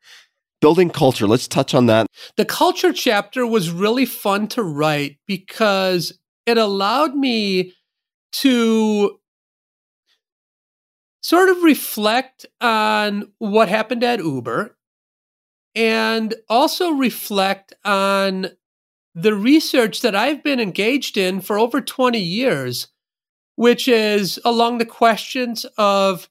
building 0.61 0.91
culture. 0.91 1.27
Let's 1.27 1.49
touch 1.49 1.73
on 1.73 1.87
that. 1.87 2.07
The 2.37 2.45
culture 2.45 2.93
chapter 2.93 3.47
was 3.47 3.71
really 3.71 4.05
fun 4.05 4.47
to 4.49 4.63
write 4.63 5.17
because 5.27 6.19
it 6.45 6.59
allowed 6.59 7.15
me 7.15 7.73
to 8.33 9.19
sort 11.23 11.49
of 11.49 11.63
reflect 11.63 12.45
on 12.61 13.33
what 13.39 13.71
happened 13.71 14.05
at 14.05 14.19
Uber 14.19 14.76
and 15.77 16.35
also 16.48 16.90
reflect 16.90 17.74
on 17.85 18.48
the 19.15 19.35
research 19.35 20.01
that 20.01 20.16
I've 20.16 20.43
been 20.43 20.59
engaged 20.59 21.19
in 21.19 21.43
for 21.43 21.59
over 21.59 21.82
20 21.82 22.19
years, 22.19 22.89
which 23.55 23.86
is 23.86 24.40
along 24.44 24.78
the 24.78 24.86
questions 24.86 25.66
of 25.77 26.28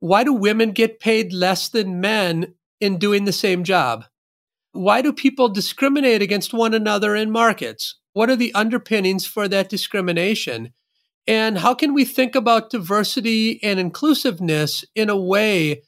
why 0.00 0.24
do 0.24 0.32
women 0.32 0.72
get 0.72 1.00
paid 1.00 1.32
less 1.32 1.68
than 1.68 2.00
men 2.00 2.54
in 2.80 2.98
doing 2.98 3.24
the 3.24 3.32
same 3.32 3.62
job? 3.62 4.04
Why 4.72 5.02
do 5.02 5.12
people 5.12 5.48
discriminate 5.48 6.22
against 6.22 6.52
one 6.52 6.74
another 6.74 7.14
in 7.14 7.30
markets? 7.30 7.96
What 8.12 8.30
are 8.30 8.36
the 8.36 8.54
underpinnings 8.54 9.26
for 9.26 9.48
that 9.48 9.68
discrimination? 9.68 10.72
And 11.26 11.58
how 11.58 11.74
can 11.74 11.92
we 11.92 12.04
think 12.04 12.34
about 12.34 12.70
diversity 12.70 13.62
and 13.62 13.78
inclusiveness 13.80 14.84
in 14.94 15.10
a 15.10 15.16
way 15.16 15.82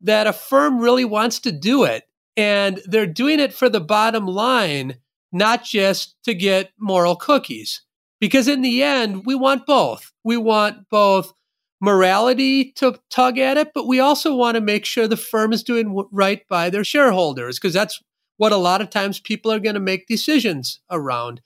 that 0.00 0.26
a 0.26 0.32
firm 0.32 0.78
really 0.78 1.04
wants 1.04 1.38
to 1.40 1.52
do 1.52 1.84
it? 1.84 2.04
And 2.36 2.80
they're 2.86 3.06
doing 3.06 3.40
it 3.40 3.52
for 3.52 3.68
the 3.68 3.80
bottom 3.80 4.26
line, 4.26 4.96
not 5.32 5.64
just 5.64 6.16
to 6.24 6.34
get 6.34 6.72
moral 6.78 7.16
cookies. 7.16 7.82
Because 8.20 8.48
in 8.48 8.62
the 8.62 8.82
end, 8.82 9.26
we 9.26 9.34
want 9.34 9.66
both. 9.66 10.12
We 10.24 10.36
want 10.36 10.88
both 10.90 11.32
morality 11.80 12.72
to 12.72 12.98
tug 13.10 13.38
at 13.38 13.56
it, 13.56 13.72
but 13.74 13.86
we 13.86 14.00
also 14.00 14.34
want 14.34 14.54
to 14.54 14.60
make 14.60 14.86
sure 14.86 15.06
the 15.06 15.16
firm 15.16 15.52
is 15.52 15.62
doing 15.62 16.02
right 16.10 16.46
by 16.48 16.70
their 16.70 16.84
shareholders 16.84 17.58
because 17.58 17.74
that's 17.74 18.00
what 18.36 18.52
a 18.52 18.56
lot 18.56 18.80
of 18.80 18.90
times 18.90 19.20
people 19.20 19.52
are 19.52 19.60
going 19.60 19.74
to 19.74 19.80
make 19.80 20.06
decisions 20.06 20.80
around. 20.90 21.40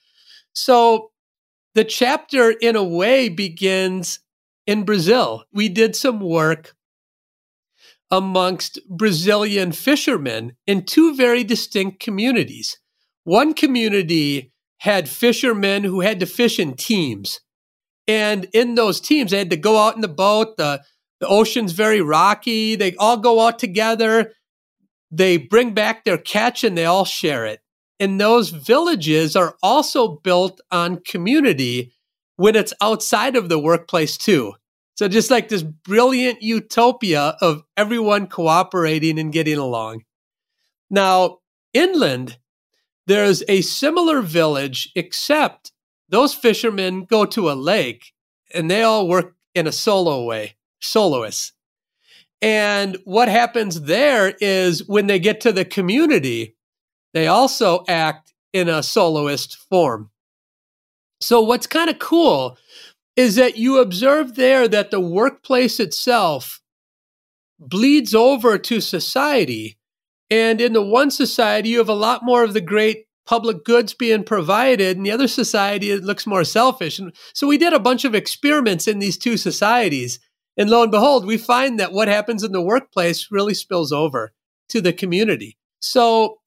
So 0.52 1.10
the 1.74 1.84
chapter, 1.84 2.50
in 2.50 2.76
a 2.76 2.84
way, 2.84 3.28
begins 3.28 4.20
in 4.66 4.84
Brazil. 4.84 5.44
We 5.52 5.68
did 5.68 5.96
some 5.96 6.20
work 6.20 6.74
amongst 8.10 8.78
Brazilian 8.88 9.72
fishermen 9.72 10.56
in 10.66 10.84
two 10.84 11.14
very 11.14 11.44
distinct 11.44 12.00
communities. 12.00 12.78
One 13.24 13.52
community 13.54 14.52
had 14.78 15.08
fishermen 15.08 15.84
who 15.84 16.00
had 16.00 16.20
to 16.20 16.26
fish 16.26 16.58
in 16.58 16.74
teams. 16.74 17.40
And 18.06 18.46
in 18.52 18.74
those 18.74 19.00
teams, 19.00 19.30
they 19.30 19.38
had 19.38 19.50
to 19.50 19.56
go 19.56 19.76
out 19.76 19.94
in 19.94 20.00
the 20.00 20.08
boat. 20.08 20.56
The, 20.56 20.82
the 21.20 21.26
ocean's 21.26 21.72
very 21.72 22.00
rocky. 22.00 22.74
They 22.76 22.94
all 22.96 23.18
go 23.18 23.46
out 23.46 23.58
together. 23.58 24.32
They 25.10 25.36
bring 25.36 25.74
back 25.74 26.04
their 26.04 26.18
catch 26.18 26.64
and 26.64 26.76
they 26.76 26.84
all 26.84 27.04
share 27.04 27.44
it. 27.44 27.60
And 28.00 28.20
those 28.20 28.50
villages 28.50 29.34
are 29.36 29.56
also 29.62 30.16
built 30.22 30.60
on 30.70 31.02
community 31.02 31.92
when 32.36 32.54
it's 32.54 32.72
outside 32.80 33.34
of 33.34 33.48
the 33.48 33.58
workplace, 33.58 34.16
too. 34.16 34.54
So 34.98 35.06
just 35.06 35.30
like 35.30 35.48
this 35.48 35.62
brilliant 35.62 36.42
utopia 36.42 37.36
of 37.40 37.62
everyone 37.76 38.26
cooperating 38.26 39.20
and 39.20 39.32
getting 39.32 39.56
along. 39.56 40.02
Now, 40.90 41.38
inland, 41.72 42.38
there's 43.06 43.44
a 43.46 43.60
similar 43.60 44.22
village, 44.22 44.90
except 44.96 45.70
those 46.08 46.34
fishermen 46.34 47.04
go 47.04 47.24
to 47.26 47.48
a 47.48 47.52
lake 47.52 48.12
and 48.52 48.68
they 48.68 48.82
all 48.82 49.06
work 49.06 49.36
in 49.54 49.68
a 49.68 49.72
solo 49.72 50.24
way, 50.24 50.56
soloists. 50.80 51.52
And 52.42 52.98
what 53.04 53.28
happens 53.28 53.82
there 53.82 54.34
is 54.40 54.84
when 54.88 55.06
they 55.06 55.20
get 55.20 55.40
to 55.42 55.52
the 55.52 55.64
community, 55.64 56.56
they 57.14 57.28
also 57.28 57.84
act 57.86 58.34
in 58.52 58.68
a 58.68 58.82
soloist 58.82 59.58
form. 59.70 60.10
So, 61.20 61.40
what's 61.40 61.68
kind 61.68 61.88
of 61.88 62.00
cool 62.00 62.58
is 63.18 63.34
that 63.34 63.56
you 63.56 63.80
observe 63.80 64.36
there 64.36 64.68
that 64.68 64.92
the 64.92 65.00
workplace 65.00 65.80
itself 65.80 66.60
bleeds 67.58 68.14
over 68.14 68.56
to 68.56 68.80
society. 68.80 69.76
And 70.30 70.60
in 70.60 70.72
the 70.72 70.84
one 70.84 71.10
society, 71.10 71.70
you 71.70 71.78
have 71.78 71.88
a 71.88 71.94
lot 71.94 72.22
more 72.22 72.44
of 72.44 72.54
the 72.54 72.60
great 72.60 73.06
public 73.26 73.64
goods 73.64 73.92
being 73.92 74.22
provided. 74.22 74.96
In 74.96 75.02
the 75.02 75.10
other 75.10 75.26
society, 75.26 75.90
it 75.90 76.04
looks 76.04 76.28
more 76.28 76.44
selfish. 76.44 77.00
And 77.00 77.12
so 77.34 77.48
we 77.48 77.58
did 77.58 77.72
a 77.72 77.80
bunch 77.80 78.04
of 78.04 78.14
experiments 78.14 78.86
in 78.86 79.00
these 79.00 79.18
two 79.18 79.36
societies. 79.36 80.20
And 80.56 80.70
lo 80.70 80.84
and 80.84 80.92
behold, 80.92 81.26
we 81.26 81.38
find 81.38 81.80
that 81.80 81.92
what 81.92 82.06
happens 82.06 82.44
in 82.44 82.52
the 82.52 82.62
workplace 82.62 83.32
really 83.32 83.54
spills 83.54 83.90
over 83.90 84.32
to 84.68 84.80
the 84.80 84.92
community. 84.92 85.58
So 85.80 86.38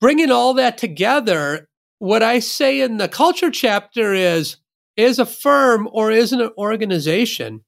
bringing 0.00 0.30
all 0.30 0.54
that 0.54 0.78
together, 0.78 1.68
what 1.98 2.22
I 2.22 2.38
say 2.38 2.80
in 2.80 2.98
the 2.98 3.08
culture 3.08 3.50
chapter 3.50 4.14
is 4.14 4.58
is 4.96 5.18
a 5.18 5.26
firm 5.26 5.88
or 5.92 6.10
is 6.10 6.32
an 6.32 6.50
organization, 6.56 7.64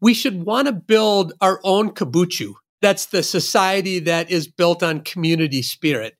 we 0.00 0.14
should 0.14 0.44
want 0.44 0.66
to 0.66 0.72
build 0.72 1.32
our 1.40 1.60
own 1.64 1.90
kabuchu. 1.90 2.54
That's 2.80 3.06
the 3.06 3.22
society 3.22 3.98
that 4.00 4.30
is 4.30 4.48
built 4.48 4.82
on 4.82 5.00
community 5.00 5.62
spirit. 5.62 6.16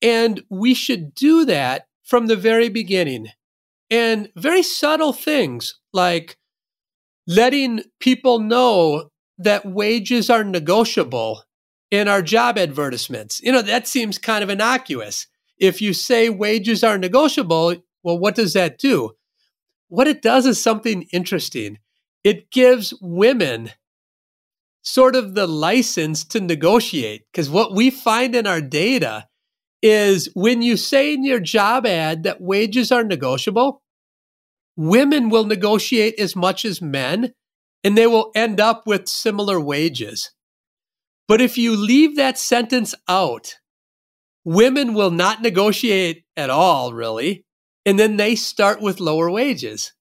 And 0.00 0.42
we 0.48 0.74
should 0.74 1.14
do 1.14 1.44
that 1.44 1.86
from 2.04 2.26
the 2.26 2.36
very 2.36 2.68
beginning. 2.68 3.28
And 3.90 4.30
very 4.36 4.62
subtle 4.62 5.12
things 5.12 5.78
like 5.92 6.36
letting 7.26 7.82
people 8.00 8.38
know 8.38 9.10
that 9.38 9.66
wages 9.66 10.28
are 10.30 10.44
negotiable 10.44 11.44
in 11.90 12.08
our 12.08 12.22
job 12.22 12.58
advertisements. 12.58 13.40
You 13.42 13.52
know, 13.52 13.62
that 13.62 13.86
seems 13.86 14.18
kind 14.18 14.42
of 14.42 14.50
innocuous. 14.50 15.26
If 15.58 15.80
you 15.80 15.92
say 15.94 16.28
wages 16.28 16.84
are 16.84 16.98
negotiable, 16.98 17.76
well, 18.02 18.18
what 18.18 18.34
does 18.34 18.52
that 18.52 18.78
do? 18.78 19.12
What 19.88 20.06
it 20.06 20.22
does 20.22 20.46
is 20.46 20.62
something 20.62 21.02
interesting. 21.12 21.78
It 22.22 22.50
gives 22.50 22.94
women 23.00 23.70
sort 24.82 25.16
of 25.16 25.34
the 25.34 25.46
license 25.46 26.24
to 26.24 26.40
negotiate. 26.40 27.24
Because 27.32 27.50
what 27.50 27.74
we 27.74 27.90
find 27.90 28.34
in 28.34 28.46
our 28.46 28.60
data 28.60 29.26
is 29.82 30.28
when 30.34 30.62
you 30.62 30.76
say 30.76 31.12
in 31.12 31.24
your 31.24 31.40
job 31.40 31.86
ad 31.86 32.22
that 32.24 32.40
wages 32.40 32.92
are 32.92 33.04
negotiable, 33.04 33.82
women 34.76 35.28
will 35.28 35.44
negotiate 35.44 36.18
as 36.18 36.34
much 36.36 36.64
as 36.64 36.82
men 36.82 37.32
and 37.84 37.96
they 37.96 38.06
will 38.06 38.32
end 38.34 38.60
up 38.60 38.86
with 38.86 39.08
similar 39.08 39.60
wages. 39.60 40.32
But 41.26 41.40
if 41.40 41.58
you 41.58 41.76
leave 41.76 42.16
that 42.16 42.38
sentence 42.38 42.94
out, 43.08 43.56
women 44.44 44.94
will 44.94 45.10
not 45.10 45.42
negotiate 45.42 46.24
at 46.36 46.50
all, 46.50 46.92
really 46.92 47.44
and 47.84 47.98
then 47.98 48.16
they 48.16 48.34
start 48.34 48.80
with 48.80 49.00
lower 49.00 49.30
wages. 49.30 49.92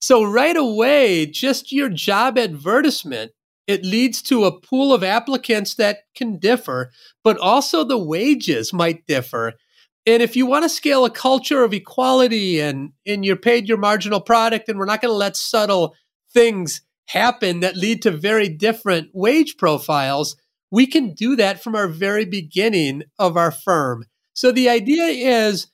So 0.00 0.24
right 0.24 0.56
away, 0.56 1.26
just 1.26 1.72
your 1.72 1.88
job 1.88 2.38
advertisement, 2.38 3.32
it 3.66 3.84
leads 3.84 4.20
to 4.22 4.44
a 4.44 4.60
pool 4.60 4.92
of 4.92 5.04
applicants 5.04 5.74
that 5.76 6.00
can 6.16 6.38
differ, 6.38 6.90
but 7.22 7.38
also 7.38 7.84
the 7.84 7.98
wages 7.98 8.72
might 8.72 9.06
differ. 9.06 9.52
And 10.04 10.20
if 10.22 10.34
you 10.34 10.46
want 10.46 10.64
to 10.64 10.68
scale 10.68 11.04
a 11.04 11.10
culture 11.10 11.62
of 11.62 11.72
equality 11.72 12.60
and, 12.60 12.92
and 13.06 13.24
you're 13.24 13.36
paid 13.36 13.68
your 13.68 13.78
marginal 13.78 14.20
product, 14.20 14.68
and 14.68 14.78
we're 14.78 14.84
not 14.84 15.00
going 15.00 15.12
to 15.12 15.16
let 15.16 15.36
subtle 15.36 15.94
things 16.32 16.82
happen 17.06 17.60
that 17.60 17.76
lead 17.76 18.02
to 18.02 18.10
very 18.10 18.48
different 18.48 19.10
wage 19.12 19.56
profiles, 19.56 20.36
we 20.72 20.86
can 20.86 21.14
do 21.14 21.36
that 21.36 21.62
from 21.62 21.76
our 21.76 21.86
very 21.86 22.24
beginning 22.24 23.04
of 23.18 23.36
our 23.36 23.52
firm. 23.52 24.04
So 24.34 24.50
the 24.50 24.68
idea 24.68 25.04
is 25.04 25.68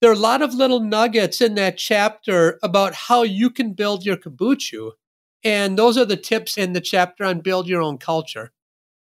there 0.00 0.10
are 0.10 0.14
a 0.14 0.18
lot 0.18 0.42
of 0.42 0.54
little 0.54 0.80
nuggets 0.80 1.40
in 1.40 1.54
that 1.54 1.78
chapter 1.78 2.58
about 2.62 2.94
how 2.94 3.22
you 3.22 3.50
can 3.50 3.72
build 3.72 4.04
your 4.04 4.16
kabuchu. 4.16 4.92
And 5.42 5.78
those 5.78 5.98
are 5.98 6.04
the 6.04 6.16
tips 6.16 6.56
in 6.56 6.72
the 6.72 6.80
chapter 6.80 7.24
on 7.24 7.40
build 7.40 7.68
your 7.68 7.82
own 7.82 7.98
culture. 7.98 8.52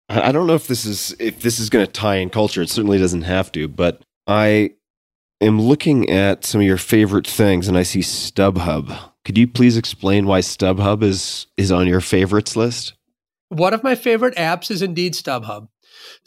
I 0.09 0.31
don't 0.31 0.47
know 0.47 0.55
if 0.55 0.67
this 0.67 0.85
is 0.85 1.15
if 1.19 1.41
this 1.41 1.59
is 1.59 1.69
going 1.69 1.85
to 1.85 1.91
tie 1.91 2.15
in 2.15 2.29
culture. 2.29 2.61
It 2.61 2.69
certainly 2.69 2.99
doesn't 2.99 3.21
have 3.23 3.51
to, 3.53 3.67
but 3.67 4.03
I 4.27 4.71
am 5.41 5.61
looking 5.61 6.09
at 6.09 6.45
some 6.45 6.61
of 6.61 6.67
your 6.67 6.77
favorite 6.77 7.27
things 7.27 7.67
and 7.67 7.77
I 7.77 7.83
see 7.83 8.01
StubHub. 8.01 9.11
Could 9.25 9.37
you 9.37 9.47
please 9.47 9.77
explain 9.77 10.25
why 10.25 10.41
StubHub 10.41 11.03
is 11.03 11.47
is 11.57 11.71
on 11.71 11.87
your 11.87 12.01
favorites 12.01 12.55
list? 12.55 12.93
One 13.49 13.73
of 13.73 13.83
my 13.83 13.95
favorite 13.95 14.35
apps 14.35 14.69
is 14.69 14.81
indeed 14.81 15.13
StubHub. 15.13 15.69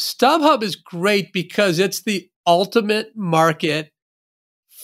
StubHub 0.01 0.62
is 0.62 0.77
great 0.77 1.33
because 1.33 1.78
it's 1.78 2.03
the 2.03 2.31
ultimate 2.47 3.16
market 3.16 3.91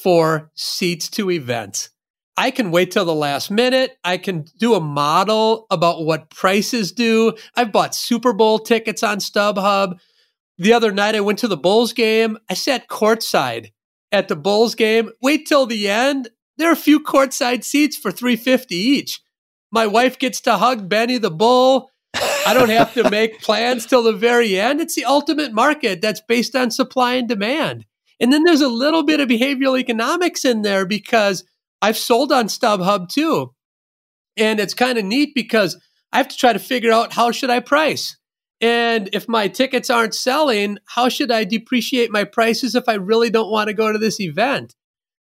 for 0.03 0.51
seats 0.55 1.09
to 1.11 1.31
events. 1.31 1.91
I 2.37 2.51
can 2.51 2.71
wait 2.71 2.91
till 2.91 3.05
the 3.05 3.15
last 3.15 3.51
minute. 3.51 3.97
I 4.05 4.17
can 4.17 4.47
do 4.59 4.75
a 4.75 4.81
model 4.81 5.67
about 5.71 6.05
what 6.05 6.31
prices 6.31 6.93
do. 6.93 7.35
I've 7.55 7.73
bought 7.73 7.95
Super 7.95 8.33
Bowl 8.33 8.59
tickets 8.59 9.03
on 9.03 9.19
StubHub. 9.19 9.99
The 10.59 10.73
other 10.73 10.93
night 10.93 11.15
I 11.15 11.21
went 11.21 11.39
to 11.41 11.49
the 11.49 11.57
Bulls 11.57 11.93
game. 11.93 12.39
I 12.49 12.55
sat 12.55 12.89
courtside 12.89 13.73
at 14.11 14.29
the 14.29 14.37
Bulls 14.37 14.75
game. 14.75 15.11
Wait 15.21 15.47
till 15.47 15.67
the 15.67 15.89
end. 15.89 16.31
There 16.57 16.69
are 16.69 16.75
a 16.75 16.77
few 16.77 17.01
courtside 17.01 17.65
seats 17.65 17.97
for 17.97 18.11
350 18.11 18.75
each. 18.75 19.21
My 19.71 19.87
wife 19.87 20.19
gets 20.19 20.41
to 20.43 20.57
hug 20.57 20.89
Benny 20.89 21.19
the 21.19 21.31
Bull. 21.31 21.91
I 22.15 22.55
don't 22.55 22.71
have 22.71 22.95
to 22.95 23.09
make 23.11 23.41
plans 23.41 23.87
till 23.87 24.03
the 24.03 24.13
very 24.13 24.59
end. 24.59 24.81
It's 24.81 24.95
the 24.95 25.05
ultimate 25.05 25.53
market 25.53 26.01
that's 26.01 26.21
based 26.21 26.55
on 26.57 26.71
supply 26.71 27.15
and 27.15 27.29
demand. 27.29 27.87
And 28.21 28.33
then 28.33 28.45
there's 28.45 28.61
a 28.61 28.69
little 28.69 29.03
bit 29.03 29.21
of 29.21 29.29
behavioral 29.29 29.79
economics 29.79 30.45
in 30.45 30.63
there 30.63 30.87
because 30.87 31.45
I've 31.81 31.97
sold 31.97 32.33
on 32.33 32.47
StubHub 32.47 33.09
too. 33.09 33.53
And 34.37 34.61
it's 34.61 34.75
kind 34.75 34.99
of 34.99 35.05
neat 35.05 35.31
because 35.35 35.77
I 36.13 36.19
have 36.19 36.29
to 36.29 36.37
try 36.37 36.53
to 36.53 36.59
figure 36.59 36.93
out 36.93 37.13
how 37.13 37.33
should 37.33 37.51
I 37.51 37.61
price? 37.61 38.17
And 38.61 39.11
if 39.13 39.29
my 39.29 39.49
tickets 39.49 39.91
aren't 39.91 40.15
selling, 40.15 40.79
how 40.87 41.09
should 41.09 41.33
I 41.33 41.45
depreciate 41.45 42.13
my 42.13 42.23
prices 42.23 42.77
if 42.77 42.85
I 42.89 42.95
really 42.95 43.29
don't 43.29 43.51
want 43.51 43.69
to 43.69 43.75
go 43.75 43.93
to 43.93 43.99
this 43.99 44.21
event? 44.21 44.75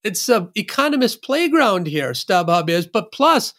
It's 0.03 0.27
a 0.27 0.49
economist 0.55 1.21
playground 1.21 1.87
here, 1.87 2.11
StubHub 2.11 2.69
is, 2.69 2.87
but 2.87 3.11
plus 3.11 3.53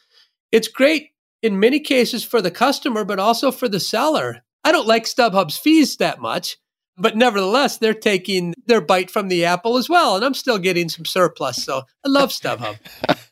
it's 0.50 0.66
great 0.66 1.10
in 1.42 1.60
many 1.60 1.78
cases 1.78 2.24
for 2.24 2.42
the 2.42 2.50
customer, 2.50 3.04
but 3.04 3.20
also 3.20 3.52
for 3.52 3.68
the 3.68 3.78
seller. 3.78 4.42
I 4.64 4.72
don't 4.72 4.88
like 4.88 5.04
StubHub's 5.04 5.56
fees 5.56 5.96
that 5.98 6.20
much 6.20 6.56
but 6.98 7.16
nevertheless, 7.16 7.78
they're 7.78 7.94
taking 7.94 8.54
their 8.66 8.80
bite 8.80 9.10
from 9.10 9.28
the 9.28 9.44
apple 9.44 9.76
as 9.76 9.88
well. 9.88 10.16
And 10.16 10.24
I'm 10.24 10.34
still 10.34 10.58
getting 10.58 10.88
some 10.88 11.04
surplus. 11.04 11.62
So 11.62 11.82
I 12.04 12.08
love 12.08 12.30
StubHub. 12.30 12.76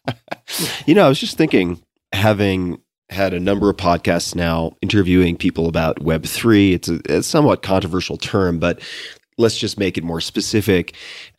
you 0.86 0.94
know, 0.94 1.06
I 1.06 1.08
was 1.08 1.18
just 1.18 1.36
thinking, 1.36 1.82
having 2.12 2.80
had 3.10 3.34
a 3.34 3.40
number 3.40 3.70
of 3.70 3.76
podcasts 3.76 4.34
now 4.34 4.72
interviewing 4.82 5.36
people 5.36 5.68
about 5.68 6.00
Web3, 6.00 6.72
it's 6.72 6.88
a, 6.88 7.00
a 7.08 7.22
somewhat 7.22 7.62
controversial 7.62 8.16
term, 8.16 8.58
but 8.58 8.80
let's 9.38 9.58
just 9.58 9.78
make 9.78 9.98
it 9.98 10.04
more 10.04 10.20
specific. 10.20 10.94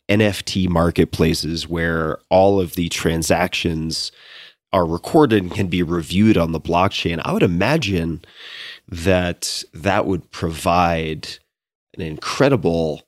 NFT 0.08 0.68
marketplaces 0.68 1.68
where 1.68 2.18
all 2.30 2.60
of 2.60 2.74
the 2.74 2.88
transactions 2.88 4.10
are 4.72 4.86
recorded 4.86 5.42
and 5.42 5.52
can 5.52 5.68
be 5.68 5.82
reviewed 5.82 6.36
on 6.36 6.52
the 6.52 6.60
blockchain, 6.60 7.20
I 7.24 7.32
would 7.32 7.42
imagine 7.42 8.22
that 8.88 9.62
that 9.74 10.06
would 10.06 10.30
provide 10.30 11.38
an 11.98 12.06
incredible 12.06 13.02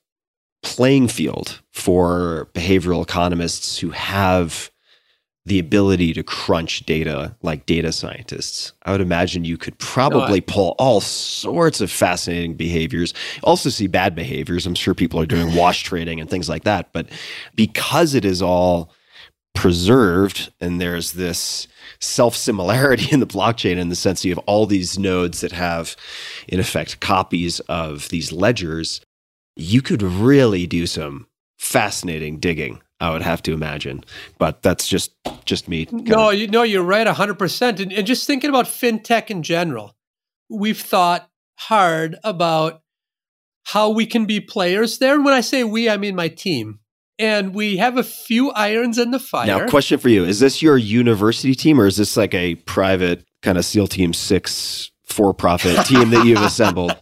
playing 0.63 1.07
field 1.07 1.61
for 1.71 2.49
behavioral 2.53 3.01
economists 3.01 3.79
who 3.79 3.89
have 3.89 4.69
the 5.45 5.57
ability 5.57 6.13
to 6.13 6.21
crunch 6.21 6.85
data 6.85 7.35
like 7.41 7.65
data 7.65 7.91
scientists. 7.91 8.73
I 8.83 8.91
would 8.91 9.01
imagine 9.01 9.43
you 9.43 9.57
could 9.57 9.77
probably 9.79 10.19
no, 10.39 10.45
I- 10.47 10.53
pull 10.53 10.75
all 10.77 11.01
sorts 11.01 11.81
of 11.81 11.89
fascinating 11.89 12.53
behaviors. 12.53 13.13
Also 13.41 13.69
see 13.69 13.87
bad 13.87 14.13
behaviors. 14.13 14.67
I'm 14.67 14.75
sure 14.75 14.93
people 14.93 15.19
are 15.19 15.25
doing 15.25 15.55
wash 15.55 15.81
trading 15.83 16.19
and 16.19 16.29
things 16.29 16.47
like 16.47 16.63
that, 16.65 16.93
but 16.93 17.07
because 17.55 18.13
it 18.13 18.23
is 18.23 18.41
all 18.41 18.91
preserved 19.55 20.51
and 20.61 20.79
there's 20.79 21.13
this 21.13 21.67
self 22.01 22.35
similarity 22.35 23.07
in 23.11 23.19
the 23.19 23.27
blockchain 23.27 23.77
in 23.77 23.89
the 23.89 23.95
sense 23.95 24.25
you 24.25 24.31
have 24.31 24.43
all 24.45 24.65
these 24.65 24.99
nodes 24.99 25.41
that 25.41 25.51
have 25.51 25.95
in 26.47 26.59
effect 26.59 26.99
copies 26.99 27.59
of 27.61 28.09
these 28.09 28.31
ledgers 28.31 29.01
you 29.55 29.81
could 29.81 30.01
really 30.01 30.65
do 30.65 30.87
some 30.87 31.27
fascinating 31.59 32.39
digging 32.39 32.81
I 33.01 33.09
would 33.09 33.23
have 33.23 33.41
to 33.43 33.53
imagine, 33.53 34.03
but 34.37 34.61
that's 34.61 34.87
just 34.87 35.11
just 35.43 35.67
me. 35.67 35.87
No, 35.91 36.29
you 36.29 36.47
know 36.47 36.61
you're 36.61 36.83
right, 36.83 37.07
hundred 37.07 37.39
percent. 37.39 37.79
And 37.79 38.05
just 38.05 38.27
thinking 38.27 38.51
about 38.51 38.67
fintech 38.67 39.31
in 39.31 39.41
general, 39.41 39.95
we've 40.49 40.79
thought 40.79 41.27
hard 41.57 42.17
about 42.23 42.83
how 43.63 43.89
we 43.89 44.05
can 44.05 44.25
be 44.25 44.39
players 44.39 44.99
there. 44.99 45.15
And 45.15 45.25
when 45.25 45.33
I 45.33 45.41
say 45.41 45.63
we, 45.63 45.89
I 45.89 45.97
mean 45.97 46.15
my 46.15 46.27
team. 46.27 46.79
And 47.19 47.53
we 47.53 47.77
have 47.77 47.97
a 47.97 48.03
few 48.03 48.51
irons 48.51 48.97
in 48.97 49.11
the 49.11 49.19
fire. 49.19 49.45
Now, 49.45 49.67
question 49.67 49.99
for 49.99 50.09
you: 50.09 50.23
Is 50.23 50.39
this 50.39 50.61
your 50.61 50.77
university 50.77 51.53
team, 51.53 51.79
or 51.79 51.85
is 51.85 51.97
this 51.97 52.17
like 52.17 52.33
a 52.33 52.55
private 52.55 53.25
kind 53.41 53.57
of 53.57 53.65
SEAL 53.65 53.87
Team 53.87 54.13
Six 54.13 54.91
for-profit 55.05 55.85
team 55.85 56.09
that 56.11 56.25
you've 56.25 56.41
assembled? 56.41 56.95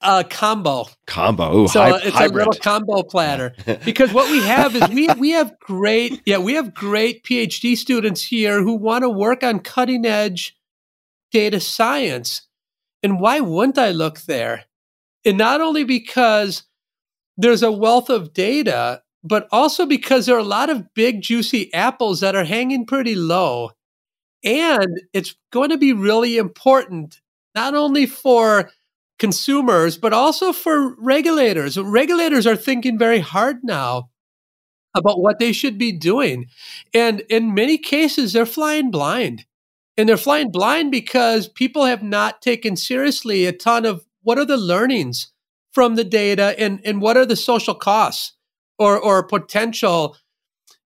uh, 0.00 0.22
combo. 0.28 0.86
Combo. 1.06 1.56
Ooh, 1.56 1.68
so 1.68 1.80
hy- 1.80 2.00
it's 2.02 2.16
hybrid. 2.16 2.46
a 2.46 2.50
little 2.50 2.60
combo 2.60 3.02
platter. 3.02 3.54
because 3.84 4.12
what 4.12 4.30
we 4.30 4.40
have 4.40 4.74
is 4.74 4.88
we 4.88 5.08
we 5.18 5.30
have 5.30 5.58
great 5.60 6.22
yeah 6.26 6.38
we 6.38 6.54
have 6.54 6.74
great 6.74 7.24
PhD 7.24 7.76
students 7.76 8.24
here 8.24 8.62
who 8.62 8.74
want 8.74 9.02
to 9.02 9.08
work 9.08 9.42
on 9.42 9.60
cutting 9.60 10.04
edge 10.04 10.56
data 11.32 11.60
science, 11.60 12.48
and 13.02 13.20
why 13.20 13.40
wouldn't 13.40 13.78
I 13.78 13.90
look 13.90 14.20
there? 14.22 14.64
And 15.24 15.38
not 15.38 15.60
only 15.60 15.84
because 15.84 16.64
there's 17.36 17.62
a 17.62 17.72
wealth 17.72 18.10
of 18.10 18.32
data, 18.32 19.02
but 19.22 19.48
also 19.50 19.86
because 19.86 20.26
there 20.26 20.36
are 20.36 20.40
a 20.40 20.44
lot 20.44 20.70
of 20.70 20.92
big 20.94 21.22
juicy 21.22 21.72
apples 21.72 22.20
that 22.20 22.36
are 22.36 22.44
hanging 22.44 22.86
pretty 22.86 23.14
low. 23.14 23.70
And 24.44 25.00
it's 25.12 25.34
going 25.50 25.70
to 25.70 25.78
be 25.78 25.92
really 25.92 26.36
important, 26.36 27.20
not 27.54 27.74
only 27.74 28.06
for 28.06 28.70
consumers, 29.18 29.96
but 29.96 30.12
also 30.12 30.52
for 30.52 30.94
regulators. 30.96 31.78
Regulators 31.78 32.46
are 32.46 32.56
thinking 32.56 32.98
very 32.98 33.20
hard 33.20 33.58
now 33.62 34.10
about 34.94 35.20
what 35.20 35.38
they 35.38 35.52
should 35.52 35.78
be 35.78 35.92
doing. 35.92 36.46
And 36.92 37.20
in 37.28 37.54
many 37.54 37.78
cases, 37.78 38.32
they're 38.32 38.46
flying 38.46 38.90
blind. 38.90 39.46
And 39.96 40.08
they're 40.08 40.16
flying 40.16 40.50
blind 40.50 40.90
because 40.90 41.48
people 41.48 41.84
have 41.84 42.02
not 42.02 42.42
taken 42.42 42.76
seriously 42.76 43.46
a 43.46 43.52
ton 43.52 43.86
of 43.86 44.04
what 44.22 44.38
are 44.38 44.44
the 44.44 44.56
learnings 44.56 45.32
from 45.74 45.96
the 45.96 46.04
data 46.04 46.54
and, 46.58 46.80
and 46.84 47.02
what 47.02 47.16
are 47.16 47.26
the 47.26 47.36
social 47.36 47.74
costs 47.74 48.32
or, 48.78 48.98
or 48.98 49.22
potential. 49.22 50.16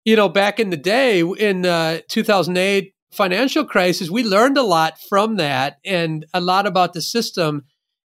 You 0.06 0.16
know, 0.16 0.30
back 0.30 0.60
in 0.60 0.70
the 0.70 0.78
day 0.78 1.22
in 1.22 1.66
uh, 1.66 1.99
2008 2.07 2.94
financial 3.12 3.66
crisis, 3.66 4.10
we 4.10 4.24
learned 4.24 4.57
a 4.57 4.64
lot 4.64 4.99
from 5.10 5.38
that 5.38 5.78
and 5.84 6.26
a 6.34 6.40
lot 6.40 6.68
about 6.68 6.94
the 6.94 7.02
system 7.02 7.64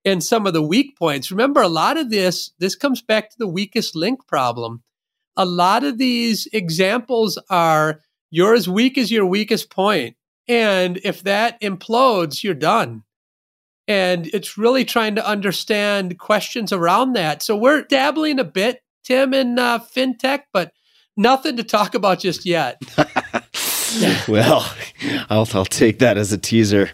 and 0.06 0.24
some 0.24 0.46
of 0.46 0.54
the 0.54 0.62
weak 0.62 0.96
points. 0.98 1.32
Remember, 1.32 1.62
a 1.62 1.68
lot 1.68 1.98
of 1.98 2.12
this, 2.12 2.52
this 2.60 2.76
comes 2.76 3.02
back 3.02 3.32
to 3.32 3.36
the 3.40 3.48
weakest 3.48 3.96
link 3.96 4.28
problem. 4.28 4.84
A 5.36 5.46
lot 5.46 5.84
of 5.84 5.98
these 5.98 6.48
examples 6.54 7.40
are 7.50 8.02
you're 8.30 8.54
as 8.54 8.70
weak 8.70 8.98
as 8.98 9.12
your 9.12 9.26
weakest 9.26 9.70
point. 9.70 10.16
And 10.48 11.00
if 11.04 11.24
that 11.24 11.60
implodes, 11.62 12.44
you're 12.44 12.54
done. 12.54 13.04
And 13.88 14.28
it's 14.28 14.58
really 14.58 14.84
trying 14.84 15.16
to 15.16 15.26
understand 15.26 16.20
questions 16.20 16.74
around 16.74 17.14
that. 17.14 17.42
So 17.42 17.56
we're 17.56 17.84
dabbling 17.84 18.40
a 18.40 18.44
bit, 18.44 18.82
Tim, 19.04 19.34
in 19.34 19.58
uh, 19.58 19.80
fintech, 19.80 20.44
but 20.52 20.74
nothing 21.16 21.58
to 21.58 21.64
talk 21.64 21.96
about 21.96 22.20
just 22.20 22.46
yet. 22.46 22.82
well, 24.28 24.70
I'll 25.30 25.48
I'll 25.54 25.66
take 25.66 26.00
that 26.00 26.18
as 26.18 26.32
a 26.32 26.38
teaser. 26.38 26.92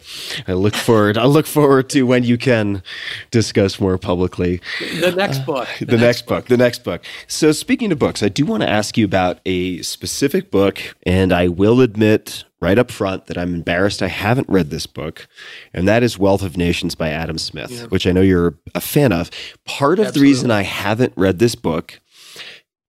I 0.47 0.53
look 0.53 0.75
forward. 0.75 1.17
I 1.17 1.25
look 1.25 1.45
forward 1.45 1.89
to 1.91 2.03
when 2.03 2.23
you 2.23 2.37
can 2.37 2.83
discuss 3.31 3.79
more 3.79 3.97
publicly. 3.97 4.61
The 4.99 5.11
next 5.11 5.39
uh, 5.39 5.45
book. 5.45 5.67
The, 5.79 5.85
the 5.85 5.91
next, 5.93 6.01
next 6.01 6.21
book. 6.21 6.43
book. 6.43 6.47
The 6.47 6.57
next 6.57 6.83
book. 6.83 7.03
So 7.27 7.51
speaking 7.51 7.91
of 7.91 7.99
books, 7.99 8.21
I 8.21 8.29
do 8.29 8.45
want 8.45 8.61
to 8.61 8.69
ask 8.69 8.97
you 8.97 9.05
about 9.05 9.39
a 9.45 9.81
specific 9.81 10.51
book, 10.51 10.95
and 11.03 11.33
I 11.33 11.47
will 11.47 11.81
admit 11.81 12.45
right 12.63 12.79
up 12.79 12.89
front 12.89 13.25
that 13.27 13.37
I'm 13.37 13.53
embarrassed 13.53 14.01
I 14.01 14.07
haven't 14.07 14.47
read 14.49 14.69
this 14.69 14.87
book, 14.87 15.27
and 15.73 15.87
that 15.87 16.01
is 16.01 16.17
Wealth 16.17 16.41
of 16.41 16.55
Nations 16.55 16.95
by 16.95 17.09
Adam 17.09 17.37
Smith, 17.37 17.71
yeah. 17.71 17.83
which 17.87 18.07
I 18.07 18.13
know 18.13 18.21
you're 18.21 18.57
a 18.73 18.81
fan 18.81 19.11
of. 19.11 19.29
Part 19.65 19.99
of 19.99 20.07
Absolutely. 20.07 20.19
the 20.19 20.31
reason 20.31 20.51
I 20.51 20.61
haven't 20.63 21.13
read 21.17 21.39
this 21.39 21.55
book 21.55 21.99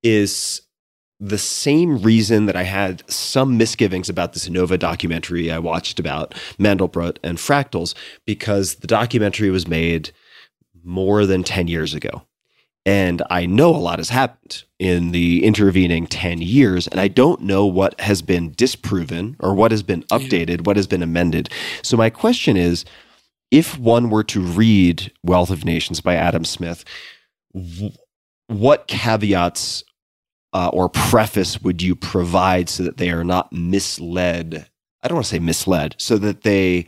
is 0.03 0.63
the 1.19 1.39
same 1.39 2.01
reason 2.03 2.47
that 2.47 2.57
I 2.57 2.63
had 2.63 3.03
some 3.11 3.57
misgivings 3.57 4.09
about 4.09 4.33
this 4.33 4.49
Nova 4.49 4.79
documentary 4.79 5.51
I 5.51 5.59
watched 5.59 5.99
about 5.99 6.35
Mandelbrot 6.59 7.19
and 7.25 7.39
fractals, 7.39 7.95
because 8.25 8.77
the 8.77 8.87
documentary 8.87 9.51
was 9.51 9.67
made 9.67 10.11
more 10.85 11.27
than 11.27 11.43
10 11.43 11.67
years 11.67 11.95
ago. 11.95 12.23
And 12.87 13.23
I 13.31 13.47
know 13.47 13.71
a 13.71 13.79
lot 13.79 13.99
has 13.99 14.11
happened 14.11 14.65
in 14.79 15.13
the 15.13 15.45
intervening 15.45 16.07
10 16.07 16.43
years, 16.43 16.87
and 16.87 17.01
I 17.01 17.09
don't 17.09 17.41
know 17.41 17.65
what 17.65 17.99
has 18.01 18.21
been 18.21 18.53
disproven 18.53 19.37
or 19.41 19.55
what 19.55 19.71
has 19.71 19.83
been 19.83 20.03
updated, 20.05 20.67
what 20.67 20.77
has 20.77 20.87
been 20.87 21.03
amended. 21.03 21.49
So, 21.83 21.97
my 21.97 22.11
question 22.11 22.59
is 22.59 22.85
if 23.51 23.79
one 23.79 24.11
were 24.11 24.25
to 24.25 24.41
read 24.41 25.13
Wealth 25.23 25.51
of 25.51 25.65
Nations 25.65 26.01
by 26.01 26.17
Adam 26.17 26.45
Smith, 26.45 26.85
what 28.49 28.87
caveats 28.87 29.85
uh, 30.53 30.69
or 30.73 30.89
preface 30.89 31.63
would 31.63 31.81
you 31.81 31.97
provide 31.97 32.69
so 32.69 32.83
that 32.83 32.99
they 32.99 33.11
are 33.11 33.25
not 33.25 33.53
misled? 33.53 34.69
I 35.03 35.09
don't 35.09 35.17
want 35.17 35.27
to 35.27 35.31
say 35.31 35.39
misled, 35.39 35.95
so 35.99 36.19
that 36.19 36.43
they 36.43 36.87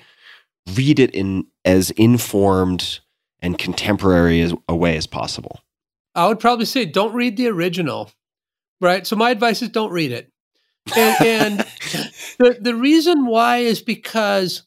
read 0.75 0.99
it 0.99 1.11
in 1.13 1.47
as 1.65 1.91
informed 1.93 3.01
and 3.41 3.59
contemporary 3.59 4.41
as, 4.41 4.53
a 4.69 4.75
way 4.75 4.97
as 4.97 5.07
possible. 5.07 5.61
I 6.17 6.27
would 6.27 6.41
probably 6.41 6.65
say 6.65 6.87
don't 6.87 7.15
read 7.15 7.37
the 7.37 7.49
original, 7.49 8.11
right? 8.81 9.07
So 9.07 9.15
my 9.15 9.31
advice 9.31 9.63
is 9.63 9.69
don't 9.69 9.93
read 9.93 10.13
it. 10.13 10.33
And, 10.97 11.27
and 11.27 11.59
the, 12.39 12.59
the 12.61 12.75
reason 12.75 13.27
why 13.27 13.59
is 13.59 13.83
because 13.83 14.63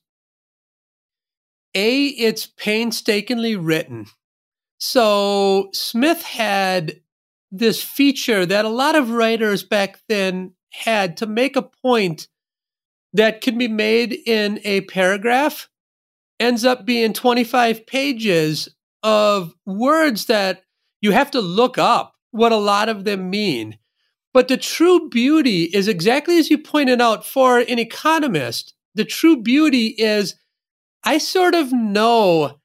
A, 1.74 2.06
it's 2.06 2.46
painstakingly 2.46 3.56
written. 3.56 4.06
So 4.80 5.70
Smith 5.74 6.22
had 6.22 7.02
this 7.52 7.82
feature 7.82 8.46
that 8.46 8.66
a 8.66 8.70
lot 8.70 8.96
of 8.96 9.10
writers 9.10 9.64
back 9.64 10.00
then 10.08 10.54
had 10.72 11.18
to 11.18 11.26
make 11.26 11.56
a 11.56 11.64
point 11.84 12.28
that 13.12 13.42
can 13.42 13.58
be 13.58 13.68
made 13.68 14.14
in 14.14 14.60
a 14.64 14.82
paragraph 14.82 15.68
ends 16.40 16.64
up 16.64 16.86
being 16.86 17.12
25 17.12 17.88
pages 17.88 18.70
of 19.02 19.54
words 19.66 20.26
that 20.26 20.64
you 21.02 21.12
have 21.12 21.32
to 21.32 21.42
look 21.42 21.78
up 21.78 22.16
what 22.32 22.52
a 22.52 22.58
lot 22.58 22.90
of 22.90 23.04
them 23.04 23.30
mean. 23.30 23.78
But 24.34 24.48
the 24.48 24.58
true 24.58 25.10
beauty 25.10 25.64
is 25.64 25.88
exactly 25.88 26.38
as 26.38 26.50
you 26.50 26.58
pointed 26.58 27.02
out 27.02 27.26
for 27.26 27.60
an 27.60 27.80
economist. 27.80 28.74
The 28.96 29.06
true 29.06 29.42
beauty 29.42 29.88
is 29.98 30.36
I 31.04 31.18
sort 31.18 31.56
of 31.56 31.72
know 31.72 32.60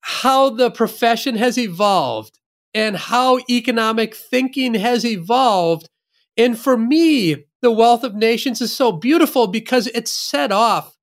how 0.00 0.50
the 0.50 0.70
profession 0.70 1.36
has 1.36 1.56
evolved 1.56 2.38
and 2.74 2.96
how 2.96 3.38
economic 3.48 4.14
thinking 4.14 4.74
has 4.74 5.04
evolved. 5.04 5.88
And 6.36 6.58
for 6.58 6.76
me, 6.76 7.44
the 7.60 7.70
wealth 7.70 8.02
of 8.02 8.14
nations 8.14 8.60
is 8.60 8.74
so 8.74 8.92
beautiful 8.92 9.46
because 9.46 9.86
it's 9.88 10.12
set 10.12 10.50
off. 10.50 10.96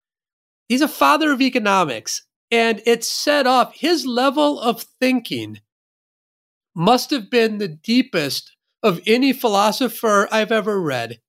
He's 0.68 0.82
a 0.82 0.88
father 0.88 1.32
of 1.32 1.42
economics, 1.42 2.24
and 2.52 2.82
it's 2.86 3.08
set 3.08 3.48
off. 3.48 3.74
His 3.76 4.06
level 4.06 4.60
of 4.60 4.84
thinking 5.00 5.62
must 6.80 7.12
have 7.12 7.30
been 7.30 7.58
the 7.58 7.68
deepest 7.68 8.56
of 8.82 9.02
any 9.06 9.34
philosopher 9.34 10.30
I've 10.32 10.52
ever 10.52 10.82
read. 10.82 11.20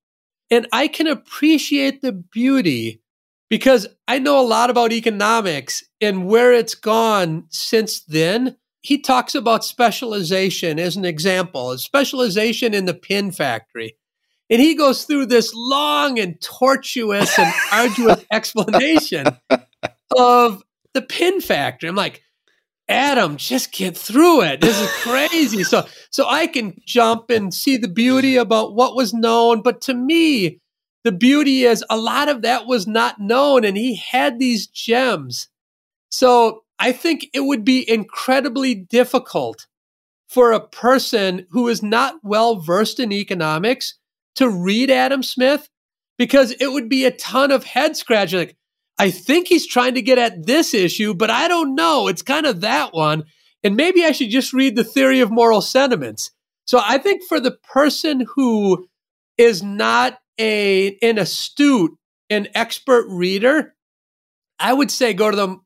And 0.49 0.65
I 0.71 0.87
can 0.87 1.07
appreciate 1.07 2.01
the 2.01 2.13
beauty 2.13 3.01
because 3.49 3.85
I 4.07 4.19
know 4.19 4.39
a 4.39 4.47
lot 4.47 4.69
about 4.69 4.93
economics 4.93 5.83
and 5.99 6.25
where 6.25 6.53
it's 6.53 6.73
gone 6.73 7.47
since 7.49 7.99
then 7.99 8.55
he 8.81 8.97
talks 8.97 9.35
about 9.35 9.63
specialization 9.63 10.79
as 10.79 10.95
an 10.95 11.05
example, 11.05 11.77
specialization 11.77 12.73
in 12.73 12.85
the 12.85 12.93
pin 12.93 13.31
factory. 13.31 13.95
And 14.49 14.61
he 14.61 14.73
goes 14.73 15.03
through 15.03 15.27
this 15.27 15.53
long 15.53 16.17
and 16.17 16.41
tortuous 16.41 17.37
and 17.37 17.53
arduous 17.71 18.25
explanation 18.31 19.27
of 20.17 20.63
the 20.93 21.01
pin 21.01 21.41
factory. 21.41 21.89
I'm 21.89 21.95
like, 21.95 22.23
Adam, 22.87 23.37
just 23.37 23.71
get 23.71 23.97
through 23.97 24.41
it. 24.41 24.61
This 24.61 24.79
is 24.79 24.89
crazy. 25.01 25.63
so 25.63 25.85
so 26.09 26.27
I 26.27 26.47
can 26.47 26.79
jump 26.85 27.29
and 27.29 27.53
see 27.53 27.77
the 27.77 27.87
beauty 27.87 28.35
about 28.35 28.75
what 28.75 28.95
was 28.95 29.13
known, 29.13 29.61
but 29.61 29.81
to 29.81 29.93
me, 29.93 30.59
the 31.03 31.11
beauty 31.11 31.63
is 31.63 31.83
a 31.89 31.97
lot 31.97 32.29
of 32.29 32.41
that 32.43 32.67
was 32.67 32.85
not 32.85 33.19
known 33.19 33.63
and 33.65 33.77
he 33.77 33.95
had 33.95 34.39
these 34.39 34.67
gems. 34.67 35.47
So 36.09 36.63
I 36.79 36.91
think 36.91 37.27
it 37.33 37.41
would 37.41 37.63
be 37.63 37.89
incredibly 37.89 38.75
difficult 38.75 39.67
for 40.27 40.51
a 40.51 40.65
person 40.65 41.45
who 41.51 41.67
is 41.67 41.83
not 41.83 42.15
well 42.23 42.55
versed 42.55 42.99
in 42.99 43.11
economics 43.11 43.95
to 44.35 44.49
read 44.49 44.89
Adam 44.89 45.23
Smith 45.23 45.67
because 46.17 46.51
it 46.59 46.67
would 46.71 46.87
be 46.87 47.05
a 47.05 47.11
ton 47.11 47.51
of 47.51 47.63
head 47.63 47.97
scratching. 47.97 48.39
Like, 48.39 48.55
I 49.01 49.09
think 49.09 49.47
he's 49.47 49.65
trying 49.65 49.95
to 49.95 50.01
get 50.03 50.19
at 50.19 50.45
this 50.45 50.75
issue, 50.75 51.15
but 51.15 51.31
I 51.31 51.47
don't 51.47 51.73
know. 51.73 52.07
It's 52.07 52.21
kind 52.21 52.45
of 52.45 52.61
that 52.61 52.93
one. 52.93 53.23
And 53.63 53.75
maybe 53.75 54.05
I 54.05 54.11
should 54.11 54.29
just 54.29 54.53
read 54.53 54.75
the 54.75 54.83
theory 54.83 55.21
of 55.21 55.31
moral 55.31 55.61
sentiments. 55.61 56.29
So 56.65 56.79
I 56.79 56.99
think 56.99 57.23
for 57.27 57.39
the 57.39 57.57
person 57.73 58.27
who 58.35 58.85
is 59.39 59.63
not 59.63 60.19
a 60.39 60.99
an 61.01 61.17
astute 61.17 61.97
an 62.29 62.49
expert 62.53 63.07
reader, 63.09 63.73
I 64.59 64.71
would 64.71 64.91
say 64.91 65.15
go 65.15 65.31
to 65.31 65.35
the 65.35 65.57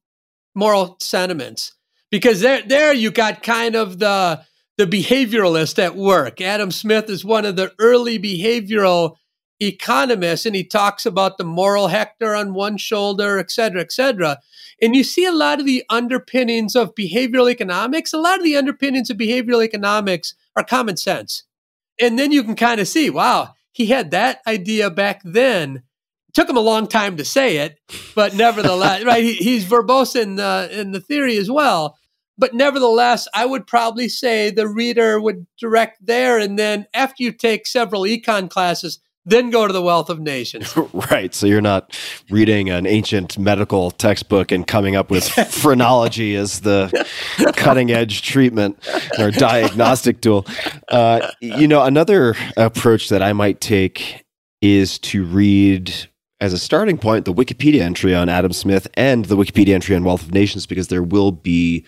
moral 0.56 0.96
sentiments 1.02 1.76
because 2.12 2.40
there 2.40 2.62
there 2.62 2.94
you 2.94 3.12
got 3.12 3.44
kind 3.44 3.76
of 3.76 4.00
the 4.00 4.46
the 4.78 4.88
behavioralist 4.88 5.78
at 5.78 5.98
work. 5.98 6.40
Adam 6.40 6.72
Smith 6.72 7.10
is 7.10 7.26
one 7.26 7.44
of 7.44 7.58
the 7.58 7.74
early 7.80 8.18
behavioral 8.18 9.18
economists, 9.60 10.46
and 10.46 10.56
he 10.56 10.64
talks 10.64 11.06
about 11.06 11.38
the 11.38 11.44
moral 11.44 11.88
Hector 11.88 12.36
on 12.36 12.54
one 12.54 12.78
shoulder, 12.78 13.40
et 13.40 13.52
cetera, 13.52 13.82
et 13.82 13.92
cetera. 13.92 14.40
And 14.82 14.96
you 14.96 15.04
see 15.04 15.26
a 15.26 15.32
lot 15.32 15.60
of 15.60 15.66
the 15.66 15.84
underpinnings 15.90 16.76
of 16.76 16.96
behavioral 16.96 17.50
economics. 17.50 18.14
A 18.14 18.18
lot 18.18 18.38
of 18.38 18.44
the 18.44 18.58
underpinnings 18.58 19.10
of 19.10 19.18
behavioral 19.18 19.64
economics 19.64 20.36
are 20.56 20.64
common 20.64 20.98
sense. 20.98 21.44
And 22.00 22.20
then 22.20 22.32
you 22.32 22.44
can 22.44 22.56
kind 22.56 22.82
of 22.82 22.88
see, 22.88 23.10
wow, 23.10 23.54
he 23.72 23.88
had 23.88 24.12
that 24.12 24.42
idea 24.46 24.90
back 24.90 25.22
then. 25.24 25.84
It 26.28 26.34
took 26.34 26.50
him 26.50 26.58
a 26.58 26.62
long 26.62 26.88
time 26.88 27.16
to 27.18 27.26
say 27.26 27.58
it, 27.58 27.80
but 28.16 28.36
nevertheless, 28.36 29.04
right? 29.06 29.24
He, 29.24 29.36
he's 29.36 29.66
verbose 29.66 30.16
in 30.20 30.36
the 30.36 30.70
in 30.72 30.92
the 30.92 31.00
theory 31.00 31.38
as 31.38 31.50
well. 31.50 31.98
But 32.38 32.54
nevertheless, 32.54 33.30
I 33.34 33.46
would 33.46 33.66
probably 33.66 34.10
say 34.10 34.50
the 34.50 34.68
reader 34.68 35.22
would 35.22 35.48
direct 35.58 36.06
there, 36.06 36.38
and 36.38 36.60
then 36.60 36.86
after 36.94 37.24
you 37.24 37.32
take 37.32 37.66
several 37.66 38.02
econ 38.02 38.50
classes, 38.50 39.00
then 39.26 39.50
go 39.50 39.66
to 39.68 39.74
the 39.74 39.82
Wealth 39.82 40.10
of 40.10 40.20
Nations. 40.20 40.76
right. 41.12 41.34
So 41.34 41.48
you're 41.48 41.62
not 41.62 41.98
reading 42.30 42.70
an 42.70 42.86
ancient 42.86 43.38
medical 43.38 43.92
textbook 43.92 44.52
and 44.52 44.66
coming 44.66 44.96
up 44.96 45.10
with 45.10 45.28
phrenology 45.52 46.36
as 46.36 46.62
the 46.62 47.08
cutting 47.56 47.92
edge 47.92 48.22
treatment 48.22 48.78
or 49.18 49.32
diagnostic 49.32 50.22
tool. 50.22 50.46
Uh, 50.90 51.32
you 51.42 51.68
know, 51.68 51.84
another 51.84 52.36
approach 52.56 53.10
that 53.10 53.24
I 53.24 53.34
might 53.34 53.62
take 53.62 54.24
is 54.62 55.00
to 55.00 55.26
read 55.26 55.94
as 56.40 56.54
a 56.54 56.58
starting 56.58 56.98
point 56.98 57.26
the 57.26 57.34
Wikipedia 57.34 57.82
entry 57.82 58.14
on 58.14 58.30
Adam 58.30 58.54
Smith 58.54 58.88
and 58.94 59.26
the 59.26 59.38
Wikipedia 59.38 59.74
entry 59.74 59.96
on 59.96 60.04
Wealth 60.04 60.24
of 60.24 60.34
Nations 60.34 60.66
because 60.66 60.90
there 60.90 61.04
will 61.04 61.32
be 61.32 61.86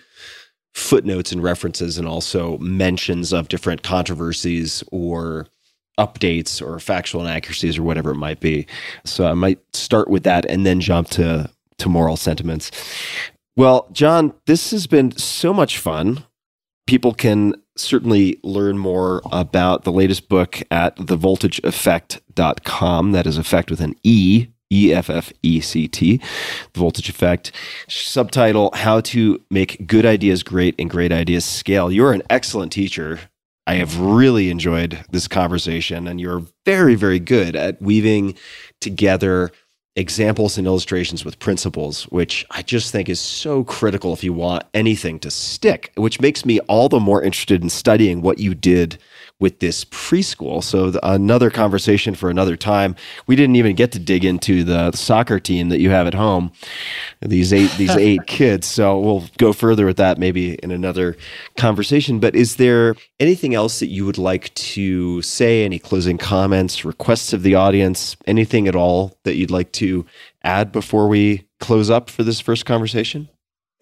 footnotes 0.74 1.32
and 1.32 1.42
references 1.42 1.98
and 1.98 2.06
also 2.06 2.56
mentions 2.58 3.32
of 3.32 3.48
different 3.48 3.82
controversies 3.82 4.82
or 4.90 5.46
updates 5.98 6.64
or 6.64 6.78
factual 6.78 7.20
inaccuracies 7.20 7.76
or 7.76 7.82
whatever 7.82 8.12
it 8.12 8.16
might 8.16 8.40
be. 8.40 8.66
So 9.04 9.26
I 9.26 9.34
might 9.34 9.58
start 9.74 10.08
with 10.08 10.22
that 10.22 10.46
and 10.46 10.64
then 10.64 10.80
jump 10.80 11.08
to 11.10 11.50
to 11.78 11.88
moral 11.88 12.16
sentiments. 12.16 12.70
Well, 13.56 13.88
John, 13.92 14.34
this 14.46 14.70
has 14.70 14.86
been 14.86 15.16
so 15.16 15.52
much 15.52 15.78
fun. 15.78 16.24
People 16.86 17.12
can 17.12 17.54
certainly 17.76 18.38
learn 18.42 18.78
more 18.78 19.22
about 19.32 19.84
the 19.84 19.92
latest 19.92 20.28
book 20.28 20.62
at 20.70 20.96
thevoltageeffect.com. 20.96 23.12
That 23.12 23.26
is 23.26 23.38
effect 23.38 23.70
with 23.70 23.80
an 23.80 23.94
E, 24.02 24.48
E 24.72 24.92
F 24.92 25.10
F 25.10 25.32
E 25.42 25.60
C 25.60 25.88
T, 25.88 26.20
The 26.72 26.80
Voltage 26.80 27.08
Effect. 27.08 27.52
Subtitle 27.88 28.70
How 28.74 29.00
to 29.00 29.42
Make 29.50 29.86
Good 29.86 30.06
Ideas 30.06 30.42
Great 30.42 30.74
and 30.78 30.90
Great 30.90 31.12
Ideas 31.12 31.44
Scale. 31.44 31.90
You're 31.90 32.12
an 32.12 32.22
excellent 32.30 32.72
teacher. 32.72 33.20
I 33.68 33.74
have 33.74 34.00
really 34.00 34.48
enjoyed 34.48 34.98
this 35.10 35.28
conversation, 35.28 36.08
and 36.08 36.18
you're 36.18 36.42
very, 36.64 36.94
very 36.94 37.18
good 37.18 37.54
at 37.54 37.82
weaving 37.82 38.34
together 38.80 39.52
examples 39.94 40.56
and 40.56 40.66
illustrations 40.66 41.22
with 41.22 41.38
principles, 41.38 42.04
which 42.04 42.46
I 42.50 42.62
just 42.62 42.92
think 42.92 43.10
is 43.10 43.20
so 43.20 43.64
critical 43.64 44.14
if 44.14 44.24
you 44.24 44.32
want 44.32 44.64
anything 44.72 45.18
to 45.18 45.30
stick, 45.30 45.92
which 45.96 46.18
makes 46.18 46.46
me 46.46 46.60
all 46.60 46.88
the 46.88 46.98
more 46.98 47.22
interested 47.22 47.62
in 47.62 47.68
studying 47.68 48.22
what 48.22 48.38
you 48.38 48.54
did 48.54 48.96
with 49.40 49.60
this 49.60 49.84
preschool. 49.84 50.62
So 50.62 50.90
the, 50.90 51.08
another 51.08 51.50
conversation 51.50 52.14
for 52.14 52.28
another 52.28 52.56
time. 52.56 52.96
We 53.26 53.36
didn't 53.36 53.56
even 53.56 53.76
get 53.76 53.92
to 53.92 53.98
dig 53.98 54.24
into 54.24 54.64
the 54.64 54.90
soccer 54.92 55.38
team 55.38 55.68
that 55.68 55.80
you 55.80 55.90
have 55.90 56.06
at 56.06 56.14
home. 56.14 56.50
These 57.20 57.52
eight 57.52 57.70
these 57.78 57.90
eight 57.96 58.26
kids. 58.26 58.66
So 58.66 58.98
we'll 58.98 59.24
go 59.38 59.52
further 59.52 59.86
with 59.86 59.96
that 59.98 60.18
maybe 60.18 60.54
in 60.54 60.70
another 60.70 61.16
conversation. 61.56 62.18
But 62.18 62.34
is 62.34 62.56
there 62.56 62.96
anything 63.20 63.54
else 63.54 63.78
that 63.78 63.88
you 63.88 64.04
would 64.06 64.18
like 64.18 64.52
to 64.54 65.22
say? 65.22 65.64
Any 65.64 65.78
closing 65.78 66.18
comments, 66.18 66.84
requests 66.84 67.32
of 67.32 67.42
the 67.42 67.54
audience, 67.54 68.16
anything 68.26 68.66
at 68.66 68.74
all 68.74 69.16
that 69.24 69.36
you'd 69.36 69.50
like 69.50 69.72
to 69.72 70.04
add 70.42 70.72
before 70.72 71.08
we 71.08 71.46
close 71.60 71.90
up 71.90 72.10
for 72.10 72.22
this 72.22 72.40
first 72.40 72.66
conversation? 72.66 73.28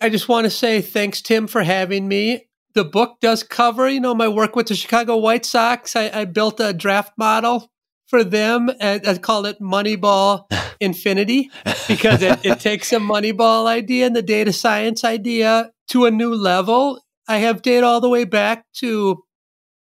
I 0.00 0.10
just 0.10 0.28
want 0.28 0.44
to 0.44 0.50
say 0.50 0.82
thanks, 0.82 1.22
Tim, 1.22 1.46
for 1.46 1.62
having 1.62 2.06
me 2.06 2.46
the 2.76 2.84
book 2.84 3.16
does 3.20 3.42
cover, 3.42 3.88
you 3.88 4.00
know, 4.00 4.14
my 4.14 4.28
work 4.28 4.54
with 4.54 4.68
the 4.68 4.76
Chicago 4.76 5.16
White 5.16 5.46
Sox. 5.46 5.96
I, 5.96 6.10
I 6.12 6.24
built 6.26 6.60
a 6.60 6.74
draft 6.74 7.14
model 7.16 7.72
for 8.06 8.22
them. 8.22 8.70
And 8.78 9.04
I 9.08 9.16
call 9.16 9.46
it 9.46 9.60
Moneyball 9.60 10.44
Infinity 10.80 11.50
because 11.88 12.22
it, 12.22 12.38
it 12.44 12.60
takes 12.60 12.92
a 12.92 12.96
Moneyball 12.96 13.66
idea 13.66 14.06
and 14.06 14.14
the 14.14 14.22
data 14.22 14.52
science 14.52 15.04
idea 15.04 15.72
to 15.88 16.04
a 16.04 16.10
new 16.10 16.34
level. 16.34 17.02
I 17.26 17.38
have 17.38 17.62
data 17.62 17.86
all 17.86 18.02
the 18.02 18.10
way 18.10 18.24
back 18.24 18.66
to 18.74 19.24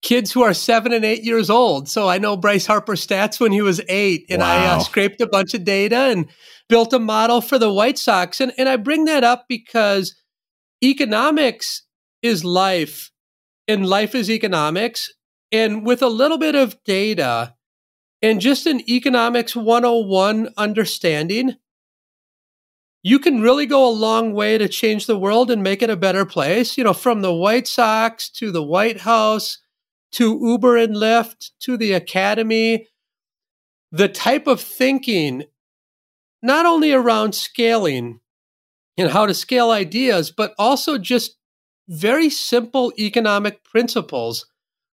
kids 0.02 0.30
who 0.30 0.42
are 0.42 0.52
seven 0.52 0.92
and 0.92 1.06
eight 1.06 1.24
years 1.24 1.48
old. 1.48 1.88
So 1.88 2.06
I 2.06 2.18
know 2.18 2.36
Bryce 2.36 2.66
Harper 2.66 2.96
stats 2.96 3.40
when 3.40 3.50
he 3.50 3.62
was 3.62 3.80
eight, 3.88 4.26
and 4.28 4.40
wow. 4.40 4.48
I 4.48 4.66
uh, 4.66 4.78
scraped 4.80 5.22
a 5.22 5.26
bunch 5.26 5.54
of 5.54 5.64
data 5.64 5.96
and 5.96 6.28
built 6.68 6.92
a 6.92 6.98
model 6.98 7.40
for 7.40 7.58
the 7.58 7.72
White 7.72 7.98
Sox. 7.98 8.42
And, 8.42 8.52
and 8.58 8.68
I 8.68 8.76
bring 8.76 9.06
that 9.06 9.24
up 9.24 9.46
because 9.48 10.14
economics 10.82 11.83
is 12.24 12.42
life 12.42 13.12
and 13.68 13.86
life 13.86 14.14
is 14.14 14.30
economics. 14.30 15.12
And 15.52 15.86
with 15.86 16.02
a 16.02 16.08
little 16.08 16.38
bit 16.38 16.54
of 16.54 16.82
data 16.82 17.54
and 18.22 18.40
just 18.40 18.66
an 18.66 18.80
economics 18.90 19.54
101 19.54 20.48
understanding, 20.56 21.56
you 23.02 23.18
can 23.18 23.42
really 23.42 23.66
go 23.66 23.86
a 23.86 23.92
long 23.92 24.32
way 24.32 24.56
to 24.56 24.66
change 24.66 25.06
the 25.06 25.18
world 25.18 25.50
and 25.50 25.62
make 25.62 25.82
it 25.82 25.90
a 25.90 25.96
better 25.96 26.24
place. 26.24 26.78
You 26.78 26.84
know, 26.84 26.94
from 26.94 27.20
the 27.20 27.34
White 27.34 27.68
Sox 27.68 28.30
to 28.30 28.50
the 28.50 28.62
White 28.62 29.00
House 29.00 29.58
to 30.12 30.38
Uber 30.42 30.78
and 30.78 30.96
Lyft 30.96 31.50
to 31.60 31.76
the 31.76 31.92
Academy, 31.92 32.88
the 33.92 34.08
type 34.08 34.46
of 34.46 34.60
thinking, 34.60 35.44
not 36.42 36.64
only 36.64 36.92
around 36.92 37.34
scaling 37.34 38.20
and 38.96 39.10
how 39.10 39.26
to 39.26 39.34
scale 39.34 39.70
ideas, 39.70 40.30
but 40.30 40.54
also 40.58 40.96
just 40.96 41.36
very 41.88 42.30
simple 42.30 42.92
economic 42.98 43.62
principles 43.64 44.46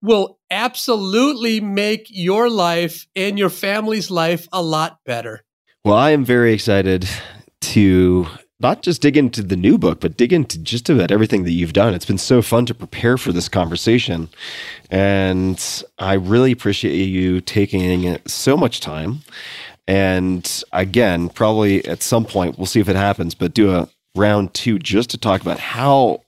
will 0.02 0.38
absolutely 0.50 1.60
make 1.60 2.06
your 2.10 2.48
life 2.48 3.06
and 3.16 3.38
your 3.38 3.50
family's 3.50 4.10
life 4.10 4.46
a 4.52 4.62
lot 4.62 4.98
better. 5.04 5.42
Well, 5.84 5.96
I 5.96 6.10
am 6.10 6.24
very 6.24 6.52
excited 6.52 7.08
to 7.62 8.26
not 8.60 8.82
just 8.82 9.02
dig 9.02 9.16
into 9.16 9.42
the 9.42 9.56
new 9.56 9.76
book, 9.78 10.00
but 10.00 10.16
dig 10.16 10.32
into 10.32 10.58
just 10.58 10.88
about 10.88 11.10
everything 11.10 11.44
that 11.44 11.52
you've 11.52 11.72
done. 11.72 11.94
It's 11.94 12.06
been 12.06 12.18
so 12.18 12.40
fun 12.40 12.66
to 12.66 12.74
prepare 12.74 13.18
for 13.18 13.32
this 13.32 13.48
conversation. 13.48 14.28
And 14.90 15.62
I 15.98 16.14
really 16.14 16.52
appreciate 16.52 16.94
you 16.94 17.40
taking 17.40 18.18
so 18.26 18.56
much 18.56 18.80
time. 18.80 19.20
And 19.86 20.62
again, 20.72 21.28
probably 21.28 21.84
at 21.84 22.02
some 22.02 22.24
point, 22.24 22.58
we'll 22.58 22.66
see 22.66 22.80
if 22.80 22.88
it 22.88 22.96
happens, 22.96 23.34
but 23.34 23.54
do 23.54 23.72
a 23.72 23.88
round 24.14 24.54
two 24.54 24.78
just 24.78 25.10
to 25.10 25.18
talk 25.18 25.42
about 25.42 25.58
how 25.58 26.22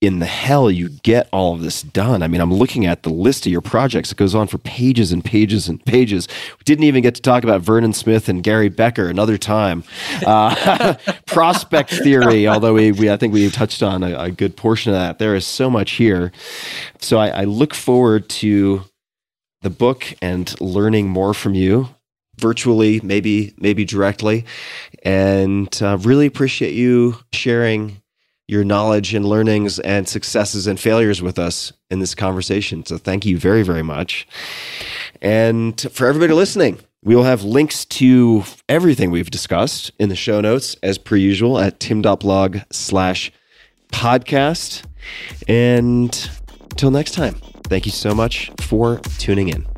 in 0.00 0.20
the 0.20 0.26
hell 0.26 0.70
you 0.70 0.88
get 1.02 1.28
all 1.32 1.54
of 1.54 1.60
this 1.60 1.82
done? 1.82 2.22
I 2.22 2.28
mean, 2.28 2.40
I'm 2.40 2.52
looking 2.52 2.86
at 2.86 3.02
the 3.02 3.10
list 3.10 3.46
of 3.46 3.52
your 3.52 3.60
projects. 3.60 4.12
It 4.12 4.16
goes 4.16 4.34
on 4.34 4.46
for 4.46 4.58
pages 4.58 5.10
and 5.10 5.24
pages 5.24 5.68
and 5.68 5.84
pages. 5.84 6.28
We 6.58 6.64
didn't 6.64 6.84
even 6.84 7.02
get 7.02 7.16
to 7.16 7.22
talk 7.22 7.42
about 7.42 7.62
Vernon 7.62 7.92
Smith 7.92 8.28
and 8.28 8.42
Gary 8.42 8.68
Becker 8.68 9.08
another 9.08 9.36
time. 9.36 9.82
Uh, 10.24 10.94
prospect 11.26 11.90
theory, 11.90 12.46
although 12.46 12.74
we, 12.74 12.92
we, 12.92 13.10
I 13.10 13.16
think 13.16 13.34
we 13.34 13.50
touched 13.50 13.82
on 13.82 14.02
a, 14.02 14.16
a, 14.18 14.30
good 14.30 14.56
portion 14.56 14.92
of 14.92 14.98
that. 14.98 15.18
There 15.18 15.34
is 15.34 15.46
so 15.46 15.68
much 15.68 15.92
here. 15.92 16.30
So 17.00 17.18
I, 17.18 17.28
I 17.28 17.44
look 17.44 17.74
forward 17.74 18.28
to 18.28 18.84
the 19.62 19.70
book 19.70 20.14
and 20.22 20.58
learning 20.60 21.08
more 21.08 21.34
from 21.34 21.54
you 21.54 21.88
virtually, 22.38 23.00
maybe 23.02 23.52
maybe 23.58 23.84
directly, 23.84 24.44
and 25.02 25.76
uh, 25.82 25.98
really 25.98 26.26
appreciate 26.26 26.74
you 26.74 27.16
sharing 27.32 28.00
your 28.48 28.64
knowledge 28.64 29.14
and 29.14 29.24
learnings 29.24 29.78
and 29.78 30.08
successes 30.08 30.66
and 30.66 30.80
failures 30.80 31.22
with 31.22 31.38
us 31.38 31.72
in 31.90 32.00
this 32.00 32.14
conversation. 32.14 32.84
So 32.84 32.98
thank 32.98 33.24
you 33.24 33.38
very 33.38 33.62
very 33.62 33.82
much. 33.82 34.26
And 35.22 35.80
for 35.92 36.06
everybody 36.06 36.32
listening, 36.32 36.80
we 37.04 37.14
will 37.14 37.24
have 37.24 37.44
links 37.44 37.84
to 37.84 38.42
everything 38.68 39.10
we've 39.10 39.30
discussed 39.30 39.92
in 39.98 40.08
the 40.08 40.16
show 40.16 40.40
notes 40.40 40.76
as 40.82 40.98
per 40.98 41.16
usual 41.16 41.58
at 41.58 41.78
tim.blog 41.78 42.58
slash 42.72 43.30
podcast. 43.92 44.84
And 45.46 46.30
until 46.70 46.90
next 46.90 47.12
time, 47.12 47.34
thank 47.64 47.86
you 47.86 47.92
so 47.92 48.14
much 48.14 48.50
for 48.58 48.98
tuning 49.18 49.48
in. 49.48 49.77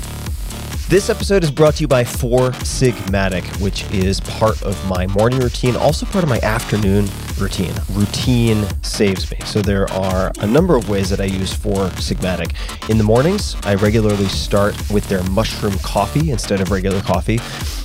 This 0.91 1.09
episode 1.09 1.45
is 1.45 1.51
brought 1.51 1.75
to 1.75 1.81
you 1.83 1.87
by 1.87 2.03
Four 2.03 2.49
Sigmatic, 2.65 3.45
which 3.61 3.89
is 3.93 4.19
part 4.19 4.61
of 4.61 4.89
my 4.89 5.07
morning 5.07 5.39
routine, 5.39 5.77
also 5.77 6.05
part 6.05 6.21
of 6.21 6.29
my 6.29 6.41
afternoon 6.41 7.07
routine. 7.39 7.73
Routine 7.93 8.67
saves 8.83 9.31
me. 9.31 9.37
So 9.45 9.61
there 9.61 9.89
are 9.93 10.33
a 10.41 10.45
number 10.45 10.75
of 10.75 10.89
ways 10.89 11.09
that 11.09 11.21
I 11.21 11.23
use 11.23 11.53
Four 11.53 11.85
Sigmatic. 11.91 12.51
In 12.89 12.97
the 12.97 13.05
mornings, 13.05 13.55
I 13.63 13.75
regularly 13.75 14.25
start 14.25 14.75
with 14.91 15.07
their 15.07 15.23
mushroom 15.29 15.79
coffee 15.79 16.29
instead 16.29 16.59
of 16.59 16.71
regular 16.71 16.99
coffee, 16.99 17.39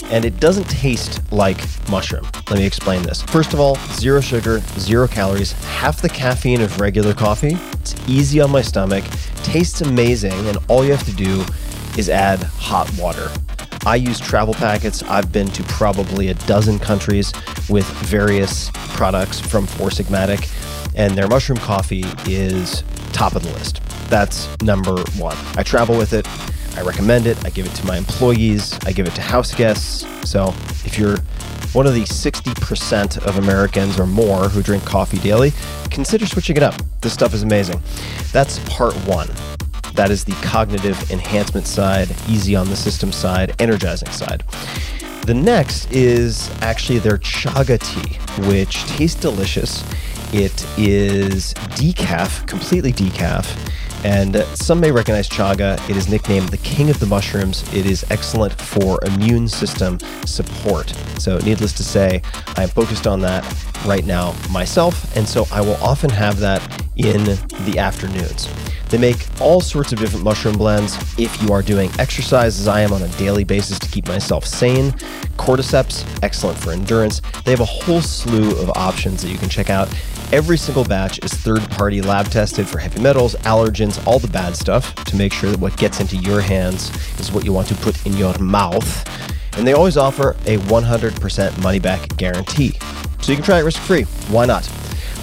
and 0.07 0.25
it 0.25 0.41
doesn't 0.41 0.69
taste 0.69 1.21
like 1.31 1.59
mushroom. 1.89 2.25
Let 2.51 2.59
me 2.59 2.67
explain 2.67 3.05
this. 3.05 3.23
First 3.23 3.53
of 3.53 3.61
all, 3.61 3.77
zero 3.93 4.21
sugar, 4.21 4.59
zero 4.81 5.07
calories, 5.07 5.53
half 5.53 6.03
the 6.03 6.09
caffeine 6.09 6.61
of 6.61 6.81
regular 6.81 7.15
coffee. 7.15 7.57
It's 7.75 7.95
easy 8.09 8.41
on 8.41 8.51
my 8.51 8.63
stomach, 8.63 9.05
tastes 9.45 9.81
amazing, 9.81 10.49
and 10.49 10.59
all 10.67 10.85
you 10.85 10.91
have 10.91 11.05
to 11.05 11.13
do 11.13 11.45
is 11.97 12.09
add 12.09 12.43
hot 12.43 12.91
water. 12.99 13.31
I 13.87 13.97
use 13.97 14.19
travel 14.19 14.53
packets. 14.53 15.03
I've 15.05 15.31
been 15.33 15.49
to 15.49 15.63
probably 15.65 16.29
a 16.29 16.35
dozen 16.35 16.79
countries 16.79 17.33
with 17.69 17.87
various 17.87 18.71
products 18.95 19.39
from 19.39 19.67
Four 19.67 19.91
Sigmatic, 19.91 20.51
and 20.97 21.17
their 21.17 21.29
mushroom 21.29 21.59
coffee 21.59 22.05
is 22.27 22.83
top 23.13 23.35
of 23.37 23.43
the 23.43 23.53
list. 23.53 23.81
That's 24.11 24.49
number 24.61 24.97
one. 25.19 25.37
I 25.57 25.63
travel 25.63 25.97
with 25.97 26.13
it. 26.13 26.27
I 26.77 26.83
recommend 26.83 27.27
it. 27.27 27.43
I 27.45 27.51
give 27.51 27.67
it 27.67 27.75
to 27.77 27.87
my 27.87 27.97
employees. 27.97 28.79
I 28.85 28.93
give 28.93 29.07
it 29.07 29.15
to 29.15 29.23
house 29.23 29.55
guests. 29.55 30.05
So 30.29 30.49
if 30.85 30.99
you're 30.99 31.19
one 31.73 31.87
of 31.87 31.95
the 31.95 32.03
60% 32.03 33.19
of 33.25 33.39
Americans 33.39 34.01
or 34.01 34.07
more 34.07 34.49
who 34.49 34.63
drink 34.63 34.85
coffee 34.85 35.19
daily, 35.19 35.53
consider 35.91 36.27
switching 36.27 36.57
it 36.57 36.63
up. 36.63 36.75
This 37.01 37.13
stuff 37.13 37.35
is 37.35 37.43
amazing. 37.43 37.81
That's 38.33 38.59
part 38.69 38.95
one. 39.07 39.29
That 39.97 40.11
is 40.11 40.25
the 40.25 40.35
cognitive 40.43 41.11
enhancement 41.11 41.67
side, 41.67 42.15
easy 42.29 42.55
on 42.55 42.69
the 42.69 42.77
system 42.77 43.13
side, 43.13 43.55
energizing 43.59 44.11
side. 44.11 44.45
The 45.25 45.33
next 45.35 45.91
is 45.91 46.51
actually 46.61 46.99
their 46.99 47.17
chaga 47.17 47.79
tea, 47.81 48.19
which 48.47 48.85
tastes 48.85 49.19
delicious. 49.19 49.83
It 50.35 50.67
is 50.79 51.55
decaf, 51.55 52.47
completely 52.47 52.93
decaf. 52.93 53.47
And 54.05 54.37
some 54.55 54.81
may 54.81 54.93
recognize 54.93 55.29
chaga. 55.29 55.77
It 55.89 55.97
is 55.97 56.09
nicknamed 56.09 56.51
the 56.51 56.59
king 56.59 56.91
of 56.91 57.01
the 57.01 57.07
mushrooms. 57.07 57.63
It 57.75 57.87
is 57.87 58.05
excellent 58.11 58.53
for 58.61 59.03
immune 59.05 59.49
system 59.49 59.99
support. 60.27 60.91
So, 61.19 61.39
needless 61.39 61.73
to 61.73 61.83
say, 61.83 62.21
I 62.57 62.65
am 62.65 62.69
focused 62.69 63.07
on 63.07 63.21
that 63.23 63.43
right 63.87 64.05
now 64.05 64.35
myself. 64.51 65.17
And 65.17 65.27
so 65.27 65.47
I 65.51 65.63
will 65.63 65.77
often 65.77 66.11
have 66.11 66.39
that 66.41 66.61
in 66.97 67.25
the 67.65 67.79
afternoons. 67.79 68.49
They 68.89 68.99
make 68.99 69.27
all 69.41 69.61
sorts 69.61 69.93
of 69.93 69.99
different 69.99 70.25
mushroom 70.25 70.57
blends. 70.57 70.97
If 71.19 71.43
you 71.43 71.53
are 71.53 71.63
doing 71.63 71.91
exercise, 71.99 72.59
as 72.61 72.69
I 72.69 72.81
am 72.81 72.93
on 72.93 73.03
a 73.03 73.09
daily 73.17 73.45
basis 73.45 73.79
to 73.81 73.89
keep 73.89 74.07
myself 74.07 74.47
sane, 74.47 74.93
cordyceps, 75.37 76.07
excellent 76.23 76.59
for 76.59 76.73
endurance. 76.73 77.21
They 77.45 77.51
have 77.51 77.61
a 77.61 77.65
whole 77.65 78.01
slew 78.01 78.59
of 78.61 78.71
options 78.77 79.23
that 79.23 79.29
you 79.29 79.39
can 79.39 79.49
check 79.49 79.71
out. 79.71 79.89
Every 80.33 80.57
single 80.57 80.85
batch 80.85 81.19
is 81.25 81.33
third 81.33 81.69
party 81.71 82.01
lab 82.01 82.27
tested 82.27 82.69
for 82.69 82.79
heavy 82.79 83.01
metals, 83.01 83.35
allergens, 83.37 84.05
all 84.07 84.19
the 84.19 84.29
bad 84.29 84.57
stuff 84.57 84.95
to 85.05 85.17
make 85.17 85.33
sure 85.33 85.51
that 85.51 85.61
what 85.61 85.77
gets 85.77 86.01
into 86.01 86.17
your 86.17 86.41
hands 86.41 86.91
is 87.21 87.31
what 87.31 87.45
you 87.45 87.53
want 87.53 87.69
to 87.69 87.75
put 87.77 88.05
in 88.07 88.17
your 88.17 88.37
mouth. 88.39 89.05
And 89.57 89.67
they 89.67 89.73
always 89.73 89.97
offer 89.97 90.31
a 90.47 90.59
100% 90.59 91.63
money 91.63 91.79
back 91.79 92.09
guarantee. 92.17 92.73
So 93.21 93.33
you 93.33 93.37
can 93.37 93.45
try 93.45 93.59
it 93.59 93.63
risk 93.63 93.81
free. 93.83 94.03
Why 94.29 94.47
not? 94.47 94.71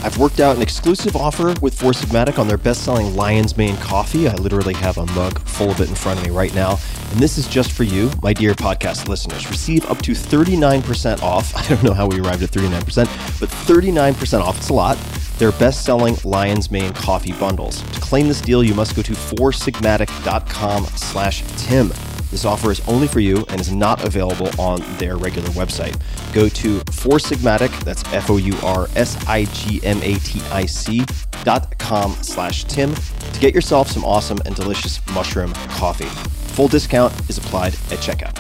I've 0.04 0.18
worked 0.18 0.42
out 0.42 0.58
an 0.58 0.62
exclusive 0.62 1.16
offer 1.16 1.54
with 1.62 1.74
Four 1.80 1.94
Sigmatic 1.94 2.38
on 2.38 2.46
their 2.46 2.58
best 2.58 2.84
selling 2.84 3.16
Lion's 3.16 3.56
Mane 3.56 3.78
coffee. 3.78 4.28
I 4.28 4.36
literally 4.36 4.74
have 4.74 4.98
a 4.98 5.06
mug 5.08 5.40
full 5.48 5.72
of 5.72 5.80
it 5.80 5.88
in 5.88 5.96
front 5.96 6.20
of 6.20 6.26
me 6.26 6.32
right 6.32 6.54
now. 6.54 6.78
And 7.12 7.20
this 7.22 7.38
is 7.38 7.48
just 7.48 7.72
for 7.72 7.84
you, 7.84 8.12
my 8.22 8.34
dear 8.34 8.54
podcast 8.54 9.08
listeners. 9.08 9.50
Receive 9.50 9.90
up 9.90 10.02
to 10.02 10.12
39% 10.12 11.22
off. 11.24 11.56
I 11.56 11.66
don't 11.70 11.84
know 11.84 11.94
how 11.94 12.08
we 12.08 12.20
arrived 12.20 12.44
at 12.44 12.50
39%, 12.50 13.40
but 13.40 13.48
39% 13.48 14.42
off. 14.42 14.58
It's 14.58 14.70
a 14.70 14.74
lot. 14.74 14.98
Their 15.38 15.54
best 15.54 15.86
selling 15.86 16.18
Lion's 16.26 16.70
Mane 16.70 16.94
coffee 16.94 17.32
bundles. 17.34 17.82
To 17.82 18.02
claim 18.02 18.28
this 18.28 18.42
deal, 18.42 18.62
you 18.62 18.74
must 18.74 18.98
go 18.98 19.02
to 19.04 19.14
foursigmatic.com 19.14 20.86
slash 20.86 21.44
Tim. 21.56 21.94
This 22.34 22.46
offer 22.46 22.72
is 22.72 22.82
only 22.88 23.08
for 23.08 23.20
you 23.20 23.46
and 23.50 23.62
is 23.62 23.72
not 23.72 24.04
available 24.04 24.50
on 24.60 24.82
their 24.98 25.18
regular 25.18 25.50
website. 25.50 25.96
Go 26.34 26.50
to 26.50 26.80
Four 26.92 27.20
Sigmatic, 27.20 27.70
that's 27.84 28.04
F-O-U-R-S-I-G-M-A-T-I-C 28.12 31.06
dot 31.44 31.78
com 31.78 32.12
slash 32.24 32.64
Tim 32.64 32.96
to 32.96 33.40
get 33.40 33.54
yourself 33.54 33.88
some 33.88 34.04
awesome 34.04 34.40
and 34.48 34.56
delicious 34.56 35.00
mushroom 35.14 35.54
coffee. 35.78 36.10
Full 36.56 36.68
discount 36.68 37.14
is 37.30 37.38
applied 37.38 37.76
at 37.76 38.00
checkout. 38.00 38.34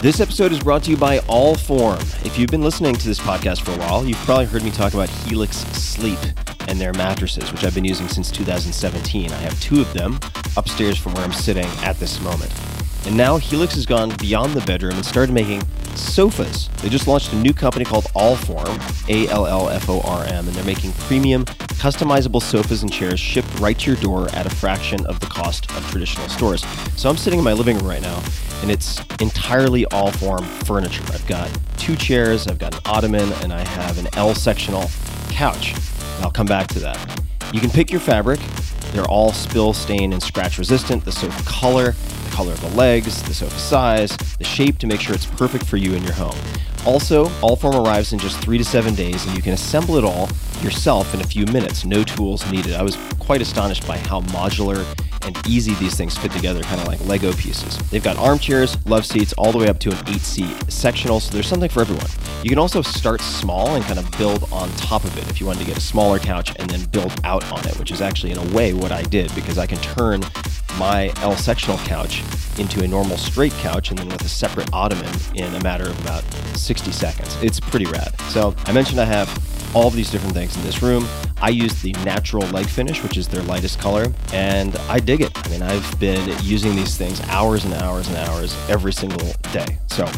This 0.00 0.20
episode 0.20 0.52
is 0.52 0.60
brought 0.60 0.84
to 0.84 0.92
you 0.92 0.96
by 0.96 1.18
Allform. 1.18 1.98
If 2.24 2.38
you've 2.38 2.50
been 2.50 2.62
listening 2.62 2.94
to 2.94 3.08
this 3.08 3.18
podcast 3.18 3.62
for 3.62 3.72
a 3.72 3.78
while, 3.78 4.04
you've 4.04 4.18
probably 4.18 4.46
heard 4.46 4.62
me 4.62 4.70
talk 4.70 4.94
about 4.94 5.08
Helix 5.08 5.56
Sleep 5.56 6.20
and 6.68 6.80
their 6.80 6.92
mattresses, 6.92 7.50
which 7.50 7.64
I've 7.64 7.74
been 7.74 7.84
using 7.84 8.06
since 8.06 8.30
2017. 8.30 9.32
I 9.32 9.38
have 9.38 9.60
two 9.60 9.80
of 9.80 9.92
them 9.94 10.20
upstairs 10.56 10.96
from 10.96 11.14
where 11.14 11.24
I'm 11.24 11.32
sitting 11.32 11.66
at 11.82 11.98
this 11.98 12.20
moment. 12.20 12.52
And 13.06 13.16
now 13.16 13.36
Helix 13.36 13.74
has 13.74 13.84
gone 13.84 14.14
beyond 14.16 14.54
the 14.54 14.64
bedroom 14.64 14.94
and 14.94 15.04
started 15.04 15.32
making 15.32 15.62
sofas. 15.94 16.68
They 16.82 16.88
just 16.88 17.06
launched 17.06 17.32
a 17.32 17.36
new 17.36 17.52
company 17.52 17.84
called 17.84 18.04
Allform, 18.16 19.08
A 19.08 19.28
L 19.30 19.46
L 19.46 19.68
F 19.68 19.88
O 19.90 20.00
R 20.00 20.24
M, 20.24 20.48
and 20.48 20.56
they're 20.56 20.64
making 20.64 20.92
premium, 20.92 21.44
customizable 21.44 22.40
sofas 22.40 22.82
and 22.82 22.90
chairs 22.90 23.20
shipped 23.20 23.60
right 23.60 23.78
to 23.78 23.90
your 23.92 24.00
door 24.00 24.28
at 24.30 24.46
a 24.46 24.50
fraction 24.50 25.04
of 25.06 25.20
the 25.20 25.26
cost 25.26 25.70
of 25.72 25.88
traditional 25.90 26.28
stores. 26.28 26.64
So 26.96 27.10
I'm 27.10 27.18
sitting 27.18 27.38
in 27.38 27.44
my 27.44 27.52
living 27.52 27.76
room 27.76 27.86
right 27.86 28.02
now, 28.02 28.22
and 28.62 28.70
it's 28.70 29.00
entirely 29.20 29.84
Allform 29.86 30.44
furniture. 30.66 31.04
I've 31.12 31.26
got 31.26 31.50
two 31.76 31.96
chairs, 31.96 32.46
I've 32.46 32.58
got 32.58 32.74
an 32.74 32.80
ottoman, 32.86 33.30
and 33.42 33.52
I 33.52 33.60
have 33.66 33.98
an 33.98 34.08
L 34.14 34.34
sectional 34.34 34.90
couch. 35.28 35.74
I'll 36.20 36.30
come 36.30 36.46
back 36.46 36.68
to 36.68 36.80
that. 36.80 37.22
You 37.52 37.60
can 37.60 37.70
pick 37.70 37.90
your 37.90 38.00
fabric. 38.00 38.40
They're 38.94 39.04
all 39.06 39.32
spill, 39.32 39.72
stain, 39.72 40.12
and 40.12 40.22
scratch 40.22 40.56
resistant. 40.56 41.04
The 41.04 41.10
sofa 41.10 41.42
color, 41.42 41.90
the 41.90 42.30
color 42.30 42.52
of 42.52 42.60
the 42.60 42.76
legs, 42.76 43.20
the 43.24 43.34
sofa 43.34 43.58
size, 43.58 44.16
the 44.38 44.44
shape 44.44 44.78
to 44.78 44.86
make 44.86 45.00
sure 45.00 45.16
it's 45.16 45.26
perfect 45.26 45.66
for 45.66 45.78
you 45.78 45.94
and 45.94 46.04
your 46.04 46.14
home. 46.14 46.38
Also, 46.86 47.26
Allform 47.40 47.84
arrives 47.84 48.12
in 48.12 48.18
just 48.18 48.38
three 48.40 48.58
to 48.58 48.64
seven 48.64 48.94
days, 48.94 49.24
and 49.24 49.34
you 49.34 49.42
can 49.42 49.54
assemble 49.54 49.96
it 49.96 50.04
all 50.04 50.28
yourself 50.60 51.14
in 51.14 51.20
a 51.20 51.24
few 51.24 51.46
minutes. 51.46 51.84
No 51.84 52.04
tools 52.04 52.50
needed. 52.50 52.74
I 52.74 52.82
was 52.82 52.96
quite 53.18 53.40
astonished 53.40 53.86
by 53.86 53.96
how 53.98 54.20
modular 54.20 54.84
and 55.26 55.36
easy 55.48 55.72
these 55.74 55.94
things 55.94 56.16
fit 56.18 56.30
together, 56.32 56.62
kind 56.62 56.80
of 56.80 56.86
like 56.86 57.02
Lego 57.06 57.32
pieces. 57.32 57.78
They've 57.90 58.04
got 58.04 58.18
armchairs, 58.18 58.76
love 58.86 59.06
seats, 59.06 59.32
all 59.34 59.52
the 59.52 59.58
way 59.58 59.68
up 59.68 59.78
to 59.80 59.90
an 59.90 60.08
eight 60.08 60.20
seat 60.20 60.54
sectional, 60.70 61.20
so 61.20 61.32
there's 61.32 61.48
something 61.48 61.70
for 61.70 61.80
everyone. 61.80 62.06
You 62.42 62.50
can 62.50 62.58
also 62.58 62.82
start 62.82 63.22
small 63.22 63.74
and 63.74 63.84
kind 63.84 63.98
of 63.98 64.10
build 64.18 64.46
on 64.52 64.70
top 64.72 65.04
of 65.04 65.16
it 65.16 65.28
if 65.30 65.40
you 65.40 65.46
wanted 65.46 65.60
to 65.60 65.66
get 65.66 65.78
a 65.78 65.80
smaller 65.80 66.18
couch 66.18 66.54
and 66.58 66.68
then 66.68 66.84
build 66.90 67.14
out 67.24 67.50
on 67.50 67.66
it, 67.66 67.78
which 67.78 67.90
is 67.90 68.02
actually, 68.02 68.32
in 68.32 68.38
a 68.38 68.54
way, 68.54 68.74
what 68.74 68.92
I 68.92 69.02
did 69.02 69.34
because 69.34 69.56
I 69.56 69.66
can 69.66 69.78
turn 69.78 70.22
my 70.78 71.12
L 71.22 71.36
sectional 71.36 71.78
couch 71.78 72.22
into 72.58 72.82
a 72.84 72.88
normal 72.88 73.16
straight 73.16 73.52
couch 73.54 73.90
and 73.90 73.98
then 73.98 74.08
with 74.08 74.22
a 74.22 74.28
separate 74.28 74.68
ottoman 74.72 75.12
in 75.34 75.52
a 75.54 75.62
matter 75.62 75.88
of 75.88 76.00
about 76.00 76.24
60 76.74 76.90
seconds. 76.90 77.36
It's 77.40 77.60
pretty 77.60 77.86
rad. 77.86 78.20
So 78.30 78.52
I 78.66 78.72
mentioned 78.72 79.00
I 79.00 79.04
have 79.04 79.28
all 79.76 79.86
of 79.86 79.94
these 79.94 80.10
different 80.10 80.34
things 80.34 80.56
in 80.56 80.62
this 80.64 80.82
room. 80.82 81.06
I 81.40 81.50
use 81.50 81.80
the 81.82 81.92
natural 82.04 82.42
leg 82.48 82.66
finish, 82.66 83.00
which 83.00 83.16
is 83.16 83.28
their 83.28 83.42
lightest 83.42 83.78
color, 83.78 84.12
and 84.32 84.74
I 84.88 84.98
dig 84.98 85.20
it. 85.20 85.30
I 85.34 85.48
mean, 85.50 85.62
I've 85.62 86.00
been 86.00 86.36
using 86.42 86.74
these 86.74 86.96
things 86.96 87.20
hours 87.28 87.64
and 87.64 87.74
hours 87.74 88.08
and 88.08 88.16
hours 88.16 88.56
every 88.68 88.92
single 88.92 89.28
day. 89.52 89.78
So 89.86 90.10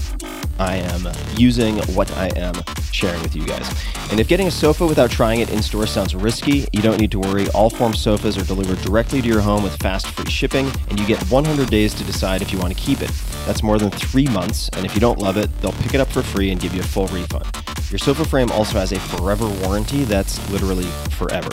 I 0.59 0.76
am 0.76 1.09
using 1.36 1.76
what 1.94 2.10
I 2.12 2.28
am 2.36 2.55
sharing 2.93 3.20
with 3.20 3.36
you 3.36 3.44
guys. 3.44 3.68
And 4.10 4.18
if 4.18 4.28
getting 4.28 4.47
a 4.47 4.51
sofa 4.51 4.86
without 4.86 5.10
trying 5.10 5.41
it 5.41 5.51
in 5.51 5.62
store 5.62 5.86
sounds 5.86 6.15
risky, 6.15 6.67
you 6.73 6.81
don't 6.81 6.99
need 6.99 7.10
to 7.10 7.20
worry. 7.20 7.44
Allform 7.47 7.94
sofas 7.94 8.39
are 8.39 8.44
delivered 8.44 8.81
directly 8.81 9.20
to 9.20 9.28
your 9.28 9.41
home 9.41 9.62
with 9.62 9.76
fast 9.83 10.07
free 10.07 10.31
shipping, 10.31 10.70
and 10.89 10.99
you 10.99 11.07
get 11.07 11.23
100 11.31 11.68
days 11.68 11.93
to 11.94 12.05
decide 12.05 12.41
if 12.41 12.52
you 12.52 12.59
want 12.59 12.75
to 12.75 12.81
keep 12.81 13.02
it. 13.02 13.10
That's 13.47 13.62
more 13.62 13.78
than 13.78 13.91
three 13.91 14.26
months, 14.28 14.70
and 14.70 14.86
if 14.86 14.94
you 14.94 15.01
don't 15.01 15.18
love 15.18 15.36
it, 15.36 15.51
they'll 15.60 15.73
pick 15.73 15.94
it 15.94 16.01
up 16.01 16.09
for 16.09 16.23
free 16.23 16.45
and 16.50 16.60
give 16.60 16.75
you 16.75 16.81
a 16.81 16.84
full 16.84 17.07
refund. 17.08 17.44
Your 17.91 17.99
sofa 17.99 18.25
frame 18.25 18.50
also 18.50 18.78
has 18.78 18.92
a 18.92 18.99
forever 18.99 19.49
warranty 19.62 20.05
that's 20.05 20.50
literally 20.50 20.86
forever. 21.10 21.50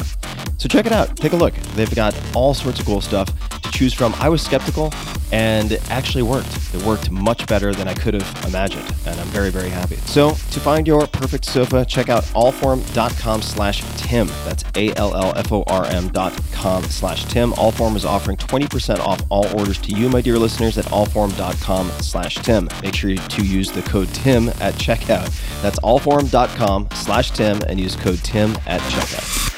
So 0.58 0.68
check 0.68 0.86
it 0.86 0.92
out. 0.92 1.16
Take 1.18 1.34
a 1.34 1.36
look. 1.36 1.54
They've 1.76 1.94
got 1.94 2.20
all 2.36 2.54
sorts 2.54 2.80
of 2.80 2.86
cool 2.86 3.02
stuff 3.02 3.28
to 3.62 3.72
choose 3.72 3.94
from. 3.94 4.14
I 4.16 4.30
was 4.30 4.42
skeptical 4.42 4.94
and 5.34 5.72
it 5.72 5.92
actually 5.92 6.22
worked. 6.22 6.56
It 6.74 6.82
worked 6.84 7.10
much 7.10 7.48
better 7.48 7.74
than 7.74 7.88
I 7.88 7.96
could 7.96 8.14
have 8.14 8.46
imagined, 8.46 8.86
and 9.08 9.20
I'm 9.20 9.28
very, 9.28 9.50
very 9.50 9.70
happy. 9.70 9.96
So 10.06 10.30
to 10.30 10.60
find 10.60 10.86
your 10.86 11.08
perfect 11.08 11.46
sofa, 11.46 11.84
check 11.86 12.08
out 12.08 12.24
allform.com 12.36 13.42
slash 13.42 13.84
Tim. 13.98 14.28
That's 14.46 14.64
A-L-L-F-O-R-M 14.76 16.10
dot 16.10 16.40
com 16.52 16.84
slash 16.84 17.26
Tim. 17.26 17.52
Allform 17.54 17.96
is 17.96 18.06
offering 18.06 18.38
20% 18.38 19.00
off 19.00 19.22
all 19.30 19.48
orders 19.60 19.80
to 19.80 19.92
you, 19.92 20.08
my 20.08 20.22
dear 20.22 20.38
listeners, 20.38 20.78
at 20.78 20.86
allform.com 20.86 21.90
slash 22.00 22.36
Tim. 22.36 22.70
Make 22.84 22.96
sure 22.96 23.16
to 23.16 23.46
use 23.46 23.72
the 23.72 23.82
code 23.82 24.10
Tim 24.10 24.50
at 24.62 24.76
checkout. 24.84 25.30
That's 25.62 25.80
allform.com 25.80 26.90
slash 26.94 27.32
Tim 27.32 27.62
and 27.68 27.80
use 27.80 27.96
code 27.96 28.20
Tim 28.24 28.52
at 28.68 28.82
checkout. 28.82 29.53